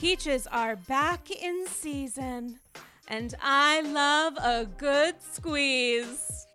Peaches 0.00 0.46
are 0.48 0.76
back 0.76 1.30
in 1.30 1.66
season, 1.66 2.60
and 3.08 3.34
I 3.42 3.80
love 3.80 4.36
a 4.36 4.66
good 4.76 5.14
squeeze. 5.22 6.46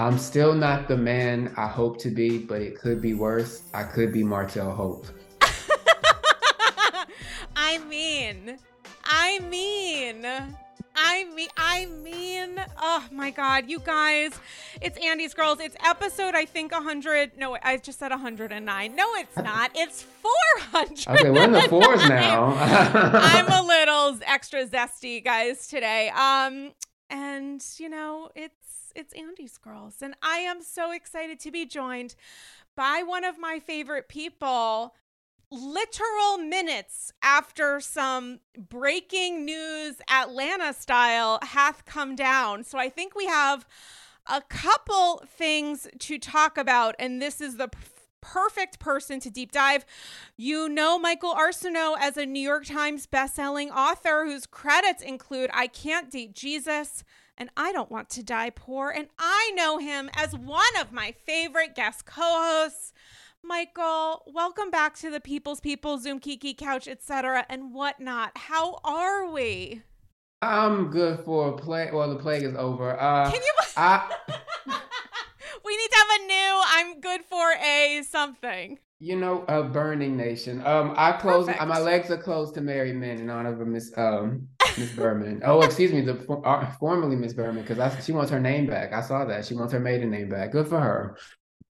I'm 0.00 0.18
still 0.18 0.52
not 0.52 0.88
the 0.88 0.96
man 0.96 1.54
I 1.56 1.68
hope 1.68 1.98
to 1.98 2.10
be, 2.10 2.38
but 2.38 2.60
it 2.60 2.76
could 2.76 3.00
be 3.00 3.14
worse. 3.14 3.62
I 3.72 3.84
could 3.84 4.12
be 4.12 4.24
Martell 4.24 4.72
Holt. 4.72 5.12
I 7.56 7.78
mean, 7.88 8.58
I 9.04 9.38
mean. 9.48 10.26
I 10.96 11.24
mean, 11.34 11.48
I 11.56 11.86
mean, 11.86 12.60
oh 12.80 13.04
my 13.10 13.30
God, 13.30 13.68
you 13.68 13.78
guys, 13.78 14.32
it's 14.80 14.98
Andy's 15.04 15.34
Girls. 15.34 15.60
It's 15.60 15.76
episode, 15.84 16.34
I 16.34 16.44
think, 16.44 16.72
100. 16.72 17.36
No, 17.36 17.56
I 17.62 17.76
just 17.76 17.98
said 17.98 18.10
109. 18.10 18.96
No, 18.96 19.14
it's 19.14 19.36
not. 19.36 19.70
It's 19.74 20.02
400. 20.02 21.08
Okay, 21.08 21.30
we're 21.30 21.44
in 21.44 21.52
the 21.52 21.62
fours 21.62 22.08
now. 22.08 22.54
I'm 22.56 23.46
a 23.46 23.66
little 23.66 24.18
extra 24.26 24.66
zesty, 24.66 25.22
guys, 25.22 25.68
today. 25.68 26.08
Um, 26.10 26.72
and 27.10 27.64
you 27.78 27.88
know, 27.88 28.30
it's 28.34 28.92
it's 28.94 29.12
Andy's 29.12 29.58
Girls, 29.58 29.96
and 30.00 30.14
I 30.22 30.38
am 30.38 30.62
so 30.62 30.92
excited 30.92 31.38
to 31.40 31.50
be 31.50 31.66
joined 31.66 32.14
by 32.76 33.02
one 33.06 33.24
of 33.24 33.38
my 33.38 33.58
favorite 33.58 34.08
people 34.08 34.94
literal 35.50 36.38
minutes 36.38 37.12
after 37.22 37.80
some 37.80 38.40
breaking 38.58 39.44
news 39.44 39.96
Atlanta 40.10 40.72
style 40.72 41.38
hath 41.42 41.84
come 41.84 42.16
down. 42.16 42.64
So 42.64 42.78
I 42.78 42.88
think 42.88 43.14
we 43.14 43.26
have 43.26 43.66
a 44.26 44.40
couple 44.42 45.22
things 45.26 45.86
to 46.00 46.18
talk 46.18 46.58
about, 46.58 46.96
and 46.98 47.22
this 47.22 47.40
is 47.40 47.56
the 47.56 47.70
perfect 48.20 48.80
person 48.80 49.20
to 49.20 49.30
deep 49.30 49.52
dive. 49.52 49.86
You 50.36 50.68
know 50.68 50.98
Michael 50.98 51.34
Arceneaux 51.34 51.96
as 52.00 52.16
a 52.16 52.26
New 52.26 52.40
York 52.40 52.64
Times 52.66 53.06
bestselling 53.06 53.70
author 53.70 54.24
whose 54.24 54.46
credits 54.46 55.00
include 55.00 55.50
I 55.52 55.68
Can't 55.68 56.10
Date 56.10 56.34
Jesus 56.34 57.04
and 57.38 57.50
I 57.56 57.70
Don't 57.70 57.90
Want 57.90 58.10
to 58.10 58.24
Die 58.24 58.50
Poor, 58.50 58.90
and 58.90 59.08
I 59.18 59.52
know 59.54 59.78
him 59.78 60.10
as 60.16 60.36
one 60.36 60.64
of 60.80 60.90
my 60.90 61.12
favorite 61.12 61.76
guest 61.76 62.04
co-hosts. 62.04 62.92
Michael, 63.46 64.24
welcome 64.26 64.70
back 64.72 64.96
to 64.96 65.08
the 65.10 65.20
People's 65.20 65.60
People, 65.60 65.98
Zoom, 65.98 66.18
Kiki, 66.18 66.52
Couch, 66.52 66.88
etc., 66.88 67.46
and 67.48 67.72
whatnot. 67.72 68.32
How 68.36 68.78
are 68.82 69.30
we? 69.30 69.82
I'm 70.42 70.90
good 70.90 71.20
for 71.20 71.50
a 71.50 71.56
play. 71.56 71.88
Well, 71.92 72.10
the 72.10 72.16
plague 72.20 72.42
is 72.42 72.56
over. 72.56 73.00
Uh, 73.00 73.30
Can 73.30 73.40
you? 73.40 73.52
I, 73.76 74.10
we 75.64 75.76
need 75.76 75.88
to 75.88 75.96
have 75.96 76.20
a 76.20 76.26
new. 76.26 76.62
I'm 76.66 77.00
good 77.00 77.20
for 77.24 77.52
a 77.64 78.02
something. 78.10 78.78
you 78.98 79.16
know, 79.16 79.44
a 79.48 79.62
burning 79.62 80.16
nation. 80.16 80.66
Um, 80.66 80.94
I 80.96 81.12
close. 81.12 81.46
Perfect. 81.46 81.68
My 81.68 81.78
legs 81.78 82.10
are 82.10 82.18
closed 82.18 82.54
to 82.54 82.60
married 82.60 82.96
men 82.96 83.18
in 83.18 83.30
honor 83.30 83.60
of 83.60 83.68
Miss 83.68 83.92
um 83.96 84.48
Miss 84.76 84.90
Biermann. 84.92 85.40
Oh, 85.44 85.60
excuse 85.62 85.92
me, 85.92 86.00
the 86.00 86.18
uh, 86.44 86.68
formerly 86.80 87.14
Miss 87.14 87.32
Biermann, 87.32 87.64
because 87.64 88.04
she 88.04 88.10
wants 88.12 88.30
her 88.32 88.40
name 88.40 88.66
back. 88.66 88.92
I 88.92 89.02
saw 89.02 89.24
that 89.26 89.44
she 89.46 89.54
wants 89.54 89.72
her 89.72 89.80
maiden 89.80 90.10
name 90.10 90.28
back. 90.30 90.50
Good 90.50 90.66
for 90.66 90.80
her. 90.80 91.16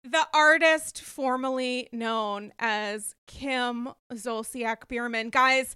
The 0.09 0.29
artist 0.33 1.03
formerly 1.03 1.89
known 1.91 2.53
as 2.61 3.17
Kim 3.27 3.89
Zolciak 4.13 4.87
Biermann. 4.87 5.31
Guys, 5.31 5.75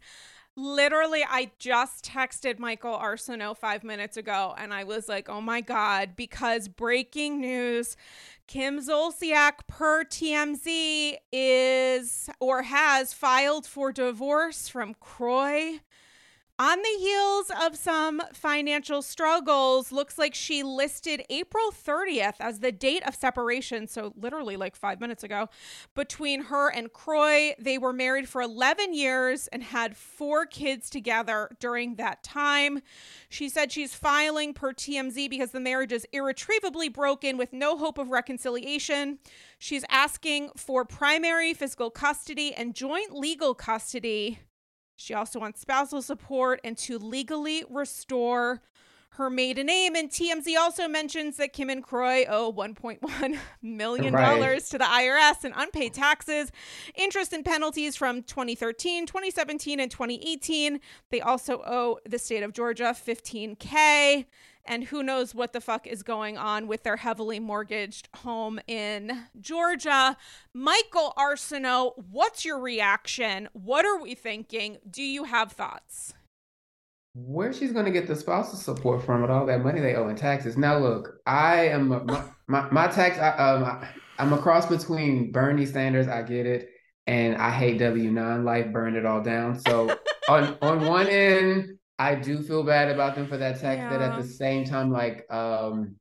literally, 0.54 1.24
I 1.28 1.50
just 1.58 2.04
texted 2.04 2.60
Michael 2.60 2.96
Arceneaux 2.96 3.56
five 3.56 3.82
minutes 3.82 4.16
ago 4.16 4.54
and 4.56 4.72
I 4.72 4.84
was 4.84 5.08
like, 5.08 5.28
oh 5.28 5.40
my 5.40 5.60
God, 5.60 6.10
because 6.14 6.68
breaking 6.68 7.40
news 7.40 7.96
Kim 8.46 8.78
Zolciak, 8.78 9.66
per 9.66 10.04
TMZ, 10.04 11.16
is 11.32 12.30
or 12.38 12.62
has 12.62 13.12
filed 13.12 13.66
for 13.66 13.90
divorce 13.90 14.68
from 14.68 14.94
Kroy. 15.00 15.80
On 16.60 16.76
the 16.76 16.98
heels 16.98 17.50
of 17.62 17.74
some 17.74 18.20
financial 18.34 19.00
struggles, 19.00 19.92
looks 19.92 20.18
like 20.18 20.34
she 20.34 20.62
listed 20.62 21.24
April 21.30 21.72
30th 21.72 22.34
as 22.38 22.60
the 22.60 22.70
date 22.70 23.02
of 23.08 23.14
separation. 23.14 23.86
So, 23.86 24.12
literally, 24.14 24.58
like 24.58 24.76
five 24.76 25.00
minutes 25.00 25.24
ago, 25.24 25.48
between 25.94 26.42
her 26.42 26.68
and 26.68 26.92
Kroy. 26.92 27.54
They 27.58 27.78
were 27.78 27.94
married 27.94 28.28
for 28.28 28.42
11 28.42 28.92
years 28.92 29.48
and 29.48 29.62
had 29.62 29.96
four 29.96 30.44
kids 30.44 30.90
together 30.90 31.48
during 31.60 31.94
that 31.94 32.22
time. 32.22 32.82
She 33.30 33.48
said 33.48 33.72
she's 33.72 33.94
filing 33.94 34.52
per 34.52 34.74
TMZ 34.74 35.30
because 35.30 35.52
the 35.52 35.60
marriage 35.60 35.92
is 35.92 36.06
irretrievably 36.12 36.90
broken 36.90 37.38
with 37.38 37.54
no 37.54 37.78
hope 37.78 37.96
of 37.96 38.10
reconciliation. 38.10 39.18
She's 39.58 39.86
asking 39.88 40.50
for 40.58 40.84
primary 40.84 41.54
physical 41.54 41.88
custody 41.88 42.52
and 42.52 42.74
joint 42.74 43.14
legal 43.14 43.54
custody. 43.54 44.40
She 45.00 45.14
also 45.14 45.40
wants 45.40 45.60
spousal 45.60 46.02
support 46.02 46.60
and 46.62 46.76
to 46.78 46.98
legally 46.98 47.64
restore 47.70 48.60
her 49.14 49.30
maiden 49.30 49.66
name. 49.66 49.96
And 49.96 50.10
TMZ 50.10 50.56
also 50.58 50.86
mentions 50.88 51.36
that 51.38 51.52
Kim 51.52 51.70
and 51.70 51.82
Kroy 51.82 52.26
owe 52.28 52.52
$1.1 52.52 53.38
million 53.62 54.14
Right. 54.14 54.62
to 54.62 54.78
the 54.78 54.84
IRS 54.84 55.44
in 55.44 55.52
unpaid 55.56 55.94
taxes, 55.94 56.52
interest 56.94 57.32
and 57.32 57.44
penalties 57.44 57.96
from 57.96 58.22
2013, 58.22 59.06
2017, 59.06 59.80
and 59.80 59.90
2018. 59.90 60.80
They 61.10 61.20
also 61.22 61.62
owe 61.66 61.98
the 62.06 62.18
state 62.18 62.42
of 62.42 62.52
Georgia 62.52 62.94
15K. 62.94 64.26
And 64.70 64.84
who 64.84 65.02
knows 65.02 65.34
what 65.34 65.52
the 65.52 65.60
fuck 65.60 65.88
is 65.88 66.04
going 66.04 66.38
on 66.38 66.68
with 66.68 66.84
their 66.84 66.98
heavily 66.98 67.40
mortgaged 67.40 68.08
home 68.18 68.60
in 68.68 69.24
Georgia. 69.40 70.16
Michael 70.54 71.12
Arceneaux, 71.18 71.94
what's 72.08 72.44
your 72.44 72.60
reaction? 72.60 73.48
What 73.52 73.84
are 73.84 74.00
we 74.00 74.14
thinking? 74.14 74.78
Do 74.88 75.02
you 75.02 75.24
have 75.24 75.50
thoughts? 75.50 76.14
Where 77.14 77.52
she's 77.52 77.72
gonna 77.72 77.90
get 77.90 78.06
the 78.06 78.14
spousal 78.14 78.56
support 78.56 79.04
from 79.04 79.22
with 79.22 79.30
all 79.32 79.44
that 79.46 79.64
money 79.64 79.80
they 79.80 79.96
owe 79.96 80.08
in 80.08 80.14
taxes? 80.14 80.56
Now, 80.56 80.78
look, 80.78 81.14
I 81.26 81.66
am 81.66 81.88
my, 81.88 82.24
my 82.46 82.70
my 82.70 82.86
tax. 82.86 83.18
I, 83.18 83.30
um, 83.30 83.64
I, 83.64 83.88
I'm 84.20 84.32
a 84.32 84.38
cross 84.38 84.66
between 84.66 85.32
Bernie 85.32 85.66
Sanders. 85.66 86.06
I 86.06 86.22
get 86.22 86.46
it, 86.46 86.68
and 87.08 87.34
I 87.34 87.50
hate 87.50 87.80
W 87.80 88.12
nine 88.12 88.44
life. 88.44 88.72
Burned 88.72 88.96
it 88.96 89.04
all 89.04 89.20
down. 89.20 89.58
So 89.58 89.98
on 90.28 90.56
on 90.62 90.86
one 90.86 91.08
end, 91.08 91.79
I 92.00 92.14
do 92.14 92.40
feel 92.40 92.62
bad 92.62 92.90
about 92.90 93.14
them 93.14 93.28
for 93.28 93.36
that 93.36 93.60
tax 93.60 93.78
debt. 93.92 94.00
At 94.00 94.16
the 94.16 94.26
same 94.26 94.64
time, 94.64 94.90
like 94.90 95.30
um, 95.30 95.96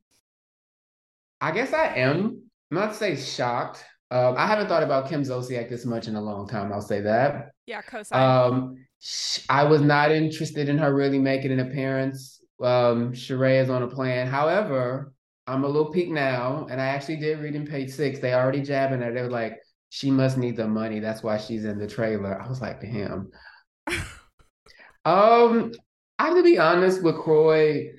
I 1.41 1.51
guess 1.51 1.73
I 1.73 1.87
am 1.95 2.43
not 2.71 2.91
to 2.91 2.95
say 2.95 3.17
shocked. 3.17 3.83
Um, 4.09 4.35
I 4.37 4.47
haven't 4.47 4.69
thought 4.69 4.81
about 4.81 5.09
Kim 5.09 5.23
Zolciak 5.23 5.69
this 5.69 5.85
much 5.85 6.07
in 6.07 6.15
a 6.15 6.21
long 6.21 6.47
time. 6.47 6.71
I'll 6.71 6.81
say 6.81 7.01
that. 7.01 7.51
Yeah, 7.65 7.81
cosign. 7.81 8.15
Um, 8.15 8.85
sh- 8.99 9.41
I 9.49 9.65
was 9.65 9.81
not 9.81 10.09
interested 10.11 10.69
in 10.69 10.77
her 10.77 10.95
really 10.95 11.19
making 11.19 11.51
an 11.51 11.59
appearance. 11.59 12.41
Um, 12.63 13.11
Sheree 13.11 13.61
is 13.61 13.69
on 13.69 13.83
a 13.83 13.87
plan. 13.87 14.27
However, 14.27 15.11
I'm 15.47 15.65
a 15.65 15.67
little 15.67 15.91
piqued 15.91 16.13
now, 16.13 16.65
and 16.71 16.79
I 16.79 16.85
actually 16.85 17.17
did 17.17 17.39
read 17.39 17.55
in 17.55 17.67
page 17.67 17.89
six. 17.89 18.19
They 18.19 18.33
already 18.33 18.61
jabbing 18.61 19.01
her. 19.01 19.13
They 19.13 19.21
were 19.21 19.29
like, 19.29 19.59
she 19.89 20.11
must 20.11 20.37
need 20.37 20.55
the 20.55 20.67
money. 20.67 21.01
That's 21.01 21.23
why 21.23 21.37
she's 21.37 21.65
in 21.65 21.77
the 21.77 21.87
trailer. 21.87 22.41
I 22.41 22.47
was 22.47 22.61
like, 22.61 22.79
damn. 22.79 23.31
um, 25.05 25.73
I 26.19 26.25
have 26.25 26.35
to 26.35 26.43
be 26.43 26.59
honest 26.59 27.01
with 27.01 27.15
Kroy. 27.15 27.93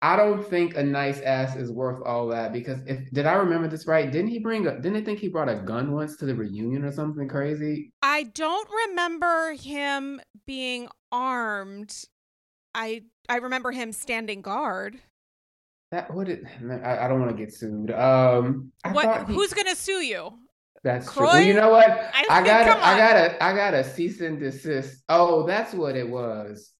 I 0.00 0.14
don't 0.14 0.46
think 0.46 0.76
a 0.76 0.82
nice 0.82 1.20
ass 1.22 1.56
is 1.56 1.72
worth 1.72 2.00
all 2.06 2.28
that 2.28 2.52
because 2.52 2.78
if 2.86 3.10
did 3.10 3.26
I 3.26 3.32
remember 3.32 3.66
this 3.66 3.86
right? 3.86 4.10
Didn't 4.10 4.30
he 4.30 4.38
bring 4.38 4.66
a 4.66 4.76
didn't 4.76 4.92
they 4.92 5.00
think 5.00 5.18
he 5.18 5.28
brought 5.28 5.48
a 5.48 5.56
gun 5.56 5.92
once 5.92 6.16
to 6.18 6.26
the 6.26 6.34
reunion 6.34 6.84
or 6.84 6.92
something 6.92 7.28
crazy? 7.28 7.92
I 8.02 8.24
don't 8.24 8.68
remember 8.88 9.54
him 9.54 10.20
being 10.46 10.88
armed. 11.10 11.92
I 12.74 13.02
I 13.28 13.38
remember 13.38 13.72
him 13.72 13.90
standing 13.90 14.42
guard. 14.42 15.00
That 15.90 16.14
what 16.14 16.28
it 16.28 16.44
I, 16.84 17.06
I 17.06 17.08
don't 17.08 17.20
want 17.20 17.36
to 17.36 17.42
get 17.42 17.52
sued. 17.52 17.90
Um 17.90 18.70
I 18.84 18.92
what 18.92 19.26
he, 19.26 19.34
who's 19.34 19.54
gonna 19.54 19.74
sue 19.74 20.02
you? 20.04 20.38
That's 20.84 21.08
Kroy? 21.08 21.24
true. 21.24 21.26
Well, 21.32 21.42
you 21.42 21.54
know 21.54 21.70
what? 21.70 21.88
I, 21.90 22.26
I 22.30 22.44
got 22.44 22.66
a, 22.68 22.86
I 22.86 22.96
got 22.96 23.16
a 23.16 23.44
I 23.44 23.56
got 23.56 23.74
a 23.74 23.82
cease 23.82 24.20
and 24.20 24.38
desist. 24.38 25.02
Oh, 25.08 25.46
that's 25.46 25.72
what 25.72 25.96
it 25.96 26.08
was. 26.08 26.75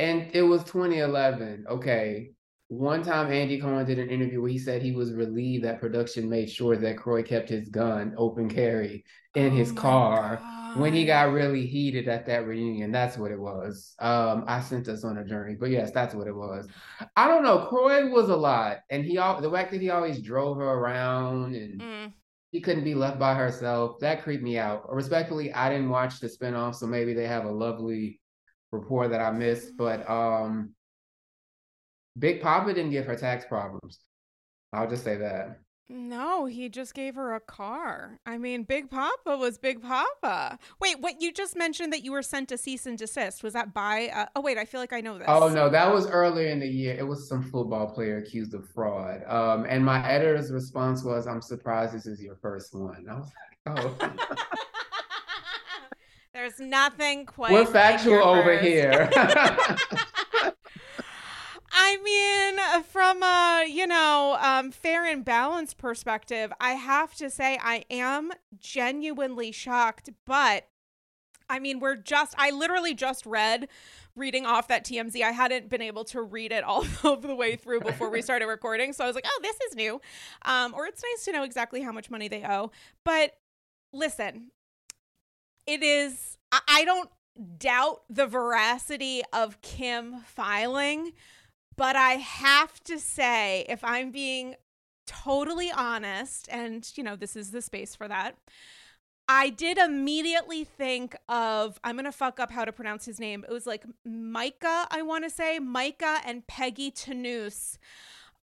And 0.00 0.30
it 0.32 0.42
was 0.42 0.64
2011. 0.64 1.66
Okay. 1.68 2.30
One 2.68 3.02
time 3.02 3.32
Andy 3.32 3.60
Cohen 3.60 3.84
did 3.84 3.98
an 3.98 4.08
interview 4.08 4.40
where 4.40 4.50
he 4.50 4.58
said 4.58 4.80
he 4.80 4.92
was 4.92 5.12
relieved 5.12 5.64
that 5.64 5.80
production 5.80 6.30
made 6.30 6.48
sure 6.48 6.76
that 6.76 6.96
Kroy 6.96 7.22
kept 7.22 7.48
his 7.48 7.68
gun 7.68 8.14
open 8.16 8.48
carry 8.48 9.04
in 9.34 9.50
his 9.50 9.72
Oh 9.72 9.74
car 9.74 10.36
when 10.76 10.92
he 10.92 11.04
got 11.04 11.32
really 11.32 11.66
heated 11.66 12.06
at 12.06 12.26
that 12.26 12.46
reunion. 12.46 12.92
That's 12.92 13.18
what 13.18 13.32
it 13.32 13.40
was. 13.40 13.94
Um, 13.98 14.44
I 14.46 14.60
sent 14.60 14.86
us 14.88 15.02
on 15.02 15.18
a 15.18 15.24
journey, 15.24 15.56
but 15.58 15.70
yes, 15.70 15.90
that's 15.90 16.14
what 16.14 16.28
it 16.28 16.34
was. 16.34 16.68
I 17.16 17.26
don't 17.26 17.42
know. 17.42 17.66
Kroy 17.66 18.08
was 18.08 18.28
a 18.28 18.36
lot, 18.36 18.78
and 18.88 19.04
he 19.04 19.18
all 19.18 19.40
the 19.40 19.50
fact 19.50 19.72
that 19.72 19.80
he 19.80 19.90
always 19.90 20.22
drove 20.22 20.56
her 20.58 20.70
around 20.70 21.56
and 21.56 21.80
Mm. 21.80 22.12
she 22.54 22.60
couldn't 22.60 22.84
be 22.84 22.94
left 22.94 23.18
by 23.18 23.34
herself. 23.34 23.98
That 23.98 24.22
creeped 24.22 24.44
me 24.44 24.58
out. 24.58 24.90
Respectfully, 24.94 25.52
I 25.52 25.68
didn't 25.70 25.90
watch 25.90 26.20
the 26.20 26.28
spinoff, 26.28 26.76
so 26.76 26.86
maybe 26.86 27.14
they 27.14 27.26
have 27.26 27.44
a 27.46 27.50
lovely 27.50 28.19
rapport 28.72 29.08
that 29.08 29.20
I 29.20 29.30
missed. 29.30 29.76
But 29.76 30.08
um 30.08 30.74
Big 32.18 32.42
Papa 32.42 32.74
didn't 32.74 32.90
give 32.90 33.06
her 33.06 33.16
tax 33.16 33.44
problems. 33.44 34.00
I'll 34.72 34.88
just 34.88 35.04
say 35.04 35.16
that. 35.16 35.60
No, 35.92 36.46
he 36.46 36.68
just 36.68 36.94
gave 36.94 37.16
her 37.16 37.34
a 37.34 37.40
car. 37.40 38.20
I 38.24 38.38
mean, 38.38 38.62
Big 38.62 38.88
Papa 38.88 39.36
was 39.36 39.58
Big 39.58 39.82
Papa. 39.82 40.56
Wait, 40.80 41.00
what 41.00 41.20
you 41.20 41.32
just 41.32 41.56
mentioned 41.56 41.92
that 41.92 42.04
you 42.04 42.12
were 42.12 42.22
sent 42.22 42.48
to 42.50 42.58
cease 42.58 42.86
and 42.86 42.96
desist 42.96 43.42
was 43.42 43.54
that 43.54 43.74
by? 43.74 44.08
Uh, 44.14 44.26
oh 44.36 44.40
wait, 44.40 44.56
I 44.56 44.66
feel 44.66 44.80
like 44.80 44.92
I 44.92 45.00
know 45.00 45.18
this. 45.18 45.26
Oh 45.28 45.48
no, 45.48 45.68
that 45.68 45.92
was 45.92 46.06
earlier 46.06 46.46
in 46.46 46.60
the 46.60 46.68
year. 46.68 46.94
It 46.96 47.02
was 47.02 47.28
some 47.28 47.42
football 47.42 47.92
player 47.92 48.18
accused 48.18 48.54
of 48.54 48.68
fraud. 48.68 49.24
Um, 49.26 49.66
and 49.68 49.84
my 49.84 50.08
editor's 50.08 50.52
response 50.52 51.02
was, 51.02 51.26
"I'm 51.26 51.42
surprised 51.42 51.92
this 51.92 52.06
is 52.06 52.22
your 52.22 52.36
first 52.36 52.72
one." 52.72 53.06
I 53.10 53.14
was 53.14 53.32
like, 53.66 53.84
"Oh, 53.84 53.96
There's 56.32 56.60
nothing 56.60 57.26
quite. 57.26 57.52
we're 57.52 57.66
factual 57.66 58.12
your 58.14 58.22
over 58.22 58.58
here." 58.58 59.10
I 61.72 61.96
mean, 62.02 62.82
from 62.84 63.22
a 63.22 63.64
you 63.68 63.86
know 63.86 64.36
um, 64.40 64.70
fair 64.70 65.04
and 65.04 65.24
balanced 65.24 65.78
perspective, 65.78 66.52
I 66.60 66.72
have 66.72 67.14
to 67.16 67.30
say 67.30 67.58
I 67.60 67.84
am 67.90 68.32
genuinely 68.58 69.52
shocked. 69.52 70.10
But 70.26 70.68
I 71.48 71.58
mean, 71.58 71.80
we're 71.80 71.96
just 71.96 72.34
I 72.38 72.50
literally 72.50 72.94
just 72.94 73.26
read 73.26 73.68
reading 74.16 74.46
off 74.46 74.68
that 74.68 74.84
TMZ. 74.84 75.22
I 75.22 75.32
hadn't 75.32 75.68
been 75.68 75.82
able 75.82 76.04
to 76.06 76.22
read 76.22 76.52
it 76.52 76.64
all 76.64 76.84
of 77.04 77.22
the 77.22 77.34
way 77.34 77.56
through 77.56 77.80
before 77.80 78.10
we 78.10 78.22
started 78.22 78.46
recording, 78.46 78.92
so 78.92 79.04
I 79.04 79.06
was 79.06 79.14
like, 79.14 79.26
oh, 79.26 79.40
this 79.42 79.56
is 79.68 79.76
new, 79.76 80.00
um, 80.42 80.74
or 80.74 80.86
it's 80.86 81.02
nice 81.02 81.24
to 81.24 81.32
know 81.32 81.42
exactly 81.42 81.82
how 81.82 81.92
much 81.92 82.10
money 82.10 82.28
they 82.28 82.44
owe. 82.44 82.70
But 83.04 83.32
listen, 83.92 84.50
it 85.66 85.82
is. 85.82 86.36
I, 86.52 86.84
don't 86.84 87.10
doubt 87.58 88.02
the 88.10 88.26
veracity 88.26 89.22
of 89.32 89.60
Kim 89.62 90.20
filing. 90.20 91.12
But 91.76 91.96
I 91.96 92.14
have 92.14 92.82
to 92.84 92.98
say, 92.98 93.64
if 93.68 93.82
I'm 93.82 94.10
being 94.10 94.56
totally 95.06 95.72
honest, 95.72 96.46
and 96.50 96.86
you 96.94 97.02
know, 97.02 97.16
this 97.16 97.36
is 97.36 97.52
the 97.52 97.62
space 97.62 97.94
for 97.96 98.06
that, 98.06 98.36
I 99.28 99.48
did 99.48 99.78
immediately 99.78 100.64
think 100.64 101.16
of, 101.28 101.78
I'm 101.82 101.94
going 101.94 102.04
to 102.04 102.12
fuck 102.12 102.38
up 102.40 102.50
how 102.50 102.64
to 102.64 102.72
pronounce 102.72 103.06
his 103.06 103.18
name. 103.18 103.44
It 103.48 103.52
was 103.52 103.66
like 103.66 103.84
Micah, 104.04 104.88
I 104.90 105.02
want 105.02 105.24
to 105.24 105.30
say, 105.30 105.58
Micah 105.58 106.20
and 106.26 106.46
Peggy 106.46 106.90
Tanous 106.90 107.78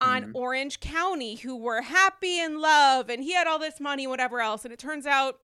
on 0.01 0.27
Mhm. 0.27 0.31
Orange 0.35 0.81
County, 0.81 1.35
who 1.35 1.57
were 1.57 1.83
happy 1.83 2.39
in 2.39 2.61
love, 2.61 3.11
and 3.11 3.23
he 3.23 3.35
had 3.35 3.47
all 3.47 3.59
this 3.59 3.81
money, 3.81 4.07
whatever 4.07 4.41
else. 4.41 4.65
And 4.65 4.73
it 4.73 4.79
turns 4.79 5.07
out 5.07 5.41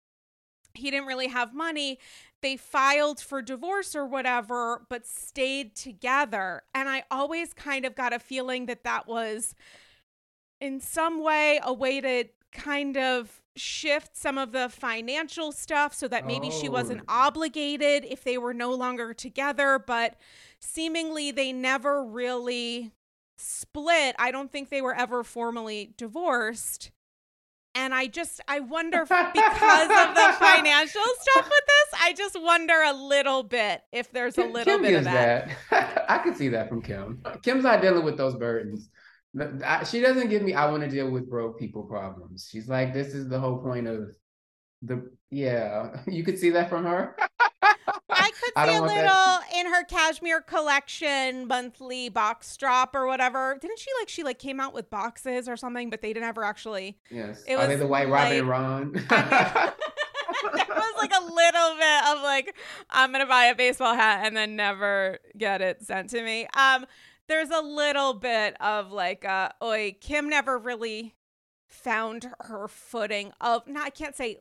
he 0.77 0.91
didn't 0.91 1.07
really 1.07 1.27
have 1.27 1.53
money. 1.53 2.00
They 2.41 2.56
filed 2.57 3.19
for 3.19 3.41
divorce 3.41 3.95
or 3.95 4.06
whatever, 4.06 4.85
but 4.89 5.06
stayed 5.06 5.75
together. 5.75 6.63
And 6.74 6.88
I 6.88 7.03
always 7.09 7.53
kind 7.53 7.85
of 7.85 7.95
got 7.95 8.13
a 8.13 8.19
feeling 8.19 8.68
that 8.68 8.83
that 8.83 9.07
was 9.07 9.56
in 10.62 10.79
some 10.79 11.21
way 11.24 11.59
a 11.63 11.74
way 11.74 12.01
to 12.01 12.25
kind 12.51 12.97
of 12.97 13.41
shift 13.56 14.15
some 14.15 14.38
of 14.38 14.51
the 14.51 14.69
financial 14.69 15.51
stuff 15.51 15.94
so 15.94 16.07
that 16.07 16.25
maybe 16.25 16.51
she 16.51 16.68
oh. 16.68 16.71
wasn't 16.71 17.01
Oh. 17.01 17.06
obligated 17.07 18.06
if 18.06 18.23
they 18.23 18.38
were 18.38 18.53
no 18.53 18.73
longer 18.73 19.13
together. 19.13 19.80
But 19.80 20.15
seemingly 20.59 21.31
they 21.31 21.51
never 21.51 22.03
really 22.03 22.91
split. 23.38 24.15
I 24.19 24.31
don't 24.31 24.51
think 24.51 24.69
they 24.69 24.81
were 24.81 24.95
ever 24.95 25.23
formally 25.23 25.94
divorced. 25.97 26.91
And 27.77 27.94
I 27.94 28.07
just, 28.07 28.41
I 28.47 28.59
wonder 28.59 29.01
because 29.01 29.13
of 29.13 30.15
the 30.15 30.35
financial 30.39 31.01
stuff 31.21 31.47
with 31.47 31.63
this, 31.68 32.01
I 32.01 32.12
just 32.18 32.35
wonder 32.41 32.74
a 32.74 32.91
little 32.91 33.44
bit 33.44 33.83
if 33.91 34.12
there's 34.12 34.39
a 34.39 34.45
little 34.45 34.74
Kim 34.74 34.81
bit 34.81 34.95
of 34.95 35.03
that. 35.03 35.50
that. 35.69 36.06
I 36.09 36.18
could 36.18 36.35
see 36.35 36.47
that 36.50 36.69
from 36.69 36.81
Kim. 36.81 37.21
Kim's 37.44 37.63
not 37.63 37.83
dealing 37.83 38.03
with 38.03 38.18
those 38.18 38.33
burdens. 38.33 38.89
She 39.88 40.01
doesn't 40.01 40.29
give 40.29 40.41
me. 40.41 40.56
I 40.56 40.71
want 40.71 40.81
to 40.83 40.89
deal 40.89 41.12
with 41.12 41.29
broke 41.29 41.59
people 41.59 41.83
problems. 41.83 42.50
She's 42.51 42.68
like, 42.68 42.95
this 42.95 43.13
is 43.13 43.29
the 43.29 43.39
whole 43.39 43.59
point 43.59 43.85
of 43.85 44.09
the. 44.81 45.12
Yeah, 45.30 46.01
you 46.07 46.23
could 46.23 46.39
see 46.39 46.50
that 46.50 46.69
from 46.69 46.83
her. 46.83 47.15
I 48.57 48.65
could 48.65 48.69
I 48.69 48.74
see 48.74 48.80
don't 48.80 48.83
a 48.83 48.88
little 48.88 49.04
that- 49.06 49.44
in 49.56 49.65
her 49.68 49.83
cashmere 49.83 50.42
collection 50.42 51.48
monthly 51.48 52.09
box 52.09 52.56
drop 52.57 52.95
or 52.95 53.07
whatever. 53.07 53.57
Didn't 53.62 53.80
she 53.80 53.89
like 54.00 54.09
she 54.09 54.24
like 54.24 54.39
came 54.39 54.59
out 54.59 54.74
with 54.74 54.89
boxes 54.89 55.48
or 55.48 55.56
something, 55.57 55.89
but 55.89 56.01
they 56.01 56.13
didn't 56.13 56.27
ever 56.30 56.44
actually. 56.44 56.98
Yes. 57.12 57.44
It 57.48 57.56
Are 57.56 57.68
they 57.68 57.74
was 57.75 57.80
the 57.81 57.88
white 57.88 58.09
Robin 58.09 58.39
like- 58.39 58.50
Ron? 58.50 58.92
there 59.09 60.65
was 60.69 60.94
like 60.98 61.12
a 61.13 61.24
little 61.24 61.75
bit 61.75 62.04
of 62.18 62.24
like 62.24 62.56
I'm 62.89 63.12
gonna 63.12 63.25
buy 63.25 63.45
a 63.45 63.56
baseball 63.56 63.94
hat 63.95 64.21
and 64.25 64.36
then 64.36 64.56
never 64.56 65.19
get 65.38 65.62
it 65.62 65.83
sent 65.83 66.09
to 66.12 66.21
me. 66.24 66.48
Um, 66.56 66.86
there's 67.27 67.50
a 67.50 67.59
little 67.62 68.13
bit 68.13 68.56
of 68.62 68.92
like, 68.92 69.25
uh, 69.25 69.50
oi, 69.62 69.98
Kim 70.00 70.30
never 70.30 70.57
really 70.57 71.15
found 71.68 72.30
her 72.42 72.68
footing 72.68 73.33
of. 73.42 73.68
No, 73.68 73.81
I 73.81 73.89
can't 73.89 74.15
say 74.15 74.39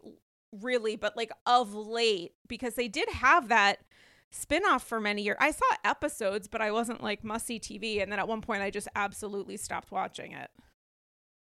really, 0.63 0.97
but 0.97 1.17
like 1.17 1.33
of 1.47 1.75
late 1.75 2.33
because 2.49 2.75
they 2.75 2.89
did 2.89 3.09
have 3.09 3.49
that 3.49 3.79
spin-off 4.37 4.87
for 4.87 5.01
many 5.01 5.23
years. 5.23 5.37
I 5.41 5.51
saw 5.51 5.67
episodes, 5.85 6.49
but 6.49 6.61
I 6.61 6.71
wasn't 6.71 7.03
like 7.03 7.25
must 7.25 7.47
see 7.47 7.59
TV. 7.59 8.03
And 8.03 8.11
then 8.11 8.19
at 8.19 8.29
one 8.29 8.41
point, 8.41 8.63
I 8.63 8.71
just 8.71 8.89
absolutely 8.95 9.57
stopped 9.57 9.91
watching 9.91 10.33
it. 10.33 10.51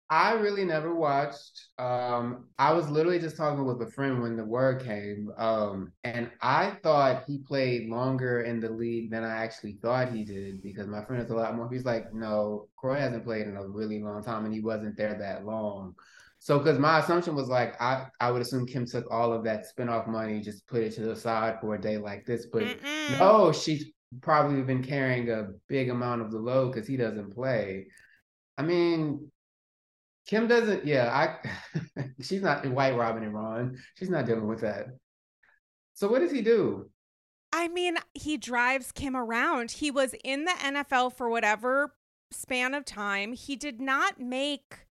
I 0.10 0.34
really 0.34 0.64
never 0.64 0.96
watched. 0.96 1.68
Um, 1.78 2.46
I 2.58 2.72
was 2.72 2.90
literally 2.90 3.20
just 3.20 3.36
talking 3.36 3.66
with 3.66 3.82
a 3.82 3.92
friend 3.92 4.22
when 4.22 4.38
the 4.38 4.46
word 4.46 4.82
came, 4.86 5.30
um, 5.38 5.92
and 6.06 6.32
I 6.42 6.78
thought 6.82 7.26
he 7.28 7.40
played 7.40 7.90
longer 7.90 8.42
in 8.42 8.62
the 8.62 8.70
league 8.70 9.12
than 9.12 9.26
I 9.26 9.44
actually 9.44 9.80
thought 9.82 10.14
he 10.14 10.24
did 10.24 10.62
because 10.62 10.88
my 10.88 11.04
friend 11.04 11.22
is 11.22 11.30
a 11.30 11.36
lot 11.36 11.56
more. 11.58 11.70
He's 11.70 11.84
like, 11.84 12.14
no, 12.14 12.70
Kroy 12.78 12.96
hasn't 12.96 13.26
played 13.26 13.48
in 13.48 13.58
a 13.58 13.68
really 13.68 14.02
long 14.02 14.24
time, 14.24 14.46
and 14.46 14.54
he 14.54 14.62
wasn't 14.62 14.96
there 14.96 15.16
that 15.16 15.46
long. 15.46 15.94
So, 16.40 16.60
because 16.60 16.80
my 16.80 17.00
assumption 17.00 17.36
was 17.36 17.48
like, 17.48 17.80
I 17.82 18.08
I 18.20 18.32
would 18.32 18.42
assume 18.42 18.66
Kim 18.66 18.86
took 18.86 19.10
all 19.12 19.34
of 19.34 19.44
that 19.46 19.66
spinoff 19.66 20.08
money, 20.08 20.40
just 20.40 20.68
put 20.68 20.84
it 20.84 20.94
to 20.94 21.02
the 21.02 21.16
side 21.16 21.60
for 21.60 21.76
a 21.76 21.82
day 21.82 21.98
like 21.98 22.26
this, 22.26 22.46
but 22.46 22.64
Mm-mm. 22.64 23.20
no, 23.20 23.52
she's 23.52 23.86
probably 24.22 24.62
been 24.62 24.84
carrying 24.84 25.30
a 25.30 25.50
big 25.68 25.90
amount 25.90 26.22
of 26.22 26.32
the 26.32 26.40
load 26.40 26.74
because 26.74 26.88
he 26.88 26.98
doesn't 26.98 27.34
play. 27.34 27.88
I 28.58 28.64
mean, 28.64 29.30
Kim 30.28 30.48
doesn't. 30.48 30.86
Yeah, 30.86 31.10
I. 31.12 32.02
she's 32.22 32.42
not 32.42 32.66
White 32.68 32.96
Robin 32.96 33.24
and 33.24 33.34
Ron. 33.34 33.78
She's 33.96 34.10
not 34.10 34.26
dealing 34.26 34.48
with 34.48 34.62
that. 34.62 34.88
So 35.94 36.08
what 36.08 36.20
does 36.20 36.32
he 36.32 36.42
do? 36.42 36.90
I 37.54 37.70
mean, 37.70 37.98
he 38.14 38.38
drives 38.38 38.92
Kim 38.92 39.16
around. 39.16 39.72
He 39.72 39.90
was 39.90 40.14
in 40.24 40.46
the 40.46 40.52
NFL 40.52 41.14
for 41.14 41.30
whatever 41.30 41.94
span 42.30 42.74
of 42.74 42.86
time. 42.86 43.34
He 43.34 43.56
did 43.56 43.80
not 43.80 44.20
make, 44.20 44.87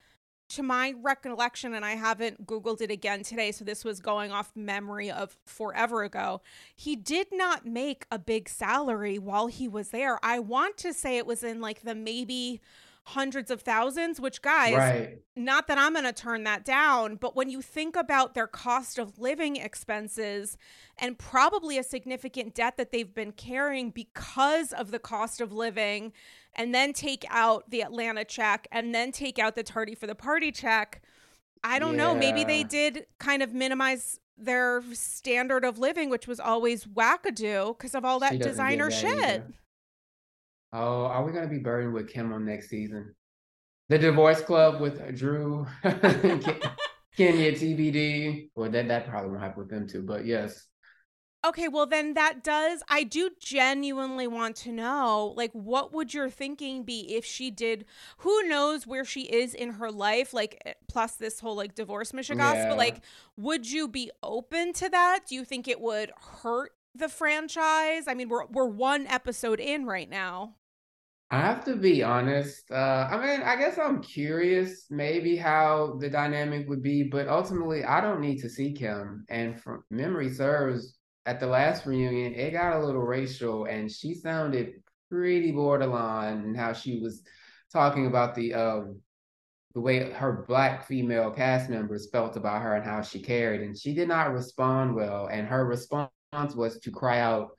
to 0.49 0.63
my 0.63 0.93
recollection, 1.01 1.73
and 1.73 1.83
I 1.83 1.95
haven't 1.95 2.45
Googled 2.45 2.81
it 2.81 2.91
again 2.91 3.23
today, 3.23 3.51
so 3.51 3.65
this 3.65 3.83
was 3.83 3.99
going 3.99 4.31
off 4.31 4.51
memory 4.55 5.09
of 5.09 5.37
forever 5.45 6.03
ago. 6.03 6.41
He 6.75 6.95
did 6.95 7.27
not 7.31 7.65
make 7.65 8.05
a 8.11 8.19
big 8.19 8.47
salary 8.47 9.17
while 9.17 9.47
he 9.47 9.67
was 9.67 9.89
there. 9.89 10.19
I 10.23 10.39
want 10.39 10.77
to 10.77 10.93
say 10.93 11.17
it 11.17 11.25
was 11.25 11.43
in 11.43 11.61
like 11.61 11.81
the 11.81 11.95
maybe 11.95 12.61
hundreds 13.09 13.51
of 13.51 13.61
thousands, 13.61 14.19
which 14.19 14.41
guys, 14.41 14.73
Right. 14.73 15.19
not 15.35 15.67
that 15.67 15.77
I'm 15.77 15.93
going 15.93 16.05
to 16.05 16.13
turn 16.13 16.43
that 16.45 16.65
down, 16.65 17.17
but 17.17 17.35
when 17.35 17.51
you 17.51 17.61
think 17.61 17.95
about 17.95 18.33
their 18.33 18.47
cost 18.47 18.97
of 18.97 19.19
living 19.19 19.57
expenses 19.57 20.57
and 20.97 21.15
probably 21.15 21.77
a 21.77 21.83
significant 21.83 22.55
debt 22.55 22.77
that 22.77 22.91
they've 22.91 23.13
been 23.13 23.31
carrying 23.31 23.91
because 23.91 24.73
of 24.73 24.89
the 24.89 24.97
cost 24.97 25.39
of 25.39 25.51
living, 25.53 26.13
and 26.55 26.73
then 26.73 26.93
take 26.93 27.25
out 27.29 27.69
the 27.69 27.81
Atlanta 27.81 28.25
check 28.25 28.67
and 28.71 28.93
then 28.93 29.11
take 29.11 29.39
out 29.39 29.55
the 29.55 29.63
tardy 29.63 29.95
for 29.95 30.07
the 30.07 30.15
party 30.15 30.51
check, 30.51 31.01
I 31.63 31.79
don't 31.79 31.97
know. 31.97 32.13
Maybe 32.13 32.43
they 32.43 32.63
did 32.63 33.05
kind 33.19 33.41
of 33.41 33.53
minimize 33.53 34.19
their 34.37 34.83
standard 34.93 35.65
of 35.65 35.79
living, 35.79 36.09
which 36.09 36.27
was 36.27 36.39
always 36.39 36.85
wackadoo 36.85 37.77
because 37.77 37.95
of 37.95 38.05
all 38.05 38.19
that 38.19 38.39
designer 38.39 38.89
that 38.89 38.95
shit. 38.95 39.17
either. 39.17 39.53
Oh, 40.73 41.05
are 41.05 41.23
we 41.23 41.31
gonna 41.31 41.47
be 41.47 41.59
burdened 41.59 41.93
with 41.93 42.09
Kim 42.09 42.33
on 42.33 42.45
next 42.45 42.69
season? 42.69 43.15
The 43.87 43.97
Divorce 43.97 44.41
Club 44.41 44.81
with 44.81 45.15
Drew, 45.15 45.65
Kenya, 45.83 47.51
TBD. 47.53 48.49
Well, 48.55 48.69
that 48.69 48.87
that 48.87 49.07
probably 49.07 49.29
won't 49.29 49.41
happen 49.41 49.59
with 49.59 49.69
them 49.69 49.87
too. 49.87 50.01
But 50.01 50.25
yes, 50.25 50.65
Okay, 51.45 51.67
well 51.67 51.85
then 51.85 52.13
that 52.15 52.43
does 52.43 52.81
I 52.89 53.03
do 53.03 53.29
genuinely 53.39 54.25
want 54.27 54.55
to 54.57 54.71
know 54.71 55.33
like 55.37 55.51
what 55.51 55.93
would 55.93 56.13
your 56.13 56.29
thinking 56.29 56.83
be 56.83 57.13
if 57.15 57.23
she 57.25 57.51
did 57.51 57.85
who 58.19 58.43
knows 58.47 58.87
where 58.87 59.05
she 59.05 59.23
is 59.23 59.53
in 59.53 59.73
her 59.73 59.91
life 59.91 60.33
like 60.33 60.61
eh, 60.65 60.73
plus 60.87 61.15
this 61.15 61.39
whole 61.41 61.55
like 61.55 61.75
divorce 61.75 62.11
Michigas 62.13 62.37
Yeah. 62.39 62.65
but 62.65 62.77
like 62.77 63.01
would 63.37 63.69
you 63.69 63.87
be 63.87 64.09
open 64.23 64.73
to 64.73 64.89
that? 64.89 65.21
Do 65.27 65.35
you 65.35 65.45
think 65.45 65.67
it 65.67 65.79
would 65.81 66.11
hurt 66.41 66.71
the 66.95 67.09
franchise? 67.09 68.07
I 68.07 68.13
mean, 68.15 68.29
we're 68.29 68.45
we're 68.47 68.65
one 68.65 69.05
episode 69.07 69.59
in 69.59 69.85
right 69.85 70.09
now. 70.09 70.55
I 71.31 71.41
have 71.41 71.65
to 71.65 71.75
be 71.75 72.03
honest. 72.03 72.69
Uh, 72.71 73.07
I 73.11 73.17
mean, 73.17 73.41
I 73.41 73.55
guess 73.57 73.77
I'm 73.79 74.01
curious, 74.01 74.85
maybe 74.91 75.35
how 75.35 75.97
the 75.99 76.09
dynamic 76.09 76.69
would 76.69 76.83
be, 76.83 77.03
but 77.03 77.27
ultimately, 77.27 77.83
I 77.83 77.99
don't 77.99 78.21
need 78.21 78.39
to 78.41 78.49
see 78.49 78.73
Kim. 78.73 79.25
And 79.29 79.59
from 79.59 79.83
memory 79.89 80.29
serves, 80.29 80.95
at 81.25 81.39
the 81.39 81.47
last 81.47 81.85
reunion, 81.85 82.33
it 82.35 82.51
got 82.51 82.77
a 82.77 82.85
little 82.85 83.01
racial, 83.01 83.65
and 83.65 83.91
she 83.91 84.13
sounded 84.13 84.73
pretty 85.09 85.51
borderline 85.51 86.43
in 86.43 86.55
how 86.55 86.73
she 86.73 86.99
was 86.99 87.23
talking 87.71 88.07
about 88.07 88.35
the 88.35 88.53
um 88.53 88.99
the 89.73 89.81
way 89.81 90.09
her 90.11 90.45
black 90.47 90.87
female 90.87 91.29
cast 91.29 91.69
members 91.69 92.09
felt 92.09 92.37
about 92.37 92.61
her 92.61 92.75
and 92.75 92.85
how 92.85 93.01
she 93.01 93.19
carried, 93.19 93.61
and 93.61 93.77
she 93.77 93.93
did 93.93 94.07
not 94.07 94.31
respond 94.31 94.95
well. 94.95 95.27
And 95.27 95.47
her 95.47 95.65
response 95.65 96.09
was 96.33 96.79
to 96.79 96.91
cry 96.91 97.19
out. 97.19 97.49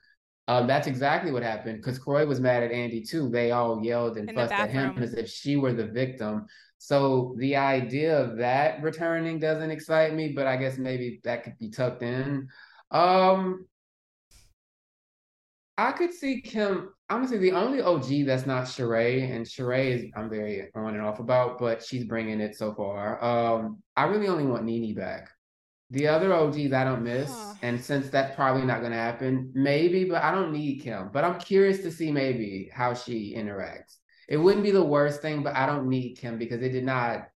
Um, 0.47 0.65
that's 0.65 0.87
exactly 0.87 1.31
what 1.31 1.43
happened 1.43 1.77
because 1.77 1.99
Kroy 1.99 2.25
was 2.25 2.39
mad 2.39 2.63
at 2.63 2.71
Andy 2.71 3.01
too. 3.03 3.29
They 3.29 3.51
all 3.51 3.83
yelled 3.83 4.17
and 4.17 4.29
In 4.29 4.35
fussed 4.35 4.53
at 4.53 4.69
him 4.69 4.97
as 4.97 5.13
if 5.13 5.29
she 5.29 5.57
were 5.57 5.73
the 5.73 5.87
victim. 5.87 6.45
So 6.79 7.35
the 7.37 7.55
idea 7.57 8.17
of 8.17 8.37
that 8.37 8.81
returning 8.81 9.39
doesn't 9.39 9.71
excite 9.71 10.13
me, 10.13 10.31
but 10.31 10.47
I 10.47 10.57
guess 10.57 10.77
maybe 10.77 11.19
that 11.23 11.43
could 11.43 11.57
be 11.59 11.69
tucked 11.69 12.01
in. 12.01 12.47
Um, 12.91 13.65
I 15.77 15.91
could 15.91 16.13
see 16.13 16.41
Kim. 16.41 16.89
Honestly, 17.09 17.37
the 17.37 17.51
only 17.51 17.81
OG 17.81 18.25
that's 18.25 18.45
not 18.45 18.65
Sheree, 18.65 19.31
and 19.31 19.45
Sheree 19.45 19.91
is 19.91 20.11
I'm 20.15 20.29
very 20.29 20.69
on 20.75 20.95
and 20.95 21.05
off 21.05 21.19
about, 21.19 21.59
but 21.59 21.83
she's 21.83 22.03
bringing 22.05 22.41
it 22.41 22.55
so 22.55 22.73
far. 22.73 23.23
Um, 23.23 23.81
I 23.95 24.05
really 24.05 24.27
only 24.27 24.45
want 24.45 24.65
Nene 24.65 24.93
back. 24.95 25.29
The 25.91 26.07
other 26.07 26.33
OGs 26.33 26.73
I 26.73 26.83
don't 26.83 27.03
miss, 27.03 27.31
Huh. 27.31 27.53
and 27.61 27.79
since 27.79 28.09
that's 28.09 28.35
probably 28.35 28.63
not 28.65 28.79
going 28.81 28.91
to 28.91 28.97
happen, 28.97 29.51
maybe, 29.53 30.03
but 30.03 30.21
I 30.21 30.31
don't 30.31 30.51
need 30.51 30.81
Kim. 30.81 31.09
But 31.13 31.23
I'm 31.23 31.39
curious 31.39 31.79
to 31.83 31.91
see 31.91 32.11
maybe 32.11 32.69
how 32.73 32.93
she 32.93 33.35
interacts. 33.37 33.95
It 34.27 34.35
wouldn't 34.35 34.63
be 34.65 34.71
the 34.71 34.83
worst 34.83 35.21
thing, 35.21 35.43
but 35.43 35.55
I 35.55 35.65
don't 35.65 35.87
need 35.87 36.15
Kim 36.15 36.37
because 36.37 36.61
it 36.61 36.69
did 36.69 36.83
not 36.83 37.29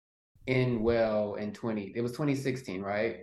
end 0.47 0.83
well 0.83 1.35
in 1.35 1.53
20. 1.53 1.93
It 1.95 2.01
was 2.01 2.11
2016, 2.11 2.81
right? 2.81 3.19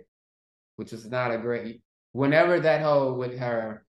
Which 0.77 0.91
was 0.91 1.05
not 1.05 1.29
a 1.31 1.37
great. 1.37 1.83
Whenever 2.11 2.59
that 2.59 2.81
whole 2.81 3.15
with 3.15 3.37
her, 3.39 3.85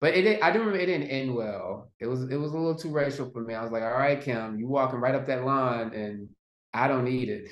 but 0.00 0.14
it 0.14 0.42
I 0.42 0.50
do 0.52 0.58
remember 0.60 0.78
it 0.78 0.86
didn't 0.86 1.08
end 1.08 1.34
well. 1.34 1.90
It 2.00 2.06
was 2.06 2.22
it 2.30 2.36
was 2.36 2.52
a 2.52 2.56
little 2.56 2.74
too 2.76 2.90
racial 2.90 3.30
for 3.30 3.42
me. 3.42 3.54
I 3.54 3.62
was 3.62 3.72
like, 3.72 3.82
all 3.82 3.90
right, 3.90 4.20
Kim, 4.20 4.58
you 4.58 4.68
walking 4.68 5.00
right 5.00 5.14
up 5.14 5.26
that 5.26 5.44
line, 5.44 5.92
and 5.92 6.28
I 6.72 6.88
don't 6.88 7.04
need 7.04 7.28
it. 7.28 7.50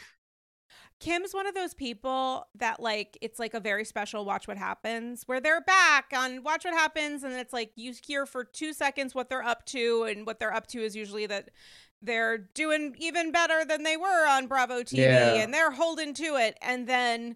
Kim's 1.01 1.35
one 1.35 1.49
of 1.49 1.55
those 1.55 1.75
people 1.75 2.47
that 2.55 2.79
like 2.81 3.19
it's 3.21 3.41
like 3.41 3.55
a 3.55 3.61
very 3.61 3.85
special 3.85 4.25
watch 4.25 4.47
what 4.47 4.57
happens 4.57 5.25
where 5.27 5.41
they're 5.41 5.61
back 5.61 6.13
on 6.17 6.45
watch 6.45 6.65
what 6.65 6.75
happens 6.75 7.25
and 7.25 7.33
it's 7.33 7.53
like 7.53 7.73
you 7.75 7.93
hear 8.07 8.25
for 8.25 8.45
2 8.45 8.73
seconds 8.73 9.13
what 9.13 9.29
they're 9.29 9.43
up 9.43 9.67
to 9.67 10.05
and 10.05 10.27
what 10.27 10.39
they're 10.39 10.55
up 10.55 10.69
to 10.69 10.79
is 10.81 10.95
usually 10.95 11.27
that 11.27 11.51
they're 12.03 12.39
doing 12.39 12.95
even 13.01 13.33
better 13.33 13.65
than 13.65 13.83
they 13.83 13.97
were 13.97 14.29
on 14.29 14.47
Bravo 14.47 14.83
TV 14.83 14.99
Yeah. 14.99 15.35
and 15.35 15.53
they're 15.53 15.73
holding 15.73 16.15
to 16.15 16.37
it 16.37 16.57
and 16.63 16.87
then 16.87 17.35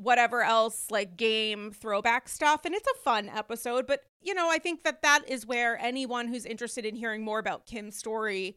whatever 0.00 0.42
else 0.42 0.90
like 0.90 1.16
game 1.16 1.70
throwback 1.72 2.28
stuff 2.28 2.64
and 2.64 2.74
it's 2.74 2.88
a 2.88 2.98
fun 3.02 3.28
episode 3.28 3.86
but 3.86 4.00
you 4.20 4.32
know 4.34 4.48
I 4.50 4.58
think 4.58 4.82
that 4.84 5.02
that 5.02 5.22
is 5.28 5.46
where 5.46 5.78
anyone 5.78 6.28
who's 6.28 6.44
interested 6.46 6.84
in 6.84 6.94
hearing 6.96 7.24
more 7.24 7.38
about 7.38 7.66
Kim's 7.66 7.96
story 7.96 8.56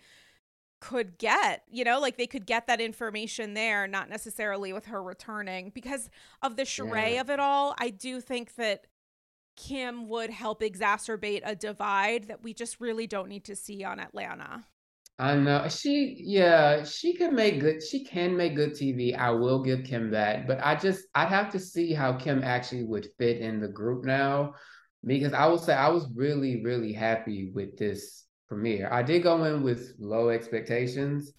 could 0.80 1.20
get, 1.20 1.62
you 1.70 1.84
know, 1.84 2.00
like 2.00 2.18
they 2.18 2.26
could 2.26 2.48
get 2.48 2.66
that 2.66 2.82
information 2.82 3.54
there, 3.54 3.86
not 3.86 4.10
necessarily 4.10 4.74
with 4.74 4.88
her 4.88 5.04
returning 5.04 5.70
because 5.70 6.10
of 6.42 6.56
the 6.56 6.66
charade 6.66 7.14
Yeah. 7.14 7.22
of 7.22 7.30
it 7.30 7.40
all. 7.40 7.76
I 7.78 7.92
do 7.92 8.20
think 8.20 8.56
that 8.56 8.88
Kim 9.56 10.10
would 10.10 10.32
help 10.32 10.62
exacerbate 10.62 11.42
a 11.46 11.56
divide 11.56 12.30
that 12.30 12.42
we 12.42 12.56
just 12.56 12.82
really 12.82 13.06
don't 13.06 13.30
need 13.30 13.44
to 13.46 13.56
see 13.56 13.84
on 13.84 14.00
Atlanta. 14.00 14.66
I 15.22 15.36
know 15.36 15.68
she, 15.70 16.16
yeah, 16.18 16.84
she 16.84 17.14
can 17.14 17.36
make 17.36 17.60
good. 17.60 17.84
She 17.84 18.04
can 18.04 18.36
make 18.36 18.56
good 18.56 18.72
TV. 18.72 19.14
I 19.14 19.30
will 19.30 19.62
give 19.62 19.84
Kim 19.84 20.10
that, 20.12 20.48
but 20.48 20.60
I 20.64 20.74
just 20.74 21.06
I'd 21.14 21.28
have 21.28 21.52
to 21.52 21.60
see 21.60 21.94
how 21.94 22.14
Kim 22.14 22.44
actually 22.44 22.86
would 22.86 23.08
fit 23.20 23.38
in 23.38 23.62
the 23.62 23.68
group 23.68 24.04
now, 24.04 24.56
because 25.06 25.34
I 25.34 25.46
will 25.46 25.60
say 25.60 25.76
I 25.76 25.90
was 25.90 26.10
really 26.16 26.64
really 26.64 26.92
happy 26.92 27.52
with 27.54 27.78
this 27.78 28.26
premiere. 28.50 28.90
I 28.92 29.04
did 29.04 29.22
go 29.22 29.44
in 29.44 29.62
with 29.62 29.94
low 30.00 30.30
expectations, 30.30 31.34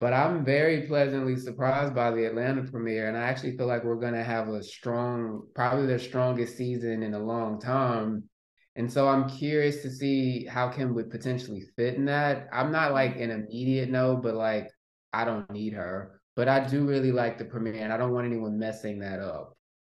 but 0.00 0.12
I'm 0.12 0.44
very 0.44 0.86
pleasantly 0.86 1.36
surprised 1.36 1.94
by 1.94 2.10
the 2.10 2.26
Atlanta 2.26 2.70
premiere, 2.70 3.08
and 3.08 3.16
I 3.16 3.22
actually 3.22 3.56
feel 3.56 3.66
like 3.66 3.84
we're 3.84 3.96
gonna 3.96 4.22
have 4.22 4.48
a 4.48 4.62
strong, 4.62 5.46
probably 5.54 5.86
their 5.86 5.98
strongest 5.98 6.58
season 6.58 7.02
in 7.02 7.14
a 7.14 7.24
long 7.24 7.58
time. 7.58 8.28
And 8.76 8.92
so 8.92 9.08
I'm 9.08 9.28
curious 9.28 9.82
to 9.82 9.90
see 9.90 10.44
how 10.46 10.68
Kim 10.68 10.94
would 10.94 11.10
potentially 11.10 11.62
fit 11.76 11.94
in 11.94 12.06
that. 12.06 12.48
I'm 12.52 12.72
not 12.72 12.92
like 12.92 13.16
an 13.16 13.30
immediate 13.30 13.90
no, 13.90 14.16
but 14.16 14.34
like 14.34 14.70
I 15.12 15.24
don't 15.24 15.48
need 15.50 15.74
her. 15.74 16.20
But 16.34 16.48
I 16.48 16.66
do 16.66 16.84
really 16.84 17.12
like 17.12 17.38
the 17.38 17.44
premiere, 17.44 17.84
and 17.84 17.92
I 17.92 17.96
don't 17.96 18.12
want 18.12 18.26
anyone 18.26 18.58
messing 18.58 18.98
that 18.98 19.20
up. 19.20 19.56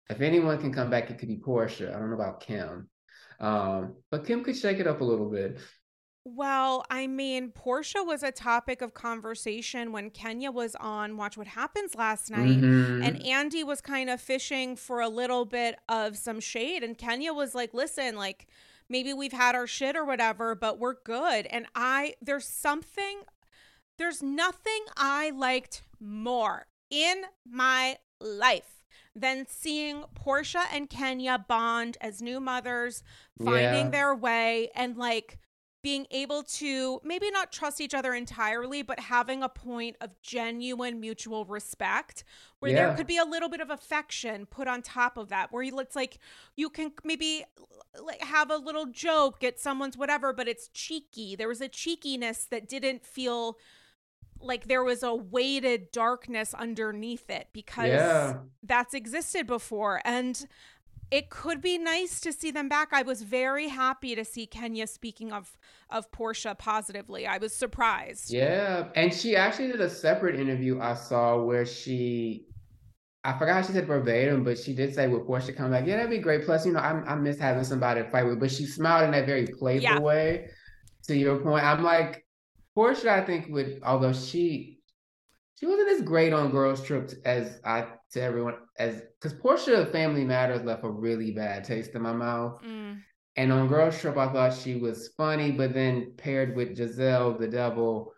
If 0.09 0.19
anyone 0.19 0.59
can 0.59 0.73
come 0.73 0.89
back, 0.89 1.09
it 1.09 1.17
could 1.17 1.29
be 1.29 1.37
Porsha. 1.37 1.95
I 1.95 1.97
don't 1.97 2.09
know 2.09 2.15
about 2.15 2.41
Kim. 2.41 2.89
Um, 3.39 3.95
but 4.11 4.25
Kim 4.25 4.43
could 4.43 4.57
shake 4.57 4.79
it 4.79 4.87
up 4.87 5.01
a 5.01 5.05
little 5.05 5.29
bit. 5.29 5.59
Well, 6.27 6.83
I 6.89 7.05
mean, 7.05 7.51
Porsha 7.51 8.03
was 8.03 8.23
a 8.23 8.31
topic 8.31 8.81
of 8.81 8.95
conversation 8.95 9.91
when 9.91 10.09
Kenya 10.09 10.49
was 10.49 10.75
on 10.79 11.17
Watch 11.17 11.37
What 11.37 11.45
Happens 11.45 11.93
last 11.93 12.31
night. 12.31 12.59
Mhm. 12.59 13.05
And 13.05 13.23
Andy 13.23 13.63
was 13.63 13.79
kind 13.79 14.09
of 14.09 14.19
fishing 14.19 14.75
for 14.75 15.01
a 15.01 15.07
little 15.07 15.45
bit 15.45 15.77
of 15.87 16.17
some 16.17 16.39
shade. 16.39 16.83
And 16.83 16.97
Kenya 16.97 17.31
was 17.31 17.53
like, 17.53 17.75
listen, 17.75 18.15
like 18.15 18.47
maybe 18.89 19.13
we've 19.13 19.33
had 19.33 19.53
our 19.53 19.67
shit 19.67 19.95
or 19.95 20.03
whatever, 20.03 20.55
but 20.55 20.79
we're 20.79 20.95
good. 21.03 21.45
And 21.45 21.67
I, 21.75 22.15
there's 22.19 22.47
something, 22.47 23.19
there's 23.99 24.23
nothing 24.23 24.83
I 24.97 25.29
liked 25.29 25.83
more 25.99 26.65
in 26.89 27.25
my 27.47 27.99
life 28.19 28.83
than 29.15 29.45
seeing 29.47 30.05
Porsha 30.15 30.65
and 30.73 30.89
Kenya 30.89 31.37
bond 31.47 31.97
as 32.01 32.19
new 32.19 32.39
mothers, 32.39 33.03
finding 33.37 33.85
Yeah. 33.85 33.89
their 33.91 34.15
way 34.15 34.71
and 34.73 34.97
like, 34.97 35.37
being 35.85 36.07
able 36.09 36.41
to 36.41 36.99
maybe 37.03 37.29
not 37.29 37.51
trust 37.51 37.79
each 37.79 37.93
other 37.93 38.15
entirely, 38.15 38.81
but 38.81 38.99
having 38.99 39.43
a 39.43 39.47
point 39.47 39.95
of 40.01 40.09
genuine 40.19 40.99
mutual 40.99 41.45
respect 41.45 42.23
where 42.57 42.73
there 42.73 42.95
could 42.95 43.05
be 43.05 43.17
a 43.17 43.23
little 43.23 43.49
bit 43.49 43.61
of 43.61 43.69
affection 43.69 44.47
put 44.47 44.67
on 44.67 44.81
top 44.81 45.15
of 45.15 45.29
that, 45.29 45.51
where 45.51 45.61
it's 45.61 45.95
like 45.95 46.17
you 46.55 46.71
can 46.71 46.91
maybe 47.03 47.45
like 48.01 48.19
have 48.23 48.49
a 48.49 48.57
little 48.57 48.87
joke 48.87 49.43
at 49.43 49.59
someone's 49.59 49.95
whatever, 49.95 50.33
but 50.33 50.47
it's 50.47 50.69
cheeky. 50.69 51.35
There 51.35 51.47
was 51.47 51.61
a 51.61 51.69
cheekiness 51.69 52.45
that 52.45 52.67
didn't 52.67 53.05
feel 53.05 53.59
like 54.39 54.67
there 54.67 54.83
was 54.83 55.03
a 55.03 55.13
weighted 55.13 55.91
darkness 55.91 56.55
underneath 56.55 57.29
it 57.29 57.49
because 57.53 57.89
Yeah. 57.89 58.39
that's 58.63 58.95
existed 58.95 59.45
before. 59.45 60.01
And 60.03 60.47
it 61.11 61.29
could 61.29 61.61
be 61.61 61.77
nice 61.77 62.19
to 62.21 62.33
see 62.33 62.51
them 62.51 62.67
back. 62.67 62.89
I 62.91 63.03
was 63.03 63.21
very 63.21 63.67
happy 63.67 64.15
to 64.15 64.25
see 64.25 64.45
Kenya 64.47 64.87
speaking 64.87 65.31
of 65.31 65.57
of 65.89 66.09
Porsha 66.11 66.57
positively. 66.57 67.27
I 67.27 67.37
was 67.37 67.55
surprised. 67.55 68.31
Yeah, 68.33 68.87
and 68.95 69.13
she 69.13 69.35
actually 69.35 69.67
did 69.67 69.81
a 69.81 69.89
separate 69.89 70.39
interview 70.39 70.79
I 70.81 70.95
saw 70.95 71.41
where 71.41 71.65
she, 71.65 72.47
I 73.23 73.37
forgot 73.37 73.55
how 73.55 73.61
she 73.61 73.73
said 73.73 73.87
verbatim, 73.87 74.43
but 74.43 74.57
she 74.57 74.73
did 74.73 74.95
say, 74.95 75.07
"Would 75.07 75.23
Porsha 75.23 75.55
come 75.55 75.71
back?" 75.71 75.85
Yeah, 75.85 75.97
that'd 75.97 76.09
be 76.11 76.17
great. 76.17 76.45
Plus, 76.45 76.65
you 76.65 76.73
know, 76.73 76.79
I, 76.79 76.91
I 77.05 77.15
miss 77.15 77.39
having 77.39 77.63
somebody 77.63 78.01
to 78.01 78.09
fight 78.09 78.23
with. 78.23 78.39
But 78.39 78.51
she 78.51 78.65
smiled 78.65 79.05
in 79.05 79.11
that 79.11 79.25
very 79.25 79.45
playful 79.45 79.83
Yeah. 79.83 79.99
way. 79.99 80.49
To 81.07 81.15
your 81.15 81.37
point, 81.37 81.63
I'm 81.63 81.83
like, 81.83 82.25
Porsha. 82.75 83.07
I 83.09 83.23
think 83.23 83.47
would, 83.49 83.79
although 83.83 84.13
she 84.13 84.74
she 85.55 85.65
wasn't 85.65 85.89
as 85.89 86.01
great 86.01 86.33
on 86.33 86.51
Girls 86.51 86.83
Trip 86.83 87.11
as 87.25 87.59
I 87.63 87.87
to 88.11 88.21
everyone 88.21 88.55
as 88.77 89.01
because 89.21 89.37
Porsha 89.39 89.91
Family 89.91 90.25
Matters 90.25 90.63
left 90.63 90.83
a 90.83 90.89
really 90.89 91.31
bad 91.31 91.63
taste 91.63 91.91
in 91.95 92.01
my 92.01 92.13
mouth. 92.13 92.61
Mm. 92.63 93.01
And 93.37 93.51
on 93.51 93.67
Girls 93.67 93.99
Trip, 93.99 94.17
I 94.17 94.31
thought 94.31 94.53
she 94.53 94.75
was 94.75 95.09
funny, 95.17 95.51
but 95.51 95.73
then 95.73 96.13
paired 96.17 96.55
with 96.55 96.77
Gizelle 96.77 97.37
the 97.37 97.47
Devil, 97.47 98.13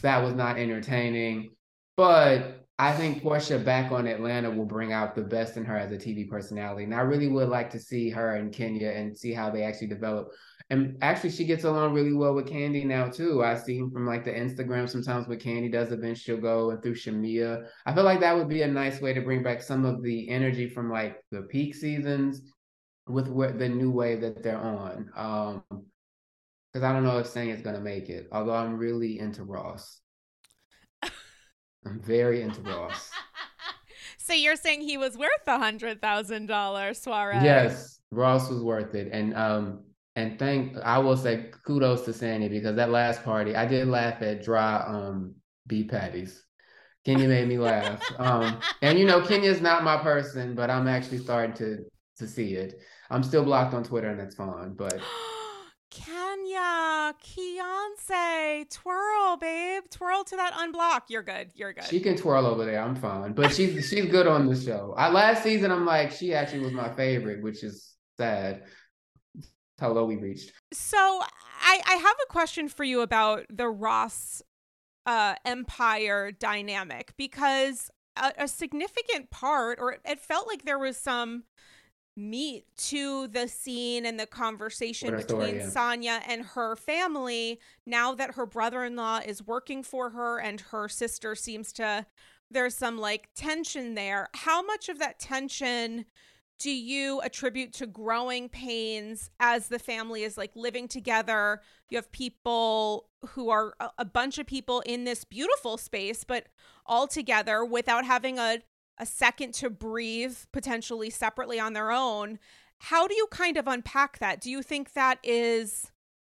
that 0.00 0.22
was 0.22 0.34
not 0.34 0.58
entertaining. 0.58 1.50
But 1.96 2.66
I 2.78 2.92
think 2.92 3.22
Porsha 3.22 3.62
back 3.62 3.92
on 3.92 4.06
Atlanta 4.06 4.50
will 4.50 4.64
bring 4.64 4.92
out 4.92 5.14
the 5.14 5.22
best 5.22 5.56
in 5.56 5.64
her 5.64 5.76
as 5.76 5.92
a 5.92 5.96
TV 5.96 6.28
personality. 6.28 6.84
And 6.84 6.94
I 6.94 7.00
really 7.00 7.28
would 7.28 7.48
like 7.48 7.70
to 7.70 7.78
see 7.78 8.10
her 8.10 8.36
and 8.36 8.52
Kenya 8.52 8.88
and 8.88 9.16
see 9.16 9.32
how 9.32 9.50
they 9.50 9.62
actually 9.62 9.88
develop. 9.88 10.32
And 10.70 10.96
actually, 11.02 11.30
she 11.30 11.44
gets 11.44 11.64
along 11.64 11.92
really 11.92 12.14
well 12.14 12.34
with 12.34 12.46
Kandi 12.46 12.86
now 12.86 13.08
too. 13.08 13.44
I 13.44 13.54
see 13.54 13.78
from 13.78 14.06
like 14.06 14.24
the 14.24 14.32
Instagram 14.32 14.88
sometimes 14.88 15.28
when 15.28 15.38
Kandi 15.38 15.70
does 15.70 15.92
events, 15.92 16.20
she'll 16.20 16.38
go 16.38 16.70
and 16.70 16.82
through 16.82 16.94
Shamea. 16.94 17.66
I 17.84 17.94
feel 17.94 18.04
like 18.04 18.20
that 18.20 18.36
would 18.36 18.48
be 18.48 18.62
a 18.62 18.68
nice 18.68 19.00
way 19.00 19.12
to 19.12 19.20
bring 19.20 19.42
back 19.42 19.60
some 19.60 19.84
of 19.84 20.02
the 20.02 20.28
energy 20.30 20.68
from 20.68 20.90
like 20.90 21.22
the 21.30 21.42
peak 21.42 21.74
seasons 21.74 22.40
with 23.06 23.28
what 23.28 23.58
the 23.58 23.68
new 23.68 23.90
wave 23.90 24.22
that 24.22 24.42
they're 24.42 24.58
on. 24.58 25.10
Um, 25.16 25.84
because 26.72 26.84
I 26.84 26.92
don't 26.92 27.04
know 27.04 27.18
if 27.18 27.28
Saying 27.28 27.50
is 27.50 27.62
gonna 27.62 27.80
make 27.80 28.08
it. 28.08 28.28
Although 28.32 28.54
I'm 28.54 28.76
really 28.76 29.20
into 29.20 29.44
Ross. 29.44 30.00
I'm 31.02 32.00
very 32.00 32.42
into 32.42 32.62
Ross. 32.62 33.10
so 34.18 34.32
you're 34.32 34.56
saying 34.56 34.80
he 34.80 34.96
was 34.96 35.16
worth 35.16 35.46
a 35.46 35.58
hundred 35.58 36.00
thousand 36.00 36.46
dollars, 36.46 37.00
Suarez? 37.00 37.44
Yes, 37.44 38.00
Ross 38.10 38.50
was 38.50 38.62
worth 38.62 38.94
it, 38.94 39.10
and 39.12 39.36
um, 39.36 39.84
and 40.16 40.38
thank 40.38 40.76
I 40.78 40.98
will 40.98 41.16
say 41.16 41.50
kudos 41.64 42.02
to 42.02 42.12
Sandy 42.12 42.48
because 42.48 42.76
that 42.76 42.90
last 42.90 43.24
party 43.24 43.56
I 43.56 43.66
did 43.66 43.88
laugh 43.88 44.22
at 44.22 44.42
dry 44.44 44.76
um 44.86 45.34
beef 45.66 45.90
patties. 45.90 46.44
Kenya 47.04 47.28
made 47.28 47.48
me 47.48 47.58
laugh. 47.58 48.00
Um, 48.18 48.58
and 48.80 48.98
you 48.98 49.04
know 49.04 49.20
Kenya's 49.20 49.60
not 49.60 49.84
my 49.84 49.98
person, 49.98 50.54
but 50.54 50.70
I'm 50.70 50.88
actually 50.88 51.18
starting 51.18 51.54
to 51.56 51.84
to 52.18 52.28
see 52.28 52.54
it. 52.54 52.80
I'm 53.10 53.22
still 53.22 53.44
blocked 53.44 53.74
on 53.74 53.84
Twitter, 53.84 54.08
and 54.08 54.18
that's 54.18 54.34
fine. 54.34 54.74
But 54.74 54.98
Kenya, 55.90 57.14
Beyonce, 57.22 58.70
twirl, 58.70 59.36
babe, 59.36 59.82
twirl 59.90 60.24
to 60.24 60.36
that 60.36 60.54
unblock. 60.54 61.02
You're 61.08 61.22
good. 61.22 61.50
You're 61.54 61.72
good. 61.72 61.84
She 61.84 62.00
can 62.00 62.16
twirl 62.16 62.46
over 62.46 62.64
there. 62.64 62.80
I'm 62.80 62.96
fine. 62.96 63.32
But 63.32 63.52
she's 63.52 63.88
she's 63.88 64.06
good 64.06 64.26
on 64.26 64.46
the 64.46 64.56
show. 64.56 64.94
I 64.96 65.10
last 65.10 65.42
season, 65.42 65.70
I'm 65.70 65.84
like, 65.84 66.12
she 66.12 66.34
actually 66.34 66.60
was 66.60 66.72
my 66.72 66.94
favorite, 66.94 67.42
which 67.42 67.62
is 67.62 67.94
sad. 68.16 68.62
How 69.78 69.90
low 69.90 70.04
we 70.04 70.16
reached. 70.16 70.52
So 70.72 70.96
I 70.98 71.80
I 71.86 71.94
have 71.94 72.16
a 72.22 72.32
question 72.32 72.68
for 72.68 72.84
you 72.84 73.00
about 73.00 73.46
the 73.50 73.68
Ross 73.68 74.42
uh, 75.06 75.34
empire 75.44 76.30
dynamic 76.30 77.12
because 77.16 77.90
a, 78.16 78.32
a 78.38 78.48
significant 78.48 79.30
part, 79.30 79.78
or 79.80 79.98
it 80.04 80.20
felt 80.20 80.46
like 80.46 80.64
there 80.64 80.78
was 80.78 80.96
some 80.96 81.44
meat 82.16 82.64
to 82.76 83.26
the 83.28 83.48
scene 83.48 84.06
and 84.06 84.20
the 84.20 84.26
conversation 84.26 85.16
between 85.16 85.56
yeah. 85.56 85.66
Sanya 85.66 86.22
and 86.28 86.44
her 86.44 86.76
family 86.76 87.58
now 87.86 88.14
that 88.14 88.34
her 88.34 88.46
brother-in-law 88.46 89.20
is 89.26 89.44
working 89.44 89.82
for 89.82 90.10
her 90.10 90.38
and 90.38 90.60
her 90.60 90.88
sister 90.88 91.34
seems 91.34 91.72
to 91.72 92.06
there's 92.50 92.76
some 92.76 92.98
like 92.98 93.30
tension 93.34 93.94
there. 93.94 94.28
How 94.34 94.62
much 94.62 94.88
of 94.88 95.00
that 95.00 95.18
tension 95.18 96.04
do 96.58 96.70
you 96.70 97.20
attribute 97.20 97.72
to 97.74 97.86
growing 97.86 98.48
pains 98.48 99.30
as 99.40 99.68
the 99.68 99.78
family 99.78 100.22
is 100.22 100.38
like 100.38 100.52
living 100.54 100.88
together? 100.88 101.60
You 101.90 101.98
have 101.98 102.12
people 102.12 103.08
who 103.28 103.50
are 103.50 103.74
a 103.98 104.04
bunch 104.04 104.38
of 104.38 104.46
people 104.46 104.80
in 104.86 105.04
this 105.04 105.24
beautiful 105.24 105.76
space, 105.76 106.24
but 106.24 106.46
all 106.86 107.06
together 107.06 107.64
without 107.64 108.04
having 108.04 108.38
a 108.38 108.58
a 108.98 109.06
second 109.06 109.52
to 109.54 109.70
breathe 109.70 110.36
potentially 110.52 111.10
separately 111.10 111.58
on 111.58 111.72
their 111.72 111.90
own. 111.90 112.38
How 112.78 113.08
do 113.08 113.14
you 113.14 113.26
kind 113.30 113.56
of 113.56 113.66
unpack 113.66 114.18
that? 114.18 114.40
Do 114.40 114.50
you 114.50 114.62
think 114.62 114.92
that 114.92 115.18
is 115.24 115.90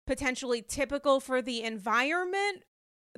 potentially 0.06 0.62
typical 0.62 1.18
for 1.18 1.42
the 1.42 1.62
environment 1.62 2.62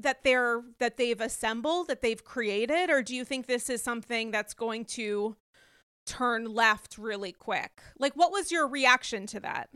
that 0.01 0.25
they're 0.25 0.63
that 0.79 0.97
they've 0.97 1.21
assembled, 1.21 1.89
that 1.89 2.03
they've 2.03 2.25
created 2.25 2.91
or 2.91 3.03
do 3.03 3.15
you 3.15 3.25
think 3.25 3.47
this 3.47 3.69
is 3.69 3.83
something 3.83 4.31
that's 4.31 4.55
going 4.55 4.85
to 4.85 5.37
turn 6.07 6.47
left 6.47 6.97
really 6.97 7.33
quick? 7.33 7.83
Like 7.99 8.15
what 8.15 8.33
was 8.33 8.51
your 8.51 8.67
reaction 8.67 9.27
to 9.29 9.41
that? 9.41 9.69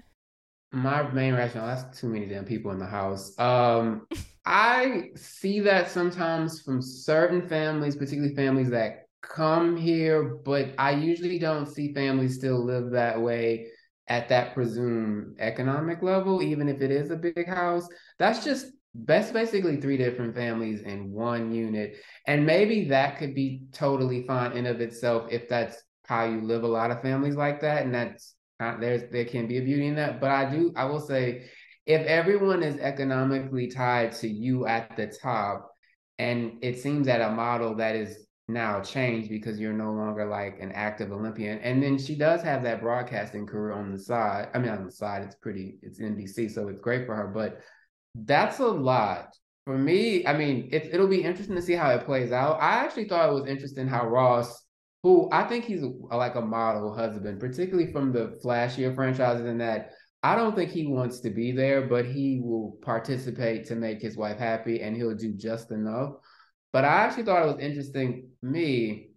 My 0.72 1.02
main 1.10 1.34
reaction, 1.34 1.60
that's 1.60 1.98
too 1.98 2.08
many 2.08 2.26
damn 2.26 2.44
people 2.44 2.70
in 2.70 2.78
the 2.78 2.86
house. 2.86 3.38
Um 3.38 4.06
I 4.46 5.10
see 5.16 5.60
that 5.60 5.90
sometimes 5.90 6.62
from 6.62 6.80
certain 6.80 7.46
families, 7.46 7.94
particularly 7.94 8.34
families 8.34 8.70
that 8.70 9.06
come 9.22 9.76
here, 9.76 10.36
but 10.44 10.70
I 10.78 10.92
usually 10.92 11.38
don't 11.38 11.66
see 11.66 11.92
families 11.92 12.36
still 12.36 12.64
live 12.64 12.90
that 12.92 13.20
way 13.20 13.68
at 14.08 14.28
that 14.28 14.54
presumed 14.54 15.36
economic 15.38 16.02
level, 16.02 16.42
even 16.42 16.68
if 16.68 16.80
it 16.80 16.90
is 16.90 17.10
a 17.10 17.16
big 17.16 17.46
house. 17.46 17.88
That's 18.18 18.44
just 18.44 18.66
that's 18.94 19.30
basically 19.30 19.80
three 19.80 19.96
different 19.96 20.34
families 20.34 20.80
in 20.80 21.12
one 21.12 21.52
unit. 21.52 21.94
And 22.26 22.44
maybe 22.44 22.88
that 22.88 23.18
could 23.18 23.34
be 23.34 23.62
totally 23.72 24.26
fine 24.26 24.52
in 24.52 24.66
of 24.66 24.80
itself 24.80 25.28
if 25.30 25.48
that's 25.48 25.80
how 26.10 26.24
you 26.24 26.42
live 26.42 26.64
a 26.64 26.68
lot 26.68 26.90
of 26.90 27.00
families 27.00 27.36
like 27.36 27.60
that. 27.60 27.84
And 27.84 27.94
that's 27.94 28.34
there's 28.58 29.10
there 29.10 29.24
can 29.24 29.46
be 29.46 29.58
a 29.58 29.62
beauty 29.62 29.86
in 29.86 29.94
that. 29.94 30.20
But 30.20 30.30
I 30.30 30.50
do 30.50 30.72
I 30.76 30.84
will 30.84 31.00
say 31.00 31.48
if 31.86 32.04
everyone 32.06 32.62
is 32.62 32.76
economically 32.78 33.68
tied 33.68 34.12
to 34.16 34.28
you 34.28 34.66
at 34.66 34.96
the 34.96 35.06
top, 35.06 35.70
and 36.18 36.58
it 36.62 36.78
seems 36.78 37.06
that 37.06 37.20
a 37.22 37.30
model 37.30 37.76
that 37.76 37.96
is 37.96 38.26
now 38.48 38.80
changed 38.80 39.30
because 39.30 39.58
you're 39.60 39.72
no 39.72 39.92
longer 39.92 40.26
like 40.26 40.58
an 40.60 40.72
active 40.72 41.12
Olympian. 41.12 41.58
And 41.60 41.82
then 41.82 41.96
she 41.96 42.16
does 42.16 42.42
have 42.42 42.62
that 42.64 42.80
broadcasting 42.80 43.46
career 43.46 43.72
on 43.72 43.92
the 43.92 43.98
side. 43.98 44.48
I 44.52 44.58
mean, 44.58 44.70
on 44.70 44.84
the 44.84 44.90
side, 44.90 45.22
it's 45.22 45.36
pretty, 45.36 45.78
it's 45.82 46.00
NBC, 46.00 46.50
so 46.50 46.68
it's 46.68 46.80
great 46.80 47.06
for 47.06 47.14
her. 47.14 47.28
But 47.28 47.60
that's 48.14 48.58
a 48.58 48.66
lot. 48.66 49.34
For 49.64 49.78
me, 49.78 50.26
I 50.26 50.36
mean, 50.36 50.68
it, 50.72 50.90
it'll 50.92 51.06
be 51.06 51.22
interesting 51.22 51.56
to 51.56 51.62
see 51.62 51.74
how 51.74 51.90
it 51.90 52.04
plays 52.04 52.32
out. 52.32 52.60
I 52.60 52.84
actually 52.84 53.08
thought 53.08 53.28
it 53.28 53.34
was 53.34 53.46
interesting 53.46 53.86
how 53.86 54.06
Ross, 54.06 54.64
who 55.02 55.28
I 55.32 55.44
think 55.44 55.64
he's 55.64 55.82
like 56.10 56.34
a 56.34 56.40
model 56.40 56.94
husband, 56.94 57.40
particularly 57.40 57.92
from 57.92 58.12
the 58.12 58.38
flashier 58.44 58.94
franchises, 58.94 59.46
in 59.46 59.58
that 59.58 59.92
I 60.22 60.34
don't 60.34 60.54
think 60.54 60.70
he 60.70 60.86
wants 60.86 61.20
to 61.20 61.30
be 61.30 61.52
there, 61.52 61.86
but 61.86 62.04
he 62.04 62.40
will 62.44 62.76
participate 62.82 63.66
to 63.66 63.74
make 63.74 64.02
his 64.02 64.16
wife 64.16 64.38
happy 64.38 64.82
and 64.82 64.94
he'll 64.94 65.14
do 65.14 65.32
just 65.32 65.70
enough. 65.70 66.12
But 66.72 66.84
I 66.84 66.88
actually 66.88 67.24
thought 67.24 67.42
it 67.42 67.54
was 67.54 67.64
interesting, 67.64 68.28
me, 68.42 69.08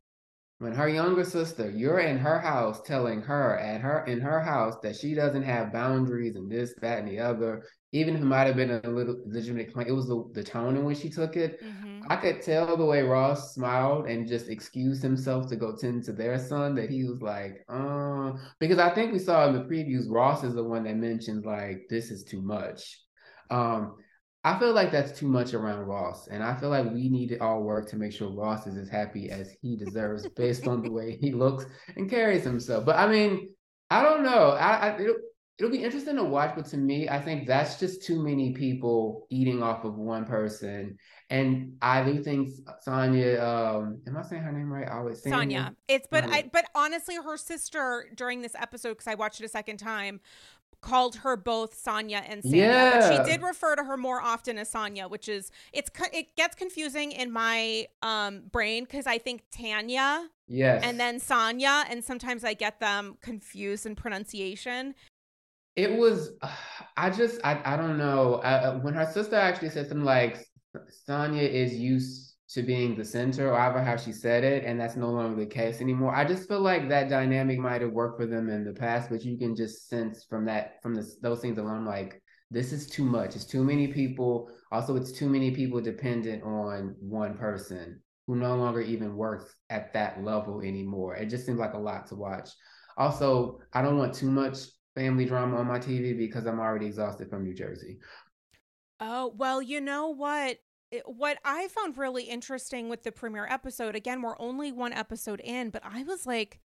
when 0.59 0.73
her 0.73 0.87
younger 0.87 1.25
sister, 1.25 1.69
you're 1.69 1.99
in 1.99 2.17
her 2.17 2.39
house 2.39 2.81
telling 2.83 3.21
her 3.21 3.59
at 3.59 3.81
her 3.81 4.05
in 4.05 4.21
her 4.21 4.39
house 4.39 4.75
that 4.81 4.95
she 4.95 5.13
doesn't 5.13 5.43
have 5.43 5.73
boundaries 5.73 6.37
and 6.37 6.49
this, 6.49 6.73
that, 6.81 6.99
and 6.99 7.07
the 7.07 7.19
other, 7.19 7.65
even 7.91 8.15
if 8.15 8.21
it 8.21 8.25
might 8.25 8.47
have 8.47 8.55
been 8.55 8.71
a 8.71 8.89
little 8.89 9.21
legitimate 9.25 9.73
claim, 9.73 9.87
it 9.87 9.91
was 9.91 10.07
the, 10.07 10.23
the 10.33 10.43
tone 10.43 10.77
in 10.77 10.85
which 10.85 10.99
she 10.99 11.09
took 11.09 11.35
it. 11.35 11.61
Mm-hmm. 11.61 11.92
I 12.13 12.17
could 12.17 12.43
tell 12.43 12.77
the 12.77 12.85
way 12.85 13.01
Ross 13.01 13.55
smiled 13.55 14.05
and 14.05 14.27
just 14.27 14.47
excused 14.47 15.01
himself 15.01 15.47
to 15.49 15.55
go 15.55 15.75
tend 15.75 16.03
to 16.03 16.13
their 16.13 16.37
son 16.37 16.75
that 16.75 16.91
he 16.91 17.05
was 17.05 17.23
like, 17.23 17.65
uh, 17.67 18.33
because 18.59 18.77
I 18.77 18.93
think 18.93 19.11
we 19.11 19.17
saw 19.17 19.47
in 19.47 19.55
the 19.55 19.63
previews, 19.63 20.03
Ross 20.07 20.43
is 20.43 20.53
the 20.53 20.63
one 20.63 20.83
that 20.83 20.95
mentions 20.95 21.43
like, 21.43 21.87
this 21.89 22.11
is 22.11 22.23
too 22.23 22.43
much. 22.43 22.99
Um, 23.49 23.95
I 24.43 24.59
feel 24.59 24.73
like 24.73 24.91
that's 24.91 25.17
too 25.17 25.27
much 25.27 25.55
around 25.55 25.87
Ross, 25.87 26.27
and 26.27 26.43
I 26.43 26.53
feel 26.53 26.69
like 26.69 26.85
we 26.85 27.09
need 27.09 27.29
to 27.29 27.39
all 27.39 27.63
work 27.63 27.89
to 27.89 27.95
make 27.95 28.13
sure 28.13 28.29
Ross 28.29 28.67
is 28.67 28.77
as 28.77 28.89
happy 28.89 29.31
as 29.31 29.55
he 29.63 29.75
deserves 29.75 30.27
based 30.35 30.67
on 30.67 30.83
the 30.83 30.91
way 30.91 31.17
he 31.19 31.31
looks 31.31 31.65
and 31.95 32.11
carries 32.11 32.43
himself. 32.43 32.85
But 32.85 32.97
I 32.97 33.07
mean, 33.07 33.49
I 33.89 34.03
don't 34.03 34.21
know. 34.21 34.49
I, 34.49 34.89
I 34.89 35.01
it'll, 35.01 35.15
it'll 35.57 35.71
be 35.71 35.83
interesting 35.83 36.17
to 36.17 36.23
watch, 36.23 36.53
but 36.55 36.65
to 36.67 36.77
me, 36.77 37.09
I 37.09 37.21
think 37.21 37.47
that's 37.47 37.79
just 37.79 38.03
too 38.03 38.21
many 38.21 38.53
people 38.53 39.25
eating 39.31 39.63
off 39.63 39.85
of 39.85 39.95
one 39.95 40.25
person. 40.25 40.97
And 41.33 41.77
I 41.81 42.03
do 42.03 42.21
think 42.21 42.49
Sanya, 42.85 43.41
um, 43.41 43.97
am 44.05 44.17
I 44.17 44.21
saying 44.21 44.43
her 44.43 44.51
name 44.51 44.71
right? 44.71 44.87
I 44.87 44.99
always. 44.99 45.19
Sanya. 45.23 45.75
It's 45.87 46.05
but. 46.07 46.25
I 46.25 46.43
but 46.53 46.65
honestly, 46.75 47.15
her 47.15 47.37
sister 47.37 48.05
during 48.15 48.43
this 48.43 48.53
episode 48.53 48.89
because 48.89 49.07
I 49.07 49.15
watched 49.15 49.41
it 49.41 49.45
a 49.45 49.49
second 49.49 49.77
time 49.77 50.21
called 50.79 51.15
her 51.15 51.35
both 51.35 51.83
Sanya 51.83 52.21
and 52.27 52.43
Sanya, 52.43 52.55
yeah. 52.55 52.99
but 52.99 53.25
she 53.25 53.31
did 53.31 53.41
refer 53.41 53.75
to 53.75 53.83
her 53.83 53.97
more 53.97 54.21
often 54.21 54.59
as 54.59 54.71
Sanya, 54.71 55.09
which 55.09 55.27
is 55.27 55.49
it's 55.71 55.89
it 56.13 56.35
gets 56.35 56.53
confusing 56.53 57.11
in 57.11 57.31
my 57.31 57.87
um 58.03 58.43
brain 58.51 58.83
because 58.83 59.07
I 59.07 59.17
think 59.17 59.41
Tanya, 59.49 60.29
yes, 60.47 60.83
and 60.85 60.99
then 60.99 61.19
Sanya, 61.19 61.85
and 61.89 62.03
sometimes 62.03 62.43
I 62.43 62.53
get 62.53 62.79
them 62.79 63.17
confused 63.21 63.87
in 63.87 63.95
pronunciation. 63.95 64.93
It 65.75 65.97
was, 65.97 66.33
I 66.95 67.09
just 67.09 67.41
I 67.43 67.59
I 67.65 67.75
don't 67.75 67.97
know 67.97 68.35
uh, 68.35 68.77
when 68.81 68.93
her 68.93 69.09
sister 69.11 69.35
actually 69.35 69.71
said 69.71 69.87
something 69.87 70.05
like 70.05 70.45
Sanya 71.07 71.47
is 71.47 71.75
used 71.75 72.35
to 72.49 72.61
being 72.61 72.95
the 72.95 73.05
center, 73.05 73.51
or 73.51 73.57
however 73.57 73.83
how 73.83 73.95
she 73.95 74.11
said 74.11 74.43
it, 74.43 74.63
and 74.63 74.79
that's 74.79 74.95
no 74.95 75.09
longer 75.09 75.39
the 75.39 75.45
case 75.45 75.81
anymore. 75.81 76.13
I 76.15 76.25
just 76.25 76.47
feel 76.47 76.61
like 76.61 76.89
that 76.89 77.09
dynamic 77.09 77.59
might 77.59 77.81
have 77.81 77.91
worked 77.91 78.19
for 78.19 78.27
them 78.27 78.49
in 78.49 78.63
the 78.63 78.73
past, 78.73 79.09
but 79.09 79.23
you 79.23 79.37
can 79.37 79.55
just 79.55 79.89
sense 79.89 80.23
from 80.23 80.45
that 80.45 80.81
from 80.83 80.93
the, 80.93 81.07
those 81.21 81.39
things 81.41 81.57
alone, 81.57 81.85
like 81.85 82.21
this 82.51 82.71
is 82.71 82.87
too 82.87 83.03
much. 83.03 83.35
It's 83.35 83.45
too 83.45 83.63
many 83.63 83.87
people. 83.87 84.49
Also, 84.71 84.95
it's 84.95 85.11
too 85.11 85.27
many 85.27 85.51
people 85.51 85.81
dependent 85.81 86.43
on 86.43 86.95
one 86.99 87.35
person 87.35 87.99
who 88.27 88.35
no 88.35 88.55
longer 88.55 88.81
even 88.81 89.15
works 89.15 89.55
at 89.69 89.91
that 89.93 90.23
level 90.23 90.61
anymore. 90.61 91.15
It 91.15 91.27
just 91.27 91.45
seems 91.45 91.59
like 91.59 91.73
a 91.73 91.79
lot 91.79 92.07
to 92.07 92.15
watch. 92.15 92.49
Also, 92.97 93.59
I 93.73 93.81
don't 93.81 93.97
want 93.97 94.13
too 94.13 94.29
much 94.29 94.57
family 94.95 95.25
drama 95.25 95.57
on 95.57 95.67
my 95.67 95.79
TV 95.79 96.15
because 96.15 96.45
I'm 96.45 96.59
already 96.59 96.85
exhausted 96.85 97.29
from 97.29 97.43
New 97.43 97.55
Jersey. 97.55 97.97
Oh, 99.05 99.33
well, 99.35 99.61
you 99.61 99.81
know 99.81 100.07
what? 100.07 100.59
what 101.05 101.39
I 101.43 101.67
found 101.69 101.97
really 101.97 102.23
interesting 102.23 102.87
with 102.87 103.03
the 103.03 103.11
premiere 103.11 103.47
episode, 103.49 103.95
again, 103.95 104.21
we're 104.21 104.39
only 104.39 104.71
one 104.71 104.93
episode 104.93 105.41
in, 105.43 105.71
but 105.71 105.81
I 105.83 106.03
was 106.03 106.27
like, 106.27 106.59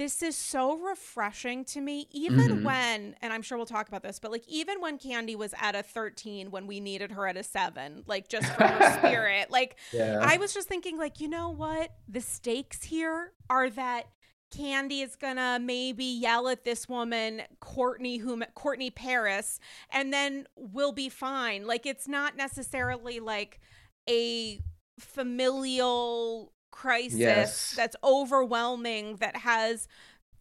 this 0.00 0.22
is 0.22 0.34
so 0.34 0.78
refreshing 0.78 1.62
to 1.62 1.78
me 1.78 2.06
even 2.10 2.48
mm-hmm. 2.48 2.64
when 2.64 3.14
and 3.20 3.34
i'm 3.34 3.42
sure 3.42 3.58
we'll 3.58 3.66
talk 3.66 3.86
about 3.86 4.02
this 4.02 4.18
but 4.18 4.30
like 4.30 4.44
even 4.48 4.80
when 4.80 4.98
Kandi 4.98 5.36
was 5.36 5.52
at 5.60 5.76
a 5.76 5.82
13 5.82 6.50
when 6.50 6.66
we 6.66 6.80
needed 6.80 7.12
her 7.12 7.26
at 7.26 7.36
a 7.36 7.42
7 7.42 8.04
like 8.06 8.26
just 8.26 8.46
for 8.54 8.66
her 8.66 8.98
spirit 8.98 9.50
like 9.50 9.76
yeah. 9.92 10.18
i 10.22 10.38
was 10.38 10.54
just 10.54 10.68
thinking 10.68 10.96
like 10.96 11.20
you 11.20 11.28
know 11.28 11.50
what 11.50 11.90
the 12.08 12.22
stakes 12.22 12.82
here 12.82 13.32
are 13.50 13.68
that 13.68 14.06
Kandi 14.50 15.02
is 15.02 15.16
gonna 15.16 15.58
maybe 15.60 16.04
yell 16.04 16.48
at 16.48 16.64
this 16.64 16.88
woman, 16.88 17.42
Courtney, 17.60 18.18
whom 18.18 18.44
Courtney 18.54 18.90
Paris, 18.90 19.60
and 19.90 20.12
then 20.12 20.46
we'll 20.56 20.92
be 20.92 21.08
fine. 21.08 21.66
Like 21.66 21.86
it's 21.86 22.08
not 22.08 22.36
necessarily 22.36 23.20
like 23.20 23.60
a 24.08 24.60
familial 24.98 26.52
crisis 26.70 27.18
yes. 27.18 27.74
that's 27.76 27.96
overwhelming 28.04 29.16
that 29.16 29.36
has 29.36 29.88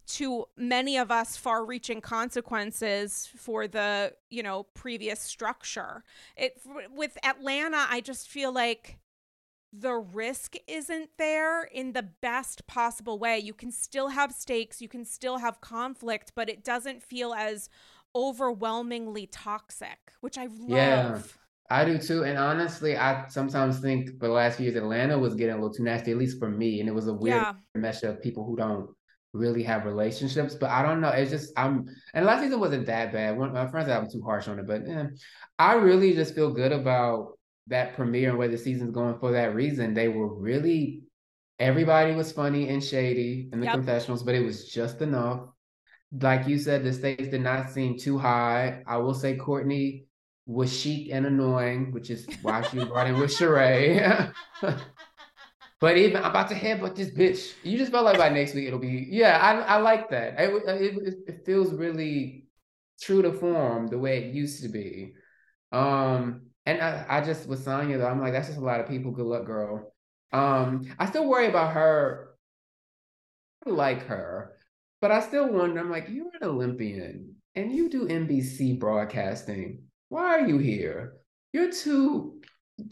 to 0.06 0.46
many 0.58 0.98
of 0.98 1.12
us 1.12 1.38
far 1.38 1.64
reaching 1.64 2.02
consequences 2.02 3.30
for 3.36 3.68
the 3.68 4.14
you 4.30 4.42
know 4.42 4.64
previous 4.74 5.20
structure 5.20 6.04
it 6.36 6.60
with 6.96 7.18
atlanta 7.24 7.86
i 7.90 8.02
just 8.02 8.28
feel 8.28 8.52
like 8.52 8.98
the 9.72 9.94
risk 9.94 10.56
isn't 10.68 11.10
there 11.18 11.64
in 11.64 11.94
the 11.94 12.04
best 12.22 12.66
possible 12.68 13.20
way 13.20 13.38
you 13.38 13.54
can 13.54 13.72
still 13.72 14.10
have 14.10 14.32
stakes 14.32 14.82
you 14.82 14.88
can 14.88 15.06
still 15.06 15.38
have 15.38 15.62
conflict 15.62 16.32
but 16.36 16.50
it 16.50 16.64
doesn't 16.64 17.04
feel 17.04 17.34
as 17.34 17.70
overwhelmingly 18.16 19.28
toxic 19.28 20.12
which 20.22 20.38
i 20.38 20.46
love 20.46 20.70
yeah. 20.70 21.20
I 21.72 21.86
do 21.86 22.00
too. 22.00 22.24
And 22.24 22.38
honestly, 22.38 22.98
I 22.98 23.28
sometimes 23.28 23.80
think 23.80 24.20
for 24.20 24.28
the 24.28 24.34
last 24.34 24.58
few 24.58 24.66
years, 24.66 24.76
Atlanta 24.76 25.20
was 25.20 25.36
getting 25.36 25.54
a 25.54 25.58
little 25.58 25.74
too 25.74 25.84
nasty, 25.84 26.12
at 26.12 26.18
least 26.18 26.40
for 26.40 26.50
me. 26.50 26.80
And 26.80 26.90
it 26.90 26.96
was 26.96 27.08
a 27.08 27.14
weird 27.14 27.44
yeah. 27.44 27.54
mesh 27.76 28.02
of 28.02 28.24
people 28.24 28.44
who 28.44 28.56
don't 28.56 28.90
really 29.34 29.62
have 29.64 29.86
relationships. 29.86 30.56
But 30.56 30.72
I 30.72 30.82
don't 30.82 31.02
know. 31.02 31.10
It's 31.10 31.30
just 31.30 31.54
I'm 31.56 31.86
and 32.14 32.26
last 32.26 32.42
season 32.42 32.60
wasn't 32.60 32.88
that 32.88 33.14
bad. 33.14 33.38
One 33.38 33.54
my 33.54 33.68
friends 33.68 33.88
said 33.88 33.98
I'm 33.98 34.10
too 34.10 34.24
harsh 34.24 34.48
on 34.48 34.58
it, 34.58 34.66
but 34.66 34.88
eh, 34.88 35.06
I 35.60 35.74
really 35.76 36.16
just 36.16 36.34
feel 36.34 36.52
good 36.52 36.72
about 36.72 37.38
that 37.70 37.96
premiere 37.96 38.30
and 38.30 38.38
where 38.38 38.48
the 38.48 38.58
season's 38.58 38.92
going 38.92 39.18
for 39.20 39.32
that 39.32 39.56
reason. 39.56 39.94
They 39.94 40.08
were 40.08 40.34
really 40.34 41.04
everybody 41.60 42.16
was 42.16 42.32
funny 42.32 42.70
and 42.70 42.84
shady 42.84 43.50
in 43.52 43.60
the 43.60 43.66
yep. 43.66 43.76
confessionals, 43.76 44.24
but 44.24 44.36
it 44.36 44.44
was 44.44 44.70
just 44.70 45.02
enough. 45.02 45.42
Like 46.12 46.48
you 46.48 46.58
said, 46.58 46.84
the 46.84 46.94
stakes 46.94 47.28
did 47.28 47.42
not 47.42 47.70
seem 47.70 47.98
too 47.98 48.18
high. 48.18 48.84
I 48.88 48.98
will 48.98 49.14
say 49.14 49.36
Courtney 49.36 50.06
was 50.48 50.76
chic 50.76 51.10
and 51.12 51.28
annoying, 51.28 51.92
which 51.92 52.10
is 52.10 52.26
why 52.42 52.62
she 52.64 52.84
brought 52.84 53.08
in 53.08 53.20
with 53.20 53.30
Sheree. 53.30 54.34
but 55.80 55.98
even 55.98 56.18
I'm 56.18 56.32
about 56.32 56.50
to 56.50 56.56
headbutt 56.56 56.96
this 56.96 57.12
bitch. 57.12 57.54
You 57.64 57.78
just 57.78 57.92
felt 57.92 58.06
like 58.06 58.18
by 58.18 58.30
next 58.30 58.56
week 58.56 58.66
it'll 58.66 58.80
be 58.80 59.08
yeah. 59.12 59.38
I 59.38 59.76
I 59.76 59.78
like 59.78 60.10
that. 60.10 60.40
It, 60.40 60.64
it, 60.68 61.14
it 61.28 61.46
feels 61.46 61.72
really 61.74 62.46
true 63.00 63.22
to 63.22 63.32
form 63.32 63.88
the 63.88 64.00
way 64.00 64.24
it 64.24 64.34
used 64.34 64.64
to 64.64 64.70
be. 64.70 65.14
Um, 65.72 66.49
and 66.70 66.82
I, 66.82 67.06
I 67.08 67.22
just 67.22 67.48
with 67.48 67.66
Sanya 67.66 67.98
though, 67.98 68.08
I'm 68.08 68.22
like 68.22 68.34
that's 68.34 68.48
just 68.48 68.60
a 68.60 68.64
lot 68.64 68.80
of 68.80 68.88
people. 68.88 69.12
Good 69.12 69.26
luck, 69.26 69.46
girl. 69.46 69.94
Um, 70.32 70.94
I 71.00 71.06
still 71.08 71.28
worry 71.28 71.48
about 71.48 71.74
her. 71.74 72.30
I 73.66 73.72
like 73.72 74.06
her, 74.08 74.54
but 75.02 75.12
I 75.12 75.22
still 75.22 75.52
wonder. 75.52 75.80
I'm 75.80 75.92
like, 75.92 76.08
you're 76.10 76.32
an 76.40 76.48
Olympian 76.48 77.36
and 77.56 77.74
you 77.74 77.90
do 77.90 78.08
NBC 78.08 78.80
broadcasting 78.80 79.84
why 80.10 80.24
are 80.24 80.48
you 80.48 80.58
here? 80.58 81.14
You're 81.54 81.72
too 81.72 82.42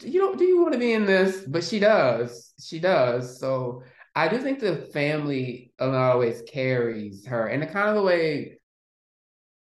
you 0.02 0.20
don't 0.20 0.38
do 0.38 0.44
you 0.44 0.60
want 0.60 0.72
to 0.72 0.78
be 0.78 0.92
in 0.92 1.04
this? 1.04 1.44
But 1.46 1.64
she 1.64 1.78
does. 1.78 2.52
She 2.62 2.78
does. 2.78 3.38
So 3.38 3.82
I 4.14 4.28
do 4.28 4.38
think 4.38 4.60
the 4.60 4.76
family 4.92 5.72
in 5.80 5.88
a 5.88 5.90
lot 5.90 6.12
of 6.14 6.20
ways 6.20 6.42
carries 6.50 7.26
her 7.26 7.46
and 7.46 7.62
the 7.62 7.66
kind 7.66 7.88
of 7.88 7.96
the 7.96 8.02
way 8.02 8.57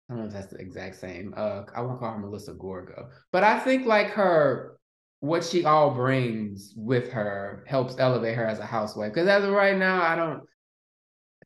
I 0.09 0.13
don't 0.13 0.21
know 0.21 0.27
if 0.27 0.33
that's 0.33 0.53
the 0.53 0.59
exact 0.59 0.95
same. 0.95 1.33
Uh 1.35 1.63
I 1.75 1.81
won't 1.81 1.99
call 1.99 2.11
her 2.13 2.19
Melissa 2.19 2.53
Gorga, 2.53 3.09
But 3.31 3.43
I 3.43 3.59
think 3.59 3.85
like 3.85 4.07
her 4.11 4.77
what 5.19 5.43
she 5.43 5.65
all 5.65 5.91
brings 5.91 6.73
with 6.77 7.11
her 7.11 7.63
helps 7.67 7.95
elevate 7.97 8.35
her 8.35 8.45
as 8.45 8.59
a 8.59 8.65
housewife. 8.65 9.13
Because 9.13 9.27
as 9.27 9.43
of 9.43 9.51
right 9.51 9.75
now, 9.77 10.01
I 10.01 10.15
don't 10.15 10.43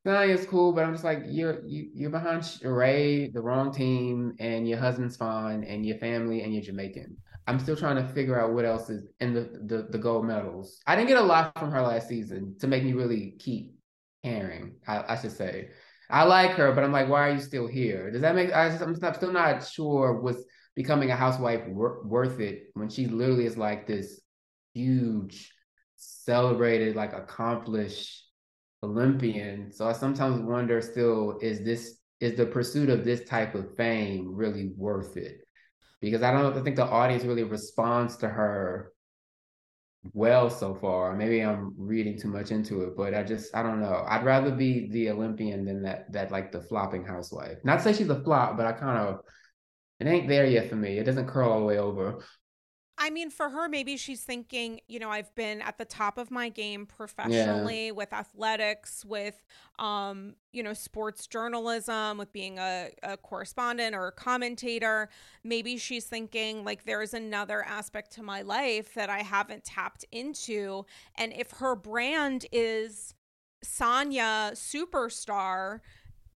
is 0.05 0.45
cool, 0.45 0.73
but 0.73 0.83
I'm 0.83 0.93
just 0.93 1.03
like 1.03 1.23
you're 1.27 1.65
you, 1.65 1.89
you're 1.93 2.09
behind 2.09 2.41
Sheree, 2.41 3.31
the 3.33 3.41
wrong 3.41 3.71
team, 3.71 4.33
and 4.39 4.67
your 4.67 4.79
husband's 4.79 5.15
fine, 5.15 5.63
and 5.63 5.85
your 5.85 5.97
family, 5.97 6.41
and 6.41 6.53
you're 6.53 6.63
Jamaican. 6.63 7.17
I'm 7.47 7.59
still 7.59 7.75
trying 7.75 7.95
to 7.97 8.13
figure 8.13 8.39
out 8.39 8.53
what 8.53 8.65
else 8.65 8.89
is 8.89 9.07
in 9.19 9.33
the, 9.33 9.41
the 9.65 9.87
the 9.91 9.97
gold 9.97 10.25
medals. 10.25 10.79
I 10.87 10.95
didn't 10.95 11.09
get 11.09 11.17
a 11.17 11.23
lot 11.23 11.57
from 11.57 11.71
her 11.71 11.81
last 11.81 12.07
season 12.07 12.55
to 12.59 12.67
make 12.67 12.83
me 12.83 12.93
really 12.93 13.35
keep 13.39 13.73
caring. 14.23 14.75
I, 14.87 15.03
I 15.09 15.15
should 15.17 15.31
say. 15.31 15.69
I 16.11 16.23
like 16.23 16.51
her, 16.51 16.73
but 16.73 16.83
I'm 16.83 16.91
like, 16.91 17.07
why 17.07 17.29
are 17.29 17.33
you 17.33 17.39
still 17.39 17.67
here? 17.67 18.11
Does 18.11 18.21
that 18.21 18.35
make? 18.35 18.51
I 18.51 18.67
I'm 18.67 18.95
still 18.95 19.31
not 19.31 19.65
sure 19.65 20.19
was 20.21 20.43
becoming 20.75 21.11
a 21.11 21.15
housewife 21.15 21.65
wor- 21.67 22.03
worth 22.05 22.39
it 22.39 22.71
when 22.73 22.89
she 22.89 23.07
literally 23.07 23.45
is 23.45 23.57
like 23.57 23.87
this 23.87 24.19
huge, 24.73 25.51
celebrated, 25.95 26.95
like 26.95 27.13
accomplished 27.13 28.25
Olympian. 28.83 29.71
So 29.71 29.87
I 29.87 29.93
sometimes 29.93 30.41
wonder 30.41 30.81
still, 30.81 31.39
is 31.41 31.63
this 31.63 31.97
is 32.19 32.35
the 32.35 32.45
pursuit 32.45 32.89
of 32.89 33.03
this 33.03 33.27
type 33.27 33.55
of 33.55 33.75
fame 33.75 34.35
really 34.35 34.73
worth 34.75 35.17
it? 35.17 35.41
Because 36.01 36.23
I 36.23 36.31
don't 36.31 36.57
I 36.57 36.61
think 36.61 36.75
the 36.75 36.85
audience 36.85 37.23
really 37.23 37.43
responds 37.43 38.17
to 38.17 38.27
her 38.27 38.91
well 40.13 40.49
so 40.49 40.73
far. 40.75 41.15
Maybe 41.15 41.41
I'm 41.41 41.73
reading 41.77 42.19
too 42.19 42.27
much 42.27 42.51
into 42.51 42.83
it, 42.83 42.97
but 42.97 43.13
I 43.13 43.23
just 43.23 43.55
I 43.55 43.63
don't 43.63 43.81
know. 43.81 44.05
I'd 44.07 44.25
rather 44.25 44.51
be 44.51 44.89
the 44.89 45.11
Olympian 45.11 45.65
than 45.65 45.83
that 45.83 46.11
that 46.13 46.31
like 46.31 46.51
the 46.51 46.61
flopping 46.61 47.05
housewife. 47.05 47.57
Not 47.63 47.77
to 47.77 47.83
say 47.83 47.93
she's 47.93 48.09
a 48.09 48.23
flop, 48.23 48.57
but 48.57 48.65
I 48.65 48.71
kind 48.71 48.97
of 48.97 49.19
it 49.99 50.07
ain't 50.07 50.27
there 50.27 50.47
yet 50.47 50.69
for 50.69 50.75
me. 50.75 50.97
It 50.97 51.03
doesn't 51.03 51.27
curl 51.27 51.51
all 51.51 51.59
the 51.59 51.65
way 51.65 51.77
over. 51.77 52.23
I 53.03 53.09
mean, 53.09 53.31
for 53.31 53.49
her, 53.49 53.67
maybe 53.67 53.97
she's 53.97 54.21
thinking, 54.21 54.79
you 54.87 54.99
know, 54.99 55.09
I've 55.09 55.33
been 55.33 55.59
at 55.63 55.79
the 55.79 55.85
top 55.85 56.19
of 56.19 56.29
my 56.29 56.49
game 56.49 56.85
professionally 56.85 57.87
yeah. 57.87 57.91
with 57.93 58.13
athletics, 58.13 59.03
with, 59.03 59.43
um, 59.79 60.35
you 60.53 60.61
know, 60.61 60.73
sports 60.73 61.25
journalism, 61.25 62.19
with 62.19 62.31
being 62.31 62.59
a, 62.59 62.89
a 63.01 63.17
correspondent 63.17 63.95
or 63.95 64.05
a 64.05 64.11
commentator. 64.11 65.09
Maybe 65.43 65.77
she's 65.77 66.05
thinking, 66.05 66.63
like, 66.63 66.85
there's 66.85 67.15
another 67.15 67.63
aspect 67.63 68.11
to 68.13 68.23
my 68.23 68.43
life 68.43 68.93
that 68.93 69.09
I 69.09 69.23
haven't 69.23 69.63
tapped 69.63 70.05
into. 70.11 70.85
And 71.15 71.33
if 71.33 71.49
her 71.53 71.75
brand 71.75 72.45
is 72.51 73.15
Sonya 73.63 74.51
superstar, 74.53 75.79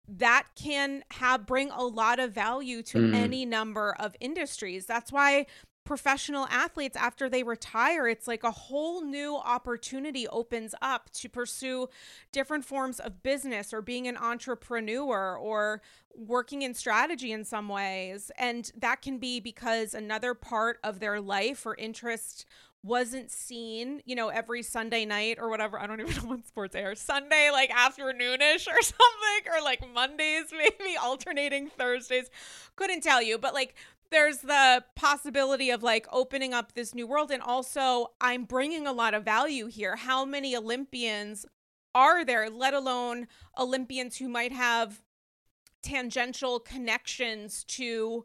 that 0.09 0.47
can 0.55 1.05
have 1.11 1.45
bring 1.45 1.71
a 1.71 1.83
lot 1.83 2.19
of 2.21 2.33
value 2.33 2.83
to 2.85 2.99
mm. 2.99 3.15
any 3.15 3.45
number 3.45 3.95
of 3.99 4.17
industries. 4.19 4.87
That's 4.87 5.13
why 5.13 5.45
professional 5.85 6.47
athletes 6.51 6.97
after 6.97 7.29
they 7.29 7.43
retire 7.43 8.09
it's 8.09 8.27
like 8.27 8.43
a 8.43 8.51
whole 8.51 9.03
new 9.03 9.37
opportunity 9.37 10.27
opens 10.29 10.75
up 10.81 11.11
to 11.11 11.29
pursue 11.29 11.89
different 12.33 12.65
forms 12.65 12.99
of 13.01 13.23
business 13.23 13.73
or 13.73 13.83
being 13.83 14.09
an 14.09 14.17
entrepreneur 14.17 15.37
or 15.37 15.83
working 16.17 16.63
in 16.63 16.73
strategy 16.75 17.33
in 17.33 17.45
some 17.45 17.69
ways 17.69 18.31
and 18.39 18.73
that 18.77 19.03
can 19.03 19.19
be 19.19 19.41
because 19.41 19.95
another 19.95 20.33
part 20.33 20.79
of 20.83 21.01
their 21.01 21.21
life 21.21 21.67
or 21.67 21.75
interest 21.77 22.47
wasn't 22.85 23.31
seen, 23.31 24.03
you 24.05 24.15
know, 24.15 24.29
every 24.29 24.63
Sunday 24.63 25.07
night 25.07 25.39
or 25.41 25.49
whatever. 25.49 25.81
I 25.81 25.87
don't 25.87 26.01
even 26.01 26.15
know 26.23 26.29
when 26.29 26.45
sports 26.45 26.77
air. 26.77 26.95
Sunday, 26.95 27.49
like 27.51 27.71
afternoonish 27.71 28.69
or 28.69 28.83
something, 28.83 29.53
or 29.53 29.65
like 29.65 29.83
Mondays, 29.93 30.45
maybe 30.53 30.97
alternating 31.03 31.71
Thursdays. 31.71 32.31
Couldn't 32.77 33.03
tell 33.03 33.23
you, 33.23 33.39
but 33.39 33.55
like 33.55 33.75
there's 34.11 34.39
the 34.39 34.85
possibility 34.95 35.71
of 35.71 35.83
like 35.83 36.07
opening 36.13 36.55
up 36.55 36.75
this 36.75 36.95
new 36.95 37.07
world 37.07 37.31
and 37.31 37.43
also 37.43 38.13
I'm 38.21 38.45
bringing 38.45 38.87
a 38.87 38.93
lot 38.93 39.15
of 39.15 39.25
value 39.25 39.67
here. 39.67 39.97
How 39.97 40.25
many 40.25 40.57
Olympians 40.57 41.47
are 41.95 42.25
there, 42.25 42.51
let 42.51 42.75
alone 42.75 43.29
Olympians 43.59 44.17
who 44.17 44.29
might 44.29 44.53
have 44.53 45.03
tangential 45.83 46.59
connections 46.59 47.65
to 47.65 48.25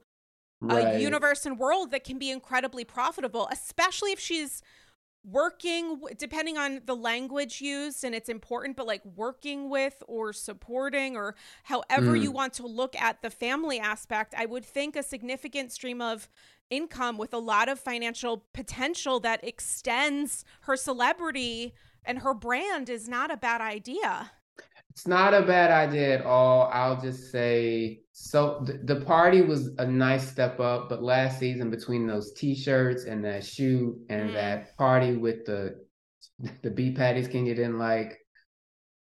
right. 0.62 0.96
a 0.96 1.00
universe 1.02 1.46
and 1.46 1.60
world 1.60 1.92
that 1.92 2.04
can 2.04 2.18
be 2.18 2.32
incredibly 2.32 2.84
profitable, 2.84 3.48
especially 3.52 4.12
if 4.12 4.20
she's 4.20 4.62
working 5.26 6.00
depending 6.18 6.58
on 6.58 6.82
the 6.86 6.96
language 6.96 7.60
used 7.60 8.06
and 8.06 8.16
it's 8.16 8.30
important 8.30 8.78
but 8.78 8.88
like 8.88 9.02
working 9.16 9.70
with 9.70 10.02
or 10.08 10.32
supporting 10.32 11.18
or 11.18 11.36
however 11.64 12.14
mm. 12.14 12.22
you 12.22 12.32
want 12.32 12.54
to 12.54 12.66
look 12.66 12.96
at 12.96 13.22
the 13.22 13.30
family 13.30 13.80
aspect 13.80 14.34
i 14.38 14.46
would 14.46 14.64
think 14.64 14.96
a 14.96 15.04
significant 15.04 15.74
stream 15.74 16.02
of 16.02 16.30
income 16.70 17.18
with 17.18 17.34
a 17.34 17.38
lot 17.38 17.68
of 17.68 17.78
financial 17.78 18.46
potential 18.54 19.20
that 19.20 19.44
extends 19.44 20.46
her 20.62 20.78
celebrity 20.78 21.74
and 22.06 22.20
her 22.20 22.34
brand 22.34 22.90
is 22.90 23.10
not 23.10 23.30
a 23.30 23.38
bad 23.38 23.60
idea 23.60 24.32
it's 25.00 25.08
not 25.08 25.34
a 25.34 25.44
bad 25.44 25.72
idea 25.72 26.20
at 26.20 26.26
all. 26.26 26.70
I'll 26.74 27.00
just 27.00 27.32
say 27.32 28.02
so 28.12 28.62
th- 28.68 28.82
the 28.84 28.98
party 28.98 29.42
was 29.42 29.70
a 29.78 29.86
nice 29.86 30.30
step 30.30 30.60
up, 30.60 30.90
but 30.90 31.02
last 31.02 31.40
season 31.40 31.70
between 31.70 32.06
those 32.06 32.34
t-shirts 32.34 33.06
and 33.06 33.24
that 33.24 33.46
shoot 33.46 33.98
and 34.10 34.32
mm. 34.32 34.34
that 34.34 34.76
party 34.78 35.16
with 35.16 35.46
the 35.46 35.86
the 36.64 36.70
beef 36.70 36.98
patties 36.98 37.34
you 37.34 37.56
didn't 37.56 37.80
like, 37.80 38.18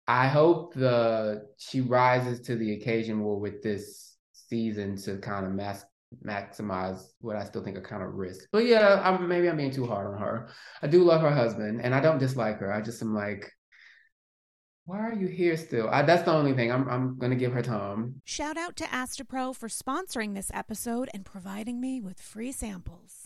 I 0.07 0.29
hope 0.29 0.75
the 0.75 1.47
she 1.57 1.81
rises 1.81 2.41
to 2.41 2.57
the 2.57 2.75
occasion 2.75 3.17
more 3.17 3.41
with 3.41 3.63
this 3.63 4.17
season 4.35 4.97
to 4.99 5.17
kind 5.17 5.47
of 5.47 5.53
mask 5.53 5.87
maximize 6.23 7.01
what 7.23 7.37
I 7.37 7.45
still 7.45 7.65
think 7.65 7.79
are 7.79 7.81
kind 7.81 8.03
of 8.03 8.13
risks. 8.13 8.47
But 8.53 8.67
yeah, 8.67 9.01
I'm, 9.03 9.27
maybe 9.27 9.49
I'm 9.49 9.57
being 9.57 9.71
too 9.71 9.87
hard 9.87 10.09
on 10.09 10.21
her. 10.21 10.51
I 10.83 10.89
do 10.89 11.05
love 11.05 11.23
her 11.23 11.35
husband, 11.35 11.81
and 11.83 11.95
I 11.95 12.01
don't 12.01 12.19
dislike 12.19 12.59
her. 12.59 12.71
I 12.71 12.83
just 12.83 13.01
am 13.01 13.15
like, 13.15 13.51
why 14.87 15.01
are 15.01 15.13
you 15.13 15.27
here 15.27 15.57
still? 15.57 15.91
I, 15.91 16.03
that's 16.03 16.23
the 16.23 16.33
only 16.33 16.55
thing. 16.55 16.71
I'm 16.71 16.89
I'm 16.89 17.19
gonna 17.19 17.35
give 17.35 17.53
her 17.53 17.63
time. 17.63 18.23
Shout 18.25 18.57
out 18.57 18.77
to 18.77 18.85
Astepro 18.85 19.55
for 19.55 19.69
sponsoring 19.69 20.35
this 20.35 20.51
episode 20.55 21.11
and 21.13 21.25
providing 21.25 21.81
me 21.81 22.01
with 22.01 22.21
free 22.21 22.53
samples. 22.53 23.26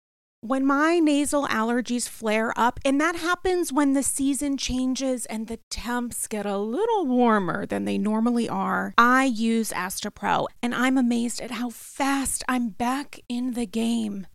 when 0.41 0.65
my 0.65 0.99
nasal 0.99 1.47
allergies 1.47 2.09
flare 2.09 2.51
up, 2.57 2.79
and 2.83 2.99
that 2.99 3.15
happens 3.15 3.71
when 3.71 3.93
the 3.93 4.03
season 4.03 4.57
changes 4.57 5.25
and 5.27 5.47
the 5.47 5.59
temps 5.69 6.27
get 6.27 6.45
a 6.45 6.57
little 6.57 7.05
warmer 7.05 7.65
than 7.65 7.85
they 7.85 7.97
normally 7.97 8.49
are, 8.49 8.93
I 8.97 9.25
use 9.25 9.71
Astepro 9.71 10.47
and 10.61 10.75
I'm 10.75 10.97
amazed 10.97 11.41
at 11.41 11.51
how 11.51 11.69
fast 11.69 12.43
I'm 12.49 12.69
back 12.69 13.19
in 13.29 13.53
the 13.53 13.67
game. 13.67 14.27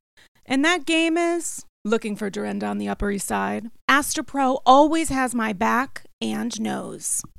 And 0.47 0.65
that 0.65 0.87
game 0.87 1.19
is 1.19 1.67
Looking 1.87 2.17
for 2.17 2.31
Dorinda 2.31 2.67
on 2.67 2.79
the 2.79 2.89
Upper 2.89 3.13
East 3.13 3.29
Side? 3.29 3.71
Astepro 3.89 4.59
always 4.67 5.09
has 5.09 5.37
my 5.37 5.53
back 5.53 6.05
and 6.21 6.61
nose. 6.61 7.23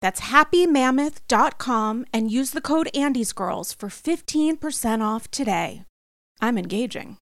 That's 0.00 0.22
happymammoth.com 0.22 2.06
and 2.12 2.30
use 2.30 2.52
the 2.52 2.60
code 2.60 2.88
AndysGirls 2.94 3.74
for 3.76 3.88
15% 3.88 5.02
off 5.02 5.30
today. 5.30 5.84
I'm 6.40 6.56
engaging. 6.56 7.18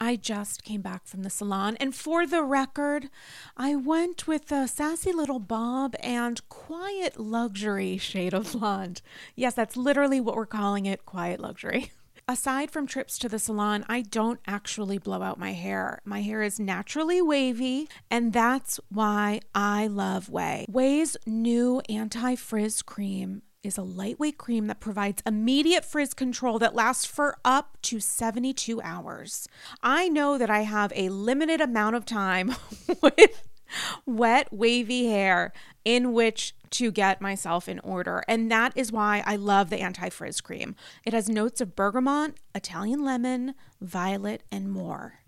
I 0.00 0.16
just 0.16 0.64
came 0.64 0.80
back 0.80 1.06
from 1.06 1.22
the 1.22 1.30
salon, 1.30 1.76
and 1.78 1.94
for 1.94 2.26
the 2.26 2.42
record, 2.42 3.08
I 3.56 3.76
went 3.76 4.26
with 4.26 4.50
a 4.50 4.66
sassy 4.66 5.12
little 5.12 5.38
bob 5.38 5.94
and 6.00 6.40
quiet 6.48 7.20
luxury 7.20 7.98
shade 7.98 8.34
of 8.34 8.50
blonde. 8.50 9.00
Yes, 9.36 9.54
that's 9.54 9.76
literally 9.76 10.20
what 10.20 10.34
we're 10.34 10.46
calling 10.46 10.86
it 10.86 11.06
quiet 11.06 11.38
luxury. 11.38 11.92
aside 12.28 12.70
from 12.70 12.86
trips 12.86 13.18
to 13.18 13.28
the 13.28 13.38
salon, 13.38 13.84
I 13.88 14.02
don't 14.02 14.40
actually 14.46 14.98
blow 14.98 15.22
out 15.22 15.38
my 15.38 15.52
hair. 15.52 16.00
My 16.04 16.22
hair 16.22 16.42
is 16.42 16.60
naturally 16.60 17.20
wavy, 17.22 17.88
and 18.10 18.32
that's 18.32 18.78
why 18.88 19.40
I 19.54 19.86
love 19.86 20.28
Ouai. 20.28 20.68
Ouai's 20.68 21.16
new 21.26 21.80
anti 21.88 22.34
frizz 22.34 22.82
cream 22.82 23.42
is 23.62 23.78
a 23.78 23.82
lightweight 23.82 24.38
cream 24.38 24.66
that 24.66 24.80
provides 24.80 25.22
immediate 25.24 25.84
frizz 25.84 26.14
control 26.14 26.58
that 26.58 26.74
lasts 26.74 27.04
for 27.04 27.36
up 27.44 27.78
to 27.82 28.00
72 28.00 28.80
hours. 28.82 29.48
I 29.82 30.08
know 30.08 30.36
that 30.36 30.50
I 30.50 30.62
have 30.62 30.92
a 30.96 31.10
limited 31.10 31.60
amount 31.60 31.96
of 31.96 32.04
time 32.04 32.56
with 33.02 33.48
wet, 34.06 34.52
wavy 34.52 35.06
hair 35.06 35.52
in 35.84 36.12
which 36.12 36.54
to 36.70 36.90
get 36.90 37.20
myself 37.20 37.68
in 37.68 37.78
order. 37.80 38.22
And 38.26 38.50
that 38.50 38.72
is 38.76 38.90
why 38.90 39.22
I 39.26 39.36
love 39.36 39.70
the 39.70 39.80
anti 39.80 40.08
frizz 40.08 40.40
cream. 40.40 40.74
It 41.04 41.12
has 41.12 41.28
notes 41.28 41.60
of 41.60 41.76
bergamot, 41.76 42.34
Italian 42.54 43.04
lemon, 43.04 43.54
violet, 43.80 44.42
and 44.50 44.70
more. 44.70 45.20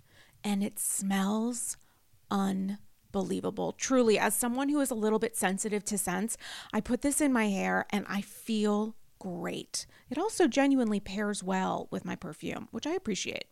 And 0.43 0.63
it 0.63 0.79
smells 0.79 1.77
unbelievable. 2.31 3.73
Truly, 3.73 4.19
as 4.19 4.35
someone 4.35 4.69
who 4.69 4.81
is 4.81 4.91
a 4.91 4.95
little 4.97 5.19
bit 5.19 5.37
sensitive 5.37 5.85
to 5.87 5.99
scents, 5.99 6.37
I 6.73 6.81
put 6.81 7.03
this 7.03 7.21
in 7.21 7.33
my 7.33 7.49
hair 7.49 7.87
and 7.91 8.07
I 8.09 8.21
feel 8.21 8.97
great. 9.19 9.87
It 10.11 10.19
also 10.19 10.47
genuinely 10.47 11.01
pairs 11.01 11.43
well 11.43 11.89
with 11.91 12.05
my 12.05 12.17
perfume, 12.17 12.69
which 12.73 12.87
I 12.87 12.93
appreciate. 12.93 13.47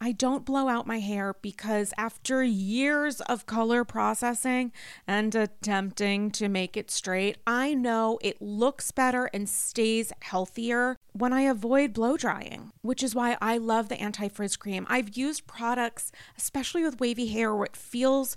I 0.00 0.12
don't 0.12 0.44
blow 0.44 0.68
out 0.68 0.86
my 0.86 0.98
hair 0.98 1.34
because 1.40 1.94
after 1.96 2.42
years 2.42 3.22
of 3.22 3.46
color 3.46 3.82
processing 3.82 4.72
and 5.06 5.34
attempting 5.34 6.30
to 6.32 6.48
make 6.48 6.76
it 6.76 6.90
straight, 6.90 7.38
I 7.46 7.72
know 7.72 8.18
it 8.20 8.42
looks 8.42 8.90
better 8.90 9.30
and 9.32 9.48
stays 9.48 10.12
healthier 10.20 10.98
when 11.12 11.32
I 11.32 11.42
avoid 11.42 11.94
blow 11.94 12.18
drying, 12.18 12.72
which 12.82 13.02
is 13.02 13.14
why 13.14 13.38
I 13.40 13.56
love 13.56 13.88
the 13.88 14.00
anti 14.00 14.28
frizz 14.28 14.56
cream. 14.56 14.86
I've 14.88 15.16
used 15.16 15.46
products, 15.46 16.12
especially 16.36 16.82
with 16.82 17.00
wavy 17.00 17.28
hair, 17.28 17.54
where 17.54 17.64
it 17.64 17.76
feels 17.76 18.36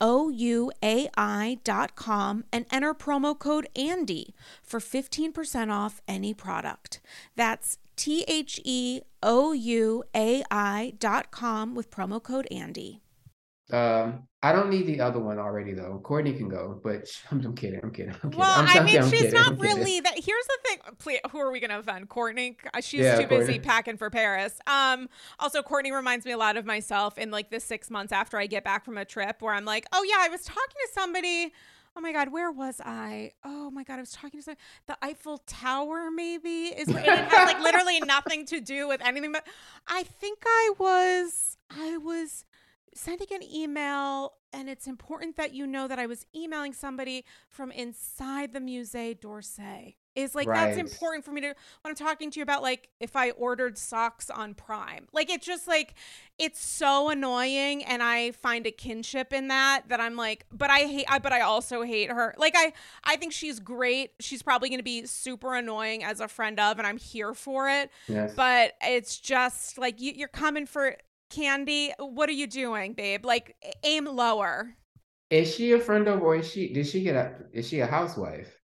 ouai.com 0.00 1.54
and 2.52 2.66
enter 2.70 2.94
promo 2.94 3.38
code 3.38 3.68
ANDY 3.76 4.34
for 4.62 4.80
15% 4.80 5.70
off 5.72 6.00
any 6.08 6.34
product. 6.34 7.00
That's 7.36 7.78
T 7.96 8.24
H 8.26 8.60
E 8.64 9.00
O 9.22 9.52
U 9.52 10.02
A 10.14 10.42
I.com 10.50 11.74
with 11.74 11.90
promo 11.90 12.22
code 12.22 12.48
ANDY. 12.50 13.03
Um, 13.72 14.28
I 14.42 14.52
don't 14.52 14.68
need 14.68 14.86
the 14.86 15.00
other 15.00 15.18
one 15.18 15.38
already 15.38 15.72
though. 15.72 15.98
Courtney 16.04 16.34
can 16.34 16.50
go, 16.50 16.78
but 16.82 17.08
I'm, 17.30 17.40
I'm 17.44 17.54
kidding. 17.54 17.80
I'm 17.82 17.90
kidding. 17.90 18.12
I'm 18.12 18.30
kidding. 18.30 18.38
Well, 18.38 18.60
I'm, 18.60 18.68
I 18.68 18.82
mean, 18.84 19.02
she's 19.04 19.22
kidding, 19.22 19.32
not 19.32 19.58
really 19.58 20.00
that. 20.00 20.14
Here's 20.14 20.46
the 20.46 20.58
thing. 20.66 20.78
Please, 20.98 21.20
who 21.30 21.38
are 21.38 21.50
we 21.50 21.60
going 21.60 21.70
to 21.70 21.78
offend? 21.78 22.10
Courtney? 22.10 22.58
Uh, 22.74 22.82
She's 22.82 23.00
Yeah, 23.00 23.20
too 23.20 23.26
busy 23.26 23.58
packing 23.58 23.96
for 23.96 24.10
Paris. 24.10 24.58
Um. 24.66 25.08
Also, 25.38 25.62
Courtney 25.62 25.92
reminds 25.92 26.26
me 26.26 26.32
a 26.32 26.38
lot 26.38 26.56
of 26.56 26.66
myself 26.66 27.16
in 27.16 27.30
like 27.30 27.50
the 27.50 27.60
six 27.60 27.90
months 27.90 28.12
after 28.12 28.38
I 28.38 28.46
get 28.46 28.64
back 28.64 28.84
from 28.84 28.98
a 28.98 29.04
trip, 29.04 29.40
where 29.40 29.54
I'm 29.54 29.64
like, 29.64 29.86
oh 29.92 30.04
yeah, 30.06 30.18
I 30.18 30.28
was 30.28 30.42
talking 30.42 30.76
to 30.86 30.92
somebody. 30.92 31.52
Oh 31.96 32.00
my 32.00 32.12
God, 32.12 32.30
where 32.30 32.50
was 32.50 32.80
I? 32.84 33.30
Oh 33.44 33.70
my 33.70 33.84
God, 33.84 33.98
I 33.98 34.00
was 34.00 34.10
talking 34.10 34.40
to 34.40 34.44
some, 34.44 34.56
the 34.88 34.98
Eiffel 35.00 35.38
Tower. 35.46 36.10
Maybe 36.10 36.66
is 36.66 36.88
it 36.88 36.96
had 36.96 37.46
like 37.46 37.60
literally 37.60 38.00
nothing 38.00 38.44
to 38.46 38.60
do 38.60 38.88
with 38.88 39.00
anything. 39.02 39.32
But 39.32 39.46
I 39.86 40.02
think 40.02 40.40
I 40.44 40.72
was. 40.78 41.56
I 41.70 41.96
was 41.96 42.44
sending 42.94 43.28
an 43.32 43.42
email 43.42 44.34
and 44.52 44.68
it's 44.68 44.86
important 44.86 45.36
that 45.36 45.52
you 45.52 45.66
know 45.66 45.88
that 45.88 45.98
I 45.98 46.06
was 46.06 46.26
emailing 46.34 46.72
somebody 46.72 47.24
from 47.48 47.72
inside 47.72 48.52
the 48.52 48.60
Musée 48.60 49.18
d'Orsay. 49.20 49.96
Is 50.14 50.32
like 50.36 50.46
that's 50.54 50.78
important 50.78 51.24
for 51.24 51.32
me 51.32 51.40
to 51.40 51.48
when 51.48 51.54
I'm 51.86 51.96
talking 51.96 52.30
to 52.30 52.38
you 52.38 52.44
about 52.44 52.62
like 52.62 52.88
if 53.00 53.16
I 53.16 53.30
ordered 53.32 53.76
socks 53.76 54.30
on 54.30 54.54
Prime. 54.54 55.08
Like 55.12 55.28
it's 55.28 55.44
just 55.44 55.66
like 55.66 55.94
it's 56.38 56.64
so 56.64 57.08
annoying 57.10 57.84
and 57.84 58.00
I 58.00 58.30
find 58.30 58.64
a 58.64 58.70
kinship 58.70 59.32
in 59.32 59.48
that 59.48 59.88
that 59.88 59.98
I'm 59.98 60.14
like 60.14 60.46
but 60.52 60.70
I 60.70 60.82
hate 60.82 61.06
I, 61.08 61.18
but 61.18 61.32
I 61.32 61.40
also 61.40 61.82
hate 61.82 62.12
her. 62.12 62.32
Like 62.38 62.54
I 62.56 62.72
I 63.02 63.16
think 63.16 63.32
she's 63.32 63.58
great. 63.58 64.12
She's 64.20 64.40
probably 64.40 64.68
going 64.68 64.78
to 64.78 64.84
be 64.84 65.04
super 65.04 65.56
annoying 65.56 66.04
as 66.04 66.20
a 66.20 66.28
friend 66.28 66.60
of 66.60 66.78
and 66.78 66.86
I'm 66.86 66.98
here 66.98 67.34
for 67.34 67.68
it 67.68 67.90
Yes. 68.06 68.34
but 68.36 68.74
it's 68.82 69.18
just 69.18 69.78
like 69.78 70.00
you, 70.00 70.12
you're 70.14 70.28
coming 70.28 70.66
for 70.66 70.96
Kandi 71.34 71.92
what 71.98 72.28
are 72.28 72.32
you 72.32 72.46
doing 72.46 72.92
babe 72.92 73.24
like 73.24 73.56
aim 73.82 74.04
lower 74.04 74.76
Is 75.30 75.54
she 75.54 75.72
a 75.72 75.80
friend 75.80 76.06
of, 76.06 76.22
or 76.22 76.36
is 76.36 76.48
she? 76.50 76.72
Did 76.72 76.86
she 76.86 77.02
get 77.02 77.16
a? 77.16 77.32
Is 77.52 77.68
she 77.68 77.80
a 77.80 77.86
housewife? 77.86 78.60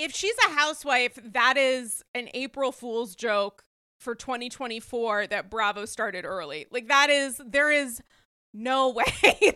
if 0.00 0.14
she's 0.14 0.34
a 0.48 0.52
housewife 0.52 1.18
that 1.22 1.56
is 1.58 2.02
an 2.14 2.28
april 2.32 2.72
fool's 2.72 3.14
joke 3.14 3.64
for 3.98 4.14
2024 4.14 5.26
that 5.26 5.50
bravo 5.50 5.84
started 5.84 6.24
early 6.24 6.66
like 6.70 6.88
that 6.88 7.10
is 7.10 7.40
there 7.44 7.70
is 7.70 8.00
no 8.52 8.88
way 8.92 9.04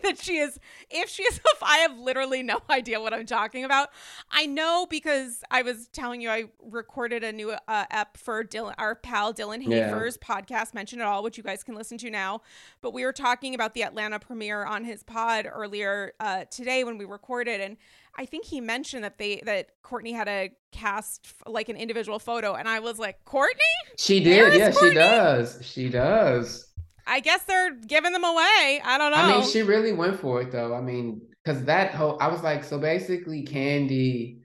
that 0.03 0.17
she 0.21 0.37
is 0.37 0.57
if 0.89 1.09
she 1.09 1.23
is 1.23 1.37
if 1.53 1.63
i 1.63 1.77
have 1.79 1.97
literally 1.97 2.41
no 2.41 2.59
idea 2.69 2.99
what 3.01 3.13
i'm 3.13 3.25
talking 3.25 3.63
about 3.65 3.89
i 4.31 4.45
know 4.45 4.87
because 4.89 5.43
i 5.51 5.61
was 5.61 5.87
telling 5.89 6.21
you 6.21 6.29
i 6.29 6.45
recorded 6.61 7.23
a 7.23 7.31
new 7.33 7.51
uh, 7.51 7.85
ep 7.91 8.15
for 8.17 8.43
dylan 8.43 8.73
our 8.77 8.95
pal 8.95 9.33
dylan 9.33 9.61
Yeah. 9.65 9.87
hafer's 9.89 10.17
podcast 10.17 10.73
mention 10.73 10.99
it 10.99 11.03
all 11.03 11.23
which 11.23 11.37
you 11.37 11.43
guys 11.43 11.63
can 11.63 11.75
listen 11.75 11.97
to 11.99 12.09
now 12.09 12.41
but 12.81 12.93
we 12.93 13.03
were 13.03 13.13
talking 13.13 13.53
about 13.53 13.73
the 13.73 13.83
atlanta 13.83 14.19
premiere 14.19 14.63
on 14.65 14.83
his 14.85 15.03
pod 15.03 15.45
earlier 15.51 16.13
uh, 16.19 16.45
today 16.49 16.83
when 16.83 16.97
we 16.97 17.03
recorded 17.05 17.59
and 17.59 17.75
i 18.17 18.25
think 18.25 18.45
he 18.45 18.61
mentioned 18.61 19.03
that 19.03 19.17
they 19.17 19.41
that 19.45 19.69
courtney 19.81 20.13
had 20.13 20.27
a 20.29 20.51
cast 20.71 21.27
like 21.47 21.67
an 21.69 21.75
individual 21.75 22.19
photo 22.19 22.53
and 22.53 22.67
i 22.69 22.79
was 22.79 22.97
like 22.99 23.23
courtney 23.25 23.61
She 23.97 24.21
did. 24.21 24.53
Yeah, 24.55 24.71
she 24.71 24.93
does. 24.93 25.59
She 25.63 25.89
does. 25.89 26.67
I 27.07 27.19
guess 27.19 27.43
they're 27.43 27.75
giving 27.75 28.13
them 28.13 28.23
away 28.23 28.81
i 28.83 28.97
don't 28.97 29.11
know 29.11 29.17
I 29.17 29.39
mean, 29.39 29.49
she 29.49 29.61
really 29.61 29.93
went 29.93 30.19
for 30.19 30.41
it 30.41 30.51
though. 30.51 30.73
I 30.73 30.81
mean, 30.81 31.21
because 31.43 31.63
that 31.65 31.93
whole, 31.93 32.17
I 32.19 32.27
was 32.27 32.41
like, 32.41 32.63
so 32.63 32.79
basically, 32.79 33.43
Kandi 33.45 34.39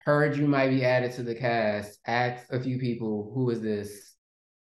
heard 0.00 0.36
you 0.36 0.46
might 0.46 0.68
be 0.68 0.84
added 0.84 1.12
to 1.12 1.22
the 1.22 1.34
cast, 1.34 1.98
asked 2.06 2.46
a 2.50 2.60
few 2.60 2.78
people, 2.78 3.32
who 3.34 3.50
is 3.50 3.60
this? 3.60 4.14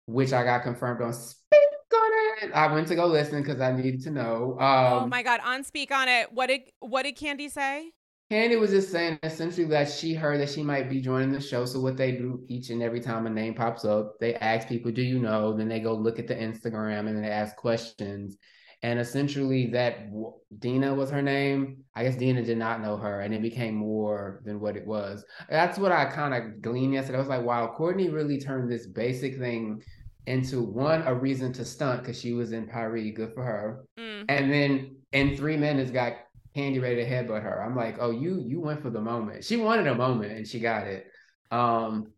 Which 0.06 0.32
I 0.32 0.42
got 0.44 0.62
confirmed 0.62 1.02
on 1.02 1.12
Speak 1.12 1.60
on 1.94 2.10
it. 2.42 2.52
I 2.54 2.72
went 2.72 2.88
to 2.88 2.94
go 2.94 3.06
listen 3.06 3.42
because 3.42 3.60
I 3.60 3.72
needed 3.72 4.02
to 4.04 4.10
know. 4.10 4.56
Um, 4.58 5.04
oh 5.04 5.06
my 5.06 5.22
god 5.22 5.40
on 5.44 5.64
speak 5.64 5.90
on 5.92 6.08
it 6.08 6.32
what 6.32 6.46
did 6.46 6.62
what 6.80 7.02
did 7.02 7.16
Kandi 7.16 7.50
say 7.50 7.90
Kandi 8.30 8.60
was 8.60 8.70
just 8.70 8.90
saying 8.90 9.18
essentially 9.22 9.66
that 9.68 9.90
she 9.90 10.12
heard 10.12 10.40
that 10.40 10.50
she 10.50 10.62
might 10.62 10.90
be 10.90 11.00
joining 11.00 11.32
the 11.32 11.40
show. 11.40 11.64
So 11.64 11.80
what 11.80 11.96
they 11.96 12.12
do 12.12 12.44
each 12.46 12.68
and 12.68 12.82
every 12.82 13.00
time 13.00 13.26
a 13.26 13.30
name 13.30 13.54
pops 13.54 13.86
up, 13.86 14.18
they 14.20 14.34
ask 14.34 14.68
people, 14.68 14.92
"Do 14.92 15.02
you 15.02 15.18
know?" 15.18 15.56
Then 15.56 15.68
they 15.68 15.80
go 15.80 15.94
look 15.94 16.18
at 16.18 16.26
the 16.26 16.34
Instagram 16.34 17.06
and 17.06 17.16
then 17.16 17.22
they 17.22 17.30
ask 17.30 17.56
questions. 17.56 18.36
And 18.82 19.00
essentially, 19.00 19.66
that 19.72 20.10
w- 20.10 20.34
Dina 20.58 20.94
was 20.94 21.10
her 21.10 21.22
name. 21.22 21.78
I 21.96 22.04
guess 22.04 22.16
Dina 22.16 22.42
did 22.44 22.58
not 22.58 22.80
know 22.80 22.96
her, 22.96 23.22
and 23.22 23.34
it 23.34 23.42
became 23.42 23.74
more 23.74 24.40
than 24.44 24.60
what 24.60 24.76
it 24.76 24.86
was. 24.86 25.24
That's 25.48 25.78
what 25.78 25.90
I 25.90 26.04
kind 26.04 26.32
of 26.34 26.62
gleaned 26.62 26.92
yesterday. 26.92 27.16
I 27.16 27.20
was 27.20 27.28
like, 27.28 27.44
"Wow, 27.44 27.74
Courtney 27.76 28.08
really 28.10 28.38
turned 28.38 28.70
this 28.70 28.86
basic 28.86 29.38
thing 29.38 29.82
into 30.26 30.62
one 30.62 31.02
a 31.06 31.14
reason 31.14 31.52
to 31.54 31.64
stunt 31.64 32.02
because 32.02 32.20
she 32.20 32.34
was 32.34 32.52
in 32.52 32.66
Paris. 32.68 33.10
Good 33.16 33.32
for 33.32 33.42
her." 33.42 33.84
Mm. 33.98 34.24
and 34.28 34.52
then 34.52 34.96
in 35.12 35.36
three 35.36 35.56
minutes 35.56 35.90
got 35.90 36.12
Kandi 36.58 36.82
ready 36.82 36.96
to 36.96 37.08
headbutt 37.08 37.42
her. 37.42 37.62
I'm 37.62 37.76
like, 37.76 37.98
oh, 38.00 38.10
you 38.10 38.42
you 38.44 38.60
went 38.60 38.82
for 38.82 38.90
the 38.90 39.00
moment. 39.00 39.44
She 39.44 39.56
wanted 39.56 39.86
a 39.86 39.94
moment 39.94 40.32
and 40.32 40.46
she 40.46 40.58
got 40.58 40.86
it. 40.86 41.06
Um, 41.50 42.08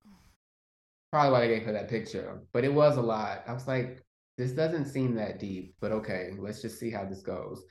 probably 1.13 1.33
why 1.33 1.41
they 1.41 1.55
gave 1.55 1.67
her 1.67 1.73
that 1.73 1.89
picture, 1.89 2.43
but 2.53 2.65
it 2.65 2.73
was 2.73 2.97
a 2.97 3.03
lot. 3.03 3.43
I 3.47 3.53
was 3.53 3.67
like, 3.67 4.03
this 4.39 4.53
doesn't 4.53 4.87
seem 4.87 5.15
that 5.17 5.39
deep, 5.39 5.75
but 5.81 5.93
okay, 5.93 6.31
let's 6.39 6.63
just 6.63 6.79
see 6.79 6.91
how 6.91 7.05
this 7.05 7.21
goes. 7.21 7.63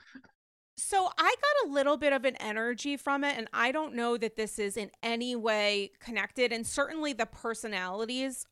So 0.77 1.09
I 1.17 1.35
got 1.35 1.69
a 1.69 1.73
little 1.73 1.97
bit 1.97 2.13
of 2.13 2.25
an 2.25 2.35
energy 2.37 2.95
from 2.95 3.23
it, 3.23 3.37
and 3.37 3.49
I 3.51 3.71
don't 3.71 3.95
know 3.95 4.17
that 4.17 4.35
this 4.35 4.59
is 4.59 4.77
in 4.77 4.91
any 5.03 5.35
way 5.35 5.91
connected, 5.99 6.53
and 6.53 6.65
certainly 6.65 7.13
the 7.13 7.25
personalities 7.25 8.45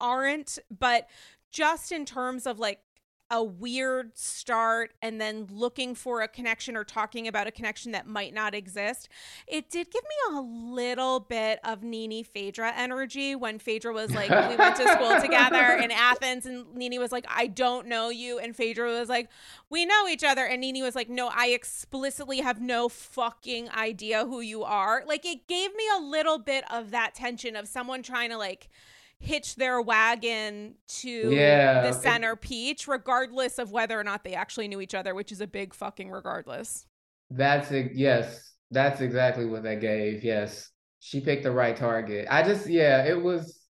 aren't, 0.00 0.58
but 0.70 1.08
just 1.50 1.92
in 1.92 2.04
terms 2.04 2.46
of 2.46 2.58
like 2.58 2.80
a 3.30 3.42
weird 3.42 4.16
start 4.16 4.92
and 5.02 5.20
then 5.20 5.48
looking 5.50 5.94
for 5.94 6.20
a 6.20 6.28
connection 6.28 6.76
or 6.76 6.84
talking 6.84 7.26
about 7.26 7.46
a 7.46 7.50
connection 7.50 7.92
that 7.92 8.06
might 8.06 8.32
not 8.32 8.54
exist. 8.54 9.08
It 9.48 9.68
did 9.68 9.90
give 9.90 10.02
me 10.04 10.36
a 10.36 10.40
little 10.40 11.20
bit 11.20 11.58
of 11.64 11.82
Nene 11.82 12.22
Phaedra 12.22 12.72
energy 12.76 13.34
when 13.34 13.58
Phaedra 13.58 13.92
was 13.92 14.14
like, 14.14 14.30
we 14.30 14.56
went 14.56 14.76
to 14.76 14.88
school 14.88 15.20
together 15.20 15.78
in 15.82 15.90
Athens, 15.90 16.46
and 16.46 16.72
Nene 16.74 17.00
was 17.00 17.10
like, 17.10 17.26
I 17.28 17.48
don't 17.48 17.88
know 17.88 18.10
you. 18.10 18.38
And 18.38 18.54
Phaedra 18.54 18.92
was 18.92 19.08
like, 19.08 19.28
we 19.70 19.84
know 19.84 20.06
each 20.08 20.22
other. 20.22 20.44
And 20.44 20.60
Nene 20.60 20.82
was 20.82 20.94
like, 20.94 21.08
no, 21.08 21.30
I 21.34 21.48
explicitly 21.48 22.40
have 22.40 22.60
no 22.60 22.88
fucking 22.88 23.70
idea 23.70 24.24
who 24.24 24.40
you 24.40 24.62
are. 24.62 25.02
Like, 25.06 25.24
it 25.24 25.48
gave 25.48 25.74
me 25.74 25.84
a 25.96 26.00
little 26.00 26.38
bit 26.38 26.64
of 26.70 26.92
that 26.92 27.14
tension 27.14 27.56
of 27.56 27.66
someone 27.66 28.02
trying 28.02 28.30
to 28.30 28.38
like, 28.38 28.68
hitch 29.18 29.56
their 29.56 29.80
wagon 29.80 30.74
to 30.86 31.08
Yeah, 31.32 31.82
the 31.82 31.88
it- 31.88 31.94
center 31.94 32.36
peach, 32.36 32.86
regardless 32.86 33.58
of 33.58 33.72
whether 33.72 33.98
or 33.98 34.04
not 34.04 34.24
they 34.24 34.34
actually 34.34 34.68
knew 34.68 34.80
each 34.80 34.94
other, 34.94 35.14
which 35.14 35.32
is 35.32 35.40
a 35.40 35.46
big 35.46 35.74
fucking 35.74 36.10
regardless. 36.10 36.86
That's 37.30 37.70
it. 37.72 37.92
Yes, 37.94 38.54
that's 38.70 39.00
exactly 39.00 39.46
what 39.46 39.62
that 39.64 39.80
gave. 39.80 40.22
Yes, 40.22 40.70
she 41.00 41.20
picked 41.20 41.42
the 41.42 41.50
right 41.50 41.76
target. 41.76 42.26
I 42.30 42.42
just, 42.42 42.68
yeah, 42.68 43.04
it 43.04 43.20
was, 43.20 43.60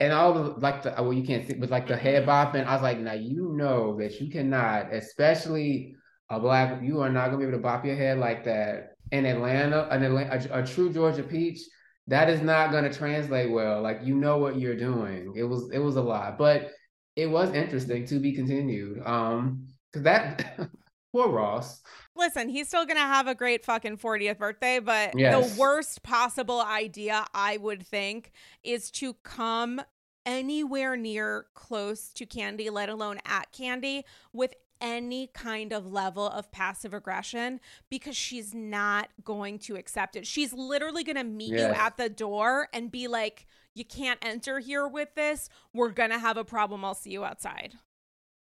and 0.00 0.12
all 0.12 0.34
the 0.34 0.42
like 0.60 0.82
the 0.82 0.92
well, 0.98 1.12
you 1.12 1.24
can't 1.24 1.46
see, 1.46 1.54
but 1.54 1.70
like 1.70 1.86
the 1.86 1.96
head 1.96 2.26
bopping. 2.26 2.66
I 2.66 2.72
was 2.74 2.82
like, 2.82 2.98
now 2.98 3.12
you 3.12 3.52
know 3.56 3.96
that 4.00 4.20
you 4.20 4.30
cannot, 4.30 4.92
especially 4.92 5.94
a 6.30 6.40
black, 6.40 6.82
you 6.82 7.00
are 7.00 7.10
not 7.10 7.26
gonna 7.26 7.38
be 7.38 7.44
able 7.44 7.58
to 7.58 7.62
bop 7.62 7.84
your 7.84 7.94
head 7.96 8.18
like 8.18 8.44
that 8.44 8.96
in 9.12 9.24
Atlanta. 9.24 9.86
An 9.90 10.02
Atlanta, 10.02 10.52
a, 10.52 10.62
a 10.62 10.66
true 10.66 10.92
Georgia 10.92 11.22
peach. 11.22 11.60
That 12.06 12.28
is 12.28 12.40
not 12.42 12.70
gonna 12.70 12.92
translate 12.92 13.50
well. 13.50 13.80
Like 13.80 14.00
you 14.02 14.14
know 14.14 14.38
what 14.38 14.58
you're 14.58 14.76
doing. 14.76 15.32
It 15.36 15.44
was, 15.44 15.70
it 15.72 15.78
was 15.78 15.96
a 15.96 16.02
lot, 16.02 16.36
but 16.38 16.70
it 17.16 17.26
was 17.26 17.52
interesting 17.52 18.04
to 18.06 18.18
be 18.18 18.32
continued. 18.32 19.00
Um, 19.06 19.68
because 19.90 20.02
that. 20.04 20.68
Poor 21.12 21.28
Ross. 21.28 21.80
Listen, 22.16 22.48
he's 22.48 22.66
still 22.66 22.84
gonna 22.84 22.98
have 22.98 23.28
a 23.28 23.36
great 23.36 23.64
fucking 23.64 23.98
40th 23.98 24.36
birthday, 24.38 24.80
but 24.80 25.16
Yes. 25.16 25.54
the 25.54 25.60
worst 25.60 26.02
possible 26.02 26.60
idea 26.60 27.24
I 27.32 27.56
would 27.56 27.86
think 27.86 28.32
is 28.64 28.90
to 28.92 29.14
come 29.22 29.80
anywhere 30.26 30.96
near 30.96 31.46
close 31.54 32.08
to 32.14 32.26
Kandi, 32.26 32.68
let 32.68 32.88
alone 32.88 33.20
at 33.26 33.52
Kandi, 33.52 34.02
with 34.32 34.54
any 34.84 35.28
kind 35.28 35.72
of 35.72 35.90
level 35.90 36.28
of 36.28 36.52
passive 36.52 36.92
aggression 36.92 37.58
because 37.88 38.14
she's 38.14 38.52
not 38.52 39.08
going 39.24 39.58
to 39.60 39.76
accept 39.76 40.14
it. 40.14 40.26
She's 40.26 40.52
literally 40.52 41.02
going 41.02 41.16
to 41.16 41.24
meet 41.24 41.52
you 41.52 41.58
at 41.58 41.96
the 41.96 42.10
door 42.10 42.68
and 42.74 42.92
be 42.92 43.08
like, 43.08 43.46
You 43.74 43.86
can't 43.86 44.18
enter 44.22 44.58
here 44.58 44.86
with 44.86 45.14
this. 45.14 45.48
We're 45.72 45.88
going 45.88 46.10
to 46.10 46.18
have 46.18 46.36
a 46.36 46.44
problem. 46.44 46.84
I'll 46.84 46.94
see 46.94 47.10
you 47.10 47.24
outside. 47.24 47.74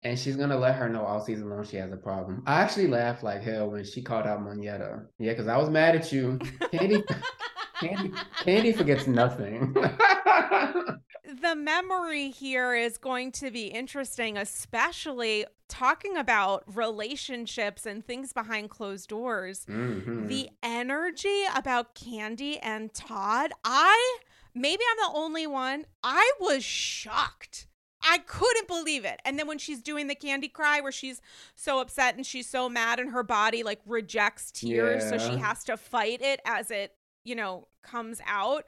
And 0.02 0.18
she's 0.18 0.36
gonna 0.36 0.56
let 0.56 0.76
her 0.76 0.88
know 0.88 1.04
all 1.04 1.20
season 1.20 1.50
long 1.50 1.62
she 1.62 1.76
has 1.76 1.92
a 1.92 1.96
problem. 1.96 2.42
I 2.46 2.62
actually 2.62 2.86
laughed 2.86 3.22
like 3.22 3.42
hell 3.42 3.68
when 3.68 3.84
she 3.84 4.00
called 4.00 4.26
out 4.26 4.42
Moneta. 4.42 5.02
Yeah, 5.18 5.32
because 5.32 5.46
I 5.46 5.58
was 5.58 5.68
mad 5.68 5.94
at 5.94 6.10
you. 6.10 6.38
Kandi 6.72 7.04
Kandi 7.82 8.10
Kandi 8.42 8.74
forgets 8.74 9.06
nothing. 9.06 9.76
the 11.40 11.54
memory 11.54 12.30
here 12.30 12.74
is 12.74 12.98
going 12.98 13.32
to 13.32 13.50
be 13.50 13.66
interesting, 13.66 14.36
especially 14.36 15.46
talking 15.68 16.16
about 16.16 16.64
relationships 16.66 17.86
and 17.86 18.04
things 18.04 18.32
behind 18.32 18.70
closed 18.70 19.08
doors. 19.08 19.64
Mhm. 19.66 20.28
The 20.28 20.50
energy 20.62 21.44
about 21.54 21.94
Kandi 21.94 22.58
and 22.62 22.92
Todd, 22.92 23.52
I 23.64 24.18
maybe 24.54 24.82
I'm 24.90 25.12
the 25.12 25.18
only 25.18 25.46
one. 25.46 25.86
I 26.02 26.32
was 26.40 26.64
shocked. 26.64 27.66
I 28.02 28.18
couldn't 28.18 28.66
believe 28.66 29.04
it. 29.04 29.20
And 29.24 29.38
then 29.38 29.46
when 29.46 29.58
she's 29.58 29.82
doing 29.82 30.06
the 30.06 30.14
Kandi 30.16 30.50
cry 30.52 30.80
where 30.80 30.90
she's 30.90 31.20
so 31.54 31.80
upset 31.80 32.16
and 32.16 32.26
she's 32.26 32.48
so 32.48 32.68
mad 32.68 32.98
and 32.98 33.10
her 33.10 33.22
body 33.22 33.62
like 33.62 33.80
rejects 33.86 34.50
tears, 34.50 35.08
so 35.08 35.18
she 35.18 35.36
has 35.36 35.62
to 35.64 35.76
fight 35.76 36.22
it 36.22 36.40
as 36.44 36.70
it, 36.70 36.96
you 37.24 37.34
know, 37.34 37.68
comes 37.82 38.20
out. 38.26 38.64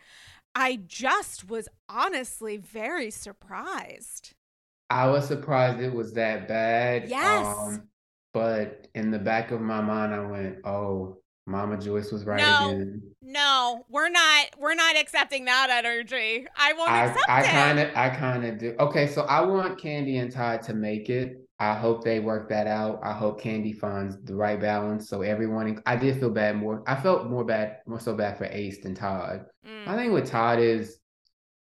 I 0.54 0.76
just 0.86 1.48
was 1.48 1.68
honestly 1.88 2.56
very 2.58 3.10
surprised. 3.10 4.34
I 4.90 5.08
was 5.08 5.26
surprised 5.26 5.80
it 5.80 5.92
was 5.94 6.12
that 6.14 6.48
bad. 6.48 7.08
Yes. 7.08 7.46
Um, 7.46 7.88
but 8.34 8.88
in 8.94 9.10
the 9.10 9.18
back 9.18 9.50
of 9.50 9.60
my 9.60 9.80
mind, 9.80 10.14
I 10.14 10.20
went, 10.20 10.58
"Oh, 10.64 11.18
Mama 11.46 11.78
Joyce 11.78 12.12
was 12.12 12.24
right 12.24 12.40
No. 12.40 12.68
again." 12.70 13.02
No, 13.22 13.86
we're 13.88 14.10
not 14.10 14.46
we're 14.58 14.74
not 14.74 14.96
accepting 14.96 15.46
that 15.46 15.70
energy. 15.70 16.46
I 16.56 16.72
won't 16.74 16.90
I 16.90 17.06
accept 17.06 17.28
I 17.28 17.42
it. 17.42 17.46
kind 17.50 17.78
of 17.78 17.96
I 17.96 18.10
kind 18.10 18.44
of 18.44 18.58
do. 18.58 18.74
Okay, 18.78 19.06
so 19.06 19.22
I 19.22 19.40
want 19.42 19.78
Kandi 19.80 20.20
and 20.20 20.30
Todd 20.30 20.62
to 20.62 20.74
make 20.74 21.08
it. 21.08 21.41
I 21.62 21.74
hope 21.74 22.02
they 22.02 22.18
work 22.18 22.48
that 22.48 22.66
out. 22.66 22.98
I 23.04 23.12
hope 23.12 23.40
Kandi 23.40 23.72
finds 23.78 24.20
the 24.24 24.34
right 24.34 24.60
balance. 24.60 25.08
So 25.08 25.22
everyone, 25.22 25.80
I 25.86 25.94
did 25.94 26.18
feel 26.18 26.30
bad 26.30 26.56
more. 26.56 26.82
I 26.88 26.96
felt 26.96 27.30
more 27.30 27.44
bad, 27.44 27.76
more 27.86 28.00
so 28.00 28.16
bad 28.16 28.36
for 28.36 28.46
Ace 28.46 28.82
than 28.82 28.96
Todd. 28.96 29.44
Mm. 29.64 29.86
My 29.86 29.94
thing 29.94 30.12
with 30.12 30.28
Todd 30.28 30.58
is, 30.58 30.98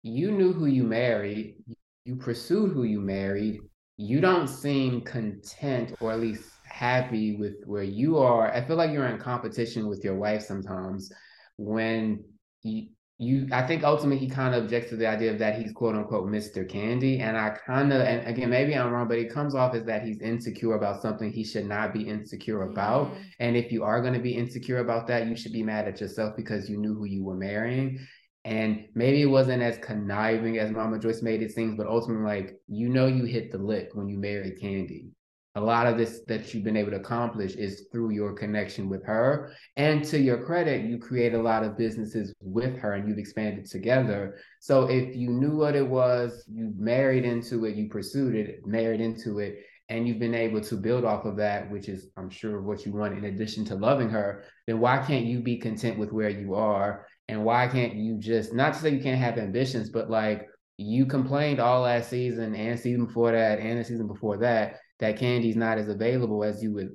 you 0.03 0.33
knew 0.33 0.53
who 0.53 0.67
you 0.67 0.85
married. 0.85 1.65
You 2.05 2.17
pursued 2.17 2.75
who 2.75 2.83
you 2.83 3.01
married. 3.01 3.61
You 3.97 4.21
don't 4.21 4.49
seem 4.49 5.01
content, 5.01 5.95
or 6.01 6.13
at 6.13 6.21
least 6.21 6.45
happy 6.69 7.37
with 7.37 7.55
where 7.65 7.83
you 7.83 8.19
are. 8.19 8.53
I 8.53 8.61
feel 8.67 8.77
like 8.77 8.91
you're 8.91 9.07
in 9.07 9.19
competition 9.19 9.89
with 9.89 10.05
your 10.05 10.17
wife 10.17 10.43
sometimes. 10.43 11.11
When 11.57 12.23
you, 12.63 12.89
you 13.19 13.49
I 13.51 13.67
think 13.67 13.83
ultimately 13.83 14.19
he 14.19 14.29
kind 14.29 14.55
of 14.55 14.65
objects 14.65 14.91
to 14.91 14.97
the 14.97 15.07
idea 15.07 15.33
of 15.33 15.39
that 15.39 15.59
he's 15.59 15.73
quote 15.73 15.95
unquote 15.95 16.27
Mr. 16.27 16.71
Kandi. 16.71 17.21
And 17.21 17.37
I 17.37 17.51
kind 17.51 17.93
of, 17.93 18.03
and 18.03 18.27
again, 18.27 18.51
maybe 18.51 18.75
I'm 18.77 18.93
wrong, 18.93 19.09
but 19.09 19.19
it 19.19 19.33
comes 19.33 19.55
off 19.55 19.75
as 19.75 19.85
that 19.85 20.03
he's 20.03 20.21
insecure 20.21 20.75
about 20.75 21.01
something 21.01 21.33
he 21.33 21.43
should 21.43 21.67
not 21.67 21.95
be 21.95 22.03
insecure 22.03 22.63
about. 22.65 23.13
Mm. 23.13 23.25
And 23.41 23.57
if 23.57 23.73
you 23.73 23.85
are 23.85 24.03
going 24.03 24.13
to 24.13 24.21
be 24.21 24.37
insecure 24.37 24.79
about 24.79 25.07
that, 25.07 25.27
you 25.27 25.35
should 25.35 25.53
be 25.53 25.63
mad 25.63 25.89
at 25.89 26.01
yourself 26.01 26.37
because 26.37 26.69
you 26.69 26.77
knew 26.77 26.95
who 26.95 27.07
you 27.07 27.25
were 27.25 27.37
marrying. 27.37 28.07
And 28.45 28.87
maybe 28.95 29.23
it 29.23 29.27
wasn't 29.27 29.63
as 29.63 29.79
conniving 29.79 30.59
as 30.59 30.71
Mama 30.71 30.99
Joyce 30.99 31.23
made 31.23 31.43
it 31.43 31.53
seem, 31.53 31.77
but 31.77 31.89
ultimately, 31.89 32.25
like, 32.25 32.61
you 32.69 32.89
know, 32.89 33.07
you 33.07 33.25
hit 33.25 33.51
the 33.51 33.59
lick 33.59 33.91
when 33.95 34.09
you 34.09 34.19
married 34.19 34.61
Kandi. 34.63 35.09
A 35.57 35.61
lot 35.61 35.87
of 35.87 35.97
this 35.97 36.21
that 36.29 36.53
you've 36.53 36.65
been 36.65 36.77
able 36.77 36.91
to 36.91 36.99
accomplish 36.99 37.55
is 37.55 37.87
through 37.91 38.11
your 38.11 38.35
connection 38.35 38.91
with 38.91 39.03
her. 39.07 39.53
And 39.77 40.05
to 40.05 40.19
your 40.19 40.45
credit, 40.45 40.85
you 40.85 40.99
create 40.99 41.33
a 41.33 41.43
lot 41.43 41.65
of 41.65 41.79
businesses 41.79 42.35
with 42.41 42.77
her 42.77 42.93
and 42.93 43.09
you've 43.09 43.19
expanded 43.19 43.65
together. 43.65 44.39
So 44.61 44.85
if 44.85 45.17
you 45.17 45.31
knew 45.31 45.57
what 45.57 45.75
it 45.75 45.89
was, 45.89 46.45
you 46.47 46.75
married 46.77 47.25
into 47.25 47.65
it, 47.65 47.75
you 47.75 47.89
pursued 47.89 48.35
it, 48.35 48.67
married 48.67 49.01
into 49.01 49.39
it, 49.39 49.65
and 49.89 50.07
you've 50.07 50.19
been 50.19 50.35
able 50.35 50.61
to 50.61 50.77
build 50.77 51.05
off 51.05 51.25
of 51.25 51.37
that, 51.37 51.71
which 51.71 51.89
is, 51.89 52.11
I'm 52.17 52.29
sure, 52.29 52.61
what 52.61 52.85
you 52.85 52.93
want 52.93 53.17
in 53.17 53.25
addition 53.25 53.65
to 53.67 53.77
loving 53.77 54.11
her, 54.11 54.45
then 54.67 54.79
why 54.79 54.99
can't 54.99 55.25
you 55.25 55.41
be 55.41 55.57
content 55.57 55.99
with 55.99 56.13
where 56.13 56.29
you 56.29 56.55
are? 56.55 57.07
And 57.29 57.45
why 57.45 57.67
can't 57.69 57.95
you 57.95 58.19
just, 58.19 58.53
not 58.53 58.75
to 58.75 58.81
say 58.81 58.91
you 58.91 59.03
can't 59.03 59.21
have 59.21 59.39
ambitions, 59.39 59.89
but 59.89 60.11
like 60.11 60.49
you 60.77 61.07
complained 61.07 61.61
all 61.61 61.83
last 61.83 62.11
season 62.11 62.55
and 62.55 62.79
season 62.79 63.07
before 63.07 63.33
that 63.33 63.59
and 63.59 63.81
the 63.81 63.85
season 63.85 64.07
before 64.07 64.37
that, 64.39 64.81
that 65.01 65.19
Kandi's 65.19 65.57
not 65.57 65.79
as 65.79 65.89
available 65.89 66.43
as 66.45 66.63
you 66.63 66.73
would 66.75 66.91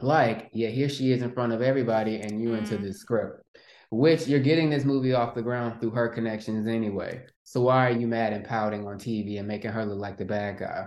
like. 0.00 0.50
Yet 0.52 0.72
here 0.72 0.88
she 0.88 1.12
is 1.12 1.22
in 1.22 1.32
front 1.32 1.52
of 1.52 1.62
everybody 1.62 2.16
and 2.20 2.40
you 2.40 2.54
into 2.54 2.76
Mm. 2.76 2.82
this 2.82 2.98
script, 2.98 3.42
which 3.90 4.26
you're 4.26 4.40
getting 4.40 4.70
this 4.70 4.84
movie 4.84 5.14
off 5.14 5.34
the 5.34 5.42
ground 5.42 5.80
through 5.80 5.90
her 5.90 6.08
connections 6.08 6.66
anyway. 6.66 7.24
So 7.44 7.62
why 7.62 7.88
are 7.88 7.96
you 7.96 8.06
mad 8.06 8.32
and 8.32 8.44
pouting 8.44 8.86
on 8.86 8.98
TV 8.98 9.38
and 9.38 9.46
making 9.48 9.70
her 9.72 9.84
look 9.84 9.98
like 9.98 10.18
the 10.18 10.24
bad 10.24 10.58
guy? 10.58 10.86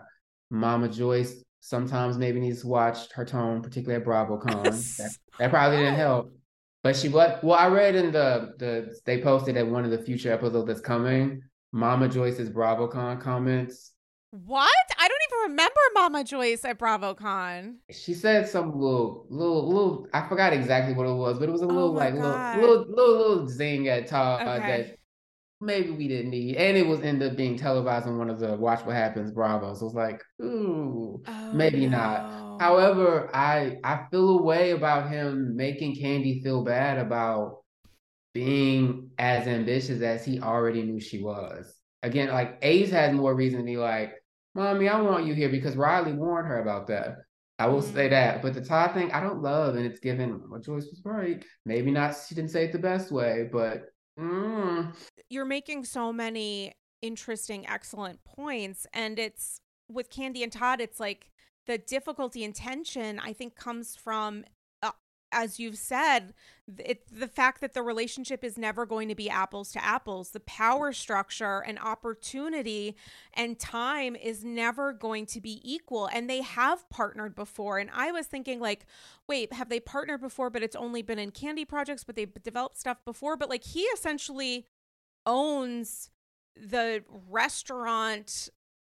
Mama 0.50 0.90
Joyce 0.90 1.44
sometimes 1.62 2.18
maybe 2.18 2.40
needs 2.40 2.62
to 2.62 2.68
watch 2.68 3.12
her 3.14 3.26
tone, 3.26 3.62
particularly 3.62 4.02
at 4.02 4.08
BravoCon. 4.08 4.98
that, 4.98 5.12
that 5.40 5.50
probably 5.52 5.78
didn't 5.78 5.96
help. 5.96 6.32
But 6.84 6.96
she 6.96 7.10
what 7.10 7.44
well, 7.44 7.58
I 7.58 7.68
read 7.68 7.96
in 7.96 8.12
the 8.12 8.54
the 8.60 8.96
they 9.06 9.20
posted 9.22 9.58
at 9.58 9.66
one 9.68 9.86
of 9.86 9.92
the 9.92 9.98
future 9.98 10.32
episodes 10.32 10.68
that's 10.68 10.82
coming, 10.82 11.42
Mama 11.72 12.08
Joyce's 12.08 12.50
BravoCon 12.52 13.20
comments. 13.20 13.92
What? 14.46 14.70
I 15.00 15.08
don't 15.08 15.22
even 15.32 15.52
remember 15.52 15.80
Mama 15.94 16.24
Joyce 16.24 16.66
at 16.66 16.78
BravoCon. 16.78 17.76
She 17.92 18.14
said 18.16 18.48
some 18.50 18.72
little 18.80 19.28
little 19.30 19.68
little 19.68 20.08
I 20.14 20.28
forgot 20.28 20.54
exactly 20.54 20.94
what 20.96 21.08
it 21.08 21.14
was, 21.14 21.38
but 21.38 21.48
it 21.48 21.52
was 21.52 21.62
a 21.62 21.66
Oh 21.70 21.74
little 21.74 21.94
my 21.94 22.06
like 22.06 22.14
little, 22.16 22.32
God. 22.40 22.60
little 22.60 22.86
little 22.88 23.18
little 23.18 23.48
zing 23.48 23.88
at 23.88 24.08
Todd 24.08 24.42
uh, 24.48 24.60
Okay. 24.60 24.68
that 24.88 24.98
maybe 25.62 25.92
we 25.92 26.08
didn't 26.08 26.32
need. 26.32 26.58
And 26.58 26.78
it 26.78 26.88
was 26.88 27.02
end 27.02 27.24
up 27.24 27.38
being 27.38 27.58
televised 27.58 28.08
on 28.08 28.18
one 28.18 28.30
of 28.30 28.40
the 28.40 28.56
Watch 28.58 28.86
What 28.86 28.96
Happens 28.96 29.32
Bravos. 29.32 29.80
So 29.80 29.86
it 29.86 29.88
was 29.88 29.96
like, 29.96 30.22
ooh. 30.42 31.24
Oh, 31.28 31.50
Maybe 31.54 31.88
not. 31.88 32.32
However, 32.60 33.30
I 33.36 33.80
I 33.84 34.08
feel 34.12 34.40
a 34.40 34.44
way 34.44 34.72
about 34.72 35.10
him 35.10 35.56
making 35.56 35.96
Kandi 35.98 36.44
feel 36.44 36.64
bad 36.64 36.98
about 37.00 37.64
being 38.34 39.12
as 39.18 39.48
ambitious 39.48 40.02
as 40.02 40.26
he 40.26 40.42
already 40.42 40.84
knew 40.84 41.00
she 41.00 41.22
was. 41.24 41.74
Again, 42.04 42.30
like 42.30 42.60
Ace 42.62 42.92
has 42.92 43.14
more 43.14 43.34
reason 43.36 43.60
to 43.60 43.66
be 43.66 43.78
like, 43.78 44.14
Mommy, 44.56 44.88
I 44.88 45.00
want 45.02 45.26
you 45.26 45.34
here 45.34 45.50
because 45.50 45.76
Riley 45.76 46.14
warned 46.14 46.48
her 46.48 46.60
about 46.62 46.88
that. 46.88 47.18
I 47.60 47.68
will 47.68 47.82
say 47.82 48.08
Mm. 48.08 48.12
that. 48.12 48.42
But 48.42 48.54
the 48.54 48.62
Todd 48.62 48.94
thing, 48.94 49.12
I 49.12 49.22
don't 49.22 49.42
love, 49.42 49.76
and 49.76 49.86
it's 49.86 50.00
given 50.00 50.50
well, 50.50 50.60
Joyce 50.60 50.88
was 50.90 51.02
right. 51.06 51.44
Maybe 51.66 51.92
not 51.92 52.16
she 52.28 52.36
didn't 52.36 52.52
say 52.52 52.66
it 52.66 52.72
the 52.72 52.80
best 52.80 53.12
way, 53.12 53.48
but 53.52 53.90
mm, 54.20 54.94
you're 55.30 55.46
making 55.46 55.86
so 55.86 56.12
many 56.12 56.74
interesting, 57.02 57.68
excellent 57.68 58.24
points. 58.24 58.88
And 58.94 59.20
it's 59.20 59.60
with 59.90 60.10
Kandi 60.10 60.42
and 60.44 60.52
Todd, 60.52 60.82
it's 60.82 61.00
like 61.00 61.30
the 61.68 61.78
difficulty 61.78 62.44
and 62.44 62.56
tension, 62.56 63.20
I 63.20 63.34
think, 63.34 63.56
comes 63.56 63.96
from, 63.96 64.46
as 65.36 65.60
you've 65.60 65.78
said, 65.78 66.34
it, 66.80 67.04
the 67.12 67.28
fact 67.28 67.60
that 67.60 67.74
the 67.74 67.84
relationship 67.84 68.42
is 68.42 68.58
never 68.58 68.86
going 68.86 69.10
to 69.10 69.16
be 69.16 69.30
apples 69.30 69.72
to 69.74 69.84
apples. 69.84 70.30
The 70.30 70.40
power 70.40 70.94
structure 70.94 71.60
and 71.60 71.78
opportunity 71.78 72.96
and 73.34 73.60
time 73.60 74.16
is 74.16 74.46
never 74.46 74.94
going 74.94 75.26
to 75.28 75.42
be 75.42 75.62
equal. 75.62 76.08
And 76.08 76.30
they 76.30 76.42
have 76.42 76.90
partnered 76.90 77.36
before. 77.36 77.78
And 77.78 77.90
I 77.94 78.14
was 78.14 78.28
thinking, 78.28 78.62
like, 78.62 78.86
wait, 79.28 79.52
have 79.54 79.68
they 79.68 79.82
partnered 79.82 80.22
before, 80.22 80.50
but 80.50 80.64
it's 80.64 80.76
only 80.76 81.02
been 81.02 81.20
in 81.20 81.32
Kandi 81.32 81.68
projects, 81.68 82.06
but 82.06 82.16
they've 82.16 82.34
developed 82.42 82.80
stuff 82.80 83.04
before? 83.04 83.36
But 83.36 83.50
like, 83.50 83.66
he 83.66 83.82
essentially 83.82 84.66
owns 85.26 86.10
the 86.56 87.04
restaurant 87.30 88.50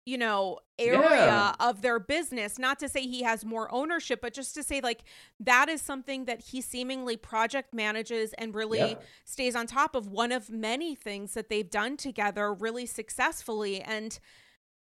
you 0.06 0.18
know 0.18 0.58
area 0.80 1.00
Yeah. 1.02 1.54
of 1.60 1.82
their 1.84 2.00
business 2.00 2.58
not 2.58 2.80
to 2.80 2.90
say 2.90 3.02
he 3.02 3.22
has 3.24 3.46
more 3.46 3.72
ownership 3.72 4.20
but 4.22 4.34
just 4.34 4.56
to 4.56 4.64
say 4.64 4.82
like 4.82 5.04
that 5.40 5.70
is 5.70 5.82
something 5.82 6.26
that 6.26 6.42
he 6.42 6.60
seemingly 6.62 7.16
project 7.18 7.74
manages 7.74 8.34
and 8.34 8.56
really 8.56 8.80
Yep. 8.80 9.04
stays 9.26 9.56
on 9.56 9.68
top 9.68 9.96
of 9.96 10.08
one 10.08 10.32
of 10.32 10.50
many 10.50 10.96
things 10.96 11.34
that 11.36 11.50
they've 11.50 11.70
done 11.70 11.98
together 11.98 12.52
really 12.54 12.88
successfully 12.88 13.80
and 13.82 14.18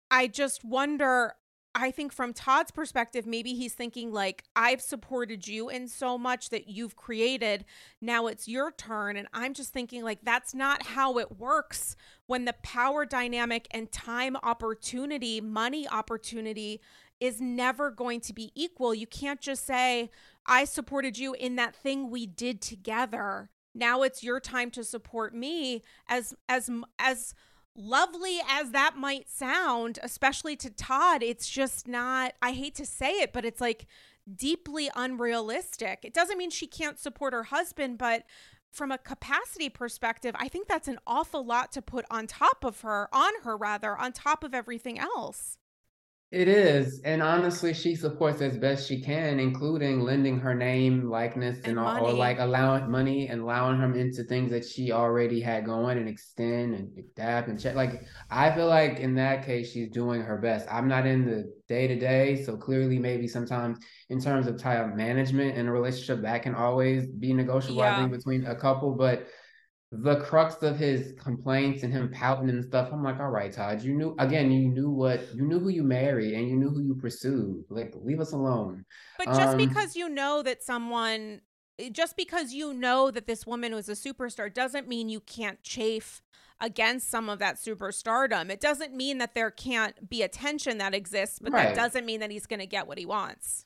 i 0.09 0.25
just 0.27 0.63
wonder 0.63 1.35
I 1.76 1.89
think 1.89 2.13
from 2.13 2.34
Todd's 2.34 2.69
perspective, 2.69 3.26
maybe 3.26 3.55
he's 3.55 3.74
thinking 3.74 4.11
like, 4.11 4.43
I've 4.55 4.82
supported 4.82 5.47
you 5.47 5.69
in 5.69 5.88
so 5.88 6.17
much 6.17 6.49
that 6.49 6.67
you've 6.67 6.95
created. 6.95 7.65
Now 7.99 8.28
it's 8.28 8.47
your 8.47 8.71
turn. 8.71 9.17
And 9.17 9.28
I'm 9.34 9.53
just 9.53 9.74
thinking 9.74 10.03
like, 10.03 10.19
that's 10.24 10.53
not 10.53 10.86
how 10.86 11.17
it 11.17 11.39
works 11.39 11.95
when 12.28 12.45
the 12.45 12.53
power 12.61 13.05
dynamic 13.05 13.67
and 13.71 13.91
time 13.91 14.38
opportunity, 14.43 15.41
money 15.41 15.88
opportunity 15.88 16.80
is 17.19 17.41
never 17.41 17.89
going 17.89 18.19
to 18.19 18.34
be 18.34 18.51
equal. 18.53 18.93
You 18.93 19.07
can't 19.07 19.41
just 19.41 19.65
say, 19.65 20.11
I 20.45 20.65
supported 20.65 21.17
you 21.17 21.34
in 21.34 21.55
that 21.55 21.76
thing 21.76 22.11
we 22.11 22.28
did 22.28 22.61
together. 22.61 23.49
Now 23.74 24.03
it's 24.03 24.24
your 24.24 24.39
time 24.39 24.69
to 24.71 24.84
support 24.84 25.34
me 25.34 25.82
as 26.07 26.36
as 26.47 26.69
as 26.99 27.34
lovely 27.76 28.39
as 28.49 28.71
that 28.71 28.97
might 28.97 29.30
sound, 29.30 29.99
especially 30.03 30.55
to 30.57 30.69
Todd, 30.69 31.24
it's 31.24 31.49
just 31.49 31.88
not 31.88 32.34
I 32.41 32.51
hate 32.51 32.76
to 32.76 32.86
say 32.86 33.11
it, 33.21 33.34
but 33.34 33.45
it's 33.45 33.61
like 33.61 33.88
deeply 34.34 34.89
unrealistic. 34.95 35.99
It 36.03 36.13
doesn't 36.13 36.38
mean 36.38 36.49
she 36.49 36.67
can't 36.67 36.99
support 36.99 37.34
her 37.34 37.43
husband, 37.43 37.97
but 37.97 38.24
from 38.71 38.91
a 38.91 38.97
capacity 38.97 39.69
perspective, 39.69 40.36
I 40.39 40.47
think 40.47 40.67
that's 40.67 40.88
an 40.88 40.99
awful 41.05 41.45
lot 41.45 41.71
to 41.74 41.82
put 41.82 42.05
on 42.09 42.26
top 42.26 42.63
of 42.63 42.82
her, 42.82 43.07
on 43.13 43.34
her 43.43 43.55
rather, 43.55 43.95
on 43.97 44.11
top 44.11 44.43
of 44.43 44.53
everything 44.53 44.97
else. 44.97 45.57
It 46.34 46.47
is. 46.47 46.99
And 47.05 47.21
honestly, 47.21 47.75
she 47.75 47.95
supports 47.95 48.41
as 48.41 48.57
best 48.57 48.89
she 48.89 48.99
can, 48.99 49.39
including 49.39 49.99
lending 49.99 50.39
her 50.39 50.55
name, 50.55 51.07
likeness, 51.07 51.57
and, 51.59 51.77
and 51.77 51.79
all, 51.79 52.07
or 52.07 52.11
like 52.11 52.39
allowing 52.39 52.89
money 52.89 53.27
and 53.27 53.41
allowing 53.41 53.77
her 53.77 53.93
into 53.93 54.23
things 54.23 54.49
that 54.49 54.65
she 54.65 54.91
already 54.91 55.39
had 55.39 55.63
going 55.63 55.99
and 55.99 56.09
extend 56.09 56.73
and 56.73 56.89
adapt 56.97 57.49
and 57.49 57.61
check. 57.61 57.75
Like, 57.75 58.01
I 58.31 58.49
feel 58.49 58.65
like 58.65 58.97
in 58.97 59.13
that 59.13 59.45
case, 59.45 59.71
she's 59.71 59.91
doing 59.91 60.21
her 60.21 60.39
best. 60.39 60.67
I'm 60.71 60.88
not 60.88 61.05
in 61.05 61.23
the 61.23 61.53
day 61.67 61.86
to 61.86 61.99
day. 61.99 62.43
So 62.43 62.57
clearly, 62.57 62.97
maybe 62.97 63.27
sometimes 63.27 63.77
in 64.09 64.19
terms 64.19 64.47
of 64.47 64.57
time 64.57 64.97
management 64.97 65.55
in 65.55 65.67
a 65.67 65.71
relationship, 65.71 66.23
that 66.23 66.41
can 66.41 66.55
always 66.55 67.05
be 67.05 67.31
negotiable, 67.31 67.84
yeah. 67.84 67.95
I 67.95 67.99
think, 67.99 68.11
between 68.11 68.47
a 68.47 68.55
couple. 68.55 68.95
But 68.95 69.27
the 70.01 70.15
crux 70.21 70.55
of 70.63 70.75
his 70.75 71.13
complaints 71.19 71.83
and 71.83 71.93
him 71.93 72.09
pouting 72.09 72.49
and 72.49 72.65
stuff. 72.65 72.89
I'm 72.91 73.03
like, 73.03 73.19
all 73.19 73.29
right, 73.29 73.51
Todd, 73.51 73.83
you 73.83 73.93
knew 73.93 74.15
again, 74.17 74.51
you 74.51 74.69
knew 74.69 74.89
what 74.89 75.33
you 75.35 75.43
knew 75.43 75.59
who 75.59 75.69
you 75.69 75.83
married 75.83 76.33
and 76.33 76.49
you 76.49 76.55
knew 76.55 76.69
who 76.69 76.81
you 76.81 76.95
pursued. 76.95 77.63
Like, 77.69 77.93
leave 78.01 78.19
us 78.19 78.31
alone. 78.31 78.85
But 79.19 79.27
just 79.27 79.49
um, 79.49 79.57
because 79.57 79.95
you 79.95 80.09
know 80.09 80.41
that 80.41 80.63
someone 80.63 81.41
eh, 81.77 81.89
just 81.91 82.17
because 82.17 82.53
you 82.53 82.73
know 82.73 83.11
that 83.11 83.27
this 83.27 83.45
woman 83.45 83.75
was 83.75 83.87
a 83.87 83.93
superstar 83.93 84.51
doesn't 84.51 84.87
mean 84.87 85.09
you 85.09 85.19
can't 85.19 85.61
chafe 85.61 86.23
against 86.59 87.11
some 87.11 87.29
of 87.29 87.37
that 87.39 87.57
superstardom. 87.57 88.49
It 88.49 88.61
doesn't 88.61 88.95
mean 88.95 89.19
that 89.19 89.35
there 89.35 89.51
can't 89.51 90.09
be 90.09 90.23
attention 90.23 90.79
that 90.79 90.95
exists, 90.95 91.37
but 91.39 91.51
right. 91.51 91.67
that 91.67 91.75
doesn't 91.75 92.05
mean 92.05 92.19
that 92.21 92.31
he's 92.31 92.47
going 92.47 92.61
to 92.61 92.65
get 92.65 92.87
what 92.87 92.97
he 92.97 93.05
wants. 93.05 93.65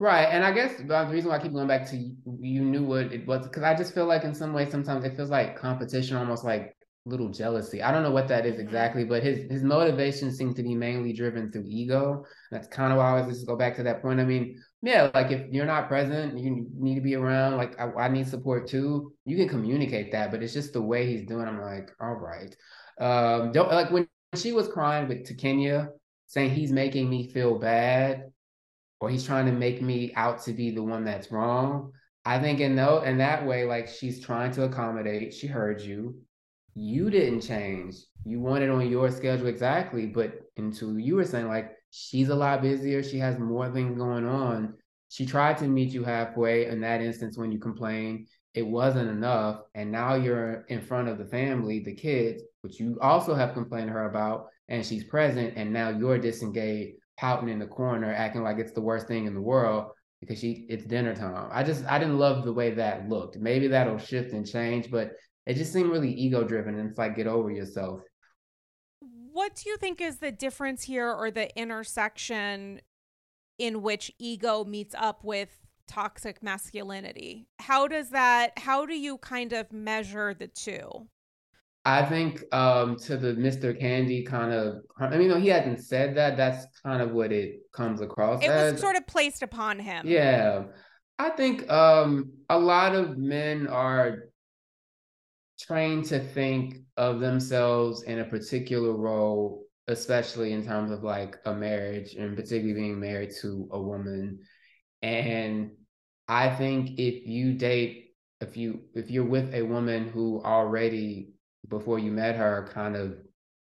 Right. 0.00 0.24
And 0.24 0.42
I 0.42 0.50
guess 0.50 0.78
the 0.78 1.08
reason 1.10 1.28
why 1.28 1.36
I 1.36 1.40
keep 1.40 1.52
going 1.52 1.68
back 1.68 1.86
to 1.90 1.96
you 1.96 2.62
knew 2.62 2.84
what 2.84 3.12
it 3.12 3.26
was 3.26 3.46
because 3.46 3.62
I 3.62 3.74
just 3.74 3.92
feel 3.92 4.06
like 4.06 4.24
in 4.24 4.34
some 4.34 4.54
ways 4.54 4.70
sometimes 4.70 5.04
it 5.04 5.14
feels 5.14 5.28
like 5.28 5.58
competition, 5.58 6.16
almost 6.16 6.42
like 6.42 6.74
little 7.04 7.28
jealousy. 7.28 7.82
I 7.82 7.92
don't 7.92 8.02
know 8.02 8.10
what 8.10 8.26
that 8.28 8.46
is 8.46 8.54
mm-hmm. 8.54 8.62
exactly, 8.62 9.04
but 9.04 9.22
his 9.22 9.50
his 9.50 9.62
motivation 9.62 10.32
seems 10.32 10.54
to 10.54 10.62
be 10.62 10.74
mainly 10.74 11.12
driven 11.12 11.52
through 11.52 11.66
ego. 11.66 12.24
That's 12.50 12.66
kind 12.66 12.92
of 12.92 12.98
why 12.98 13.08
I 13.08 13.20
always 13.20 13.34
just 13.34 13.46
go 13.46 13.56
back 13.56 13.76
to 13.76 13.82
that 13.82 14.00
point. 14.00 14.20
I 14.20 14.24
mean, 14.24 14.58
yeah, 14.80 15.10
like 15.12 15.32
if 15.32 15.52
you're 15.52 15.66
not 15.66 15.86
present, 15.88 16.38
you 16.38 16.66
need 16.74 16.94
to 16.94 17.02
be 17.02 17.14
around. 17.14 17.58
Like 17.58 17.78
I, 17.78 17.90
I 18.04 18.08
need 18.08 18.26
support 18.26 18.68
too. 18.68 19.12
You 19.26 19.36
can 19.36 19.50
communicate 19.50 20.12
that, 20.12 20.30
but 20.30 20.42
it's 20.42 20.54
just 20.54 20.72
the 20.72 20.80
way 20.80 21.06
he's 21.06 21.26
doing. 21.26 21.46
I'm 21.46 21.60
like, 21.60 21.90
all 22.00 22.14
right. 22.14 22.56
Um, 22.98 23.52
don't 23.52 23.70
like 23.70 23.90
when 23.90 24.08
she 24.34 24.52
was 24.52 24.66
crying 24.66 25.08
with 25.08 25.26
to 25.26 25.34
Kenya, 25.34 25.90
saying 26.26 26.52
he's 26.52 26.72
making 26.72 27.10
me 27.10 27.28
feel 27.28 27.58
bad 27.58 28.30
or 29.00 29.08
he's 29.08 29.24
trying 29.24 29.46
to 29.46 29.52
make 29.52 29.80
me 29.82 30.12
out 30.14 30.42
to 30.42 30.52
be 30.52 30.70
the 30.70 30.82
one 30.82 31.04
that's 31.04 31.32
wrong. 31.32 31.92
I 32.24 32.38
think 32.38 32.60
in 32.60 32.78
in 32.78 33.18
that 33.18 33.46
way, 33.46 33.64
like 33.64 33.88
she's 33.88 34.20
trying 34.20 34.52
to 34.52 34.64
accommodate. 34.64 35.32
She 35.32 35.46
heard 35.46 35.80
you. 35.80 36.20
You 36.74 37.10
didn't 37.10 37.40
change. 37.40 37.96
You 38.24 38.40
wanted 38.40 38.68
on 38.68 38.88
your 38.90 39.10
schedule 39.10 39.46
exactly, 39.46 40.06
but 40.06 40.40
until 40.56 40.98
you 40.98 41.16
were 41.16 41.24
saying 41.24 41.48
like 41.48 41.72
she's 41.90 42.28
a 42.28 42.34
lot 42.34 42.62
busier, 42.62 43.02
she 43.02 43.18
has 43.18 43.38
more 43.38 43.70
things 43.70 43.96
going 43.96 44.26
on. 44.26 44.74
She 45.08 45.26
tried 45.26 45.56
to 45.58 45.64
meet 45.64 45.92
you 45.92 46.04
halfway 46.04 46.66
in 46.66 46.80
that 46.82 47.00
instance 47.00 47.36
when 47.36 47.50
you 47.50 47.58
complained. 47.58 48.28
It 48.54 48.66
wasn't 48.66 49.10
enough. 49.10 49.62
And 49.74 49.90
now 49.90 50.14
you're 50.14 50.64
in 50.68 50.80
front 50.80 51.08
of 51.08 51.18
the 51.18 51.24
family, 51.24 51.80
the 51.80 51.94
kids, 51.94 52.42
which 52.60 52.78
you 52.78 52.98
also 53.00 53.34
have 53.34 53.54
complained 53.54 53.88
to 53.88 53.94
her 53.94 54.08
about, 54.08 54.48
and 54.68 54.84
she's 54.84 55.04
present, 55.04 55.54
and 55.56 55.72
now 55.72 55.88
you're 55.88 56.18
disengaged 56.18 56.99
pouting 57.20 57.50
in 57.50 57.58
the 57.58 57.66
corner, 57.66 58.12
acting 58.12 58.42
like 58.42 58.58
it's 58.58 58.72
the 58.72 58.80
worst 58.80 59.06
thing 59.06 59.26
in 59.26 59.34
the 59.34 59.40
world 59.40 59.90
because 60.20 60.38
she 60.38 60.66
it's 60.70 60.86
dinner 60.86 61.14
time. 61.14 61.50
I 61.52 61.62
just 61.62 61.84
I 61.84 61.98
didn't 61.98 62.18
love 62.18 62.44
the 62.44 62.52
way 62.52 62.70
that 62.70 63.08
looked. 63.08 63.36
Maybe 63.36 63.68
that'll 63.68 63.98
shift 63.98 64.32
and 64.32 64.46
change, 64.46 64.90
but 64.90 65.12
it 65.46 65.54
just 65.54 65.72
seemed 65.72 65.90
really 65.90 66.10
ego 66.10 66.42
driven 66.42 66.78
and 66.78 66.88
it's 66.88 66.98
like 66.98 67.16
get 67.16 67.26
over 67.26 67.50
yourself. 67.50 68.00
What 69.32 69.54
do 69.54 69.68
you 69.68 69.76
think 69.76 70.00
is 70.00 70.18
the 70.18 70.32
difference 70.32 70.82
here 70.82 71.12
or 71.12 71.30
the 71.30 71.54
intersection 71.58 72.80
in 73.58 73.82
which 73.82 74.10
ego 74.18 74.64
meets 74.64 74.94
up 74.98 75.22
with 75.22 75.50
toxic 75.86 76.42
masculinity? 76.42 77.48
How 77.58 77.86
does 77.86 78.10
that 78.10 78.58
how 78.58 78.86
do 78.86 78.94
you 78.94 79.18
kind 79.18 79.52
of 79.52 79.72
measure 79.72 80.32
the 80.32 80.48
two? 80.48 81.06
I 81.84 82.04
think 82.04 82.42
um, 82.52 82.96
to 83.04 83.16
the 83.16 83.34
Mr. 83.34 83.80
Kandi 83.80 84.26
kind 84.26 84.52
of, 84.52 84.82
I 84.98 85.16
mean, 85.16 85.28
no, 85.28 85.38
he 85.38 85.48
hasn't 85.48 85.82
said 85.82 86.14
that. 86.16 86.36
That's 86.36 86.66
kind 86.84 87.00
of 87.00 87.12
what 87.12 87.32
it 87.32 87.60
comes 87.72 88.02
across 88.02 88.42
it 88.42 88.50
as. 88.50 88.72
was 88.72 88.80
sort 88.82 88.96
of 88.96 89.06
placed 89.06 89.42
upon 89.42 89.78
him. 89.78 90.06
Yeah. 90.06 90.64
I 91.18 91.30
think 91.30 91.70
um, 91.70 92.32
a 92.50 92.58
lot 92.58 92.94
of 92.94 93.16
men 93.16 93.66
are 93.66 94.30
trained 95.58 96.06
to 96.06 96.18
think 96.18 96.78
of 96.96 97.20
themselves 97.20 98.02
in 98.02 98.18
a 98.18 98.24
particular 98.24 98.92
role, 98.92 99.64
especially 99.88 100.52
in 100.52 100.64
terms 100.64 100.90
of 100.90 101.02
like 101.02 101.36
a 101.46 101.54
marriage 101.54 102.14
and 102.14 102.36
particularly 102.36 102.74
being 102.74 103.00
married 103.00 103.32
to 103.40 103.68
a 103.70 103.80
woman. 103.80 104.40
And 105.02 105.72
I 106.28 106.50
think 106.50 106.98
if 106.98 107.26
you 107.26 107.54
date, 107.54 108.14
if 108.40 108.56
you 108.56 108.82
if 108.94 109.10
you're 109.10 109.24
with 109.24 109.52
a 109.54 109.62
woman 109.62 110.08
who 110.08 110.42
already 110.42 111.30
before 111.70 111.98
you 111.98 112.12
met 112.12 112.36
her 112.36 112.68
kind 112.72 112.96
of 112.96 113.16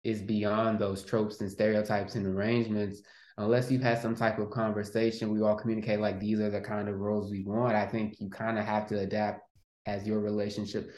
is 0.04 0.22
beyond 0.22 0.78
those 0.78 1.04
tropes 1.04 1.40
and 1.40 1.50
stereotypes 1.50 2.14
and 2.14 2.26
arrangements. 2.26 3.02
Unless 3.36 3.70
you've 3.70 3.82
had 3.82 4.00
some 4.00 4.16
type 4.16 4.38
of 4.38 4.50
conversation 4.50 5.32
we 5.32 5.42
all 5.42 5.56
communicate 5.56 6.00
like 6.00 6.18
these 6.18 6.40
are 6.40 6.50
the 6.50 6.60
kind 6.60 6.88
of 6.88 6.98
roles 6.98 7.30
we 7.30 7.44
want. 7.44 7.76
I 7.76 7.86
think 7.86 8.20
you 8.20 8.30
kind 8.30 8.58
of 8.58 8.64
have 8.64 8.86
to 8.88 9.00
adapt 9.00 9.42
as 9.86 10.06
your 10.06 10.20
relationship 10.20 10.90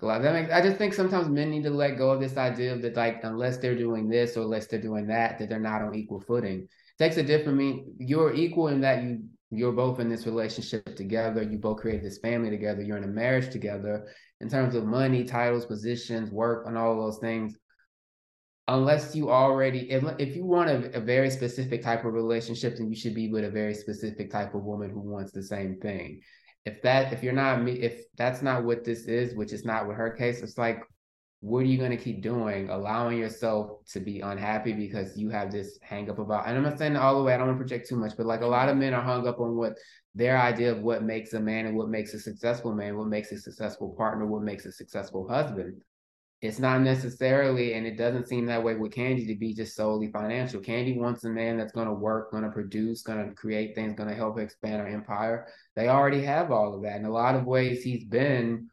that 0.00 0.32
makes, 0.32 0.52
i 0.52 0.60
just 0.62 0.76
think 0.76 0.94
sometimes 0.94 1.28
men 1.28 1.50
need 1.50 1.64
to 1.64 1.70
let 1.70 1.98
go 1.98 2.10
of 2.10 2.20
this 2.20 2.36
idea 2.36 2.72
of 2.72 2.82
that 2.82 2.96
like 2.96 3.22
unless 3.24 3.58
they're 3.58 3.76
doing 3.76 4.08
this 4.08 4.36
or 4.36 4.42
unless 4.42 4.66
they're 4.66 4.80
doing 4.80 5.06
that 5.06 5.38
that 5.38 5.48
they're 5.48 5.60
not 5.60 5.82
on 5.82 5.94
equal 5.94 6.20
footing. 6.20 6.60
It 6.60 6.68
takes 6.98 7.16
a 7.16 7.22
different 7.22 7.58
mean 7.58 7.94
you're 7.98 8.32
equal 8.34 8.68
in 8.68 8.80
that 8.82 9.02
you 9.02 9.24
you're 9.50 9.72
both 9.72 9.98
in 9.98 10.08
this 10.08 10.26
relationship 10.26 10.96
together 10.96 11.42
you 11.42 11.58
both 11.58 11.78
created 11.78 12.04
this 12.04 12.18
family 12.18 12.50
together 12.50 12.82
you're 12.82 12.96
in 12.96 13.04
a 13.04 13.08
marriage 13.08 13.50
together 13.50 14.06
in 14.40 14.48
terms 14.48 14.74
of 14.74 14.86
money, 14.86 15.24
titles, 15.24 15.66
positions, 15.66 16.30
work, 16.30 16.66
and 16.66 16.76
all 16.76 16.96
those 16.96 17.18
things, 17.18 17.56
unless 18.68 19.14
you 19.14 19.30
already, 19.30 19.90
if, 19.90 20.02
if 20.18 20.34
you 20.34 20.44
want 20.44 20.70
a, 20.70 20.96
a, 20.96 21.00
very 21.00 21.30
specific 21.30 21.82
type 21.82 22.04
of 22.04 22.14
relationship, 22.14 22.76
then 22.76 22.88
you 22.88 22.96
should 22.96 23.14
be 23.14 23.30
with 23.30 23.44
a 23.44 23.50
very 23.50 23.74
specific 23.74 24.30
type 24.30 24.54
of 24.54 24.62
woman 24.62 24.90
who 24.90 25.00
wants 25.00 25.32
the 25.32 25.42
same 25.42 25.78
thing. 25.80 26.20
If 26.64 26.80
that, 26.82 27.12
if 27.12 27.22
you're 27.22 27.32
not 27.32 27.62
me, 27.62 27.72
if 27.72 28.04
that's 28.16 28.42
not 28.42 28.64
what 28.64 28.84
this 28.84 29.04
is, 29.06 29.34
which 29.34 29.52
is 29.52 29.64
not 29.64 29.86
with 29.86 29.96
her 29.96 30.10
case, 30.10 30.40
it's 30.40 30.58
like, 30.58 30.82
what 31.40 31.60
are 31.60 31.66
you 31.66 31.78
going 31.78 31.90
to 31.90 31.96
keep 31.96 32.22
doing? 32.22 32.68
Allowing 32.68 33.18
yourself 33.18 33.84
to 33.92 34.00
be 34.00 34.20
unhappy 34.20 34.72
because 34.72 35.16
you 35.16 35.30
have 35.30 35.50
this 35.50 35.78
hang 35.82 36.10
up 36.10 36.18
about, 36.18 36.46
and 36.46 36.56
I'm 36.56 36.62
not 36.62 36.78
saying 36.78 36.96
all 36.96 37.16
the 37.16 37.22
way, 37.22 37.32
I 37.32 37.38
don't 37.38 37.46
want 37.46 37.58
to 37.58 37.62
project 37.62 37.88
too 37.88 37.96
much, 37.96 38.12
but 38.16 38.26
like 38.26 38.42
a 38.42 38.46
lot 38.46 38.68
of 38.68 38.76
men 38.76 38.92
are 38.92 39.02
hung 39.02 39.26
up 39.26 39.40
on 39.40 39.56
what 39.56 39.72
their 40.14 40.38
idea 40.38 40.72
of 40.72 40.82
what 40.82 41.02
makes 41.02 41.32
a 41.32 41.40
man 41.40 41.66
and 41.66 41.76
what 41.76 41.88
makes 41.88 42.12
a 42.12 42.20
successful 42.20 42.74
man, 42.74 42.98
what 42.98 43.08
makes 43.08 43.32
a 43.32 43.38
successful 43.38 43.94
partner, 43.96 44.26
what 44.26 44.42
makes 44.42 44.66
a 44.66 44.72
successful 44.72 45.26
husband. 45.28 45.80
It's 46.42 46.58
not 46.58 46.80
necessarily, 46.80 47.74
and 47.74 47.86
it 47.86 47.98
doesn't 47.98 48.26
seem 48.26 48.46
that 48.46 48.62
way 48.62 48.74
with 48.74 48.92
Kandi 48.92 49.26
to 49.26 49.34
be 49.34 49.54
just 49.54 49.76
solely 49.76 50.10
financial. 50.10 50.60
Kandi 50.60 50.96
wants 50.96 51.24
a 51.24 51.28
man 51.28 51.58
that's 51.58 51.72
going 51.72 51.86
to 51.86 51.92
work, 51.92 52.32
going 52.32 52.44
to 52.44 52.50
produce, 52.50 53.02
going 53.02 53.28
to 53.28 53.34
create 53.34 53.74
things, 53.74 53.94
going 53.94 54.08
to 54.08 54.14
help 54.14 54.38
expand 54.38 54.80
our 54.80 54.88
empire. 54.88 55.48
They 55.76 55.88
already 55.88 56.22
have 56.22 56.50
all 56.50 56.74
of 56.74 56.82
that. 56.82 56.96
In 56.96 57.04
a 57.04 57.10
lot 57.10 57.34
of 57.34 57.44
ways, 57.44 57.82
he's 57.82 58.04
been 58.04 58.68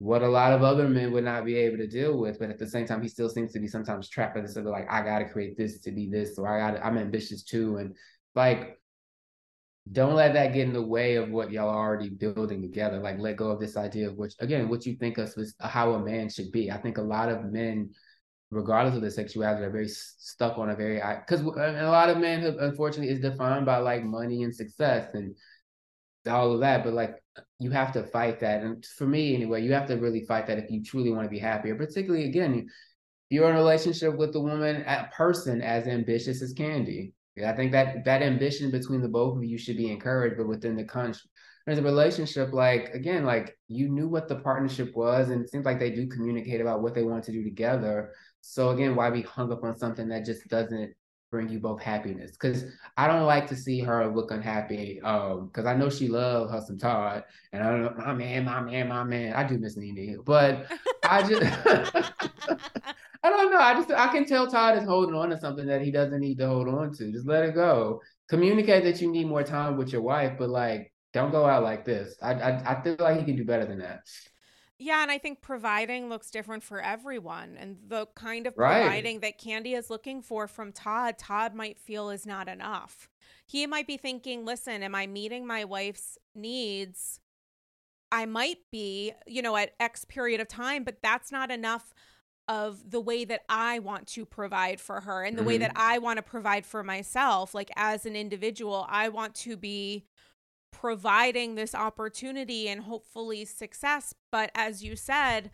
what 0.00 0.22
a 0.22 0.28
lot 0.28 0.54
of 0.54 0.62
other 0.62 0.88
men 0.88 1.12
would 1.12 1.24
not 1.24 1.44
be 1.44 1.56
able 1.56 1.76
to 1.76 1.86
deal 1.86 2.18
with. 2.18 2.38
But 2.38 2.48
at 2.48 2.58
the 2.58 2.66
same 2.66 2.86
time, 2.86 3.02
he 3.02 3.08
still 3.08 3.28
seems 3.28 3.52
to 3.52 3.60
be 3.60 3.68
sometimes 3.68 4.08
trapped 4.08 4.34
by 4.34 4.40
this 4.40 4.56
of 4.56 4.64
like, 4.64 4.90
I 4.90 5.02
got 5.02 5.18
to 5.18 5.28
create 5.28 5.58
this 5.58 5.78
to 5.80 5.92
be 5.92 6.08
this, 6.08 6.38
or 6.38 6.48
I 6.48 6.58
gotta, 6.58 6.84
I'm 6.84 6.96
ambitious 6.96 7.42
too. 7.42 7.76
And 7.76 7.94
like, 8.34 8.80
don't 9.92 10.14
let 10.14 10.32
that 10.32 10.54
get 10.54 10.66
in 10.66 10.72
the 10.72 10.80
way 10.80 11.16
of 11.16 11.28
what 11.28 11.52
y'all 11.52 11.68
are 11.68 11.86
already 11.86 12.08
building 12.08 12.62
together. 12.62 12.98
Like 12.98 13.18
let 13.18 13.36
go 13.36 13.50
of 13.50 13.60
this 13.60 13.76
idea 13.76 14.08
of 14.08 14.16
which 14.16 14.32
again, 14.40 14.70
what 14.70 14.86
you 14.86 14.96
think 14.96 15.18
of 15.18 15.34
how 15.60 15.92
a 15.92 16.02
man 16.02 16.30
should 16.30 16.50
be. 16.50 16.70
I 16.70 16.78
think 16.78 16.96
a 16.96 17.02
lot 17.02 17.28
of 17.28 17.44
men, 17.44 17.90
regardless 18.50 18.94
of 18.94 19.02
their 19.02 19.10
sexuality, 19.10 19.64
are 19.64 19.70
very 19.70 19.88
stuck 19.88 20.56
on 20.56 20.70
a 20.70 20.76
very 20.76 20.94
because 20.94 21.44
uh, 21.44 21.76
a 21.78 21.90
lot 21.90 22.08
of 22.08 22.16
men, 22.16 22.56
unfortunately, 22.58 23.12
is 23.12 23.20
defined 23.20 23.66
by 23.66 23.76
like 23.78 24.02
money 24.02 24.44
and 24.44 24.54
success 24.54 25.10
and 25.12 25.34
all 26.26 26.52
of 26.52 26.60
that. 26.60 26.84
But 26.84 26.94
like 26.94 27.14
you 27.58 27.70
have 27.70 27.92
to 27.92 28.02
fight 28.02 28.40
that, 28.40 28.62
and 28.62 28.84
for 28.84 29.06
me 29.06 29.34
anyway, 29.34 29.62
you 29.62 29.72
have 29.72 29.86
to 29.88 29.96
really 29.96 30.24
fight 30.24 30.46
that 30.46 30.58
if 30.58 30.70
you 30.70 30.82
truly 30.82 31.10
want 31.10 31.24
to 31.24 31.30
be 31.30 31.38
happier. 31.38 31.74
Particularly 31.74 32.26
again, 32.26 32.68
you're 33.28 33.48
in 33.48 33.56
a 33.56 33.58
relationship 33.58 34.16
with 34.16 34.34
a 34.34 34.40
woman, 34.40 34.82
a 34.86 35.08
person 35.14 35.62
as 35.62 35.86
ambitious 35.86 36.42
as 36.42 36.54
Kandi. 36.54 37.12
I 37.44 37.52
think 37.52 37.72
that 37.72 38.04
that 38.04 38.22
ambition 38.22 38.70
between 38.70 39.00
the 39.00 39.08
both 39.08 39.36
of 39.36 39.44
you 39.44 39.56
should 39.56 39.76
be 39.76 39.90
encouraged, 39.90 40.36
but 40.36 40.48
within 40.48 40.76
the 40.76 40.84
country. 40.84 41.22
There's 41.66 41.78
a 41.78 41.82
relationship, 41.82 42.52
like 42.52 42.92
again, 42.94 43.24
like 43.24 43.56
you 43.68 43.88
knew 43.88 44.08
what 44.08 44.28
the 44.28 44.36
partnership 44.36 44.96
was, 44.96 45.30
and 45.30 45.42
it 45.42 45.50
seems 45.50 45.64
like 45.64 45.78
they 45.78 45.90
do 45.90 46.08
communicate 46.08 46.60
about 46.60 46.82
what 46.82 46.94
they 46.94 47.04
want 47.04 47.24
to 47.24 47.32
do 47.32 47.44
together. 47.44 48.12
So 48.40 48.70
again, 48.70 48.96
why 48.96 49.10
be 49.10 49.22
hung 49.22 49.52
up 49.52 49.62
on 49.62 49.78
something 49.78 50.08
that 50.08 50.24
just 50.24 50.48
doesn't 50.48 50.94
bring 51.30 51.48
you 51.48 51.60
both 51.60 51.80
happiness 51.80 52.32
because 52.32 52.64
I 52.96 53.06
don't 53.06 53.24
like 53.24 53.46
to 53.48 53.56
see 53.56 53.80
her 53.80 54.12
look 54.12 54.30
unhappy. 54.30 55.00
Um, 55.02 55.46
because 55.46 55.66
I 55.66 55.74
know 55.74 55.88
she 55.88 56.08
loves 56.08 56.52
her 56.52 56.76
Todd, 56.76 57.24
and 57.52 57.62
I 57.62 57.70
don't 57.70 57.98
my 57.98 58.12
man, 58.14 58.44
my 58.44 58.60
man, 58.60 58.88
my 58.88 59.04
man. 59.04 59.34
I 59.34 59.44
do 59.44 59.58
miss 59.58 59.76
Nene, 59.76 60.18
but 60.24 60.66
I 61.04 61.22
just 61.22 61.42
I 63.22 63.28
don't 63.28 63.52
know. 63.52 63.60
I 63.60 63.74
just 63.74 63.90
I 63.90 64.08
can 64.08 64.24
tell 64.24 64.46
Todd 64.46 64.78
is 64.78 64.84
holding 64.84 65.14
on 65.14 65.30
to 65.30 65.38
something 65.38 65.66
that 65.66 65.82
he 65.82 65.90
doesn't 65.90 66.20
need 66.20 66.38
to 66.38 66.48
hold 66.48 66.68
on 66.68 66.92
to. 66.94 67.12
Just 67.12 67.26
let 67.26 67.44
it 67.44 67.54
go. 67.54 68.00
Communicate 68.28 68.84
that 68.84 69.00
you 69.00 69.10
need 69.10 69.26
more 69.26 69.42
time 69.42 69.76
with 69.76 69.92
your 69.92 70.02
wife, 70.02 70.32
but 70.38 70.48
like 70.48 70.92
don't 71.12 71.32
go 71.32 71.46
out 71.46 71.62
like 71.62 71.84
this. 71.84 72.16
I 72.22 72.34
I, 72.34 72.72
I 72.72 72.82
feel 72.82 72.96
like 72.98 73.18
he 73.18 73.24
can 73.24 73.36
do 73.36 73.44
better 73.44 73.66
than 73.66 73.78
that. 73.78 74.00
Yeah, 74.82 75.02
and 75.02 75.10
I 75.10 75.18
think 75.18 75.42
providing 75.42 76.08
looks 76.08 76.30
different 76.30 76.62
for 76.62 76.80
everyone. 76.80 77.56
And 77.58 77.76
the 77.86 78.06
kind 78.16 78.46
of 78.46 78.56
Right. 78.56 78.80
providing 78.80 79.20
that 79.20 79.38
Kandi 79.38 79.76
is 79.76 79.90
looking 79.90 80.22
for 80.22 80.48
from 80.48 80.72
Todd, 80.72 81.18
Todd 81.18 81.54
might 81.54 81.78
feel 81.78 82.08
is 82.08 82.24
not 82.24 82.48
enough. 82.48 83.10
He 83.46 83.66
might 83.66 83.86
be 83.86 83.98
thinking, 83.98 84.46
listen, 84.46 84.82
am 84.82 84.94
I 84.94 85.06
meeting 85.06 85.46
my 85.46 85.66
wife's 85.66 86.16
needs? 86.34 87.20
I 88.10 88.24
might 88.24 88.58
be, 88.72 89.12
you 89.26 89.42
know, 89.42 89.54
at 89.56 89.74
X 89.78 90.06
period 90.06 90.40
of 90.40 90.48
time, 90.48 90.82
but 90.82 91.02
that's 91.02 91.30
not 91.30 91.50
enough 91.50 91.92
of 92.48 92.90
the 92.90 93.00
way 93.00 93.24
that 93.26 93.42
I 93.50 93.80
want 93.80 94.08
to 94.08 94.24
provide 94.24 94.80
for 94.80 95.02
her 95.02 95.22
and 95.22 95.38
the 95.38 95.44
way 95.44 95.56
Mhm. 95.56 95.60
that 95.60 95.72
I 95.76 95.98
want 95.98 96.16
to 96.16 96.22
provide 96.22 96.64
for 96.64 96.82
myself. 96.82 97.54
Like 97.54 97.70
as 97.76 98.06
an 98.06 98.16
individual, 98.16 98.86
I 98.88 99.10
want 99.10 99.34
to 99.36 99.56
be 99.58 100.06
providing 100.70 101.54
this 101.54 101.74
opportunity 101.74 102.68
and 102.68 102.82
hopefully 102.82 103.44
success. 103.44 104.14
But 104.30 104.50
as 104.54 104.82
you 104.82 104.96
said, 104.96 105.50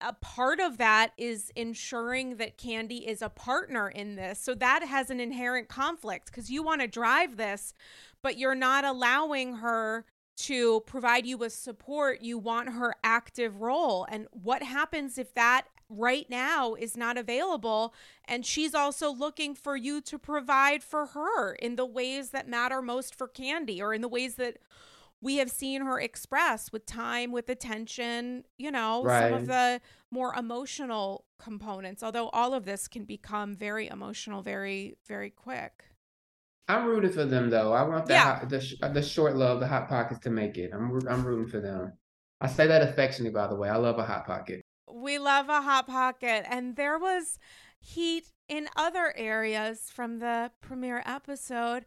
a 0.00 0.12
part 0.14 0.60
of 0.60 0.78
that 0.78 1.12
is 1.16 1.52
ensuring 1.54 2.36
that 2.36 2.58
Kandi 2.58 3.06
is 3.06 3.22
a 3.22 3.28
partner 3.28 3.88
in 3.88 4.16
this. 4.16 4.40
So 4.40 4.54
that 4.54 4.82
has 4.82 5.10
an 5.10 5.20
inherent 5.20 5.68
conflict 5.68 6.26
because 6.26 6.50
you 6.50 6.62
want 6.62 6.80
to 6.80 6.88
drive 6.88 7.36
this, 7.36 7.74
but 8.22 8.38
you're 8.38 8.54
not 8.54 8.84
allowing 8.84 9.56
her 9.56 10.04
to 10.38 10.80
provide 10.82 11.26
you 11.26 11.36
with 11.36 11.52
support. 11.52 12.22
You 12.22 12.38
want 12.38 12.70
her 12.70 12.94
active 13.04 13.60
role. 13.60 14.06
And 14.10 14.26
what 14.30 14.62
happens 14.62 15.18
if 15.18 15.34
that 15.34 15.66
right 15.90 16.28
now 16.28 16.74
is 16.74 16.96
not 16.96 17.16
available 17.16 17.94
and 18.26 18.44
she's 18.44 18.74
also 18.74 19.10
looking 19.10 19.54
for 19.54 19.76
you 19.76 20.00
to 20.02 20.18
provide 20.18 20.82
for 20.82 21.06
her 21.06 21.54
in 21.54 21.76
the 21.76 21.86
ways 21.86 22.30
that 22.30 22.46
matter 22.48 22.82
most 22.82 23.14
for 23.14 23.26
Kandi 23.28 23.80
or 23.80 23.94
in 23.94 24.02
the 24.02 24.08
ways 24.08 24.34
that 24.34 24.58
we 25.20 25.38
have 25.38 25.50
seen 25.50 25.82
her 25.82 25.98
express 25.98 26.70
with 26.70 26.86
time, 26.86 27.32
with 27.32 27.48
attention, 27.48 28.44
you 28.56 28.70
know, 28.70 29.02
some 29.08 29.32
of 29.32 29.46
the 29.48 29.80
more 30.12 30.32
emotional 30.34 31.24
components. 31.40 32.04
Although 32.04 32.28
all 32.28 32.54
of 32.54 32.64
this 32.64 32.86
can 32.86 33.04
become 33.04 33.56
very 33.56 33.88
emotional 33.88 34.42
very, 34.42 34.96
very 35.08 35.30
quick. 35.30 35.84
I'm 36.68 36.84
rooting 36.86 37.10
for 37.10 37.24
them 37.24 37.48
though. 37.50 37.72
I 37.72 37.82
want 37.82 38.06
the 38.06 38.12
Yeah. 38.12 38.38
hot, 38.40 38.48
the 38.48 38.60
sh- 38.60 38.74
uh, 38.82 38.88
the 38.90 39.02
short 39.02 39.34
love, 39.36 39.58
the 39.58 39.66
hot 39.66 39.88
pockets 39.88 40.20
to 40.20 40.30
make 40.30 40.58
it. 40.58 40.70
I'm 40.72 40.90
I'm 41.08 41.24
rooting 41.26 41.48
for 41.48 41.60
them. 41.60 41.94
I 42.40 42.46
say 42.46 42.66
that 42.68 42.82
affectionately, 42.82 43.32
by 43.34 43.46
the 43.48 43.56
way. 43.56 43.68
I 43.70 43.76
love 43.76 43.98
a 43.98 44.04
hot 44.04 44.26
pocket. 44.26 44.60
We 44.92 45.18
love 45.18 45.48
a 45.48 45.62
hot 45.62 45.86
pocket. 45.86 46.44
And 46.48 46.76
there 46.76 46.98
was 46.98 47.38
heat 47.80 48.32
in 48.48 48.68
other 48.76 49.14
areas 49.16 49.90
from 49.92 50.18
the 50.18 50.50
premiere 50.60 51.02
episode, 51.06 51.84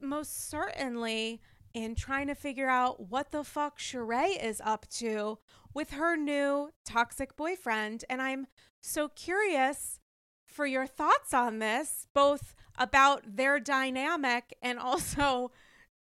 most 0.00 0.48
certainly 0.48 1.40
in 1.74 1.94
trying 1.94 2.26
to 2.26 2.34
figure 2.34 2.68
out 2.68 3.08
what 3.08 3.30
the 3.30 3.44
fuck 3.44 3.78
Sheree 3.78 4.42
is 4.42 4.60
up 4.64 4.86
to 4.90 5.38
with 5.74 5.92
her 5.92 6.16
new 6.16 6.70
toxic 6.84 7.36
boyfriend. 7.36 8.04
And 8.10 8.20
I'm 8.20 8.46
so 8.80 9.08
curious 9.08 9.98
for 10.46 10.66
your 10.66 10.86
thoughts 10.86 11.32
on 11.32 11.58
this, 11.58 12.06
both 12.14 12.54
about 12.76 13.36
their 13.36 13.58
dynamic 13.58 14.54
and 14.60 14.78
also 14.78 15.50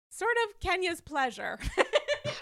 sort 0.09 0.35
of 0.45 0.59
Kenya's 0.59 1.01
pleasure. 1.01 1.57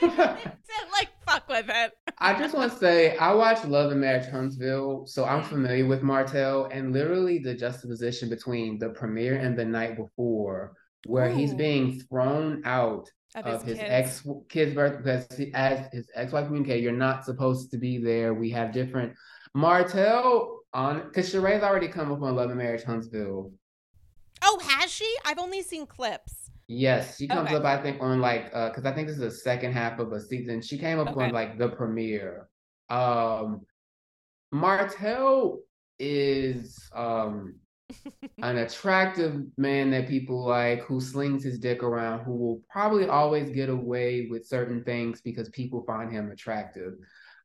like 0.92 1.10
fuck 1.26 1.48
with 1.48 1.66
it. 1.70 1.92
I 2.20 2.38
just 2.38 2.54
want 2.54 2.72
to 2.72 2.78
say 2.78 3.18
I 3.18 3.34
watched 3.34 3.66
Love 3.66 3.92
and 3.92 4.02
Marriage 4.02 4.30
Huntsville, 4.30 5.06
so 5.08 5.26
I'm 5.26 5.44
familiar 5.44 5.86
with 5.86 6.02
Martell 6.02 6.66
and 6.72 6.94
literally 6.94 7.40
the 7.40 7.54
juxtaposition 7.54 8.30
between 8.30 8.80
the 8.80 8.90
premiere 8.90 9.38
and 9.38 9.58
the 9.58 9.66
night 9.66 9.98
before, 9.98 10.74
where 11.06 11.30
he's 11.30 11.54
being 11.54 12.00
thrown 12.02 12.62
out 12.66 13.10
Of 13.36 13.46
of 13.46 13.64
his 13.64 13.78
his 13.80 13.88
ex 13.90 14.28
kid's 14.50 14.74
birth 14.74 15.04
because 15.04 15.26
he, 15.38 15.52
as 15.54 15.88
his 15.92 16.10
ex-wife 16.16 16.48
communicated, 16.48 16.84
you're 16.84 16.94
not 16.94 17.26
supposed 17.26 17.72
to 17.72 17.78
be 17.78 17.98
there. 17.98 18.34
We 18.34 18.50
have 18.52 18.72
different 18.74 19.14
Martell 19.54 20.62
on 20.74 21.04
because 21.08 21.32
Sheree's 21.32 21.64
already 21.64 21.88
come 21.88 22.12
up 22.12 22.22
on 22.22 22.36
Love 22.36 22.50
and 22.50 22.58
Marriage 22.60 22.84
Huntsville. 22.84 23.52
Oh, 24.42 24.60
has 24.64 24.92
she? 24.92 25.14
I've 25.26 25.40
only 25.40 25.62
seen 25.62 25.86
clips. 25.86 26.49
Yes, 26.72 27.18
she 27.18 27.28
comes 27.28 27.48
Okay. 27.48 27.56
up, 27.56 27.66
I 27.66 27.82
think, 27.82 28.00
on 28.00 28.22
like 28.22 28.52
uh 28.54 28.70
because 28.70 28.86
I 28.86 28.94
think 28.94 29.08
this 29.08 29.18
is 29.18 29.22
the 29.24 29.32
second 29.32 29.74
half 29.74 29.98
of 29.98 30.12
a 30.14 30.22
season. 30.22 30.62
She 30.62 30.78
came 30.78 31.00
up 31.00 31.08
Okay. 31.10 31.26
on 31.26 31.34
like 31.34 31.58
the 31.58 31.70
premiere. 31.70 32.48
Um 32.90 33.62
Martell 34.52 35.62
is 35.98 36.80
um 36.96 37.56
an 38.44 38.58
attractive 38.60 39.42
man 39.58 39.90
that 39.92 40.08
people 40.08 40.46
like 40.46 40.82
who 40.82 41.02
slings 41.02 41.44
his 41.44 41.58
dick 41.58 41.82
around, 41.82 42.20
who 42.24 42.36
will 42.36 42.62
probably 42.70 43.08
always 43.08 43.50
get 43.50 43.70
away 43.70 44.28
with 44.30 44.46
certain 44.46 44.84
things 44.84 45.22
because 45.22 45.50
people 45.50 45.84
find 45.88 46.12
him 46.12 46.30
attractive. 46.32 46.94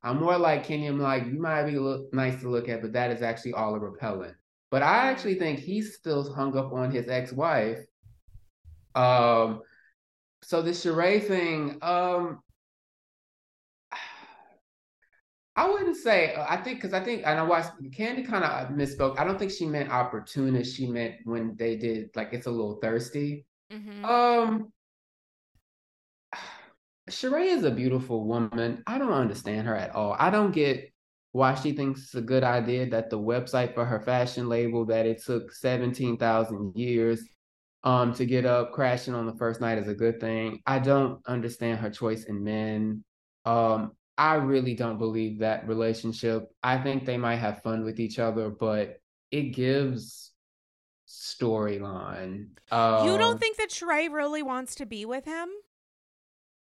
I'm 0.02 0.20
more 0.20 0.36
like 0.36 0.64
Kenny, 0.64 0.86
I'm 0.86 1.00
like, 1.00 1.24
you 1.24 1.40
might 1.40 1.64
be 1.64 1.78
look 1.78 2.12
nice 2.12 2.38
to 2.42 2.50
look 2.50 2.68
at, 2.68 2.82
but 2.82 2.92
that 2.92 3.10
is 3.10 3.22
actually 3.22 3.54
all 3.54 3.74
a 3.74 3.78
repellent. 3.78 4.36
But 4.70 4.82
I 4.82 5.08
actually 5.10 5.36
think 5.38 5.60
he's 5.60 5.94
still 5.96 6.30
hung 6.34 6.56
up 6.58 6.74
on 6.74 6.90
his 6.90 7.08
ex-wife. 7.08 7.78
Um, 8.94 9.60
so 10.42 10.62
the 10.62 10.70
Sheree 10.70 11.26
thing, 11.26 11.78
um, 11.82 12.40
I 15.56 15.70
wouldn't 15.70 15.96
say. 15.96 16.34
uh, 16.34 16.44
I 16.48 16.56
think 16.58 16.80
because 16.80 16.92
I 16.94 17.00
think 17.00 17.22
and 17.24 17.38
I 17.38 17.42
watched 17.42 17.72
Kandi 17.96 18.26
kind 18.26 18.44
of 18.44 18.68
misspoke. 18.70 19.18
I 19.18 19.24
don't 19.24 19.38
think 19.38 19.52
she 19.52 19.66
meant 19.66 19.90
opportunist. 19.90 20.76
She 20.76 20.86
meant 20.86 21.16
when 21.24 21.56
they 21.56 21.76
did 21.76 22.10
like 22.14 22.32
it's 22.32 22.46
a 22.46 22.50
little 22.50 22.78
thirsty. 22.82 23.46
Mm-hmm. 23.72 24.04
Um, 24.04 24.72
Sheree 27.10 27.54
is 27.54 27.64
a 27.64 27.70
beautiful 27.70 28.26
woman. 28.26 28.82
I 28.86 28.98
don't 28.98 29.12
understand 29.12 29.66
her 29.66 29.76
at 29.76 29.94
all. 29.94 30.16
I 30.18 30.30
don't 30.30 30.52
get 30.52 30.90
why 31.32 31.54
she 31.54 31.72
thinks 31.72 32.02
it's 32.02 32.14
a 32.14 32.20
good 32.20 32.44
idea 32.44 32.88
that 32.88 33.10
the 33.10 33.18
website 33.18 33.74
for 33.74 33.84
her 33.84 34.00
fashion 34.00 34.48
label 34.48 34.84
that 34.86 35.04
it 35.04 35.20
took 35.20 35.52
17,000 35.52 36.76
years 36.76 37.28
um 37.84 38.14
to 38.14 38.26
get 38.26 38.46
up 38.46 38.72
crashing 38.72 39.14
on 39.14 39.26
the 39.26 39.34
first 39.36 39.60
night 39.60 39.78
is 39.78 39.88
a 39.88 39.94
good 39.94 40.20
thing. 40.20 40.60
I 40.66 40.78
don't 40.78 41.20
understand 41.26 41.80
her 41.80 41.90
choice 41.90 42.24
in 42.24 42.42
men. 42.44 43.04
Um 43.44 43.92
I 44.16 44.34
really 44.36 44.74
don't 44.74 44.98
believe 44.98 45.40
that 45.40 45.66
relationship. 45.66 46.44
I 46.62 46.78
think 46.78 47.04
they 47.04 47.16
might 47.16 47.36
have 47.36 47.62
fun 47.62 47.84
with 47.84 47.98
each 47.98 48.18
other, 48.20 48.48
but 48.48 48.98
it 49.32 49.50
gives 49.54 50.32
storyline. 51.08 52.48
Um, 52.70 53.06
you 53.06 53.18
don't 53.18 53.40
think 53.40 53.56
that 53.56 53.70
Sheree 53.70 54.12
really 54.12 54.42
wants 54.42 54.76
to 54.76 54.86
be 54.86 55.04
with 55.04 55.24
him? 55.24 55.48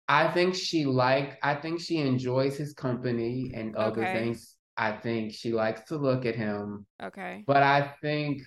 I 0.08 0.28
think 0.32 0.56
she 0.56 0.86
like 0.86 1.38
I 1.44 1.56
think 1.56 1.80
she 1.82 1.98
enjoys 1.98 2.58
his 2.58 2.74
company 2.74 3.52
and 3.54 3.76
other 3.76 4.02
Okay. 4.04 4.14
things. 4.14 4.56
I 4.78 4.94
think 4.94 5.34
she 5.34 5.52
likes 5.54 5.82
to 5.90 5.98
look 5.98 6.26
at 6.26 6.36
him, 6.36 6.86
Okay. 7.02 7.44
but 7.46 7.64
I 7.64 7.94
think 8.02 8.42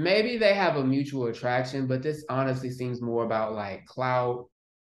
maybe 0.00 0.38
they 0.38 0.54
have 0.54 0.76
a 0.76 0.84
mutual 0.84 1.26
attraction, 1.26 1.86
but 1.86 2.02
this 2.02 2.24
honestly 2.28 2.70
seems 2.70 3.00
more 3.02 3.24
about 3.24 3.54
like 3.54 3.86
clout, 3.86 4.48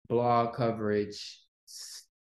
blog 0.07 0.53
coverage, 0.53 1.41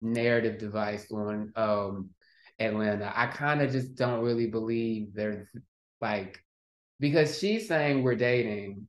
narrative 0.02 0.58
device 0.58 1.10
on 1.10 1.52
um 1.56 2.10
Atlanta. 2.58 3.12
I 3.14 3.26
kind 3.26 3.62
of 3.62 3.72
just 3.72 3.94
don't 3.96 4.22
really 4.24 4.46
believe 4.46 5.14
they're 5.14 5.50
like 6.00 6.38
because 7.00 7.38
she's 7.38 7.66
saying 7.68 8.02
we're 8.02 8.14
dating 8.14 8.86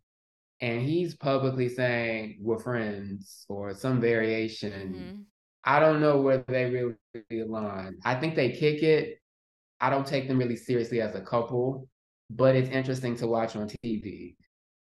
and 0.61 0.81
he's 0.81 1.15
publicly 1.15 1.69
saying 1.69 2.37
we're 2.41 2.59
friends 2.59 3.45
or 3.49 3.73
some 3.73 3.99
variation. 3.99 4.93
Mhm. 4.93 5.23
I 5.63 5.79
don't 5.79 5.99
know 5.99 6.21
where 6.21 6.43
they 6.47 6.65
really 6.69 6.95
align. 7.41 7.97
I 8.05 8.15
think 8.15 8.35
they 8.35 8.51
kick 8.51 8.83
it. 8.83 9.19
I 9.81 9.89
don't 9.89 10.05
take 10.05 10.27
them 10.27 10.37
really 10.37 10.55
seriously 10.55 11.01
as 11.01 11.15
a 11.15 11.21
couple, 11.21 11.89
but 12.30 12.55
it's 12.55 12.69
interesting 12.69 13.15
to 13.17 13.28
watch 13.28 13.55
on 13.55 13.69
TV. 13.84 14.36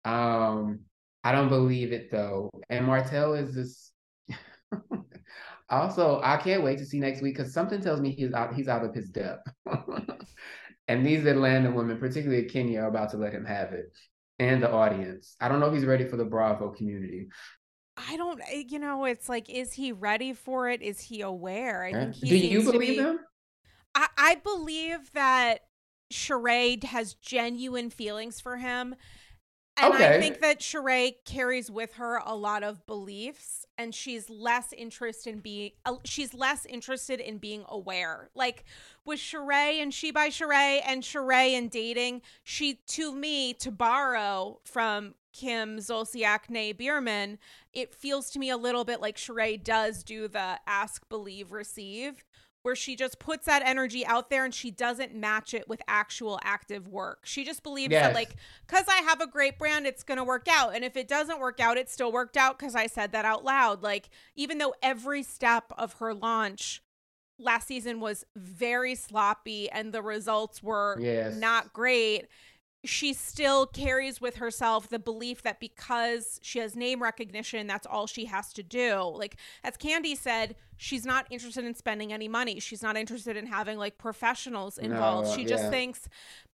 Um, 0.05 0.81
I 1.23 1.33
don't 1.33 1.49
believe 1.49 1.93
it 1.93 2.11
though. 2.11 2.51
And 2.69 2.87
Martell 2.87 3.35
is 3.35 3.55
this. 3.55 3.93
also, 5.71 6.21
I 6.23 6.37
can't 6.37 6.63
wait 6.63 6.79
to 6.79 6.87
see 6.87 7.01
next 7.01 7.23
week 7.23 7.37
because 7.37 7.53
something 7.53 7.81
tells 7.81 8.01
me 8.01 8.11
he's 8.13 8.33
out. 8.33 8.55
He's 8.55 8.69
out 8.69 8.85
of 8.85 8.95
his 8.95 9.09
depth. 9.11 9.49
and 10.89 11.07
these 11.07 11.25
Atlanta 11.27 11.71
women, 11.71 11.99
particularly 11.99 12.45
Kenya, 12.45 12.81
are 12.83 12.89
about 12.89 13.11
to 13.11 13.17
let 13.17 13.33
him 13.33 13.45
have 13.45 13.73
it. 13.73 13.87
and 14.39 14.63
the 14.63 14.71
audience. 14.71 15.37
I 15.41 15.49
don't 15.49 15.61
know 15.61 15.67
if 15.69 15.75
he's 15.75 15.85
ready 15.85 16.07
for 16.07 16.17
the 16.17 16.25
Bravo 16.25 16.71
community. 16.71 17.29
I 17.97 18.17
don't, 18.17 18.41
eh, 18.51 18.65
you 18.69 18.79
know, 18.81 19.05
it's 19.05 19.29
like, 19.29 19.49
is 19.49 19.73
he 19.73 19.93
ready 19.93 20.33
for 20.33 20.69
it? 20.69 20.83
Is 20.83 21.01
he 21.01 21.21
aware? 21.21 21.85
I 21.85 21.93
think 21.93 22.15
he 22.17 22.29
Do 22.29 22.37
you 22.37 22.63
believe 22.65 22.97
be- 22.99 23.03
him? 23.03 23.21
I, 23.95 24.09
I 24.19 24.35
believe 24.37 25.13
that 25.15 25.61
Sheree 26.13 26.83
has 26.85 27.15
genuine 27.15 27.91
feelings 27.91 28.41
for 28.41 28.57
him. 28.57 28.95
And 29.77 29.93
I 29.93 30.21
think 30.21 30.41
that 30.41 30.61
Sheree 30.61 31.17
carries 31.25 31.69
with 31.71 31.95
her 31.95 32.21
a 32.25 32.37
lot 32.37 32.63
of 32.63 32.87
beliefs 32.87 33.67
and 33.77 33.93
she's 33.93 34.31
less 34.31 34.73
interested 34.73 35.35
in 35.35 35.41
being 35.41 35.73
uh, 35.85 35.97
she's 36.05 36.33
less 36.33 36.65
interested 36.67 37.19
in 37.19 37.39
being 37.39 37.65
aware. 37.69 38.31
Like 38.37 38.65
with 39.05 39.19
Sheree 39.19 39.83
and 39.83 39.93
She 39.93 40.13
by 40.13 40.29
Sheree 40.29 40.81
and 40.87 41.03
Sheree 41.03 41.59
and 41.59 41.71
dating, 41.71 42.23
she 42.45 42.81
to 42.89 43.13
me 43.13 43.53
to 43.55 43.73
borrow 43.73 44.61
from 44.65 45.15
Kim 45.33 45.79
Zolciak 45.79 46.49
Nay 46.49 46.73
Biermann, 46.73 47.39
it 47.73 47.93
feels 47.93 48.31
to 48.31 48.39
me 48.39 48.51
a 48.51 48.57
little 48.57 48.85
bit 48.85 49.01
like 49.01 49.17
Sheree 49.17 49.63
does 49.63 50.05
do 50.05 50.29
the 50.29 50.61
ask, 50.69 51.09
believe, 51.09 51.51
receive 51.51 52.25
where 52.65 52.75
she 52.75 52.97
just 52.97 53.19
puts 53.19 53.45
that 53.45 53.63
energy 53.65 54.07
out 54.07 54.31
there 54.31 54.45
and 54.45 54.55
she 54.55 54.71
doesn't 54.71 55.15
match 55.15 55.53
it 55.53 55.69
with 55.69 55.83
actual 55.87 56.41
active 56.43 56.89
work. 56.89 57.21
She 57.25 57.45
just 57.45 57.63
believes 57.63 57.93
that 58.09 58.15
like 58.15 58.37
cuz 58.67 58.85
I 58.89 59.03
have 59.03 59.21
a 59.21 59.27
great 59.27 59.59
brand 59.59 59.87
it's 59.87 60.03
going 60.03 60.17
to 60.17 60.25
work 60.25 60.49
out 60.51 60.75
and 60.75 60.83
if 60.83 60.97
it 60.97 61.07
doesn't 61.07 61.39
work 61.41 61.61
out 61.61 61.77
it 61.77 61.91
still 61.91 62.11
worked 62.11 62.39
out 62.39 62.59
cuz 62.59 62.75
I 62.75 62.87
said 62.87 63.13
that 63.13 63.27
out 63.27 63.45
loud. 63.45 63.83
Like 63.83 64.09
even 64.35 64.57
though 64.59 64.75
every 64.83 65.23
step 65.23 65.73
of 65.77 65.95
her 65.95 66.15
launch 66.15 66.83
last 67.39 67.67
season 67.67 68.01
was 68.01 68.25
very 68.35 68.95
sloppy 68.95 69.69
and 69.71 69.93
the 69.93 70.01
results 70.03 70.63
were 70.63 70.97
Yes. 71.01 71.35
not 71.35 71.73
great, 71.75 72.29
she 72.85 73.13
still 73.15 73.67
carries 73.67 74.21
with 74.21 74.37
herself 74.37 74.89
the 74.89 74.99
belief 74.99 75.43
that 75.43 75.59
because 75.61 76.39
she 76.43 76.59
has 76.59 76.77
name 76.77 77.03
recognition, 77.03 77.67
that's 77.67 77.87
all 77.87 78.07
she 78.07 78.27
has 78.27 78.53
to 78.53 78.63
do. 78.63 79.01
Like, 79.15 79.37
as 79.63 79.77
Kandi 79.77 80.17
said, 80.17 80.55
she's 80.77 81.07
not 81.07 81.27
interested 81.31 81.65
in 81.65 81.75
spending 81.75 82.13
any 82.13 82.29
money. 82.29 82.61
She's 82.61 82.83
not 82.83 82.97
interested 82.97 83.37
in 83.37 83.47
having 83.47 83.79
like 83.79 83.99
professionals 83.99 84.79
involved. 84.79 85.29
No, 85.29 85.37
she 85.37 85.45
just 85.45 85.65
thinks 85.69 86.09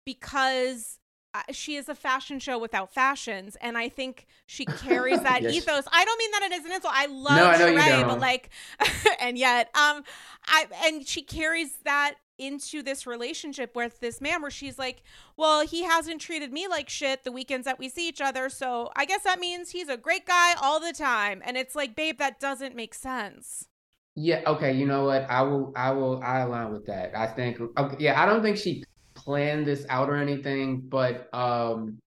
because 0.05 0.99
uh, 1.33 1.41
she 1.51 1.75
is 1.75 1.89
a 1.89 1.95
fashion 1.95 2.39
show 2.39 2.57
without 2.57 2.93
fashions, 2.93 3.57
and 3.61 3.77
I 3.77 3.89
think 3.89 4.25
she 4.45 4.65
carries 4.83 5.21
that 5.21 5.41
Yes. 5.41 5.53
ethos. 5.55 5.83
I 5.91 6.05
don't 6.05 6.17
mean 6.17 6.31
that 6.31 6.43
it 6.43 6.51
is 6.53 6.65
an 6.65 6.71
insult. 6.71 6.93
I 6.95 7.05
love 7.07 7.35
No, 7.37 7.47
I 7.47 7.57
know 7.57 7.67
you 7.67 7.79
Sheree, 7.79 8.07
but 8.07 8.19
like, 8.19 8.49
and 9.19 9.37
yet, 9.37 9.67
um, 9.75 10.03
I 10.47 10.65
and 10.85 11.05
she 11.05 11.21
carries 11.21 11.73
that 11.83 12.15
into 12.37 12.81
this 12.81 13.07
relationship 13.07 13.75
with 13.75 13.99
this 13.99 14.21
man 14.21 14.41
where 14.41 14.51
she's 14.51 14.77
like, 14.77 15.03
well, 15.37 15.65
he 15.65 15.83
hasn't 15.83 16.21
treated 16.21 16.51
me 16.51 16.67
like 16.67 16.89
shit 16.89 17.23
the 17.23 17.31
weekends 17.31 17.65
that 17.65 17.79
we 17.79 17.89
see 17.89 18.07
each 18.07 18.21
other, 18.21 18.49
so 18.49 18.91
I 18.95 19.05
guess 19.05 19.23
that 19.23 19.39
means 19.39 19.69
he's 19.69 19.89
a 19.89 19.97
great 19.97 20.25
guy 20.25 20.53
all 20.61 20.79
the 20.79 20.93
time. 20.93 21.41
And 21.45 21.57
it's 21.57 21.75
like, 21.75 21.95
babe, 21.95 22.17
that 22.19 22.39
doesn't 22.39 22.75
make 22.75 22.93
sense. 22.93 23.67
Yeah, 24.15 24.41
okay, 24.47 24.71
you 24.71 24.85
know 24.85 25.05
what? 25.05 25.29
I 25.29 25.41
will 25.41 25.73
I 25.75 25.91
will 25.91 26.21
I 26.23 26.39
align 26.39 26.71
with 26.71 26.85
that. 26.85 27.15
I 27.15 27.27
think 27.27 27.59
okay, 27.59 27.97
yeah, 27.99 28.21
I 28.21 28.25
don't 28.25 28.41
think 28.41 28.57
she 28.57 28.83
planned 29.13 29.67
this 29.67 29.85
out 29.89 30.09
or 30.09 30.15
anything, 30.15 30.81
but 30.87 31.29
um 31.33 31.97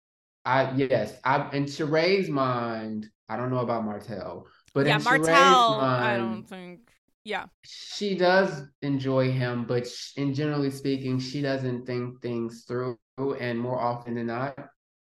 I 0.43 0.71
yes, 0.75 1.13
I 1.23 1.49
in 1.51 1.65
Sheree's 1.65 2.27
mind, 2.27 3.09
I 3.29 3.37
don't 3.37 3.51
know 3.51 3.59
about 3.59 3.85
Martell, 3.85 4.47
but 4.73 4.87
yeah, 4.87 4.97
in 4.97 5.03
Martell, 5.03 5.25
Sheree's 5.25 5.83
I 5.83 6.17
don't 6.17 6.43
think. 6.43 6.88
Yeah. 7.23 7.45
she 7.63 8.15
does 8.15 8.63
enjoy 8.81 9.31
him, 9.31 9.65
but 9.65 9.87
in 10.15 10.33
generally 10.33 10.71
speaking, 10.71 11.19
she 11.19 11.41
doesn't 11.41 11.85
think 11.85 12.21
things 12.21 12.65
through, 12.67 12.97
and 13.39 13.59
more 13.59 13.79
often 13.79 14.15
than 14.15 14.27
not, 14.27 14.57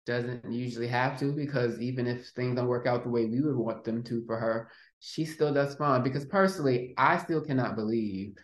doesn't 0.07 0.53
usually 0.53 0.87
have 0.87 1.19
to 1.19 1.33
because 1.33 1.81
even 1.81 2.07
if 2.07 2.29
things 2.29 2.57
don't 2.57 2.69
work 2.69 2.87
out 2.87 3.03
the 3.03 3.09
way 3.09 3.25
we 3.25 3.41
would 3.41 3.57
want 3.57 3.85
them 3.85 4.03
to 4.05 4.23
for 4.27 4.39
her, 4.39 4.71
she 5.01 5.25
still 5.25 5.53
does 5.53 5.75
fine. 5.77 6.03
Because 6.03 6.27
personally, 6.27 6.95
I 6.99 7.17
still 7.17 7.41
cannot 7.41 7.75
believe 7.75 8.35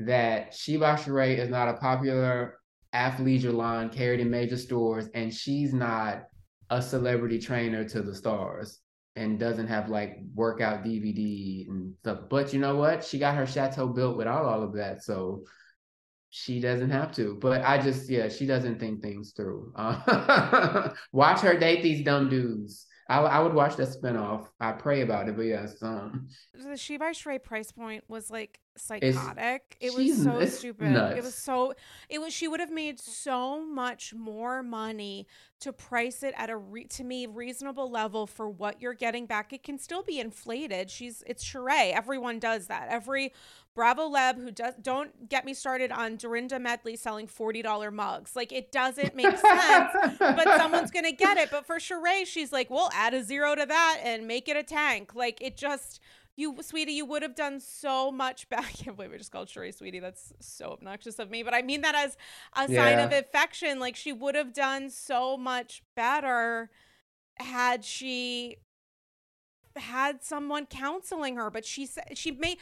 that 0.00 0.52
She 0.52 0.76
by 0.76 0.96
Sheree 0.96 1.38
is 1.38 1.48
not 1.48 1.68
a 1.68 1.74
popular 1.74 2.58
athleisure 2.94 3.54
line 3.54 3.88
carried 3.88 4.20
in 4.20 4.30
major 4.30 4.58
stores, 4.58 5.08
and 5.14 5.32
she's 5.32 5.72
not 5.72 6.24
a 6.68 6.82
celebrity 6.82 7.38
trainer 7.38 7.88
to 7.88 8.02
the 8.02 8.14
stars 8.14 8.81
and 9.16 9.38
doesn't 9.38 9.66
have 9.66 9.88
like 9.88 10.18
workout 10.34 10.84
DVD 10.84 11.68
and 11.68 11.94
stuff. 12.00 12.20
But 12.30 12.52
you 12.52 12.60
know 12.60 12.76
what? 12.76 13.04
She 13.04 13.18
got 13.18 13.36
her 13.36 13.46
chateau 13.46 13.88
built 13.88 14.16
without 14.16 14.44
all 14.44 14.62
of 14.62 14.74
that. 14.74 15.02
So 15.04 15.44
she 16.30 16.60
doesn't 16.60 16.90
have 16.90 17.12
to. 17.16 17.36
But 17.40 17.62
I 17.62 17.78
just, 17.78 18.08
yeah, 18.08 18.28
she 18.28 18.46
doesn't 18.46 18.80
think 18.80 19.02
things 19.02 19.32
through. 19.32 19.72
Uh, 19.76 20.90
watch 21.12 21.40
her 21.40 21.58
date 21.58 21.82
these 21.82 22.04
dumb 22.04 22.30
dudes. 22.30 22.86
I, 23.08 23.18
I 23.18 23.40
would 23.40 23.52
watch 23.54 23.76
that 23.76 23.88
spinoff. 23.88 24.46
I 24.60 24.72
pray 24.72 25.02
about 25.02 25.28
it, 25.28 25.36
but 25.36 25.42
yes, 25.46 25.82
um, 25.82 26.28
The 26.54 26.76
She 26.76 26.96
by 26.96 27.10
Sheree 27.10 27.42
price 27.42 27.72
point 27.72 28.04
was 28.08 28.30
like 28.30 28.60
psychotic. 28.76 29.76
it 29.80 29.92
was 29.94 30.22
so 30.22 30.44
stupid. 30.46 30.92
It 31.16 31.22
was 31.22 31.34
so 31.34 31.74
it 32.08 32.20
was 32.20 32.32
she 32.32 32.48
would 32.48 32.60
have 32.60 32.70
made 32.70 33.00
so 33.00 33.64
much 33.64 34.14
more 34.14 34.62
money 34.62 35.26
to 35.60 35.72
price 35.72 36.22
it 36.22 36.34
at 36.36 36.48
a 36.50 36.56
re- 36.56 36.84
to 36.86 37.04
me 37.04 37.26
reasonable 37.26 37.90
level 37.90 38.26
for 38.26 38.48
what 38.48 38.80
you're 38.80 38.94
getting 38.94 39.26
back. 39.26 39.52
It 39.52 39.62
can 39.62 39.78
still 39.78 40.02
be 40.02 40.18
inflated. 40.20 40.90
She's 40.90 41.22
it's 41.26 41.44
Sheree. 41.44 41.92
Everyone 41.92 42.38
does 42.38 42.68
that. 42.68 42.88
Every 42.88 43.32
Bravo 43.74 44.10
Leb 44.10 44.36
who 44.36 44.50
does 44.50 44.74
don't 44.82 45.28
get 45.28 45.44
me 45.44 45.54
started 45.54 45.90
on 45.90 46.16
Dorinda 46.16 46.58
Medley 46.58 46.96
selling 46.96 47.26
$40 47.26 47.92
mugs. 47.92 48.36
Like 48.36 48.52
it 48.52 48.70
doesn't 48.70 49.14
make 49.14 49.36
sense, 49.36 50.18
but 50.18 50.44
someone's 50.56 50.90
going 50.90 51.06
to 51.06 51.12
get 51.12 51.38
it. 51.38 51.50
But 51.50 51.66
for 51.66 51.76
Sheree, 51.76 52.26
she's 52.26 52.52
like, 52.52 52.68
"We'll 52.70 52.90
add 52.92 53.14
a 53.14 53.22
zero 53.22 53.54
to 53.54 53.64
that 53.64 54.00
and 54.04 54.26
make 54.26 54.48
it 54.48 54.56
a 54.56 54.62
tank." 54.62 55.14
Like 55.14 55.40
it 55.40 55.56
just 55.56 56.00
you, 56.36 56.56
sweetie, 56.62 56.92
you 56.92 57.04
would 57.06 57.22
have 57.22 57.34
done 57.34 57.60
so 57.60 58.10
much 58.10 58.48
better. 58.50 58.66
I 58.66 58.72
can't 58.72 58.96
believe 58.96 59.12
I 59.12 59.18
just 59.18 59.32
called 59.32 59.48
Sheree 59.48 59.74
sweetie. 59.74 60.00
That's 60.00 60.32
so 60.40 60.72
obnoxious 60.72 61.18
of 61.18 61.30
me. 61.30 61.42
But 61.42 61.54
I 61.54 61.62
mean 61.62 61.82
that 61.82 61.94
as 61.94 62.16
a 62.54 62.72
sign 62.72 62.98
of 62.98 63.12
affection. 63.12 63.78
Like 63.78 63.96
she 63.96 64.12
would 64.12 64.34
have 64.34 64.52
done 64.52 64.90
so 64.90 65.36
much 65.36 65.82
better 65.94 66.70
had 67.36 67.84
she 67.84 68.58
had 69.76 70.22
someone 70.22 70.66
counseling 70.66 71.36
her. 71.36 71.50
But 71.50 71.64
she 71.64 71.86
said 71.86 72.16
she 72.16 72.32
made 72.32 72.58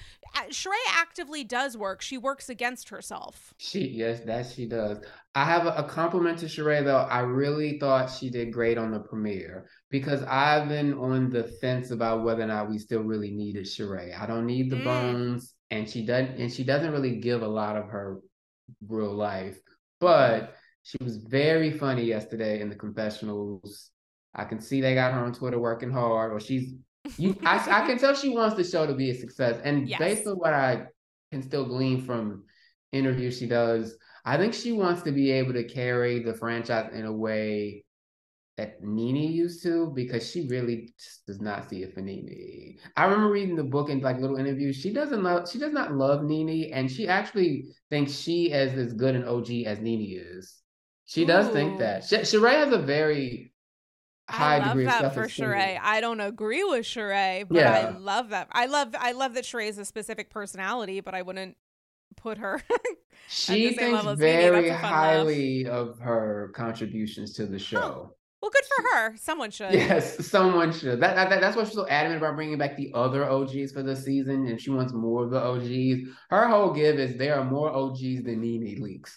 Sheree 0.50 0.72
actively 0.90 1.44
does 1.44 1.76
work. 1.76 2.02
She 2.02 2.18
works 2.18 2.48
against 2.48 2.88
herself. 2.90 3.54
She 3.58 3.88
yes, 3.88 4.20
that 4.20 4.46
she 4.46 4.66
does. 4.66 4.98
I 5.34 5.44
have 5.44 5.66
a, 5.66 5.70
a 5.70 5.84
compliment 5.84 6.38
to 6.38 6.46
Sheree 6.46 6.84
though. 6.84 6.96
I 6.96 7.20
really 7.20 7.78
thought 7.78 8.11
she 8.11 8.30
did 8.30 8.52
great 8.52 8.78
on 8.78 8.90
the 8.90 9.00
premiere 9.00 9.68
because 9.90 10.22
I've 10.24 10.68
been 10.68 10.94
on 10.94 11.30
the 11.30 11.44
fence 11.44 11.90
about 11.90 12.24
whether 12.24 12.42
or 12.42 12.46
not 12.46 12.70
we 12.70 12.78
still 12.78 13.02
really 13.02 13.30
needed 13.30 13.66
Sheree. 13.66 14.18
I 14.18 14.26
don't 14.26 14.46
need 14.46 14.70
the 14.70 14.76
Mm. 14.76 14.84
bones, 14.84 15.54
and 15.70 15.88
she 15.88 16.04
doesn't, 16.06 16.38
and 16.40 16.50
she 16.52 16.64
doesn't 16.64 16.92
really 16.92 17.16
give 17.20 17.42
a 17.42 17.48
lot 17.48 17.76
of 17.76 17.84
her 17.88 18.20
real 18.88 19.14
life. 19.14 19.58
But 20.00 20.54
she 20.82 20.96
was 21.02 21.18
very 21.18 21.70
funny 21.70 22.04
yesterday 22.04 22.61
in 22.61 22.68
the 22.70 22.76
confessionals. 22.76 23.90
I 24.34 24.44
can 24.44 24.61
see 24.61 24.80
they 24.80 24.94
got 24.94 25.12
her 25.12 25.20
on 25.24 25.32
Twitter 25.34 25.58
working 25.58 25.90
hard, 25.90 26.32
or 26.32 26.40
she's 26.40 26.72
you. 27.18 27.36
I, 27.44 27.82
I 27.82 27.86
can 27.86 27.98
tell 27.98 28.14
she 28.14 28.30
wants 28.30 28.56
the 28.56 28.64
show 28.64 28.86
to 28.86 28.94
be 28.94 29.11
a 29.11 29.14
success, 29.14 29.61
and 29.64 29.88
Yes. 29.88 29.98
based 29.98 30.26
on 30.26 30.34
what 30.36 30.52
I 30.54 30.86
can 31.32 31.42
still 31.42 31.64
glean 31.66 32.02
from 32.02 32.44
interviews 32.92 33.38
she 33.38 33.46
does, 33.46 33.96
I 34.24 34.36
think 34.36 34.54
she 34.54 34.72
wants 34.72 35.02
to 35.02 35.12
be 35.12 35.30
able 35.30 35.52
to 35.54 35.64
carry 35.64 36.22
the 36.22 36.34
franchise 36.34 36.90
in 36.92 37.06
a 37.06 37.12
way 37.12 37.84
that 38.56 38.82
Nene 38.82 39.32
used 39.32 39.62
to 39.62 39.90
because 39.94 40.28
she 40.30 40.46
really 40.48 40.92
just 40.98 41.24
does 41.26 41.40
not 41.40 41.70
see 41.70 41.82
it 41.82 41.94
for 41.94 42.00
Nene. 42.00 42.76
I 42.96 43.04
remember 43.04 43.30
reading 43.30 43.56
the 43.56 43.64
book 43.64 43.88
in 43.88 44.00
like 44.00 44.18
little 44.18 44.36
interviews. 44.36 44.76
She 44.76 44.92
doesn't 44.92 45.22
love 45.22 45.48
she 45.50 45.58
does 45.58 45.72
not 45.72 45.94
love 45.94 46.24
Nene 46.24 46.70
and 46.72 46.90
she 46.90 47.08
actually 47.08 47.68
thinks 47.88 48.12
she 48.12 48.50
is 48.52 48.74
as 48.78 48.92
good 48.92 49.14
an 49.14 49.24
OG 49.24 49.50
as 49.64 49.80
Nene 49.80 50.20
is. 50.20 50.61
She 51.06 51.24
does 51.24 51.48
think 51.48 51.78
that. 51.78 52.04
Sh- 52.04 52.28
Sheree 52.28 52.52
has 52.52 52.72
a 52.72 52.78
very 52.78 53.49
high 54.31 54.59
I 54.59 54.72
love 54.72 54.85
that 54.85 55.14
for. 55.14 55.26
Sheree. 55.26 55.78
I 55.81 56.01
don't 56.01 56.20
agree 56.20 56.64
with 56.64 56.85
Sheree, 56.85 57.47
but 57.49 57.57
Yeah. 57.57 57.72
I 57.72 57.99
love 57.99 58.31
that. 58.31 58.49
I 58.53 58.66
love 58.66 58.95
I 58.99 59.12
love 59.12 59.35
that 59.35 59.45
Sheree 59.45 59.68
is 59.68 59.78
a 59.78 59.85
specific 59.85 60.31
personality, 60.31 61.01
but 61.01 61.14
I 61.14 61.22
wouldn't 61.22 61.57
put 62.16 62.39
her. 62.39 62.62
She 63.33 63.68
the 63.68 63.74
same 63.74 63.97
thinks 63.97 64.18
very 64.18 64.70
a 64.70 64.78
fun 64.78 64.83
laugh. 64.83 65.24
highly 65.24 65.66
of 65.66 66.01
her 66.01 66.51
contributions 66.55 67.33
to 67.35 67.47
the 67.47 67.57
oh, 67.57 67.59
show. 67.59 68.16
well, 68.43 68.51
good 68.51 68.64
for 68.76 68.83
her. 68.89 69.16
Someone 69.16 69.53
should. 69.53 69.72
Yes, 69.72 70.26
someone 70.26 70.72
should. 70.72 71.01
That, 71.01 71.14
that 71.14 71.41
that's 71.41 71.57
why 71.57 71.62
she's 71.64 71.74
so 71.74 71.87
adamant 71.87 72.22
about 72.22 72.35
bringing 72.35 72.59
back 72.59 72.76
the 72.76 72.91
other 72.93 73.31
OGs 73.31 73.70
for 73.72 73.85
the 73.85 73.95
season, 73.95 74.47
and 74.49 74.61
she 74.61 74.70
wants 74.70 74.93
more 74.93 75.24
of 75.24 75.31
the 75.31 75.41
OGs. 75.41 76.09
Her 76.31 76.49
whole 76.49 76.72
give 76.72 76.99
is 76.99 77.16
there 77.16 77.39
are 77.39 77.45
more 77.45 77.70
OGs 77.70 78.24
than 78.24 78.41
Nene 78.41 78.81
Leakes. 78.83 79.16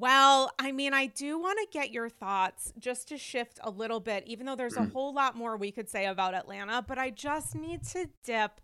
Well, 0.00 0.50
I 0.58 0.72
mean, 0.72 0.94
I 0.94 1.06
do 1.06 1.38
want 1.38 1.58
to 1.58 1.66
get 1.78 1.90
your 1.90 2.08
thoughts 2.08 2.72
just 2.78 3.08
to 3.08 3.18
shift 3.18 3.60
a 3.62 3.68
little 3.70 4.00
bit, 4.00 4.24
even 4.26 4.46
though 4.46 4.56
there's 4.56 4.78
a 4.78 4.84
whole 4.84 5.12
lot 5.12 5.36
more 5.36 5.58
we 5.58 5.70
could 5.70 5.90
say 5.90 6.06
about 6.06 6.32
Atlanta, 6.34 6.82
but 6.86 6.96
I 6.98 7.10
just 7.10 7.54
need 7.54 7.82
to 7.88 8.08
dip. 8.24 8.62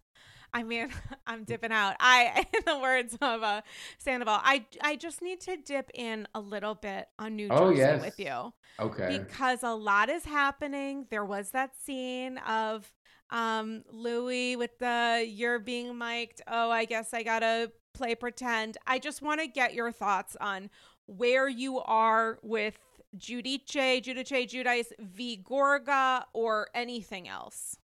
I 0.55 0.63
mean, 0.63 0.89
I'm 1.27 1.45
dipping 1.45 1.73
out. 1.73 1.97
I, 2.01 2.47
in 2.55 2.61
the 2.65 2.79
words 2.79 3.19
of 3.21 3.43
uh, 3.43 3.61
Sandoval, 3.99 4.41
I, 4.43 4.65
I 4.81 4.97
just 4.97 5.21
need 5.21 5.41
to 5.43 5.59
dip 5.59 5.91
in 5.93 6.27
a 6.35 6.41
little 6.41 6.75
bit 6.75 7.07
on 7.19 7.37
New 7.37 7.49
Jersey 7.51 7.63
Oh, 7.63 7.71
yes. 7.71 8.01
with 8.01 8.19
you 8.19 8.55
Okay. 8.81 9.19
because 9.19 9.63
a 9.63 9.75
lot 9.75 10.09
is 10.09 10.25
happening. 10.25 11.07
There 11.11 11.25
was 11.25 11.51
that 11.51 11.73
scene 11.85 12.39
of 12.39 12.91
um 13.31 13.83
Louis 13.91 14.55
with 14.55 14.79
the 14.79 15.27
you're 15.29 15.59
being 15.59 15.99
mic'd. 15.99 16.41
Oh, 16.47 16.71
I 16.71 16.85
guess 16.87 17.13
I 17.13 17.25
gotta 17.25 17.73
play 17.93 18.15
pretend. 18.15 18.77
I 18.87 18.99
just 19.01 19.21
want 19.21 19.41
to 19.41 19.49
get 19.49 19.75
your 19.75 19.91
thoughts 19.91 20.37
on 20.41 20.71
where 21.07 21.49
you 21.49 21.81
are 21.81 22.39
with 22.43 22.79
Giudice, 23.17 24.03
Giudice, 24.03 24.51
Giudice 24.51 24.93
v 24.99 25.43
Gorga 25.43 26.25
or 26.33 26.69
anything 26.75 27.29
else. 27.29 27.77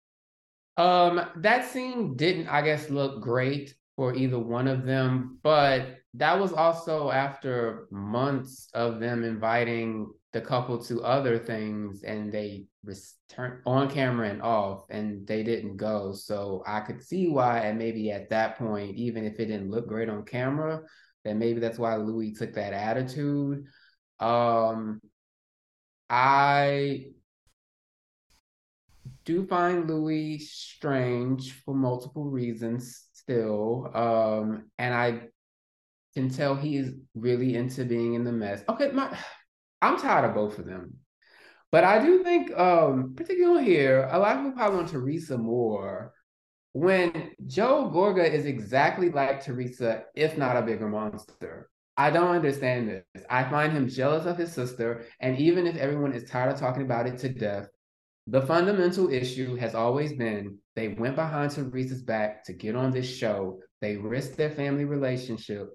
Um, 0.77 1.21
that 1.37 1.65
scene 1.69 2.15
didn't, 2.15 2.47
I 2.47 2.61
guess, 2.61 2.89
look 2.89 3.21
great 3.21 3.75
for 3.95 4.15
either 4.15 4.39
one 4.39 4.67
of 4.67 4.85
them, 4.85 5.39
but 5.43 5.97
that 6.15 6.39
was 6.39 6.53
also 6.53 7.11
after 7.11 7.87
months 7.91 8.69
of 8.73 8.99
them 8.99 9.23
inviting 9.23 10.11
the 10.33 10.41
couple 10.41 10.81
to 10.85 11.01
other 11.03 11.37
things 11.37 12.03
and 12.03 12.31
they 12.31 12.65
returned 12.83 13.61
on 13.65 13.89
camera 13.89 14.29
and 14.29 14.41
off 14.41 14.85
and 14.89 15.27
they 15.27 15.43
didn't 15.43 15.77
go. 15.77 16.13
So 16.13 16.63
I 16.65 16.79
could 16.79 17.03
see 17.03 17.27
why, 17.27 17.59
and 17.59 17.77
maybe 17.77 18.11
at 18.11 18.29
that 18.29 18.57
point, 18.57 18.95
even 18.95 19.25
if 19.25 19.39
it 19.39 19.47
didn't 19.47 19.69
look 19.69 19.87
great 19.87 20.09
on 20.09 20.23
camera, 20.23 20.81
then 21.23 21.39
maybe 21.39 21.59
that's 21.59 21.79
why 21.79 21.95
Louis 21.95 22.33
took 22.33 22.53
that 22.53 22.73
attitude. 22.73 23.65
Um, 24.19 25.01
I 26.09 27.05
do 29.25 29.45
find 29.45 29.87
Louis 29.87 30.39
strange 30.39 31.53
for 31.63 31.73
multiple 31.73 32.25
reasons 32.25 33.07
still. 33.13 33.89
Um, 33.93 34.69
and 34.77 34.93
I 34.93 35.27
can 36.13 36.29
tell 36.29 36.55
he 36.55 36.77
is 36.77 36.93
really 37.15 37.55
into 37.55 37.85
being 37.85 38.15
in 38.15 38.23
the 38.23 38.31
mess. 38.31 38.63
Okay, 38.67 38.91
my 38.91 39.17
I'm 39.81 39.97
tired 39.99 40.25
of 40.25 40.35
both 40.35 40.59
of 40.59 40.65
them. 40.65 40.95
But 41.71 41.85
I 41.85 42.03
do 42.03 42.23
think, 42.23 42.51
um, 42.57 43.13
particularly 43.15 43.63
here, 43.63 44.07
a 44.11 44.19
lot 44.19 44.35
of 44.35 44.43
people 44.43 44.57
probably 44.57 44.77
want 44.77 44.89
Teresa 44.89 45.37
more. 45.37 46.13
When 46.73 47.31
Joe 47.47 47.91
Gorga 47.93 48.29
is 48.29 48.45
exactly 48.45 49.09
like 49.09 49.43
Teresa, 49.43 50.03
if 50.15 50.37
not 50.37 50.57
a 50.57 50.61
bigger 50.61 50.87
monster. 50.87 51.69
I 51.97 52.09
don't 52.09 52.35
understand 52.35 52.89
this. 52.89 53.25
I 53.29 53.43
find 53.43 53.73
him 53.73 53.89
jealous 53.89 54.25
of 54.25 54.37
his 54.37 54.53
sister, 54.53 55.05
and 55.19 55.37
even 55.37 55.67
if 55.67 55.75
everyone 55.75 56.13
is 56.13 56.29
tired 56.29 56.53
of 56.53 56.59
talking 56.59 56.83
about 56.83 57.05
it 57.05 57.17
to 57.19 57.29
death, 57.29 57.67
the 58.27 58.41
fundamental 58.41 59.11
issue 59.11 59.55
has 59.55 59.75
always 59.75 60.13
been 60.13 60.57
they 60.75 60.87
went 60.89 61.15
behind 61.15 61.51
Teresa's 61.51 62.01
back 62.01 62.45
to 62.45 62.53
get 62.53 62.75
on 62.75 62.91
this 62.91 63.05
show. 63.05 63.59
They 63.81 63.97
risked 63.97 64.37
their 64.37 64.51
family 64.51 64.85
relationship 64.85 65.69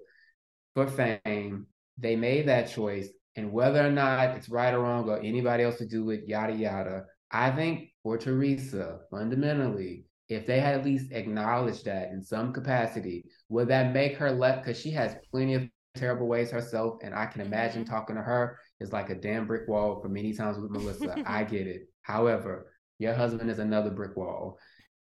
for 0.73 0.87
fame. 0.87 1.67
They 1.99 2.15
made 2.15 2.47
that 2.47 2.71
choice. 2.71 3.09
And 3.35 3.51
whether 3.51 3.85
or 3.85 3.91
not 3.91 4.35
it's 4.35 4.49
right 4.49 4.73
or 4.73 4.79
wrong 4.79 5.07
or 5.07 5.19
anybody 5.19 5.63
else 5.63 5.77
to 5.77 5.85
do 5.85 6.09
it, 6.09 6.23
yada, 6.25 6.53
yada, 6.53 7.05
I 7.29 7.51
think 7.51 7.89
for 8.01 8.17
Teresa, 8.17 9.01
fundamentally, 9.11 10.06
if 10.29 10.45
they 10.45 10.59
had 10.59 10.75
at 10.75 10.85
least 10.85 11.11
acknowledged 11.11 11.85
that 11.85 12.09
in 12.11 12.21
some 12.21 12.53
capacity, 12.53 13.25
would 13.49 13.69
that 13.69 13.93
make 13.93 14.17
her 14.17 14.31
let, 14.31 14.63
because 14.63 14.79
she 14.79 14.91
has 14.91 15.15
plenty 15.31 15.53
of 15.53 15.63
terrible 15.95 16.27
ways 16.27 16.51
herself. 16.51 16.99
And 17.03 17.13
I 17.13 17.25
can 17.25 17.41
imagine 17.41 17.83
mm-hmm. 17.83 17.93
talking 17.93 18.15
to 18.15 18.21
her 18.21 18.59
is 18.79 18.93
like 18.93 19.09
a 19.09 19.15
damn 19.15 19.47
brick 19.47 19.67
wall 19.67 19.99
for 20.01 20.09
many 20.09 20.33
times 20.33 20.59
with 20.59 20.71
Melissa. 20.71 21.23
I 21.25 21.43
get 21.43 21.67
it. 21.67 21.89
However, 22.01 22.71
your 22.99 23.13
husband 23.13 23.49
is 23.49 23.59
another 23.59 23.89
brick 23.89 24.15
wall. 24.15 24.57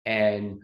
And 0.05 0.59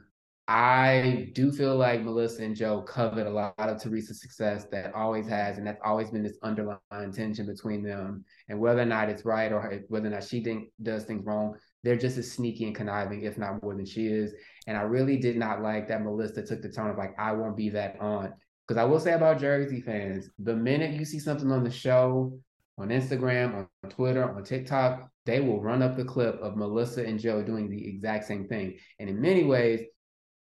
I 0.50 1.30
do 1.34 1.52
feel 1.52 1.76
like 1.76 2.04
Melissa 2.04 2.44
and 2.44 2.56
Joe 2.56 2.82
covet 2.82 3.28
a 3.28 3.30
lot 3.30 3.54
of 3.58 3.82
Teresa's 3.82 4.22
success 4.22 4.66
that 4.72 4.94
always 4.94 5.28
has, 5.28 5.58
and 5.58 5.68
that's 5.68 5.82
always 5.84 6.10
been 6.10 6.24
this 6.24 6.38
underlying 6.42 7.12
tension 7.12 7.46
between 7.46 7.84
them. 7.84 8.24
And 8.48 8.60
whether 8.60 8.82
or 8.82 8.86
not 8.86 9.10
it's 9.10 9.26
right 9.26 9.52
or 9.52 9.82
whether 9.90 10.08
or 10.08 10.12
not 10.12 10.24
she 10.24 10.42
think, 10.42 10.70
does 10.82 11.04
things 11.04 11.26
wrong, 11.26 11.56
they're 11.84 11.96
just 11.96 12.18
as 12.18 12.32
sneaky 12.32 12.66
and 12.66 12.76
conniving, 12.76 13.24
if 13.24 13.38
not 13.38 13.62
more 13.62 13.76
than 13.76 13.86
she 13.86 14.08
is. 14.08 14.34
And 14.66 14.78
I 14.78 14.82
really 14.82 15.18
did 15.18 15.38
not 15.38 15.62
like 15.62 15.88
that 15.88 16.04
Melissa 16.04 16.44
took 16.44 16.62
the 16.62 16.70
tone 16.70 16.90
of 16.90 16.98
like, 16.98 17.16
I 17.20 17.32
won't 17.32 17.58
be 17.58 17.70
that 17.70 17.98
aunt. 18.00 18.34
Because 18.68 18.82
I 18.82 18.86
will 18.86 19.00
say 19.00 19.14
about 19.14 19.40
Jersey 19.40 19.80
fans, 19.80 20.30
the 20.40 20.56
minute 20.56 20.94
you 20.94 21.06
see 21.06 21.20
something 21.20 21.52
on 21.52 21.64
the 21.64 21.72
show, 21.72 22.38
on 22.78 22.90
Instagram, 22.90 23.68
on 23.84 23.90
Twitter, 23.90 24.30
on 24.30 24.44
TikTok, 24.44 25.10
they 25.26 25.40
will 25.40 25.62
run 25.62 25.82
up 25.82 25.96
the 25.96 26.04
clip 26.04 26.40
of 26.42 26.58
Melissa 26.58 27.06
and 27.06 27.20
Joe 27.20 27.42
doing 27.42 27.70
the 27.70 27.88
exact 27.88 28.26
same 28.26 28.48
thing. 28.48 28.78
And 29.00 29.10
in 29.10 29.22
many 29.22 29.44
ways, 29.44 29.82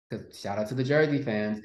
because 0.09 0.39
shout 0.39 0.57
out 0.57 0.67
to 0.67 0.75
the 0.75 0.83
Jersey 0.83 1.21
fans, 1.21 1.61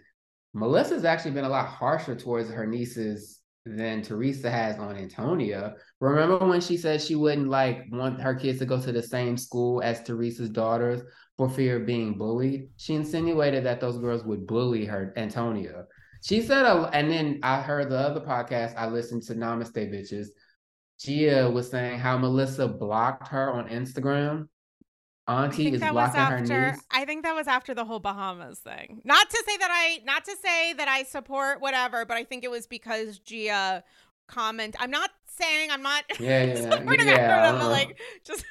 Melissa's 0.52 1.04
actually 1.04 1.32
been 1.32 1.44
a 1.44 1.48
lot 1.48 1.66
harsher 1.66 2.14
towards 2.14 2.48
her 2.50 2.66
nieces 2.66 3.40
than 3.66 4.02
Teresa 4.02 4.50
has 4.50 4.78
on 4.78 4.96
Antonia. 4.96 5.74
Remember 6.00 6.46
when 6.46 6.60
she 6.60 6.76
said 6.76 7.00
she 7.00 7.14
wouldn't 7.14 7.48
like 7.48 7.84
want 7.90 8.20
her 8.20 8.34
kids 8.34 8.58
to 8.58 8.66
go 8.66 8.80
to 8.80 8.92
the 8.92 9.02
same 9.02 9.36
school 9.36 9.82
as 9.82 10.02
Teresa's 10.02 10.50
daughters 10.50 11.00
for 11.38 11.48
fear 11.48 11.76
of 11.80 11.86
being 11.86 12.18
bullied? 12.18 12.68
She 12.76 12.94
insinuated 12.94 13.64
that 13.64 13.80
those 13.80 13.98
girls 13.98 14.24
would 14.24 14.46
bully 14.46 14.84
her 14.84 15.12
Antonia. 15.16 15.86
She 16.22 16.42
said, 16.42 16.64
uh, 16.64 16.90
and 16.92 17.10
then 17.10 17.40
I 17.42 17.60
heard 17.60 17.90
the 17.90 17.98
other 17.98 18.20
podcast 18.20 18.76
I 18.76 18.86
listened 18.86 19.22
to 19.24 19.34
Namaste 19.34 19.90
Bitches. 19.92 20.28
Gia 21.00 21.50
was 21.50 21.70
saying 21.70 21.98
how 21.98 22.16
Melissa 22.18 22.68
blocked 22.68 23.28
her 23.28 23.52
on 23.52 23.68
Instagram 23.68 24.48
Auntie 25.26 25.72
is 25.72 25.80
blocking 25.80 26.20
after, 26.20 26.54
her 26.54 26.72
niece. 26.72 26.82
I 26.90 27.04
think 27.06 27.24
that 27.24 27.34
was 27.34 27.46
after 27.46 27.72
the 27.72 27.84
whole 27.84 27.98
Bahamas 27.98 28.58
thing. 28.58 29.00
Not 29.04 29.30
to 29.30 29.44
say 29.46 29.56
that 29.56 29.70
I, 29.70 30.00
not 30.04 30.24
to 30.26 30.36
say 30.42 30.74
that 30.74 30.86
I 30.86 31.04
support 31.04 31.62
whatever, 31.62 32.04
but 32.04 32.16
I 32.16 32.24
think 32.24 32.44
it 32.44 32.50
was 32.50 32.66
because 32.66 33.18
Gia 33.20 33.82
comment. 34.26 34.76
I'm 34.78 34.90
not 34.90 35.10
saying 35.26 35.70
I'm 35.70 35.82
not. 35.82 36.04
Yeah, 36.20 36.44
yeah, 36.44 36.82
yeah. 36.84 37.04
yeah 37.04 37.52
but 37.52 37.70
like 37.70 37.98
just. 38.24 38.44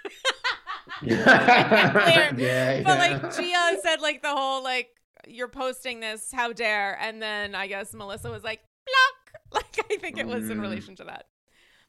yeah, 1.02 2.34
yeah, 2.36 2.82
But 2.84 2.98
like 2.98 3.22
Gia 3.36 3.80
said, 3.82 4.02
like 4.02 4.22
the 4.22 4.36
whole 4.36 4.64
like 4.64 4.90
you're 5.28 5.48
posting 5.48 6.00
this, 6.00 6.32
how 6.32 6.54
dare, 6.54 6.98
and 7.00 7.22
then 7.22 7.56
I 7.56 7.68
guess 7.68 7.94
Melissa 7.94 8.30
was 8.30 8.44
like 8.44 8.62
block. 8.86 9.42
Like 9.54 9.86
I 9.92 9.98
think 9.98 10.18
it 10.18 10.26
was 10.26 10.46
mm. 10.46 10.52
in 10.52 10.62
relation 10.62 10.96
to 10.96 11.04
that. 11.04 11.28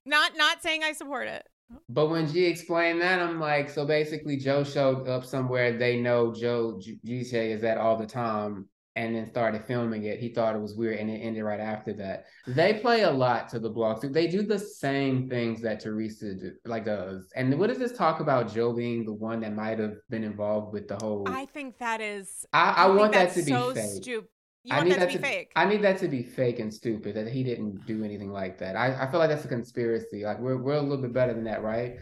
Not 0.05 0.37
not 0.37 0.63
saying 0.63 0.83
I 0.83 0.93
support 0.93 1.29
it. 1.29 1.49
But 1.89 2.11
when 2.11 2.27
G 2.27 2.45
explained 2.45 3.01
that, 3.01 3.21
I'm 3.21 3.41
like, 3.41 3.71
so 3.71 3.85
basically, 3.85 4.37
Joe 4.37 4.65
showed 4.65 5.09
up 5.09 5.25
somewhere 5.25 5.77
they 5.77 6.01
know 6.01 6.33
Joe 6.33 6.81
G 6.81 6.99
is 7.05 7.65
at 7.65 7.79
all 7.79 7.97
the 7.97 8.07
time, 8.07 8.69
and 8.97 9.15
then 9.15 9.29
started 9.29 9.65
filming 9.65 10.05
it. 10.05 10.21
He 10.21 10.29
thought 10.29 10.55
it 10.55 10.63
was 10.63 10.77
weird, 10.77 10.99
and 10.99 11.11
it 11.11 11.19
ended 11.19 11.43
right 11.43 11.61
after 11.61 11.93
that. 11.95 12.27
They 12.47 12.75
play 12.75 13.03
a 13.03 13.11
lot 13.11 13.49
to 13.51 13.59
the 13.59 13.71
blog. 13.71 14.01
They 14.03 14.29
do 14.29 14.43
the 14.43 14.59
same 14.59 15.29
things 15.29 15.61
that 15.63 15.81
Teresa 15.81 16.35
do, 16.35 16.53
like 16.65 16.85
does. 16.85 17.29
And 17.35 17.59
what 17.59 17.69
does 17.69 17.79
this 17.79 17.97
talk 17.97 18.21
about 18.21 18.53
Joe 18.53 18.73
being 18.73 19.05
the 19.05 19.13
one 19.13 19.41
that 19.41 19.55
might 19.55 19.79
have 19.79 19.97
been 20.11 20.25
involved 20.25 20.73
with 20.73 20.87
the 20.89 20.97
whole? 20.97 21.25
I 21.27 21.47
think 21.47 21.79
that 21.79 22.01
is. 22.01 22.47
I, 22.53 22.71
I, 22.71 22.85
I 22.85 22.87
want 22.91 23.13
that 23.13 23.33
to 23.35 23.43
be 23.43 23.51
so. 23.51 23.75
Stupid. 23.75 24.29
I 24.71 24.83
need 24.83 24.93
that, 24.95 25.01
that 25.01 25.11
to 25.13 25.19
be 25.19 25.25
fake. 25.25 25.53
I 25.57 25.65
need 25.67 25.83
that 25.83 25.99
to 25.99 26.09
be 26.09 26.23
fake 26.23 26.59
and 26.59 26.73
stupid. 26.73 27.17
That 27.17 27.29
he 27.29 27.43
didn't 27.45 27.87
do 27.87 28.03
anything 28.03 28.33
like 28.33 28.59
that. 28.59 28.77
I, 28.77 29.05
I 29.05 29.11
feel 29.11 29.21
like 29.21 29.29
that's 29.29 29.45
a 29.45 29.49
conspiracy. 29.49 30.25
Like 30.25 30.41
we're 30.41 30.57
we're 30.57 30.75
a 30.75 30.81
little 30.81 31.03
bit 31.03 31.13
better 31.13 31.35
than 31.35 31.45
that, 31.45 31.63
right? 31.63 31.97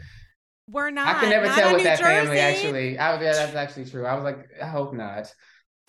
We're 0.69 0.91
not. 0.91 1.07
I 1.07 1.19
can 1.19 1.29
never 1.29 1.47
not 1.47 1.57
tell 1.57 1.73
with 1.73 1.79
New 1.79 1.83
that 1.83 1.99
Jersey. 1.99 2.25
family. 2.25 2.39
Actually, 2.39 2.97
I, 2.97 3.21
yeah, 3.21 3.33
that's 3.33 3.55
actually 3.55 3.85
true. 3.85 4.05
I 4.05 4.15
was 4.15 4.23
like, 4.23 4.49
I 4.61 4.67
hope 4.67 4.93
not. 4.93 5.33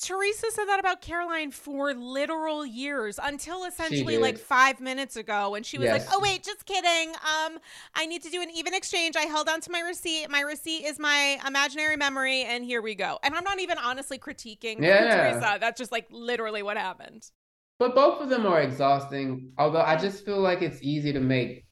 Teresa 0.05 0.51
said 0.51 0.67
that 0.67 0.79
about 0.79 1.01
Caroline 1.01 1.51
for 1.51 1.95
literal 1.95 2.67
years 2.67 3.19
until 3.23 3.65
essentially 3.65 4.19
like 4.19 4.37
five 4.37 4.79
minutes 4.79 5.17
ago 5.17 5.51
when 5.51 5.63
she 5.63 5.79
was 5.79 5.87
yes. 5.87 6.05
like, 6.05 6.15
"Oh 6.15 6.21
wait, 6.21 6.45
just 6.45 6.67
kidding. 6.67 7.15
Um, 7.15 7.59
I 7.95 8.05
need 8.05 8.23
to 8.25 8.31
do 8.31 8.43
an 8.43 8.51
even 8.51 8.75
exchange. 8.75 9.17
I 9.17 9.23
held 9.23 9.49
on 9.49 9.63
to 9.63 9.71
my 9.71 9.81
receipt. 9.81 10.29
My 10.29 10.41
receipt 10.41 10.85
is 10.85 10.99
my 10.99 11.39
imaginary 11.47 11.97
memory, 11.97 12.43
and 12.43 12.63
here 12.63 12.83
we 12.83 12.95
go." 12.95 13.19
And 13.23 13.35
I'm 13.35 13.45
not 13.45 13.61
even 13.61 13.79
honestly 13.79 14.19
critiquing 14.19 14.83
yeah. 14.83 15.31
Teresa. 15.33 15.57
That's 15.59 15.79
just 15.79 15.91
like 15.91 16.07
literally 16.11 16.63
what 16.63 16.77
happened. 16.77 17.31
But 17.79 17.95
both 17.95 18.21
of 18.21 18.29
them 18.29 18.45
are 18.45 18.61
exhausting. 18.61 19.53
Although 19.57 19.81
I 19.81 19.97
just 19.97 20.27
feel 20.27 20.41
like 20.41 20.61
it's 20.61 20.83
easy 20.83 21.15
to 21.15 21.21
make. 21.21 21.65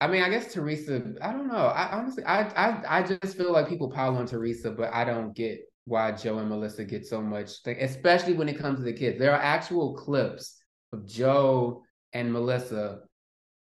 I 0.00 0.06
mean, 0.06 0.22
I 0.22 0.30
guess 0.30 0.54
Teresa. 0.54 1.02
I 1.20 1.32
don't 1.32 1.48
know. 1.48 1.56
I 1.56 1.90
honestly, 1.90 2.22
I, 2.24 2.42
I, 2.42 3.00
I 3.00 3.02
just 3.02 3.36
feel 3.36 3.52
like 3.52 3.68
people 3.68 3.90
pile 3.90 4.16
on 4.16 4.26
Teresa, 4.26 4.70
but 4.70 4.94
I 4.94 5.04
don't 5.04 5.34
get 5.34 5.69
why 5.90 6.12
Joe 6.12 6.38
and 6.38 6.48
Melissa 6.48 6.84
get 6.84 7.04
so 7.04 7.20
much, 7.20 7.50
especially 7.66 8.34
when 8.34 8.48
it 8.48 8.58
comes 8.58 8.78
to 8.78 8.84
the 8.84 8.92
kids. 8.92 9.18
There 9.18 9.32
are 9.32 9.42
actual 9.42 9.94
clips 9.94 10.62
of 10.92 11.04
Joe 11.06 11.82
and 12.12 12.32
Melissa 12.32 13.00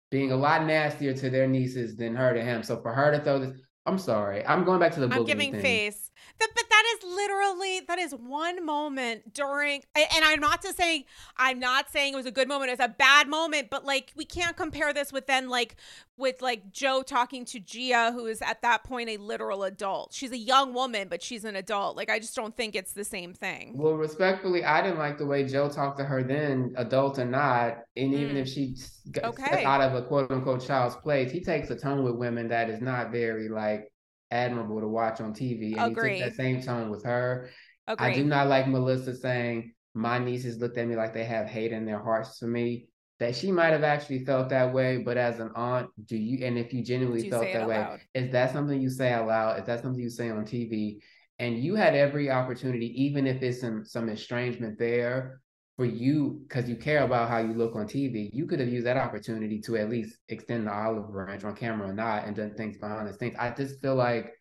being 0.09 0.31
a 0.31 0.35
lot 0.35 0.65
nastier 0.65 1.13
to 1.13 1.29
their 1.29 1.47
nieces 1.47 1.95
than 1.95 2.15
her 2.15 2.33
to 2.33 2.41
him. 2.41 2.63
So 2.63 2.81
for 2.81 2.91
her 2.91 3.11
to 3.11 3.23
throw 3.23 3.39
this, 3.39 3.51
I'm 3.85 3.99
sorry. 3.99 4.43
I'm 4.45 4.63
going 4.65 4.79
back 4.79 4.93
to 4.93 4.99
the. 4.99 5.13
I'm 5.13 5.25
giving 5.25 5.51
thing. 5.51 5.61
face. 5.61 6.06
But 6.39 6.49
that 6.69 6.83
is 6.95 7.03
literally 7.03 7.79
that 7.87 7.99
is 7.99 8.13
one 8.13 8.65
moment 8.65 9.33
during, 9.33 9.83
and 9.95 10.23
I'm 10.23 10.39
not 10.39 10.61
to 10.63 10.73
say 10.73 11.05
I'm 11.35 11.59
not 11.59 11.89
saying 11.89 12.13
it 12.13 12.17
was 12.17 12.25
a 12.25 12.31
good 12.31 12.47
moment. 12.47 12.71
It's 12.71 12.83
a 12.83 12.87
bad 12.87 13.27
moment, 13.27 13.69
but 13.69 13.85
like 13.85 14.13
we 14.15 14.25
can't 14.25 14.55
compare 14.55 14.93
this 14.93 15.11
with 15.11 15.27
then 15.27 15.49
like 15.49 15.75
with 16.17 16.41
like 16.41 16.71
Joe 16.71 17.03
talking 17.03 17.45
to 17.45 17.59
Gia, 17.59 18.11
who 18.11 18.25
is 18.25 18.41
at 18.41 18.61
that 18.61 18.83
point 18.83 19.09
a 19.09 19.17
literal 19.17 19.63
adult. 19.63 20.13
She's 20.13 20.31
a 20.31 20.37
young 20.37 20.73
woman, 20.73 21.07
but 21.07 21.21
she's 21.21 21.45
an 21.45 21.55
adult. 21.55 21.97
Like 21.97 22.09
I 22.09 22.19
just 22.19 22.35
don't 22.35 22.55
think 22.55 22.75
it's 22.75 22.93
the 22.93 23.03
same 23.03 23.33
thing. 23.33 23.73
Well, 23.75 23.93
respectfully, 23.93 24.63
I 24.63 24.81
didn't 24.81 24.99
like 24.99 25.17
the 25.17 25.25
way 25.25 25.43
Joe 25.43 25.69
talked 25.69 25.97
to 25.99 26.05
her 26.05 26.23
then, 26.23 26.73
adult 26.77 27.19
or 27.19 27.25
not, 27.25 27.79
and 27.95 28.13
even 28.13 28.35
mm. 28.35 28.41
if 28.41 28.47
she 28.47 28.75
okay. 29.23 29.63
out 29.63 29.81
of 29.81 29.95
a 29.95 30.03
quote 30.03 30.31
unquote 30.31 30.65
child's 30.65 30.95
place, 30.95 31.31
he 31.31 31.41
takes 31.41 31.69
a 31.69 31.75
tone 31.75 32.03
with 32.03 32.15
women 32.15 32.47
that 32.49 32.69
is 32.69 32.81
not 32.81 33.11
very 33.11 33.49
like 33.49 33.91
admirable 34.31 34.81
to 34.81 34.87
watch 34.87 35.21
on 35.21 35.33
TV. 35.33 35.77
And 35.77 35.91
Agreed. 35.91 36.15
he 36.15 36.19
took 36.19 36.29
that 36.29 36.35
same 36.35 36.61
tone 36.61 36.89
with 36.89 37.03
her. 37.03 37.49
Agreed. 37.87 38.05
I 38.05 38.13
do 38.13 38.23
not 38.25 38.47
like 38.47 38.67
Melissa 38.67 39.15
saying 39.15 39.73
my 39.93 40.19
nieces 40.19 40.59
looked 40.59 40.77
at 40.77 40.87
me 40.87 40.95
like 40.95 41.13
they 41.13 41.25
have 41.25 41.47
hate 41.47 41.71
in 41.71 41.85
their 41.85 42.01
hearts 42.01 42.37
for 42.37 42.47
me 42.47 42.87
that 43.19 43.35
she 43.35 43.51
might 43.51 43.71
have 43.71 43.83
actually 43.83 44.23
felt 44.25 44.49
that 44.49 44.73
way, 44.73 44.97
but 44.97 45.17
as 45.17 45.39
an 45.39 45.49
aunt, 45.55 45.89
do 46.05 46.15
you 46.15 46.45
and 46.45 46.57
if 46.57 46.71
you 46.71 46.83
genuinely 46.83 47.25
you 47.25 47.31
felt 47.31 47.45
that 47.51 47.67
way, 47.67 47.79
loud? 47.79 47.99
is 48.13 48.31
that 48.31 48.53
something 48.53 48.79
you 48.79 48.89
say 48.89 49.11
out 49.11 49.27
loud? 49.27 49.59
Is 49.59 49.65
that 49.65 49.81
something 49.81 50.01
you 50.01 50.09
say 50.09 50.29
on 50.29 50.45
TV? 50.45 50.99
And 51.39 51.57
you 51.57 51.75
had 51.75 51.95
every 51.95 52.29
opportunity, 52.29 53.03
even 53.03 53.25
if 53.25 53.41
it's 53.41 53.61
some 53.61 53.85
some 53.85 54.09
estrangement 54.09 54.77
there, 54.77 55.41
for 55.77 55.85
you 55.85 56.41
because 56.47 56.67
you 56.67 56.75
care 56.75 57.03
about 57.03 57.29
how 57.29 57.37
you 57.37 57.53
look 57.53 57.75
on 57.75 57.85
TV, 57.85 58.31
you 58.33 58.47
could 58.47 58.59
have 58.59 58.67
used 58.67 58.87
that 58.87 58.97
opportunity 58.97 59.61
to 59.61 59.77
at 59.77 59.89
least 59.89 60.17
extend 60.27 60.65
the 60.65 60.73
olive 60.73 61.11
branch 61.11 61.43
on 61.43 61.55
camera 61.55 61.89
or 61.89 61.93
not 61.93 62.25
and 62.25 62.35
done 62.35 62.55
things 62.55 62.77
behind 62.77 63.07
the 63.07 63.13
scenes. 63.13 63.35
I 63.37 63.51
just 63.51 63.79
feel 63.79 63.95
like 63.95 64.33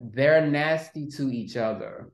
they're 0.00 0.46
nasty 0.46 1.06
to 1.08 1.30
each 1.30 1.58
other. 1.58 2.10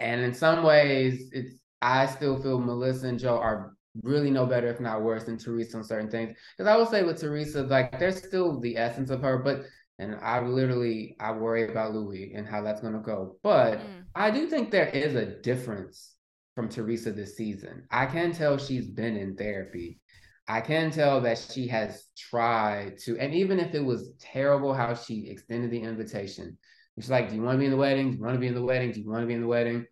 And 0.00 0.20
in 0.20 0.34
some 0.34 0.64
ways, 0.64 1.30
it's 1.32 1.54
I 1.80 2.06
still 2.06 2.42
feel 2.42 2.58
Melissa 2.58 3.06
and 3.06 3.18
Joe 3.18 3.38
are 3.38 3.76
really 4.02 4.30
no 4.30 4.44
better, 4.44 4.66
if 4.66 4.80
not 4.80 5.02
worse, 5.02 5.24
than 5.24 5.38
Teresa 5.38 5.76
on 5.76 5.84
certain 5.84 6.10
things. 6.10 6.36
Because 6.56 6.68
I 6.68 6.76
will 6.76 6.86
say 6.86 7.04
with 7.04 7.20
Teresa, 7.20 7.62
like 7.62 7.96
there's 8.00 8.18
still 8.18 8.58
the 8.58 8.76
essence 8.76 9.10
of 9.10 9.22
her, 9.22 9.38
but 9.38 9.66
and 10.00 10.16
I 10.16 10.40
literally 10.40 11.14
I 11.20 11.30
worry 11.30 11.70
about 11.70 11.94
Luis 11.94 12.32
and 12.34 12.44
how 12.44 12.62
that's 12.62 12.80
gonna 12.80 12.98
go. 12.98 13.36
But 13.44 13.78
mm. 13.78 14.02
I 14.16 14.32
do 14.32 14.48
think 14.48 14.72
there 14.72 14.88
is 14.88 15.14
a 15.14 15.40
difference 15.40 16.13
from 16.54 16.68
Teresa 16.68 17.12
this 17.12 17.36
season. 17.36 17.84
I 17.90 18.06
can 18.06 18.32
tell 18.32 18.58
she's 18.58 18.86
been 18.86 19.16
in 19.16 19.36
therapy. 19.36 20.00
I 20.46 20.60
can 20.60 20.90
tell 20.90 21.20
that 21.22 21.38
she 21.38 21.66
has 21.68 22.04
tried 22.16 22.98
to, 23.04 23.18
and 23.18 23.34
even 23.34 23.58
if 23.58 23.74
it 23.74 23.84
was 23.84 24.12
terrible 24.20 24.74
how 24.74 24.94
she 24.94 25.28
extended 25.28 25.70
the 25.70 25.80
invitation, 25.80 26.58
she's 26.98 27.10
like, 27.10 27.30
Do 27.30 27.36
you 27.36 27.42
want 27.42 27.56
to 27.56 27.58
be 27.58 27.64
in 27.64 27.70
the 27.70 27.76
wedding? 27.76 28.10
Do 28.10 28.18
you 28.18 28.22
want 28.22 28.34
to 28.34 28.40
be 28.40 28.48
in 28.48 28.54
the 28.54 28.62
wedding? 28.62 28.92
Do 28.92 29.00
you 29.00 29.10
want 29.10 29.22
to 29.22 29.26
be 29.26 29.34
in 29.34 29.40
the 29.40 29.46
wedding? 29.46 29.86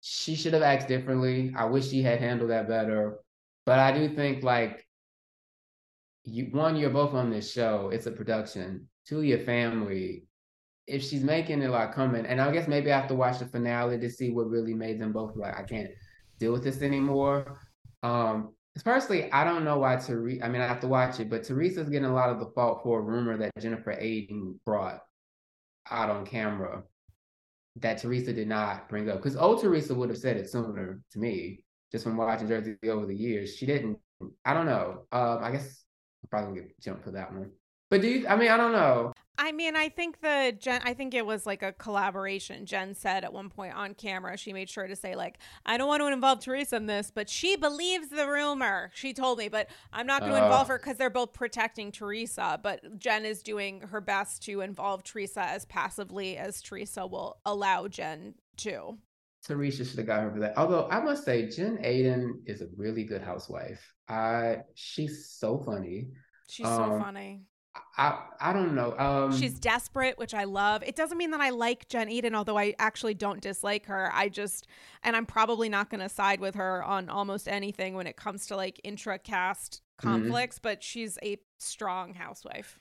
she 0.00 0.34
should 0.34 0.52
have 0.52 0.62
acted 0.62 0.88
differently. 0.88 1.52
I 1.56 1.64
wish 1.66 1.88
she 1.88 2.02
had 2.02 2.20
handled 2.20 2.50
that 2.50 2.68
better. 2.68 3.18
But 3.66 3.78
I 3.78 3.92
do 3.92 4.14
think 4.14 4.42
like 4.42 4.86
you 6.24 6.46
one, 6.52 6.76
you're 6.76 6.90
both 6.90 7.14
on 7.14 7.30
this 7.30 7.52
show. 7.52 7.90
It's 7.92 8.06
a 8.06 8.12
production. 8.12 8.88
Two, 9.06 9.22
your 9.22 9.40
family. 9.40 10.24
If 10.88 11.02
she's 11.02 11.22
making 11.22 11.62
it 11.62 11.68
like 11.70 11.94
coming, 11.94 12.26
and 12.26 12.40
I 12.40 12.50
guess 12.50 12.66
maybe 12.66 12.90
I 12.90 12.98
have 12.98 13.08
to 13.08 13.14
watch 13.14 13.38
the 13.38 13.46
finale 13.46 13.98
to 13.98 14.10
see 14.10 14.30
what 14.30 14.48
really 14.48 14.74
made 14.74 15.00
them 15.00 15.12
both 15.12 15.36
like, 15.36 15.56
I 15.56 15.62
can't 15.62 15.90
deal 16.38 16.52
with 16.52 16.64
this 16.64 16.82
anymore. 16.82 17.60
Um, 18.02 18.54
personally, 18.84 19.30
I 19.32 19.44
don't 19.44 19.64
know 19.64 19.78
why 19.78 19.96
Teresa. 19.96 20.44
I 20.44 20.48
mean, 20.48 20.62
I 20.62 20.66
have 20.66 20.80
to 20.80 20.88
watch 20.88 21.20
it, 21.20 21.28
but 21.28 21.44
Teresa's 21.44 21.90
getting 21.90 22.08
a 22.08 22.14
lot 22.14 22.30
of 22.30 22.38
the 22.38 22.50
fault 22.54 22.80
for 22.82 23.00
a 23.00 23.02
rumor 23.02 23.36
that 23.36 23.52
Jennifer 23.60 23.92
Aydin 23.92 24.54
brought 24.64 25.00
out 25.90 26.10
on 26.10 26.24
camera 26.24 26.82
that 27.76 27.98
Teresa 27.98 28.32
did 28.32 28.48
not 28.48 28.88
bring 28.88 29.08
up. 29.10 29.16
Because 29.16 29.36
old 29.36 29.60
Teresa 29.60 29.94
would 29.94 30.08
have 30.08 30.18
said 30.18 30.36
it 30.36 30.50
sooner 30.50 31.00
to 31.12 31.18
me, 31.18 31.64
just 31.92 32.04
from 32.04 32.16
watching 32.16 32.48
Jersey 32.48 32.76
over 32.88 33.06
the 33.06 33.14
years. 33.14 33.54
She 33.56 33.66
didn't. 33.66 33.98
I 34.44 34.54
don't 34.54 34.66
know. 34.66 35.06
Um, 35.12 35.38
I 35.42 35.52
guess 35.52 35.84
I'll 36.24 36.28
probably 36.30 36.60
gonna 36.60 36.68
get 36.68 36.80
jump 36.80 37.04
for 37.04 37.12
that 37.12 37.32
one. 37.32 37.50
But 37.90 38.02
do 38.02 38.08
you? 38.08 38.28
I 38.28 38.36
mean, 38.36 38.48
I 38.50 38.56
don't 38.56 38.72
know. 38.72 39.12
I 39.40 39.52
mean, 39.52 39.76
I 39.76 39.88
think 39.88 40.20
the 40.20 40.54
Jen. 40.58 40.82
I 40.84 40.94
think 40.94 41.14
it 41.14 41.24
was 41.24 41.46
like 41.46 41.62
a 41.62 41.72
collaboration. 41.72 42.66
Jen 42.66 42.94
said 42.94 43.24
at 43.24 43.32
one 43.32 43.48
point 43.48 43.74
on 43.74 43.94
camera, 43.94 44.36
she 44.36 44.52
made 44.52 44.68
sure 44.68 44.88
to 44.88 44.96
say 44.96 45.14
like, 45.14 45.38
"I 45.64 45.78
don't 45.78 45.86
want 45.86 46.02
to 46.02 46.08
involve 46.08 46.40
Teresa 46.40 46.76
in 46.76 46.86
this, 46.86 47.12
but 47.14 47.30
she 47.30 47.56
believes 47.56 48.08
the 48.08 48.28
rumor." 48.28 48.90
She 48.94 49.14
told 49.14 49.38
me, 49.38 49.48
but 49.48 49.70
I'm 49.92 50.06
not 50.06 50.20
going 50.20 50.32
to 50.32 50.42
involve 50.42 50.68
her 50.68 50.78
because 50.78 50.96
they're 50.96 51.08
both 51.08 51.32
protecting 51.32 51.92
Teresa. 51.92 52.58
But 52.62 52.98
Jen 52.98 53.24
is 53.24 53.42
doing 53.42 53.80
her 53.82 54.00
best 54.00 54.42
to 54.44 54.60
involve 54.60 55.04
Teresa 55.04 55.42
as 55.42 55.64
passively 55.66 56.36
as 56.36 56.60
Teresa 56.60 57.06
will 57.06 57.38
allow 57.46 57.86
Jen 57.86 58.34
to. 58.58 58.98
Teresa 59.44 59.84
should 59.84 59.98
have 59.98 60.06
got 60.06 60.22
her 60.22 60.32
for 60.32 60.40
that. 60.40 60.58
Although 60.58 60.88
I 60.90 61.00
must 61.00 61.24
say, 61.24 61.48
Jen 61.48 61.78
Aydin 61.78 62.40
is 62.46 62.60
a 62.60 62.66
really 62.76 63.04
good 63.04 63.22
housewife. 63.22 63.94
I 64.08 64.58
she's 64.74 65.30
so 65.30 65.58
funny. 65.58 66.08
She's 66.50 66.66
um, 66.66 66.76
so 66.76 66.98
funny. 66.98 67.42
I 67.96 68.18
I 68.40 68.52
don't 68.52 68.74
know. 68.74 68.96
Um, 68.98 69.32
She's 69.32 69.58
desperate, 69.58 70.18
which 70.18 70.34
I 70.34 70.44
love. 70.44 70.82
It 70.82 70.96
doesn't 70.96 71.18
mean 71.18 71.30
that 71.32 71.40
I 71.40 71.50
like 71.50 71.88
Jen 71.88 72.08
Aydin, 72.08 72.34
although 72.34 72.58
I 72.58 72.74
actually 72.78 73.14
don't 73.14 73.40
dislike 73.40 73.86
her. 73.86 74.10
I 74.14 74.28
just, 74.28 74.66
and 75.02 75.14
I'm 75.16 75.26
probably 75.26 75.68
not 75.68 75.90
going 75.90 76.00
to 76.00 76.08
side 76.08 76.40
with 76.40 76.54
her 76.54 76.82
on 76.82 77.08
almost 77.08 77.48
anything 77.48 77.94
when 77.94 78.06
it 78.06 78.16
comes 78.16 78.46
to 78.46 78.56
like 78.56 78.80
intra 78.84 79.18
cast 79.18 79.82
Mm-hmm. 80.02 80.10
conflicts, 80.10 80.58
but 80.60 80.82
she's 80.82 81.18
a 81.24 81.38
strong 81.58 82.14
housewife. 82.14 82.78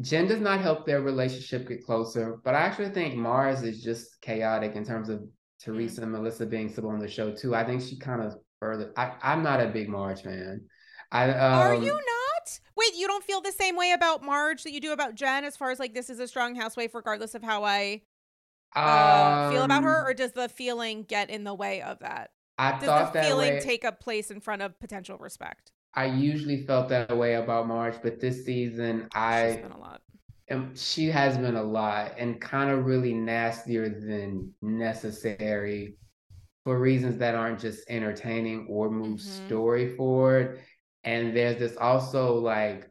Jen 0.00 0.26
does 0.26 0.40
not 0.40 0.60
help 0.60 0.84
their 0.86 1.02
relationship 1.02 1.68
get 1.68 1.84
closer, 1.84 2.40
but 2.44 2.54
I 2.54 2.60
actually 2.60 2.90
think 2.90 3.14
Mars 3.14 3.62
is 3.62 3.82
just 3.82 4.20
chaotic 4.20 4.74
in 4.74 4.84
terms 4.84 5.08
of 5.08 5.22
Teresa 5.60 6.02
and 6.02 6.10
Melissa 6.12 6.46
being 6.46 6.68
still 6.68 6.88
on 6.88 6.98
the 6.98 7.08
show 7.08 7.32
too. 7.32 7.54
I 7.54 7.64
think 7.64 7.80
she 7.80 7.96
kind 7.98 8.20
of 8.22 8.34
further. 8.58 8.92
I, 8.96 9.12
I'm 9.22 9.42
not 9.44 9.60
a 9.60 9.68
big 9.68 9.88
Marge 9.88 10.22
fan. 10.22 10.62
I 11.12 11.30
um, 11.30 11.52
Are 11.60 11.74
you 11.74 11.92
not? 11.92 12.23
Wait, 12.76 12.94
you 12.94 13.06
don't 13.06 13.24
feel 13.24 13.40
the 13.40 13.52
same 13.52 13.76
way 13.76 13.92
about 13.92 14.22
Marge 14.22 14.62
that 14.64 14.72
you 14.72 14.80
do 14.80 14.92
about 14.92 15.14
Jen 15.14 15.44
as 15.44 15.56
far 15.56 15.70
as 15.70 15.78
like 15.78 15.94
this 15.94 16.10
is 16.10 16.20
a 16.20 16.28
strong 16.28 16.54
housewife, 16.54 16.94
regardless 16.94 17.34
of 17.34 17.42
how 17.42 17.64
I 17.64 18.02
uh, 18.84 19.38
feel 19.38 19.64
about 19.64 19.84
her, 19.84 20.02
um, 20.02 20.10
or 20.10 20.14
does 20.14 20.32
the 20.32 20.48
feeling 20.48 21.04
get 21.04 21.30
in 21.30 21.44
the 21.44 21.54
way 21.54 21.82
of 21.82 22.00
that? 22.00 22.32
I 22.58 22.72
Does 22.78 22.94
thought 22.94 23.12
the 23.12 23.18
feeling 23.20 23.58
way. 23.58 23.58
take 23.58 23.84
a 23.84 23.92
place 23.92 24.30
in 24.30 24.40
front 24.40 24.62
of 24.62 24.78
potential 24.80 25.18
respect? 25.18 25.72
I 25.94 26.06
usually 26.06 26.66
felt 26.66 26.88
that 26.88 27.16
way 27.16 27.34
about 27.34 27.68
Marge, 27.68 28.02
but 28.02 28.20
this 28.20 28.44
season 28.44 29.08
She's 29.30 29.56
I 29.56 29.56
been 29.56 29.72
a 29.72 29.78
lot. 29.78 30.02
am, 30.48 30.74
she 30.76 31.06
has 31.08 31.38
been 31.38 31.56
a 31.56 31.62
lot 31.62 32.14
and 32.18 32.40
kind 32.40 32.70
of 32.70 32.86
really 32.86 33.14
nastier 33.14 33.88
than 33.88 34.54
necessary 34.62 35.98
for 36.64 36.78
reasons 36.80 37.18
that 37.18 37.34
aren't 37.36 37.60
just 37.60 37.88
entertaining 37.90 38.66
or 38.68 38.90
move 38.90 39.20
Mhm. 39.20 39.20
story 39.20 39.96
forward. 39.96 40.60
And 41.04 41.36
there's 41.36 41.58
this 41.58 41.76
also 41.76 42.34
like 42.38 42.88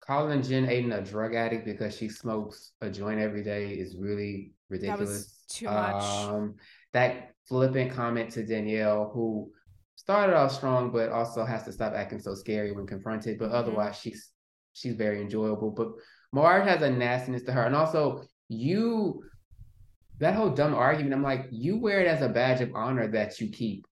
calling 0.00 0.42
Jen 0.42 0.66
Aydin 0.66 0.96
a 0.96 1.02
drug 1.02 1.34
addict 1.34 1.64
because 1.64 1.96
she 1.96 2.08
smokes 2.08 2.72
a 2.80 2.90
joint 2.90 3.20
every 3.20 3.42
day 3.42 3.72
is 3.74 3.96
really 3.98 4.52
That 4.70 4.70
ridiculous. 4.70 5.08
was 5.08 5.34
too 5.48 5.66
much. 5.66 6.04
Um, 6.04 6.54
that 6.92 7.34
flippant 7.46 7.92
comment 7.92 8.30
to 8.32 8.44
Danielle, 8.44 9.10
who 9.12 9.52
started 9.96 10.34
off 10.36 10.52
strong, 10.52 10.90
but 10.90 11.10
also 11.10 11.44
has 11.44 11.64
to 11.64 11.72
stop 11.72 11.94
acting 11.94 12.20
so 12.20 12.34
scary 12.34 12.72
when 12.72 12.86
confronted. 12.86 13.38
But 13.38 13.50
Mhm. 13.50 13.54
otherwise, 13.54 13.98
she's 13.98 14.30
she's 14.74 14.94
very 14.94 15.20
enjoyable. 15.20 15.70
But 15.70 15.88
Marge 16.32 16.68
has 16.68 16.82
a 16.82 16.90
nastiness 16.90 17.42
to 17.44 17.52
her, 17.52 17.64
and 17.64 17.74
also 17.76 18.24
you. 18.48 19.24
That 20.18 20.34
whole 20.34 20.50
dumb 20.50 20.74
argument, 20.74 21.14
I'm 21.14 21.22
like, 21.22 21.46
you 21.50 21.78
wear 21.78 22.00
it 22.00 22.06
as 22.08 22.22
a 22.22 22.28
badge 22.28 22.60
of 22.60 22.74
honor 22.74 23.06
that 23.08 23.40
you 23.40 23.50
keep 23.50 23.86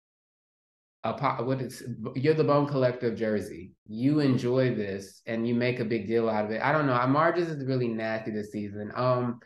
what 1.13 1.61
is 1.61 1.83
you're 2.15 2.35
the 2.35 2.45
bone 2.45 2.67
collector 2.67 3.09
of 3.09 3.17
Jersey. 3.17 3.73
You 3.87 4.21
enjoy 4.21 4.75
this 4.75 5.23
and 5.27 5.47
you 5.47 5.55
make 5.55 5.81
a 5.81 5.85
big 5.85 6.07
deal 6.07 6.29
out 6.29 6.45
of 6.45 6.51
it. 6.51 6.63
I 6.63 6.73
don't 6.73 6.87
know. 6.87 7.07
Marge's 7.07 7.49
is 7.49 7.65
really 7.65 7.89
nasty 7.89 8.31
this 8.31 8.53
season. 8.53 8.93
Um, 8.95 9.41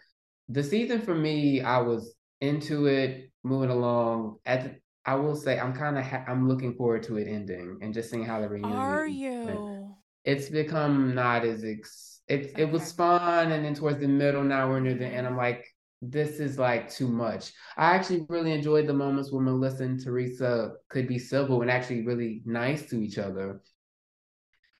the 0.49 0.63
season 0.63 1.01
for 1.01 1.15
me, 1.15 1.61
I 1.61 1.79
was 1.79 2.15
into 2.41 2.87
it, 2.87 3.31
moving 3.45 3.71
along. 3.71 4.37
At 4.45 4.65
the, 4.65 4.77
I 5.07 5.15
will 5.15 5.37
say, 5.37 5.59
I'm 5.59 5.73
kind 5.73 5.97
of 5.99 6.05
ha- 6.05 6.25
I'm 6.29 6.49
looking 6.49 6.75
forward 6.75 7.03
to 7.05 7.17
it 7.17 7.29
ending 7.29 7.79
and 7.83 7.95
just 7.95 8.11
seeing 8.11 8.25
how 8.25 8.41
the 8.41 8.49
reunion. 8.49 8.73
Are 8.77 9.07
you? 9.07 9.95
It's 10.25 10.49
become 10.49 11.15
not 11.15 11.45
as 11.45 11.65
ex. 11.65 12.21
It 12.29 12.59
it 12.59 12.71
was 12.71 12.93
fun, 12.93 13.53
and 13.53 13.65
then 13.65 13.75
towards 13.75 14.01
the 14.01 14.09
middle, 14.09 14.45
now 14.45 14.69
we're 14.69 14.81
near 14.81 14.95
the 14.95 15.07
end. 15.07 15.27
I'm 15.27 15.37
like, 15.37 15.65
this 16.03 16.41
is 16.41 16.59
like 16.59 16.91
too 16.91 17.09
much. 17.09 17.53
I 17.77 17.95
actually 17.95 18.25
really 18.29 18.53
enjoyed 18.53 18.87
the 18.87 18.95
moments 18.95 19.31
where 19.31 19.43
Melissa 19.43 19.85
and 19.85 20.03
Teresa 20.03 20.73
could 20.89 21.07
be 21.07 21.19
civil 21.19 21.63
and 21.63 21.71
actually 21.71 22.07
really 22.07 22.43
nice 22.47 22.89
to 22.91 23.03
each 23.03 23.19
other. 23.19 23.61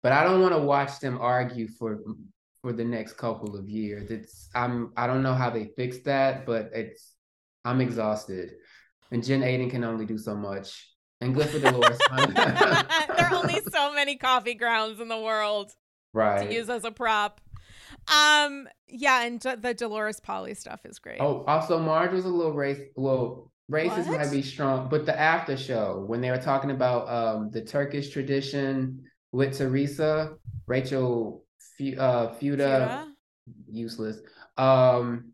But 0.03 0.13
I 0.13 0.25
don't 0.25 0.41
want 0.41 0.55
to 0.55 0.63
watch 0.63 0.99
them 1.01 1.19
argue 1.21 1.69
for 1.69 2.01
for 2.63 2.73
the 2.73 2.85
next 2.85 3.15
couple 3.15 3.57
of 3.57 3.69
years. 3.69 4.11
It's 4.11 4.49
I'm 4.55 4.93
I 4.97 5.07
don't 5.07 5.23
know 5.23 5.35
how 5.35 5.51
they 5.51 5.71
fix 5.77 5.99
that, 6.01 6.47
but 6.47 6.71
it's 6.73 7.15
I'm 7.65 7.81
exhausted. 7.81 8.53
And 9.11 9.25
Jen 9.25 9.43
Aydin 9.43 9.71
can 9.71 9.85
only 9.85 10.07
do 10.07 10.17
so 10.17 10.35
much. 10.35 10.87
And 11.21 11.35
good 11.35 11.51
for 11.51 11.59
Dolores. 11.59 11.99
there 12.11 13.27
are 13.27 13.35
only 13.35 13.61
so 13.71 13.93
many 13.93 14.17
coffee 14.17 14.55
grounds 14.55 15.01
in 15.01 15.09
the 15.09 15.21
world 15.21 15.73
right. 16.15 16.49
to 16.49 16.55
use 16.55 16.71
as 16.71 16.85
a 16.85 16.91
prop. 16.91 17.43
Um, 18.11 18.69
yeah, 18.89 19.25
and 19.25 19.41
the 19.41 19.75
Dolores 19.75 20.21
Paulie 20.21 20.57
stuff 20.57 20.81
is 20.85 20.99
great. 20.99 21.21
Oh, 21.21 21.45
also 21.47 21.79
Marge 21.79 22.13
was 22.13 22.25
a 22.25 22.29
little 22.29 22.53
race. 22.53 22.81
Well, 22.97 23.53
racist 23.71 24.09
What? 24.09 24.19
might 24.19 24.31
be 24.31 24.43
strong, 24.43 24.89
but 24.89 25.07
the 25.07 25.19
after 25.19 25.57
show 25.57 26.05
when 26.07 26.21
they 26.21 26.31
were 26.31 26.39
talking 26.39 26.71
about 26.73 27.09
um 27.09 27.51
the 27.51 27.61
Turkish 27.63 28.11
tradition 28.11 29.05
with 29.33 29.57
Teresa, 29.57 30.35
Rachel, 30.67 31.45
Fu- 31.79 31.97
uh, 31.97 32.35
Fuda, 32.35 33.07
useless. 33.69 34.19
Um, 34.59 35.33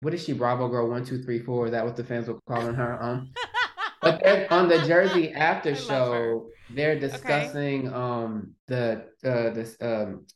what 0.00 0.14
is 0.14 0.24
she? 0.24 0.32
Bravo 0.32 0.68
girl 0.68 0.88
one 0.88 1.04
two 1.04 1.22
three 1.22 1.38
four. 1.40 1.66
Is 1.66 1.72
that 1.72 1.84
what 1.84 1.96
the 1.96 2.04
fans 2.04 2.28
were 2.28 2.38
calling 2.48 2.74
her? 2.74 2.98
Um, 4.02 4.12
but 4.22 4.52
on 4.52 4.68
the 4.68 4.78
Jersey 4.86 5.32
after 5.32 5.70
I 5.70 5.72
love 5.72 5.80
her. 5.80 5.86
show, 5.86 6.46
they're 6.70 6.98
discussing 7.00 7.92
um 7.92 8.52
the 8.68 9.06
uh 9.24 9.50
this 9.50 9.76
um 9.80 10.26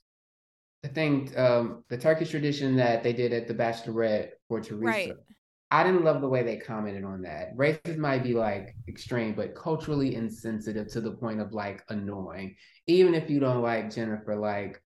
the 0.82 0.88
thing 0.88 1.30
um 1.36 1.84
the 1.88 1.98
Turkish 1.98 2.30
tradition 2.30 2.76
that 2.76 3.02
they 3.02 3.12
did 3.12 3.32
at 3.32 3.48
the 3.48 3.54
Bachelorette 3.54 4.30
for 4.48 4.60
Teresa. 4.60 4.86
Right. 4.86 5.12
I 5.72 5.84
didn't 5.84 6.04
love 6.04 6.20
the 6.20 6.28
way 6.28 6.42
they 6.42 6.56
commented 6.56 7.04
on 7.04 7.22
that. 7.22 7.56
Racist 7.56 7.96
might 7.96 8.24
be 8.24 8.34
like 8.34 8.74
extreme, 8.88 9.34
but 9.34 9.54
culturally 9.54 10.16
insensitive 10.16 10.88
to 10.88 11.00
the 11.00 11.12
point 11.12 11.40
of 11.40 11.52
like 11.52 11.84
annoying. 11.90 12.56
Even 12.88 13.14
if 13.14 13.30
you 13.30 13.38
don't 13.38 13.62
like 13.62 13.94
Jennifer, 13.94 14.34
like 14.34 14.82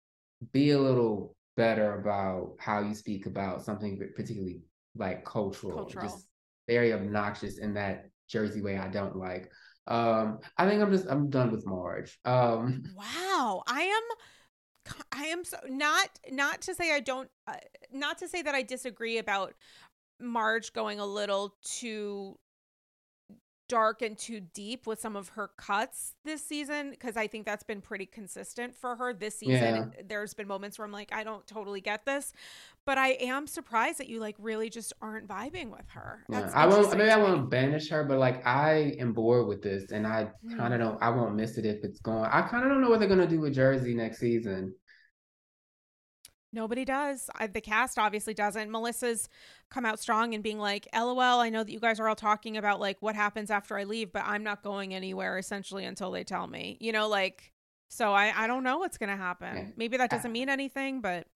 be 0.53 0.71
a 0.71 0.79
little 0.79 1.35
better 1.55 1.99
about 1.99 2.55
how 2.59 2.79
you 2.79 2.95
speak 2.95 3.27
about 3.27 3.63
something 3.63 3.99
particularly 4.15 4.61
like 4.95 5.23
cultural. 5.23 5.75
Cultural. 5.75 6.07
Just 6.07 6.27
very 6.67 6.93
obnoxious 6.93 7.59
in 7.59 7.75
that 7.75 8.09
Jersey 8.27 8.61
way 8.61 8.77
I 8.77 8.87
don't 8.87 9.15
like. 9.15 9.51
Um, 9.87 10.39
I 10.57 10.67
think 10.67 10.81
I'm 10.81 10.91
just 10.91 11.05
I'm 11.07 11.29
done 11.29 11.51
with 11.51 11.65
Marge. 11.67 12.17
Um, 12.25 12.83
Wow, 12.95 13.61
I 13.67 13.81
am 13.81 14.03
I 15.11 15.25
am 15.25 15.43
so 15.43 15.57
not 15.67 16.09
not 16.29 16.61
to 16.63 16.75
say 16.75 16.93
I 16.93 16.99
don't 16.99 17.29
uh, 17.47 17.53
not 17.91 18.17
to 18.19 18.27
say 18.27 18.41
that 18.41 18.55
I 18.55 18.61
disagree 18.63 19.17
about 19.17 19.53
Marge 20.19 20.73
going 20.73 20.99
a 20.99 21.05
little 21.05 21.55
too 21.63 22.37
dark 23.71 24.01
and 24.01 24.17
too 24.17 24.41
deep 24.53 24.85
with 24.85 24.99
some 24.99 25.15
of 25.15 25.29
her 25.29 25.49
cuts 25.55 26.15
this 26.25 26.45
season 26.45 26.89
because 26.91 27.15
I 27.15 27.27
think 27.27 27.45
that's 27.45 27.63
been 27.63 27.79
pretty 27.79 28.05
consistent 28.05 28.75
for 28.75 28.97
her 28.97 29.13
this 29.13 29.37
season. 29.39 29.93
There's 30.09 30.33
been 30.33 30.47
moments 30.47 30.77
where 30.77 30.85
I'm 30.85 30.91
like 30.91 31.13
I 31.13 31.23
don't 31.23 31.47
totally 31.47 31.79
get 31.79 32.05
this, 32.05 32.33
but 32.85 32.97
I 32.97 33.11
am 33.21 33.47
surprised 33.47 33.97
that 33.99 34.09
you 34.09 34.19
like 34.19 34.35
really 34.39 34.69
just 34.69 34.91
aren't 35.01 35.25
vibing 35.25 35.69
with 35.71 35.87
her. 35.93 36.25
yeah, 36.29 36.51
I 36.53 36.67
won't 36.67 36.97
maybe 36.97 37.09
I 37.09 37.15
won't 37.17 37.49
banish 37.49 37.87
her, 37.91 38.03
but 38.03 38.19
like 38.19 38.45
I 38.45 38.95
am 38.99 39.13
bored 39.13 39.47
with 39.47 39.61
this 39.61 39.91
and 39.91 40.05
I 40.05 40.29
Hmm. 40.45 40.57
kind 40.57 40.73
of 40.73 40.79
don't 40.81 41.01
I 41.01 41.09
won't 41.09 41.35
miss 41.35 41.57
it 41.57 41.65
if 41.65 41.83
it's 41.85 42.01
going. 42.01 42.25
I 42.25 42.41
kind 42.41 42.65
of 42.65 42.69
don't 42.71 42.81
know 42.81 42.89
what 42.89 42.99
they're 42.99 43.07
gonna 43.07 43.25
do 43.25 43.39
with 43.39 43.53
Jersey 43.53 43.93
next 43.93 44.19
season. 44.19 44.75
Nobody 46.53 46.83
does. 46.83 47.29
I, 47.35 47.47
the 47.47 47.61
cast 47.61 47.97
obviously 47.97 48.33
doesn't. 48.33 48.69
Melissa's 48.69 49.29
come 49.69 49.85
out 49.85 49.99
strong 49.99 50.33
and 50.33 50.43
being 50.43 50.59
like, 50.59 50.87
"LOL, 50.93 51.19
I 51.39 51.49
know 51.49 51.63
that 51.63 51.71
you 51.71 51.79
guys 51.79 51.99
are 51.99 52.09
all 52.09 52.15
talking 52.15 52.57
about 52.57 52.79
like 52.79 52.97
what 53.01 53.15
happens 53.15 53.49
after 53.49 53.77
I 53.77 53.85
leave, 53.85 54.11
but 54.11 54.23
I'm 54.25 54.43
not 54.43 54.61
going 54.63 54.93
anywhere 54.93 55.37
essentially 55.37 55.85
until 55.85 56.11
they 56.11 56.23
tell 56.23 56.47
me." 56.47 56.77
You 56.81 56.91
know, 56.91 57.07
like 57.07 57.53
so 57.87 58.11
I 58.13 58.33
I 58.35 58.47
don't 58.47 58.63
know 58.63 58.79
what's 58.79 58.97
going 58.97 59.09
to 59.09 59.15
happen. 59.15 59.55
Yeah. 59.55 59.65
Maybe 59.77 59.97
that 59.97 60.09
doesn't 60.09 60.31
mean 60.31 60.49
anything, 60.49 61.01
but 61.01 61.27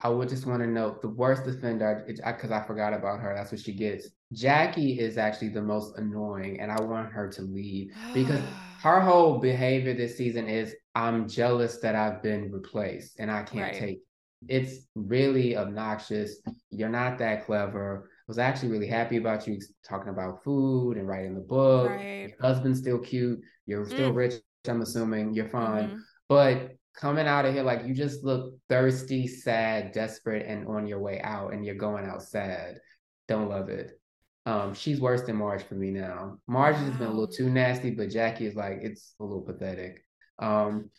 I 0.00 0.08
would 0.08 0.28
just 0.28 0.46
want 0.46 0.60
to 0.60 0.66
note 0.66 1.00
the 1.00 1.08
worst 1.08 1.46
offender 1.46 2.04
because 2.06 2.50
I 2.50 2.62
forgot 2.62 2.92
about 2.92 3.20
her. 3.20 3.34
That's 3.34 3.50
what 3.52 3.60
she 3.60 3.72
gets. 3.72 4.08
Jackie 4.32 4.98
is 4.98 5.16
actually 5.16 5.50
the 5.50 5.62
most 5.62 5.96
annoying, 5.96 6.60
and 6.60 6.70
I 6.72 6.80
want 6.82 7.12
her 7.12 7.28
to 7.30 7.42
leave 7.42 7.94
because 8.12 8.40
her 8.82 9.00
whole 9.00 9.38
behavior 9.38 9.94
this 9.94 10.16
season 10.16 10.48
is 10.48 10.74
I'm 10.94 11.28
jealous 11.28 11.78
that 11.78 11.94
I've 11.94 12.22
been 12.22 12.50
replaced 12.50 13.20
and 13.20 13.30
I 13.30 13.42
can't 13.42 13.72
Right. 13.72 13.74
take. 13.74 14.00
It's 14.48 14.86
really 14.94 15.56
obnoxious. 15.56 16.40
You're 16.70 16.88
not 16.88 17.18
that 17.18 17.46
clever. 17.46 18.08
I 18.10 18.24
was 18.28 18.38
actually 18.38 18.70
really 18.70 18.86
happy 18.86 19.16
about 19.16 19.46
you 19.46 19.58
talking 19.84 20.10
about 20.10 20.42
food 20.44 20.96
and 20.96 21.08
writing 21.08 21.34
the 21.34 21.40
book. 21.40 21.90
Right. 21.90 22.28
Your 22.28 22.40
husband's 22.40 22.80
still 22.80 22.98
cute. 22.98 23.40
You're 23.66 23.86
still 23.86 24.12
Mm. 24.12 24.16
rich. 24.16 24.34
I'm 24.68 24.82
assuming 24.82 25.32
you're 25.32 25.48
fine. 25.48 25.90
Mhm. 25.90 26.00
But 26.28 26.76
coming 26.94 27.26
out 27.26 27.44
of 27.44 27.54
here, 27.54 27.62
like 27.62 27.86
you 27.86 27.94
just 27.94 28.24
look 28.24 28.54
thirsty, 28.68 29.26
sad, 29.28 29.92
desperate, 29.92 30.44
and 30.46 30.66
on 30.66 30.86
your 30.86 30.98
way 30.98 31.20
out, 31.20 31.52
and 31.52 31.64
you're 31.64 31.74
going 31.76 32.04
out 32.04 32.22
sad. 32.22 32.80
Don't 33.28 33.48
love 33.48 33.68
it. 33.68 34.00
Um, 34.44 34.74
she's 34.74 35.00
worse 35.00 35.22
than 35.22 35.36
Marge 35.36 35.62
for 35.64 35.74
me 35.74 35.90
now. 35.90 36.38
Marge 36.46 36.76
has 36.76 36.96
been 36.96 37.08
a 37.08 37.10
little 37.10 37.26
too 37.28 37.50
nasty, 37.50 37.90
but 37.90 38.10
Jackie 38.10 38.46
is 38.46 38.54
like 38.56 38.78
it's 38.82 39.14
a 39.20 39.24
little 39.24 39.42
pathetic. 39.42 40.04
Um, 40.38 40.90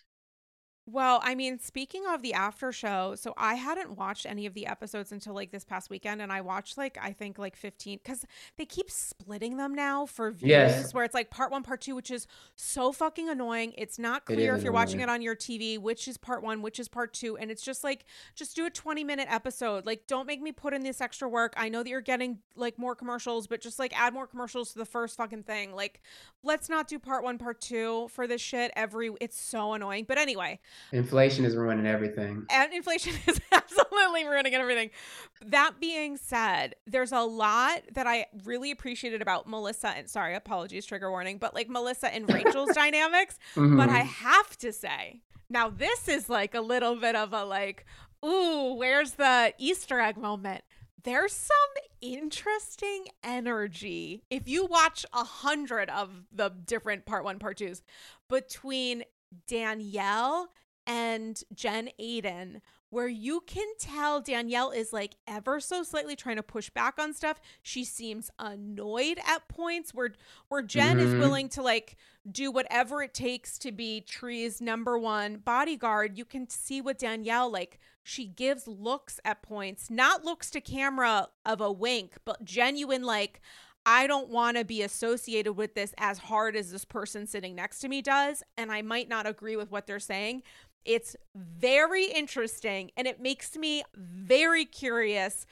Well, 0.90 1.20
I 1.22 1.36
mean, 1.36 1.60
speaking 1.60 2.04
of 2.08 2.22
the 2.22 2.34
after 2.34 2.72
show, 2.72 3.14
so 3.16 3.34
I 3.36 3.56
hadn't 3.56 3.98
watched 3.98 4.26
any 4.26 4.46
of 4.46 4.54
the 4.54 4.66
episodes 4.68 5.12
until 5.12 5.34
like 5.34 5.52
this 5.52 5.66
past 5.66 5.90
weekend, 5.90 6.22
and 6.22 6.32
I 6.32 6.40
watched 6.40 6.78
like 6.78 6.98
I 7.02 7.12
think 7.12 7.38
like 7.38 7.58
15 7.58 8.00
because 8.02 8.26
they 8.58 8.64
keep 8.64 8.90
splitting 8.90 9.58
them 9.58 9.76
now 9.76 10.06
for 10.06 10.32
views 10.32 10.48
Yes. 10.50 10.94
where 10.94 11.04
it's 11.04 11.14
like 11.14 11.30
part 11.30 11.52
one, 11.52 11.62
part 11.62 11.82
two, 11.82 11.94
which 11.94 12.10
is 12.10 12.26
so 12.56 12.94
fucking 12.94 13.28
annoying. 13.28 13.74
It's 13.78 14.00
not 14.00 14.26
clear 14.26 14.54
is 14.54 14.60
if 14.60 14.64
you're 14.64 14.72
watching 14.72 15.02
it 15.02 15.10
on 15.10 15.22
your 15.22 15.36
TV, 15.36 15.78
which 15.78 16.08
is 16.08 16.16
part 16.18 16.42
one, 16.42 16.62
which 16.62 16.80
is 16.80 16.88
part 16.88 17.14
two, 17.14 17.36
and 17.38 17.52
it's 17.52 17.62
just 17.64 17.84
like 17.84 18.06
just 18.34 18.56
do 18.56 18.66
a 18.66 18.70
20 18.70 19.04
minute 19.04 19.28
episode. 19.30 19.86
Like, 19.86 20.08
don't 20.08 20.26
make 20.26 20.42
me 20.42 20.54
put 20.54 20.74
in 20.74 20.84
this 20.84 21.02
extra 21.02 21.28
work. 21.28 21.54
I 21.58 21.68
know 21.68 21.84
that 21.84 21.90
you're 21.90 22.00
getting 22.00 22.40
like 22.56 22.80
more 22.80 22.96
commercials, 22.96 23.46
but 23.46 23.60
just 23.60 23.78
like 23.78 23.92
add 24.00 24.14
more 24.14 24.26
commercials 24.26 24.72
to 24.72 24.80
the 24.80 24.86
first 24.86 25.18
fucking 25.18 25.44
thing. 25.44 25.76
Like, 25.76 26.02
let's 26.44 26.70
not 26.70 26.88
do 26.88 26.98
part 26.98 27.26
one, 27.26 27.38
part 27.38 27.60
two 27.60 28.08
for 28.10 28.26
this 28.26 28.40
shit 28.40 28.72
every. 28.78 29.12
It's 29.20 29.38
so 29.38 29.74
annoying. 29.74 30.06
But 30.08 30.18
anyway, 30.18 30.62
Inflation 30.92 31.46
is 31.46 31.56
ruining 31.56 31.86
everything. 31.86 32.46
and 32.50 32.74
inflation 32.74 33.14
is 33.28 33.40
absolutely 33.52 34.26
ruining 34.26 34.54
everything. 34.56 34.90
That 35.46 35.80
being 35.80 36.18
said, 36.18 36.76
there's 36.86 37.12
a 37.12 37.22
lot 37.22 37.82
that 37.94 38.08
I 38.08 38.28
really 38.46 38.72
appreciated 38.72 39.22
about 39.22 39.48
Melissa 39.48 39.90
and 39.90 40.10
sorry, 40.10 40.34
apologies, 40.36 40.86
trigger 40.86 41.12
warning, 41.12 41.38
but 41.38 41.54
like 41.54 41.70
Melissa 41.70 42.14
and 42.14 42.32
Rachel's 42.34 42.70
dynamics. 42.74 43.38
But 43.56 43.62
Mhm. 43.64 43.90
I 43.90 44.00
have 44.00 44.58
to 44.60 44.72
say, 44.72 45.22
now 45.50 45.70
this 45.70 46.08
is 46.08 46.30
like 46.30 46.56
a 46.56 46.62
little 46.62 46.96
bit 46.96 47.16
of 47.16 47.34
a 47.34 47.44
like, 47.44 47.86
ooh, 48.26 48.74
where's 48.76 49.12
the 49.14 49.54
Easter 49.58 50.00
egg 50.00 50.18
moment? 50.18 50.64
There's 51.04 51.32
some 51.34 51.54
interesting 52.02 53.06
energy. 53.24 54.24
If 54.30 54.48
you 54.50 54.66
watch 54.66 55.06
a 55.14 55.24
hundred 55.24 55.90
of 55.90 56.10
the 56.34 56.50
different 56.50 57.06
part 57.06 57.24
one, 57.24 57.40
part 57.40 57.58
twos 57.58 57.82
between 58.30 59.04
Danielle 59.48 60.50
and 60.88 61.44
Jen 61.54 61.90
Aydin, 62.00 62.62
where 62.90 63.08
you 63.10 63.42
can 63.42 63.68
tell 63.78 64.22
Danielle 64.22 64.72
is 64.72 64.94
like 64.94 65.16
ever 65.28 65.60
so 65.60 65.84
slightly 65.84 66.16
trying 66.16 66.38
to 66.38 66.44
push 66.44 66.70
back 66.70 66.98
on 66.98 67.14
stuff. 67.14 67.40
She 67.62 67.84
seems 67.84 68.32
annoyed 68.40 69.20
at 69.28 69.48
points 69.50 69.94
where 69.94 70.14
where 70.48 70.62
Jen 70.62 71.00
is 71.00 71.14
Mhm. 71.14 71.20
willing 71.20 71.50
to 71.50 71.62
like 71.62 71.98
do 72.32 72.50
whatever 72.50 73.04
it 73.04 73.14
takes 73.14 73.58
to 73.60 73.72
be 73.74 74.00
Tre's 74.02 74.62
number 74.62 74.98
one 74.98 75.38
bodyguard. 75.38 76.18
You 76.18 76.26
can 76.26 76.50
see 76.50 76.80
with 76.82 76.98
Danielle 76.98 77.50
like 77.52 77.80
she 78.04 78.26
gives 78.26 78.68
looks 78.68 79.20
at 79.26 79.42
points, 79.42 79.90
not 79.90 80.24
looks 80.24 80.50
to 80.52 80.62
camera 80.62 81.28
of 81.46 81.60
a 81.60 81.72
wink, 81.72 82.16
but 82.24 82.46
genuine 82.46 83.04
like 83.04 83.42
I 83.90 84.06
don't 84.06 84.28
want 84.28 84.58
to 84.58 84.66
be 84.66 84.82
associated 84.82 85.54
with 85.54 85.74
this 85.74 85.94
as 85.98 86.18
hard 86.18 86.58
as 86.58 86.72
this 86.72 86.84
person 86.84 87.26
sitting 87.26 87.56
next 87.56 87.80
to 87.80 87.88
me 87.88 88.02
does. 88.02 88.44
And 88.58 88.70
I 88.70 88.82
might 88.82 89.08
not 89.08 89.26
agree 89.26 89.56
with 89.56 89.72
what 89.72 89.88
they're 89.88 89.98
saying. 89.98 90.44
It's 90.88 91.16
very 91.36 92.06
interesting 92.06 92.92
and 92.98 93.06
it 93.08 93.22
makes 93.22 93.56
me 93.56 93.84
very 93.96 94.66
curious 94.66 95.46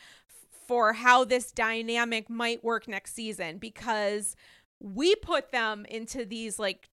for 0.68 0.94
how 0.94 1.26
this 1.26 1.52
dynamic 1.52 2.30
might 2.30 2.64
work 2.64 2.88
next 2.88 3.14
season 3.14 3.58
because 3.58 4.36
we 4.80 5.14
put 5.16 5.52
them 5.52 5.86
into 5.90 6.26
these 6.26 6.58
like 6.58 6.90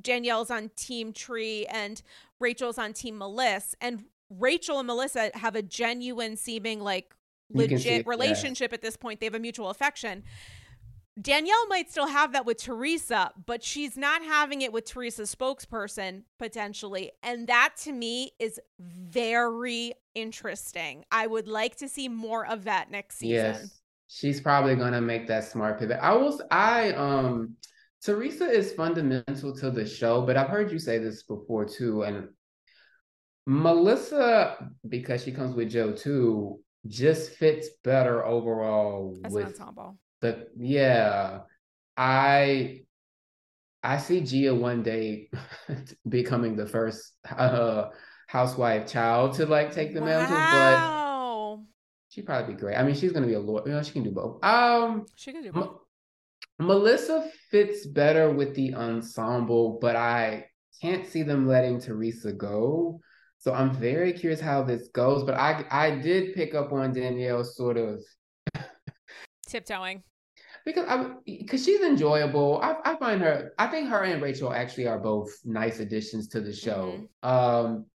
Danielle's 0.00 0.50
on 0.50 0.70
team 0.76 1.12
Tre 1.12 1.66
and 1.66 2.00
Rachel's 2.40 2.78
on 2.78 2.92
team 2.92 3.18
Melissa 3.18 3.76
and 3.80 4.04
Rachel 4.30 4.78
and 4.78 4.86
Melissa 4.86 5.30
have 5.34 5.56
a 5.56 5.62
genuine 5.62 6.36
seeming 6.36 6.80
like 6.80 7.14
You 7.52 7.68
can 7.68 7.78
see 7.78 7.90
legit 7.90 8.06
relationship 8.06 8.72
at 8.72 8.80
this 8.80 8.96
point. 8.96 9.20
They 9.20 9.26
have 9.26 9.34
a 9.34 9.38
mutual 9.40 9.70
affection. 9.70 10.24
Danielle 11.20 11.68
might 11.68 11.90
still 11.90 12.08
have 12.08 12.32
that 12.32 12.44
with 12.44 12.58
Teresa, 12.58 13.30
but 13.46 13.62
she's 13.62 13.96
not 13.96 14.22
having 14.22 14.62
it 14.62 14.72
with 14.72 14.84
Teresa's 14.84 15.32
spokesperson 15.32 16.22
potentially. 16.38 17.12
And 17.22 17.46
that 17.46 17.74
to 17.82 17.92
me 17.92 18.32
is 18.40 18.58
very 18.80 19.92
interesting. 20.14 21.04
I 21.12 21.26
would 21.28 21.46
like 21.46 21.76
to 21.76 21.88
see 21.88 22.08
more 22.08 22.46
of 22.46 22.64
that 22.64 22.90
next 22.90 23.18
season. 23.18 23.36
Yes, 23.36 23.80
she's 24.08 24.40
probably 24.40 24.74
gonna 24.74 25.00
make 25.00 25.28
that 25.28 25.44
smart 25.44 25.78
pivot. 25.78 25.98
I 26.02 26.14
was, 26.16 26.42
I 26.50 26.92
um, 26.92 27.54
Teresa 28.02 28.50
is 28.50 28.72
fundamental 28.72 29.54
to 29.56 29.70
the 29.70 29.86
show, 29.86 30.26
but 30.26 30.36
I've 30.36 30.50
heard 30.50 30.72
you 30.72 30.80
say 30.80 30.98
this 30.98 31.22
before 31.22 31.64
too. 31.64 32.02
And 32.02 32.28
Melissa, 33.46 34.70
because 34.88 35.22
she 35.22 35.30
comes 35.30 35.54
with 35.54 35.70
Joe 35.70 35.92
too, 35.92 36.60
just 36.88 37.30
fits 37.30 37.68
better 37.84 38.24
overall 38.24 39.16
As 39.24 39.32
an 39.32 39.42
with 39.42 39.46
ensemble. 39.46 39.96
The 40.20 40.48
yeah. 40.56 41.40
I 41.96 42.82
I 43.82 43.98
see 43.98 44.20
Gia 44.20 44.54
one 44.54 44.82
day 44.82 45.30
becoming 46.08 46.56
the 46.56 46.66
first 46.66 47.12
uh 47.30 47.90
housewife 48.26 48.86
child 48.86 49.34
to 49.34 49.46
like 49.46 49.72
take 49.72 49.94
the 49.94 50.00
mantle, 50.00 50.36
but 50.36 50.78
Wow. 50.78 51.64
she'd 52.08 52.26
probably 52.26 52.54
be 52.54 52.60
great. 52.60 52.76
I 52.76 52.82
mean, 52.82 52.94
she's 52.94 53.12
gonna 53.12 53.26
be 53.26 53.34
a 53.34 53.40
lawyer. 53.40 53.62
You 53.66 53.72
know, 53.74 53.82
she 53.82 53.92
can 53.92 54.02
do 54.02 54.10
both. 54.10 54.42
Um, 54.44 55.06
She 55.14 55.32
could 55.32 55.42
do 55.42 55.48
M- 55.54 55.60
both. 55.60 55.80
Melissa 56.58 57.30
fits 57.50 57.86
better 57.86 58.30
with 58.30 58.54
the 58.54 58.74
ensemble, 58.74 59.78
but 59.80 59.96
I 59.96 60.46
can't 60.80 61.06
see 61.06 61.22
them 61.22 61.46
letting 61.46 61.80
Teresa 61.80 62.32
go. 62.32 63.00
So 63.38 63.52
I'm 63.52 63.72
very 63.74 64.12
curious 64.12 64.40
how 64.40 64.62
this 64.62 64.88
goes. 64.88 65.24
But 65.24 65.34
I 65.34 65.64
I 65.70 65.90
did 65.90 66.34
pick 66.34 66.54
up 66.54 66.72
on 66.72 66.92
Danielle 66.92 67.44
sort 67.44 67.76
of 67.76 68.02
Tiptoeing. 69.54 70.02
because 70.66 70.84
I 70.88 71.14
because 71.24 71.64
she's 71.64 71.80
enjoyable. 71.80 72.60
I 72.60 72.74
I 72.84 72.96
find 72.96 73.20
her. 73.22 73.52
I 73.56 73.68
think 73.68 73.88
her 73.88 74.02
and 74.02 74.20
Rachel 74.20 74.52
actually 74.52 74.88
are 74.88 74.98
both 74.98 75.30
nice 75.44 75.78
additions 75.78 76.26
to 76.30 76.40
the 76.40 76.52
show. 76.52 77.08
Um, 77.22 77.86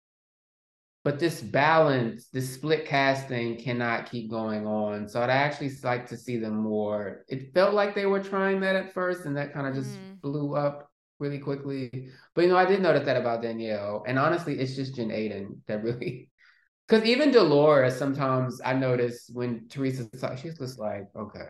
but 1.03 1.19
this 1.19 1.41
balance, 1.41 2.29
this 2.29 2.55
split 2.55 2.87
casting 2.87 3.57
cannot 3.59 4.09
keep 4.09 4.31
going 4.31 4.67
on. 4.69 5.09
So 5.09 5.21
I'd 5.21 5.31
actually 5.31 5.73
like 5.83 6.07
to 6.11 6.17
see 6.17 6.37
them 6.39 6.57
more. 6.59 7.25
It 7.29 7.53
felt 7.55 7.75
like 7.75 7.97
they 7.97 8.07
were 8.07 8.23
trying 8.23 8.61
that 8.61 8.77
at 8.77 8.93
first, 8.93 9.25
and 9.25 9.37
that 9.37 9.53
kind 9.53 9.67
of 9.67 9.75
just 9.75 9.99
Mhm. 9.99 10.21
blew 10.21 10.55
up 10.55 10.89
really 11.19 11.41
quickly. 11.41 12.11
But 12.35 12.43
you 12.43 12.49
know, 12.51 12.57
I 12.57 12.67
did 12.67 12.81
notice 12.83 13.05
that 13.07 13.17
about 13.17 13.43
Danielle, 13.43 14.05
and 14.07 14.17
honestly, 14.17 14.61
it's 14.61 14.77
just 14.77 14.95
Jen 14.95 15.09
Aydin 15.09 15.57
that 15.67 15.83
really. 15.83 16.31
Because 16.89 17.05
even 17.05 17.31
Dolores, 17.31 17.97
sometimes 17.97 18.60
I 18.65 18.73
notice 18.73 19.31
when 19.32 19.69
Teresa, 19.69 20.09
she's 20.40 20.56
just 20.56 20.78
like, 20.78 21.09
okay, 21.15 21.44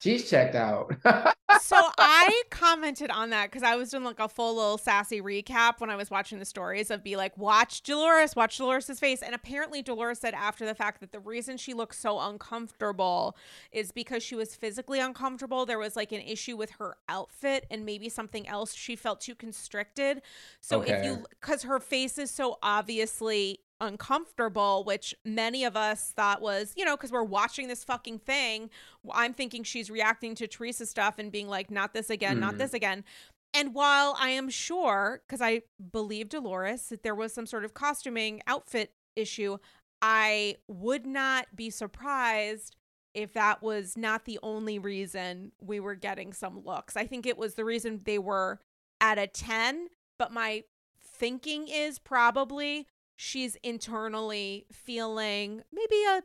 she's 0.00 0.30
checked 0.30 0.54
out. 0.54 0.94
so 1.60 1.76
I 1.98 2.42
commented 2.50 3.10
on 3.10 3.30
that 3.30 3.50
because 3.50 3.62
I 3.62 3.74
was 3.74 3.90
doing 3.90 4.04
like 4.04 4.20
a 4.20 4.28
full 4.28 4.54
little 4.54 4.78
sassy 4.78 5.20
recap 5.20 5.80
when 5.80 5.90
I 5.90 5.96
was 5.96 6.10
watching 6.10 6.38
the 6.38 6.44
stories 6.44 6.90
of 6.90 7.02
be 7.02 7.16
like, 7.16 7.36
watch 7.36 7.82
Dolores, 7.82 8.36
watch 8.36 8.58
Dolores's 8.58 9.00
face. 9.00 9.22
And 9.22 9.34
apparently 9.34 9.82
Dolores 9.82 10.20
said 10.20 10.34
after 10.34 10.64
the 10.66 10.74
fact 10.74 11.00
that 11.00 11.10
the 11.10 11.20
reason 11.20 11.56
she 11.56 11.74
looked 11.74 11.96
so 11.96 12.20
uncomfortable 12.20 13.36
is 13.72 13.90
because 13.90 14.22
she 14.22 14.36
was 14.36 14.54
physically 14.54 15.00
uncomfortable. 15.00 15.66
There 15.66 15.78
was 15.78 15.96
like 15.96 16.12
an 16.12 16.20
issue 16.20 16.56
with 16.56 16.70
her 16.72 16.96
outfit 17.08 17.66
and 17.70 17.84
maybe 17.84 18.08
something 18.08 18.46
else. 18.46 18.74
She 18.74 18.94
felt 18.94 19.20
too 19.20 19.34
constricted. 19.34 20.22
So 20.60 20.82
if 20.82 21.04
you 21.04 21.24
because 21.30 21.62
her 21.62 21.80
face 21.80 22.18
is 22.18 22.30
so 22.30 22.58
obviously 22.62 23.60
uncomfortable, 23.80 24.84
which 24.84 25.14
many 25.24 25.64
of 25.64 25.76
us 25.76 26.12
thought 26.16 26.40
was, 26.40 26.72
you 26.76 26.84
know, 26.84 26.96
because 26.96 27.12
we're 27.12 27.22
watching 27.22 27.68
this 27.68 27.84
fucking 27.84 28.18
thing. 28.18 28.70
I'm 29.10 29.34
thinking 29.34 29.62
she's 29.64 29.90
reacting 29.90 30.34
to 30.36 30.46
Teresa's 30.46 30.90
stuff 30.90 31.18
and 31.18 31.30
being 31.30 31.48
like, 31.48 31.70
not 31.70 31.92
this 31.92 32.10
again, 32.10 32.40
not 32.40 32.54
Mhm. 32.54 32.58
this 32.58 32.74
again. 32.74 33.04
And 33.52 33.74
while 33.74 34.16
I 34.18 34.30
am 34.30 34.48
sure, 34.48 35.22
because 35.26 35.40
I 35.40 35.62
believe 35.92 36.28
Dolores, 36.28 36.88
that 36.88 37.02
there 37.02 37.14
was 37.14 37.32
some 37.32 37.46
sort 37.46 37.64
of 37.64 37.74
costuming 37.74 38.42
outfit 38.46 38.92
issue, 39.16 39.58
I 40.02 40.56
would 40.68 41.06
not 41.06 41.54
be 41.54 41.70
surprised 41.70 42.76
if 43.14 43.32
that 43.34 43.62
was 43.62 43.96
not 43.96 44.24
the 44.24 44.40
only 44.42 44.78
reason 44.78 45.52
we 45.60 45.78
were 45.78 45.94
getting 45.94 46.32
some 46.32 46.64
looks. 46.64 46.96
I 46.96 47.06
think 47.06 47.26
it 47.26 47.38
was 47.38 47.54
the 47.54 47.64
reason 47.64 48.02
they 48.04 48.18
were 48.18 48.60
at 49.00 49.18
a 49.18 49.28
10, 49.28 49.88
but 50.18 50.32
my 50.32 50.64
thinking 51.00 51.68
is 51.68 52.00
probably 52.00 52.88
she's 53.16 53.56
internally 53.62 54.66
feeling 54.72 55.62
maybe 55.72 55.96
a 56.04 56.22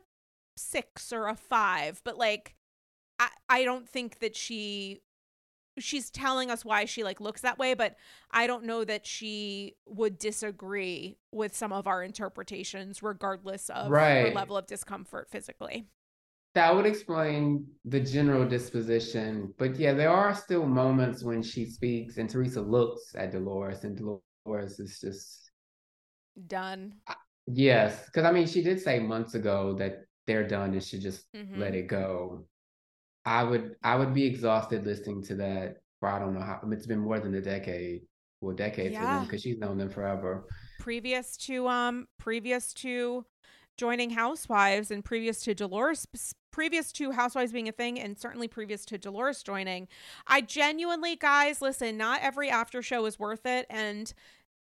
six 0.56 1.12
or 1.12 1.28
a 1.28 1.36
five, 1.36 2.00
but 2.04 2.18
like 2.18 2.54
I, 3.18 3.28
I 3.48 3.64
don't 3.64 3.88
think 3.88 4.20
that 4.20 4.36
she 4.36 5.02
she's 5.78 6.10
telling 6.10 6.50
us 6.50 6.64
why 6.64 6.84
she 6.84 7.04
like 7.04 7.20
looks 7.20 7.42
that 7.42 7.58
way, 7.58 7.74
but 7.74 7.96
I 8.30 8.46
don't 8.46 8.64
know 8.64 8.84
that 8.84 9.06
she 9.06 9.76
would 9.86 10.18
disagree 10.18 11.18
with 11.32 11.56
some 11.56 11.72
of 11.72 11.86
our 11.86 12.02
interpretations 12.02 13.02
regardless 13.02 13.70
of 13.70 13.88
her 13.88 13.90
Right. 13.92 14.34
level 14.34 14.56
of 14.56 14.66
discomfort 14.66 15.30
physically. 15.30 15.86
That 16.54 16.74
would 16.74 16.86
explain 16.86 17.66
the 17.84 18.00
general 18.00 18.46
disposition. 18.48 19.54
But 19.58 19.76
yeah, 19.76 19.92
there 19.92 20.10
are 20.10 20.34
still 20.34 20.66
moments 20.66 21.22
when 21.24 21.42
she 21.42 21.64
speaks 21.66 22.16
and 22.18 22.28
Teresa 22.28 22.60
looks 22.60 23.14
at 23.14 23.30
Dolores, 23.32 23.84
and 23.84 23.96
Dolores 23.96 24.80
is 24.80 25.00
just, 25.00 25.49
Done. 26.46 26.94
yes. 27.46 28.06
Because 28.06 28.24
I 28.24 28.32
mean, 28.32 28.46
she 28.46 28.62
did 28.62 28.80
say 28.80 28.98
months 28.98 29.34
ago 29.34 29.74
that 29.74 30.04
they're 30.26 30.46
done 30.46 30.72
and 30.72 30.82
should 30.82 31.00
just 31.00 31.30
Mhm. 31.32 31.58
let 31.58 31.74
it 31.74 31.86
go. 31.88 32.46
I 33.24 33.44
would 33.44 33.76
I 33.82 33.96
would 33.96 34.14
be 34.14 34.24
exhausted 34.24 34.84
listening 34.84 35.22
to 35.24 35.34
that 35.36 35.76
for 35.98 36.08
I 36.08 36.18
don't 36.18 36.34
know 36.34 36.40
how 36.40 36.60
it's 36.70 36.86
been 36.86 36.98
more 37.00 37.20
than 37.20 37.34
a 37.34 37.40
decade. 37.40 38.02
Well, 38.40 38.56
decades 38.56 38.96
for 38.96 39.02
them 39.04 39.24
because 39.24 39.42
she's 39.42 39.58
known 39.58 39.76
them 39.78 39.90
forever. 39.90 40.46
previous 40.78 41.36
to 41.36 41.68
um 41.68 42.08
previous 42.18 42.72
to 42.72 43.26
joining 43.76 44.10
Housewives 44.10 44.90
and 44.90 45.04
previous 45.04 45.42
to 45.42 45.54
Dolores 45.54 46.06
previous 46.50 46.90
to 46.92 47.12
Housewives 47.12 47.52
being 47.52 47.68
a 47.68 47.72
thing 47.72 48.00
and 48.00 48.18
certainly 48.18 48.48
previous 48.48 48.84
to 48.86 48.96
Dolores 48.98 49.42
joining. 49.42 49.88
I 50.26 50.40
genuinely 50.40 51.16
guys, 51.16 51.60
listen, 51.62 51.96
not 51.98 52.20
every 52.22 52.48
after 52.50 52.80
show 52.82 53.04
is 53.06 53.18
worth 53.18 53.44
it 53.46 53.66
and 53.70 54.12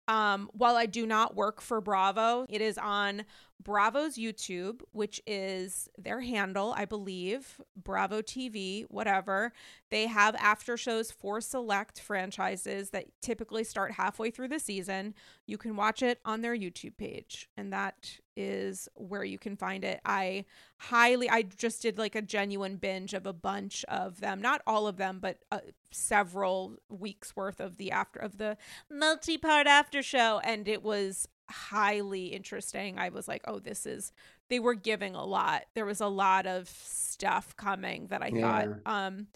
um, 0.09 0.51
while 0.53 0.77
I 0.77 0.87
do 0.87 1.07
not 1.07 1.35
work 1.35 1.61
for 1.61 1.81
Bravo, 1.81 2.47
it 2.49 2.61
is 2.61 2.79
on 2.79 3.25
Bravo's 3.65 4.17
YouTube, 4.17 4.83
which 4.93 5.21
is 5.27 5.89
their 5.99 6.21
handle, 6.21 6.75
I 6.77 6.85
believe, 6.85 7.61
Bravo 7.77 8.21
TV, 8.21 8.85
whatever. 8.89 9.53
They 9.91 10.07
have 10.07 10.35
after 10.37 10.77
shows 10.77 11.11
for 11.11 11.41
select 11.41 12.01
franchises 12.01 12.91
that 12.91 13.07
typically 13.23 13.65
start 13.65 13.93
halfway 13.93 14.31
through 14.31 14.49
the 14.49 14.59
season. 14.61 15.15
You 15.47 15.59
can 15.59 15.77
watch 15.77 16.03
it 16.03 16.21
on 16.25 16.43
their 16.43 16.57
YouTube 16.57 16.97
page, 16.97 17.49
and 17.57 17.73
that 17.73 18.19
is 18.37 18.89
where 18.95 19.25
you 19.25 19.39
can 19.39 19.57
find 19.57 19.85
it. 19.85 20.01
I 20.05 20.45
highly, 20.79 21.31
I 21.31 21.43
just 21.43 21.83
did 21.83 21.99
like 21.99 22.15
a 22.15 22.23
genuine 22.23 22.77
binge 22.77 23.15
of 23.15 23.27
a 23.27 23.33
bunch 23.33 23.85
of 23.89 24.21
them, 24.21 24.41
not 24.41 24.63
all 24.67 24.87
of 24.87 24.97
them, 24.97 25.19
but 25.21 25.39
uh, 25.51 25.61
several 25.91 26.77
weeks 26.89 27.37
worth 27.37 27.61
of 27.61 27.77
the 27.77 27.91
after 27.91 28.19
of 28.19 28.39
the 28.39 28.57
multi 28.91 29.39
part 29.39 29.67
after 29.67 30.03
show, 30.03 30.41
and 30.45 30.69
it 30.69 30.83
was 30.83 31.29
highly 31.49 32.27
interesting. 32.27 32.99
I 32.99 33.11
was 33.11 33.29
like, 33.29 33.43
oh, 33.47 33.59
this 33.59 33.87
is 33.87 34.13
they 34.51 34.61
were 34.61 34.75
giving 34.75 35.15
a 35.15 35.25
lot. 35.25 35.63
There 35.75 35.87
was 35.87 36.01
a 36.01 36.07
lot 36.07 36.47
of 36.47 36.69
stuff 36.69 37.57
coming 37.57 38.09
that 38.09 38.23
I 38.23 38.29
yeah. 38.29 38.41
thought 38.41 38.69
um 38.87 39.27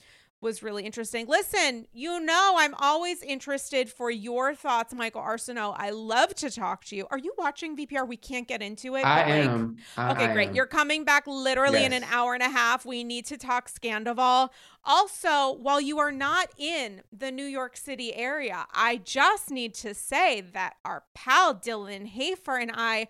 was 0.41 0.63
really 0.63 0.85
interesting. 0.85 1.27
Listen, 1.27 1.87
you 1.93 2.21
know, 2.21 2.55
I'm 2.59 2.75
always 2.75 3.23
interested 3.23 3.91
for 3.91 4.11
your 4.11 4.55
thoughts, 4.55 4.95
Michael 4.95 5.21
Arceneaux. 5.21 5.75
I 5.77 5.91
love 5.91 6.35
to 6.37 6.51
talk 6.51 6.85
to 6.87 6.97
you. 6.97 7.07
Are 7.11 7.19
you 7.19 7.35
watching 7.37 7.77
VPR? 7.77 8.07
We 8.07 8.17
can't 8.17 8.47
get 8.47 8.63
into 8.63 8.95
it. 8.95 9.05
I 9.05 9.23
like, 9.23 9.51
am. 9.51 9.77
I, 9.97 10.13
okay, 10.13 10.27
I 10.27 10.33
great. 10.33 10.49
Am. 10.51 10.55
You're 10.55 10.67
coming 10.67 11.05
back 11.05 11.27
literally 11.27 11.81
yes. 11.81 11.87
in 11.87 11.93
an 11.93 12.05
hour 12.05 12.35
and 12.35 12.43
a 12.43 12.49
half. 12.49 12.87
We 12.87 13.03
need 13.03 13.27
to 13.27 13.37
talk 13.37 13.69
Scandoval. 13.69 14.51
Also, 14.85 15.55
while 15.55 15.81
you 15.81 15.99
are 15.99 16.13
not 16.13 16.49
in 16.57 17.03
the 17.13 17.33
New 17.33 17.45
York 17.45 17.77
City 17.77 18.15
area, 18.15 18.65
I 18.73 18.99
just 18.99 19.51
need 19.51 19.75
to 19.75 19.93
say 19.93 20.41
that 20.41 20.77
our 20.85 21.03
pal 21.15 21.55
Dylan 21.55 22.07
Hafer 22.07 22.57
and 22.57 22.71
I 22.73 23.09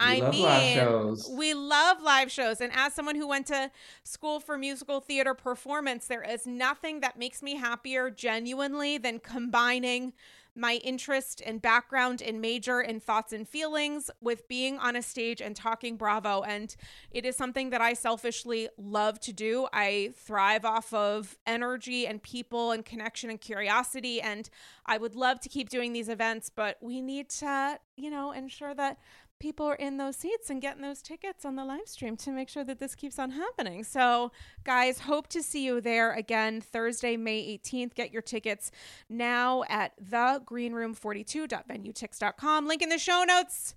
We 0.00 0.06
I 0.06 0.30
mean, 0.30 1.16
we 1.36 1.54
love 1.54 2.00
live 2.00 2.30
shows. 2.30 2.60
And 2.60 2.72
as 2.72 2.94
someone 2.94 3.16
who 3.16 3.26
went 3.26 3.48
to 3.48 3.72
school 4.04 4.38
for 4.38 4.56
musical 4.56 5.00
theater 5.00 5.34
performance, 5.34 6.06
there 6.06 6.22
is 6.22 6.46
nothing 6.46 7.00
that 7.00 7.18
makes 7.18 7.42
me 7.42 7.56
happier 7.56 8.08
genuinely 8.08 8.98
than 8.98 9.18
combining 9.18 10.12
my 10.58 10.74
interest 10.84 11.40
and 11.46 11.62
background 11.62 12.20
and 12.20 12.40
major 12.40 12.80
and 12.80 13.02
thoughts 13.02 13.32
and 13.32 13.48
feelings 13.48 14.10
with 14.20 14.48
being 14.48 14.78
on 14.78 14.96
a 14.96 15.02
stage 15.02 15.40
and 15.40 15.54
talking 15.54 15.96
Bravo. 15.96 16.42
And 16.42 16.74
it 17.10 17.24
is 17.24 17.36
something 17.36 17.70
that 17.70 17.80
I 17.80 17.94
selfishly 17.94 18.68
love 18.76 19.20
to 19.20 19.32
do. 19.32 19.68
I 19.72 20.12
thrive 20.16 20.64
off 20.64 20.92
of 20.92 21.38
energy 21.46 22.06
and 22.06 22.22
people 22.22 22.72
and 22.72 22.84
connection 22.84 23.30
and 23.30 23.40
curiosity. 23.40 24.20
And 24.20 24.50
I 24.84 24.98
would 24.98 25.14
love 25.14 25.40
to 25.40 25.48
keep 25.48 25.68
doing 25.68 25.92
these 25.92 26.08
events, 26.08 26.50
but 26.54 26.76
we 26.80 27.00
need 27.00 27.28
to, 27.30 27.78
you 27.96 28.10
know, 28.10 28.32
ensure 28.32 28.74
that 28.74 28.98
people 29.38 29.66
are 29.66 29.74
in 29.74 29.96
those 29.96 30.16
seats 30.16 30.50
and 30.50 30.60
getting 30.60 30.82
those 30.82 31.00
tickets 31.02 31.44
on 31.44 31.54
the 31.56 31.64
live 31.64 31.86
stream 31.86 32.16
to 32.16 32.30
make 32.30 32.48
sure 32.48 32.62
that 32.64 32.78
this 32.78 32.94
keeps 32.94 33.18
on 33.18 33.30
happening. 33.30 33.82
So, 33.84 34.32
guys, 34.64 35.00
hope 35.00 35.28
to 35.28 35.42
see 35.42 35.64
you 35.64 35.80
there 35.80 36.12
again 36.12 36.60
Thursday, 36.60 37.16
May 37.16 37.58
18th. 37.58 37.94
Get 37.94 38.12
your 38.12 38.20
tickets 38.22 38.70
now 39.08 39.64
at 39.68 39.92
thegreenroom42.venuetix.com. 40.02 42.66
Link 42.66 42.82
in 42.82 42.88
the 42.88 42.98
show 42.98 43.24
notes. 43.26 43.74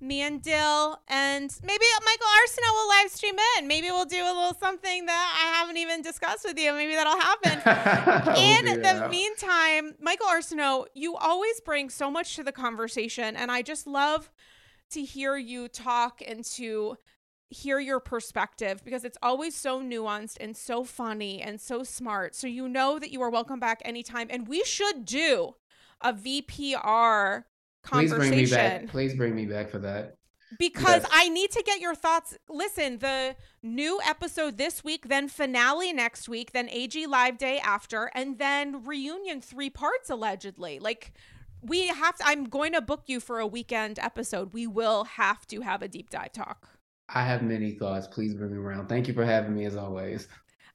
Me 0.00 0.22
and 0.22 0.42
Dill, 0.42 0.98
and 1.08 1.56
maybe 1.62 1.84
Michael 2.04 2.26
Arceneaux 2.26 2.74
will 2.74 2.88
live 2.88 3.08
stream 3.10 3.36
in. 3.56 3.68
Maybe 3.68 3.92
we'll 3.92 4.04
do 4.04 4.22
a 4.22 4.34
little 4.34 4.54
something 4.54 5.06
that 5.06 5.38
I 5.40 5.46
haven't 5.56 5.76
even 5.78 6.02
discussed 6.02 6.44
with 6.44 6.58
you. 6.58 6.72
Maybe 6.72 6.94
that'll 6.94 7.18
happen. 7.18 7.52
in 8.36 8.82
the 8.82 9.08
meantime, 9.08 9.94
Michael 10.00 10.26
Arceneaux, 10.26 10.86
you 10.94 11.16
always 11.16 11.60
bring 11.60 11.90
so 11.90 12.10
much 12.10 12.34
to 12.36 12.42
the 12.42 12.50
conversation, 12.52 13.36
and 13.36 13.52
I 13.52 13.62
just 13.62 13.86
love 13.86 14.32
to 14.94 15.02
hear 15.02 15.36
you 15.36 15.68
talk 15.68 16.20
and 16.26 16.44
to 16.44 16.96
hear 17.50 17.78
your 17.78 18.00
perspective 18.00 18.82
because 18.84 19.04
it's 19.04 19.18
always 19.22 19.54
so 19.54 19.80
nuanced 19.80 20.36
and 20.40 20.56
so 20.56 20.84
funny 20.84 21.40
and 21.40 21.60
so 21.60 21.82
smart. 21.82 22.34
So 22.34 22.46
you 22.46 22.68
know 22.68 22.98
that 22.98 23.12
you 23.12 23.22
are 23.22 23.30
welcome 23.30 23.60
back 23.60 23.80
anytime. 23.84 24.28
And 24.30 24.48
we 24.48 24.64
should 24.64 25.04
do 25.04 25.54
a 26.00 26.12
VPR 26.12 27.44
conversation. 27.82 28.18
Please 28.18 28.28
bring 28.28 28.30
me 28.30 28.46
back. 28.46 28.86
Please 28.88 29.14
bring 29.14 29.36
me 29.36 29.46
back 29.46 29.70
for 29.70 29.78
that. 29.78 30.16
Because 30.58 31.02
yes. 31.02 31.10
I 31.12 31.28
need 31.30 31.50
to 31.52 31.62
get 31.64 31.80
your 31.80 31.94
thoughts. 31.94 32.36
Listen, 32.48 32.98
the 32.98 33.34
new 33.62 34.00
episode 34.06 34.56
this 34.56 34.84
week, 34.84 35.08
then 35.08 35.26
finale 35.28 35.92
next 35.92 36.28
week, 36.28 36.52
then 36.52 36.68
AG 36.70 37.06
live 37.06 37.38
day 37.38 37.58
after, 37.58 38.10
and 38.14 38.38
then 38.38 38.84
reunion 38.84 39.40
three 39.40 39.70
parts 39.70 40.10
allegedly. 40.10 40.78
Like 40.78 41.12
we 41.64 41.88
have 41.88 42.16
to, 42.18 42.26
I'm 42.26 42.44
going 42.44 42.72
to 42.72 42.80
book 42.80 43.04
you 43.06 43.20
for 43.20 43.38
a 43.38 43.46
weekend 43.46 43.98
episode. 43.98 44.52
We 44.52 44.66
will 44.66 45.04
have 45.04 45.46
to 45.48 45.60
have 45.62 45.82
a 45.82 45.88
deep 45.88 46.10
dive 46.10 46.32
talk. 46.32 46.68
I 47.08 47.22
have 47.22 47.42
many 47.42 47.72
thoughts. 47.72 48.06
Please 48.06 48.34
bring 48.34 48.52
me 48.52 48.58
around. 48.58 48.88
Thank 48.88 49.08
you 49.08 49.14
for 49.14 49.24
having 49.24 49.54
me 49.54 49.64
as 49.64 49.76
always. 49.76 50.28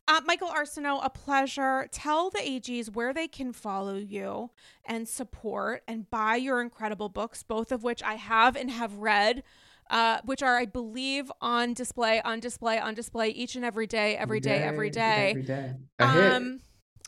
Uh, 0.07 0.21
Michael 0.25 0.49
Arceneaux, 0.49 0.99
a 1.03 1.09
pleasure. 1.09 1.87
Tell 1.91 2.31
the 2.31 2.39
AGs 2.39 2.95
where 2.95 3.13
they 3.13 3.27
can 3.27 3.53
follow 3.53 3.95
you 3.95 4.49
and 4.85 5.07
support 5.07 5.83
and 5.87 6.09
buy 6.09 6.35
your 6.35 6.61
incredible 6.61 7.09
books, 7.09 7.43
both 7.43 7.71
of 7.71 7.83
which 7.83 8.01
I 8.01 8.15
have 8.15 8.55
and 8.55 8.71
have 8.71 8.95
read, 8.95 9.43
uh, 9.91 10.19
which 10.25 10.41
are, 10.41 10.57
I 10.57 10.65
believe, 10.65 11.31
on 11.41 11.73
display, 11.73 12.21
on 12.21 12.39
display, 12.39 12.79
on 12.79 12.95
display 12.95 13.29
each 13.29 13.55
and 13.55 13.63
every 13.63 13.85
day, 13.85 14.17
every 14.17 14.39
day, 14.39 14.63
every 14.63 14.89
day. 14.89 15.29
Every 15.29 15.43
day. 15.43 15.73
Um, 15.99 16.61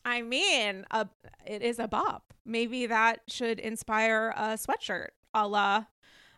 I 0.05 0.21
mean, 0.21 0.85
a, 0.91 1.07
it 1.45 1.63
is 1.63 1.79
a 1.79 1.87
bop. 1.87 2.30
Maybe 2.51 2.85
that 2.87 3.21
should 3.27 3.59
inspire 3.59 4.33
a 4.35 4.57
sweatshirt 4.57 5.07
a 5.33 5.47
la 5.47 5.85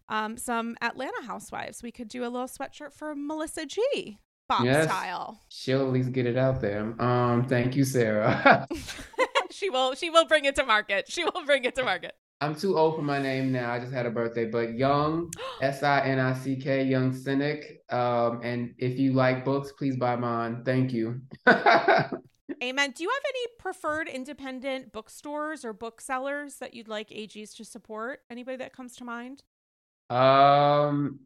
um, 0.10 0.38
some 0.38 0.76
Atlanta 0.82 1.24
housewives. 1.26 1.82
We 1.82 1.92
could 1.92 2.08
do 2.08 2.24
a 2.24 2.30
little 2.30 2.48
sweatshirt 2.48 2.94
for 2.94 3.16
Melissa 3.16 3.66
G. 3.66 4.20
Bop 4.50 4.66
yes. 4.66 4.86
style. 4.86 5.42
She'll 5.48 5.82
at 5.82 5.94
least 5.94 6.12
get 6.12 6.26
it 6.26 6.38
out 6.38 6.60
there. 6.62 7.02
Um, 7.02 7.46
thank 7.48 7.76
you, 7.76 7.86
Sarah. 7.86 8.68
she 9.52 9.70
will 9.70 9.96
she 9.96 10.10
will 10.10 10.26
bring 10.26 10.46
it 10.46 10.56
to 10.58 10.66
market. 10.66 11.10
She 11.10 11.24
will 11.24 11.46
bring 11.46 11.64
it 11.64 11.76
to 11.76 11.84
market. 11.84 12.14
I'm 12.42 12.54
too 12.54 12.78
old 12.78 12.98
for 12.98 13.02
my 13.02 13.22
name 13.22 13.54
now. 13.54 13.72
I 13.72 13.80
just 13.80 13.94
had 13.94 14.06
a 14.06 14.12
birthday, 14.12 14.46
but 14.46 14.74
Young, 14.74 15.32
S 15.62 15.82
I 15.82 16.02
N 16.02 16.20
I 16.20 16.34
C 16.34 16.58
K, 16.58 16.84
Young 16.84 17.14
Sinick. 17.14 17.78
Um, 17.92 18.42
and 18.44 18.76
if 18.78 19.00
you 19.00 19.14
like 19.14 19.46
books, 19.46 19.72
please 19.72 19.96
buy 19.96 20.18
mine. 20.18 20.64
Thank 20.66 20.92
you. 20.92 21.22
Amen. 22.64 22.92
Do 22.92 23.04
you 23.04 23.10
have 23.10 23.24
any 23.30 23.48
preferred 23.60 24.08
independent 24.08 24.92
bookstores 24.92 25.64
or 25.64 25.74
booksellers 25.74 26.58
that 26.58 26.74
you'd 26.74 26.88
like 26.88 27.10
AGs 27.10 27.56
to 27.58 27.66
support? 27.66 28.22
Anybody 28.30 28.58
that 28.58 28.74
comes 28.74 28.96
to 28.98 29.04
mind? 29.04 29.44
Um, 30.10 31.20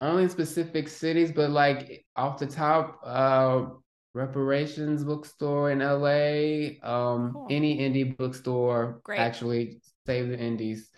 only 0.00 0.24
in 0.24 0.28
specific 0.30 0.88
cities, 0.88 1.32
but 1.32 1.50
like 1.50 2.04
off 2.16 2.38
the 2.38 2.46
top, 2.46 3.00
uh, 3.04 3.66
Reparations 4.14 5.02
bookstore 5.02 5.72
in 5.72 5.80
LA. 5.80 6.78
Um, 6.88 7.32
Cool. 7.32 7.48
any 7.50 7.78
indie 7.78 8.16
bookstore. 8.16 9.00
Great. 9.02 9.18
Actually, 9.18 9.80
save 10.06 10.28
the 10.28 10.38
indies. 10.38 10.88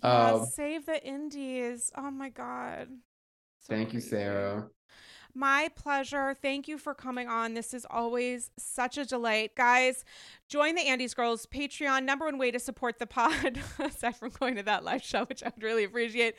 Yeah, 0.00 0.34
Um, 0.34 0.46
save 0.46 0.86
the 0.86 1.04
indies. 1.04 1.90
Oh 1.96 2.10
my 2.12 2.28
god. 2.28 2.88
So 3.58 3.74
thank 3.74 3.92
you. 3.92 4.00
Sarah. 4.00 4.68
My 5.34 5.70
pleasure. 5.74 6.34
Thank 6.40 6.68
you 6.68 6.76
for 6.76 6.92
coming 6.94 7.26
on. 7.26 7.54
This 7.54 7.72
is 7.72 7.86
always 7.88 8.50
such 8.58 8.98
a 8.98 9.04
delight. 9.06 9.54
Guys, 9.56 10.04
join 10.46 10.74
the 10.74 10.82
Andy's 10.82 11.14
Girls 11.14 11.46
Patreon, 11.46 12.04
number 12.04 12.26
one 12.26 12.36
way 12.36 12.50
to 12.50 12.58
support 12.58 12.98
the 12.98 13.06
pod, 13.06 13.58
aside 13.78 14.14
from 14.16 14.28
going 14.28 14.56
to 14.56 14.62
that 14.64 14.84
live 14.84 15.02
show, 15.02 15.24
which 15.24 15.42
I 15.42 15.46
would 15.54 15.62
really 15.62 15.84
appreciate. 15.84 16.34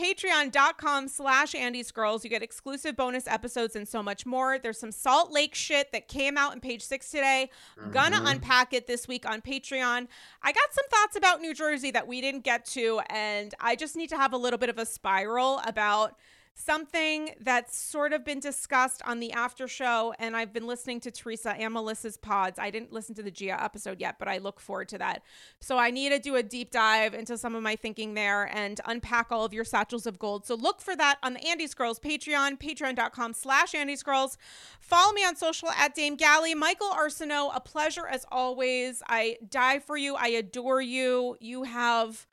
Patreon.com 0.00 1.08
slash 1.08 1.54
Andy's 1.56 1.90
Girls. 1.90 2.22
You 2.22 2.30
get 2.30 2.42
exclusive 2.42 2.96
bonus 2.96 3.26
episodes 3.26 3.74
and 3.74 3.86
so 3.88 4.00
much 4.02 4.24
more. 4.24 4.58
There's 4.60 4.78
some 4.78 4.92
Salt 4.92 5.32
Lake 5.32 5.54
shit 5.56 5.90
that 5.92 6.06
came 6.06 6.38
out 6.38 6.52
in 6.54 6.60
page 6.60 6.82
six 6.82 7.10
today. 7.10 7.50
Gonna 7.90 8.18
Mhm. 8.20 8.30
unpack 8.32 8.72
it 8.72 8.86
this 8.86 9.08
week 9.08 9.26
on 9.28 9.40
Patreon. 9.42 10.06
I 10.42 10.52
got 10.52 10.72
some 10.72 10.84
thoughts 10.88 11.16
about 11.16 11.40
New 11.40 11.52
Jersey 11.52 11.90
that 11.90 12.06
we 12.06 12.20
didn't 12.20 12.44
get 12.44 12.64
to, 12.66 13.00
and 13.10 13.54
I 13.60 13.74
just 13.74 13.96
need 13.96 14.08
to 14.10 14.16
have 14.16 14.32
a 14.32 14.38
little 14.38 14.58
bit 14.58 14.68
of 14.68 14.78
a 14.78 14.86
spiral 14.86 15.60
about 15.66 16.16
something 16.58 17.30
that's 17.38 17.76
sort 17.76 18.14
of 18.14 18.24
been 18.24 18.40
discussed 18.40 19.02
on 19.04 19.20
the 19.20 19.30
after 19.32 19.68
show 19.68 20.14
and 20.18 20.34
i've 20.34 20.54
been 20.54 20.66
listening 20.66 20.98
to 20.98 21.10
teresa 21.10 21.50
and 21.50 21.74
melissa's 21.74 22.16
pods. 22.16 22.58
I 22.58 22.70
didn't 22.70 22.94
listen 22.94 23.14
to 23.16 23.22
the 23.22 23.30
gia 23.30 23.62
episode 23.62 24.00
yet 24.00 24.18
but 24.18 24.26
i 24.26 24.38
look 24.38 24.58
forward 24.58 24.88
to 24.88 24.98
that. 24.98 25.22
So 25.60 25.76
i 25.76 25.90
need 25.90 26.08
to 26.10 26.18
do 26.18 26.34
a 26.34 26.42
deep 26.42 26.70
dive 26.70 27.12
into 27.12 27.36
some 27.36 27.54
of 27.54 27.62
my 27.62 27.76
thinking 27.76 28.14
there 28.14 28.44
and 28.56 28.80
unpack 28.86 29.30
all 29.30 29.44
of 29.44 29.52
your 29.52 29.64
satchels 29.64 30.06
of 30.06 30.18
gold. 30.18 30.46
So 30.46 30.54
look 30.54 30.80
for 30.80 30.96
that 30.96 31.18
on 31.22 31.34
the 31.34 31.46
andy's 31.46 31.74
girls 31.74 32.00
patreon 32.00 32.58
patreon.com 32.58 33.34
slash 33.34 33.74
andy's 33.74 34.02
girls 34.02 34.38
follow 34.80 35.12
me 35.12 35.24
on 35.24 35.36
social 35.36 35.68
at 35.70 35.94
dame 35.94 36.16
galli. 36.16 36.54
Michael 36.54 36.90
Arceneaux 36.90 37.50
a 37.54 37.60
pleasure 37.60 38.06
as 38.06 38.24
always. 38.32 39.02
I 39.06 39.36
die 39.48 39.78
for 39.78 39.98
you. 39.98 40.14
I 40.14 40.28
adore 40.28 40.80
you. 40.80 41.36
You 41.38 41.64
have 41.64 42.26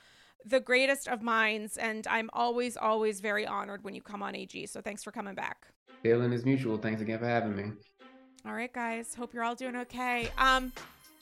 the 0.45 0.59
greatest 0.59 1.07
of 1.07 1.21
minds 1.21 1.77
and 1.77 2.05
i'm 2.07 2.29
always 2.33 2.75
always 2.77 3.21
very 3.21 3.45
honored 3.45 3.83
when 3.83 3.95
you 3.95 4.01
come 4.01 4.21
on 4.21 4.35
ag 4.35 4.67
so 4.67 4.81
thanks 4.81 5.03
for 5.03 5.11
coming 5.11 5.35
back. 5.35 5.67
Feeling 6.01 6.33
is 6.33 6.43
mutual. 6.43 6.77
Thanks 6.77 7.01
again 7.01 7.19
for 7.19 7.25
having 7.25 7.55
me. 7.55 7.71
all 8.45 8.53
right 8.53 8.73
guys. 8.73 9.15
Hope 9.15 9.33
you're 9.33 9.43
all 9.43 9.55
doing 9.55 9.75
okay. 9.77 10.29
Um 10.37 10.73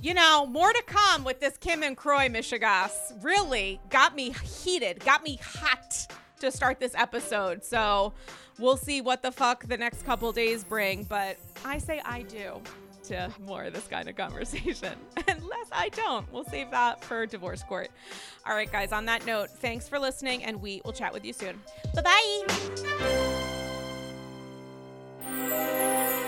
you 0.02 0.14
know 0.16 0.48
more 0.48 0.74
to 0.74 0.84
come 0.88 1.24
with 1.24 1.40
this 1.40 1.58
kim 1.58 1.84
and 1.84 1.96
Kroy 1.96 2.30
mishegas. 2.30 3.24
Really 3.24 3.80
got 3.90 4.16
me 4.16 4.34
heated 4.44 5.00
got 5.06 5.24
me 5.24 5.40
hot 5.44 6.08
to 6.40 6.52
start 6.52 6.80
this 6.80 6.96
episode. 6.96 7.64
So 7.64 8.14
we'll 8.62 8.78
see 8.78 9.02
what 9.02 9.22
the 9.24 9.32
fuck 9.32 9.68
the 9.68 9.78
next 9.78 10.06
couple 10.06 10.32
days 10.32 10.64
bring 10.64 11.04
but 11.04 11.38
i 11.66 11.78
say 11.78 12.00
i 12.06 12.22
do 12.24 12.62
to 13.04 13.32
more 13.46 13.64
of 13.64 13.74
this 13.74 13.88
kind 13.88 14.08
of 14.10 14.16
conversation. 14.16 14.94
Unless 15.28 15.68
i 15.72 15.90
don't 15.90 16.32
we'll 16.32 16.44
save 16.46 16.72
that 16.72 17.04
for 17.04 17.26
divorce 17.26 17.64
court. 17.64 17.90
All 18.46 18.56
right 18.56 18.72
guys 18.72 18.92
on 18.92 19.06
that 19.06 19.26
note 19.26 19.50
thanks 19.50 19.88
for 19.88 20.00
listening 20.00 20.44
and 20.44 20.62
we 20.62 20.82
will 20.86 20.94
chat 20.94 21.14
with 21.14 21.26
you 21.26 21.34
soon. 21.34 21.60
Bye 21.96 22.46
bye 25.24 26.28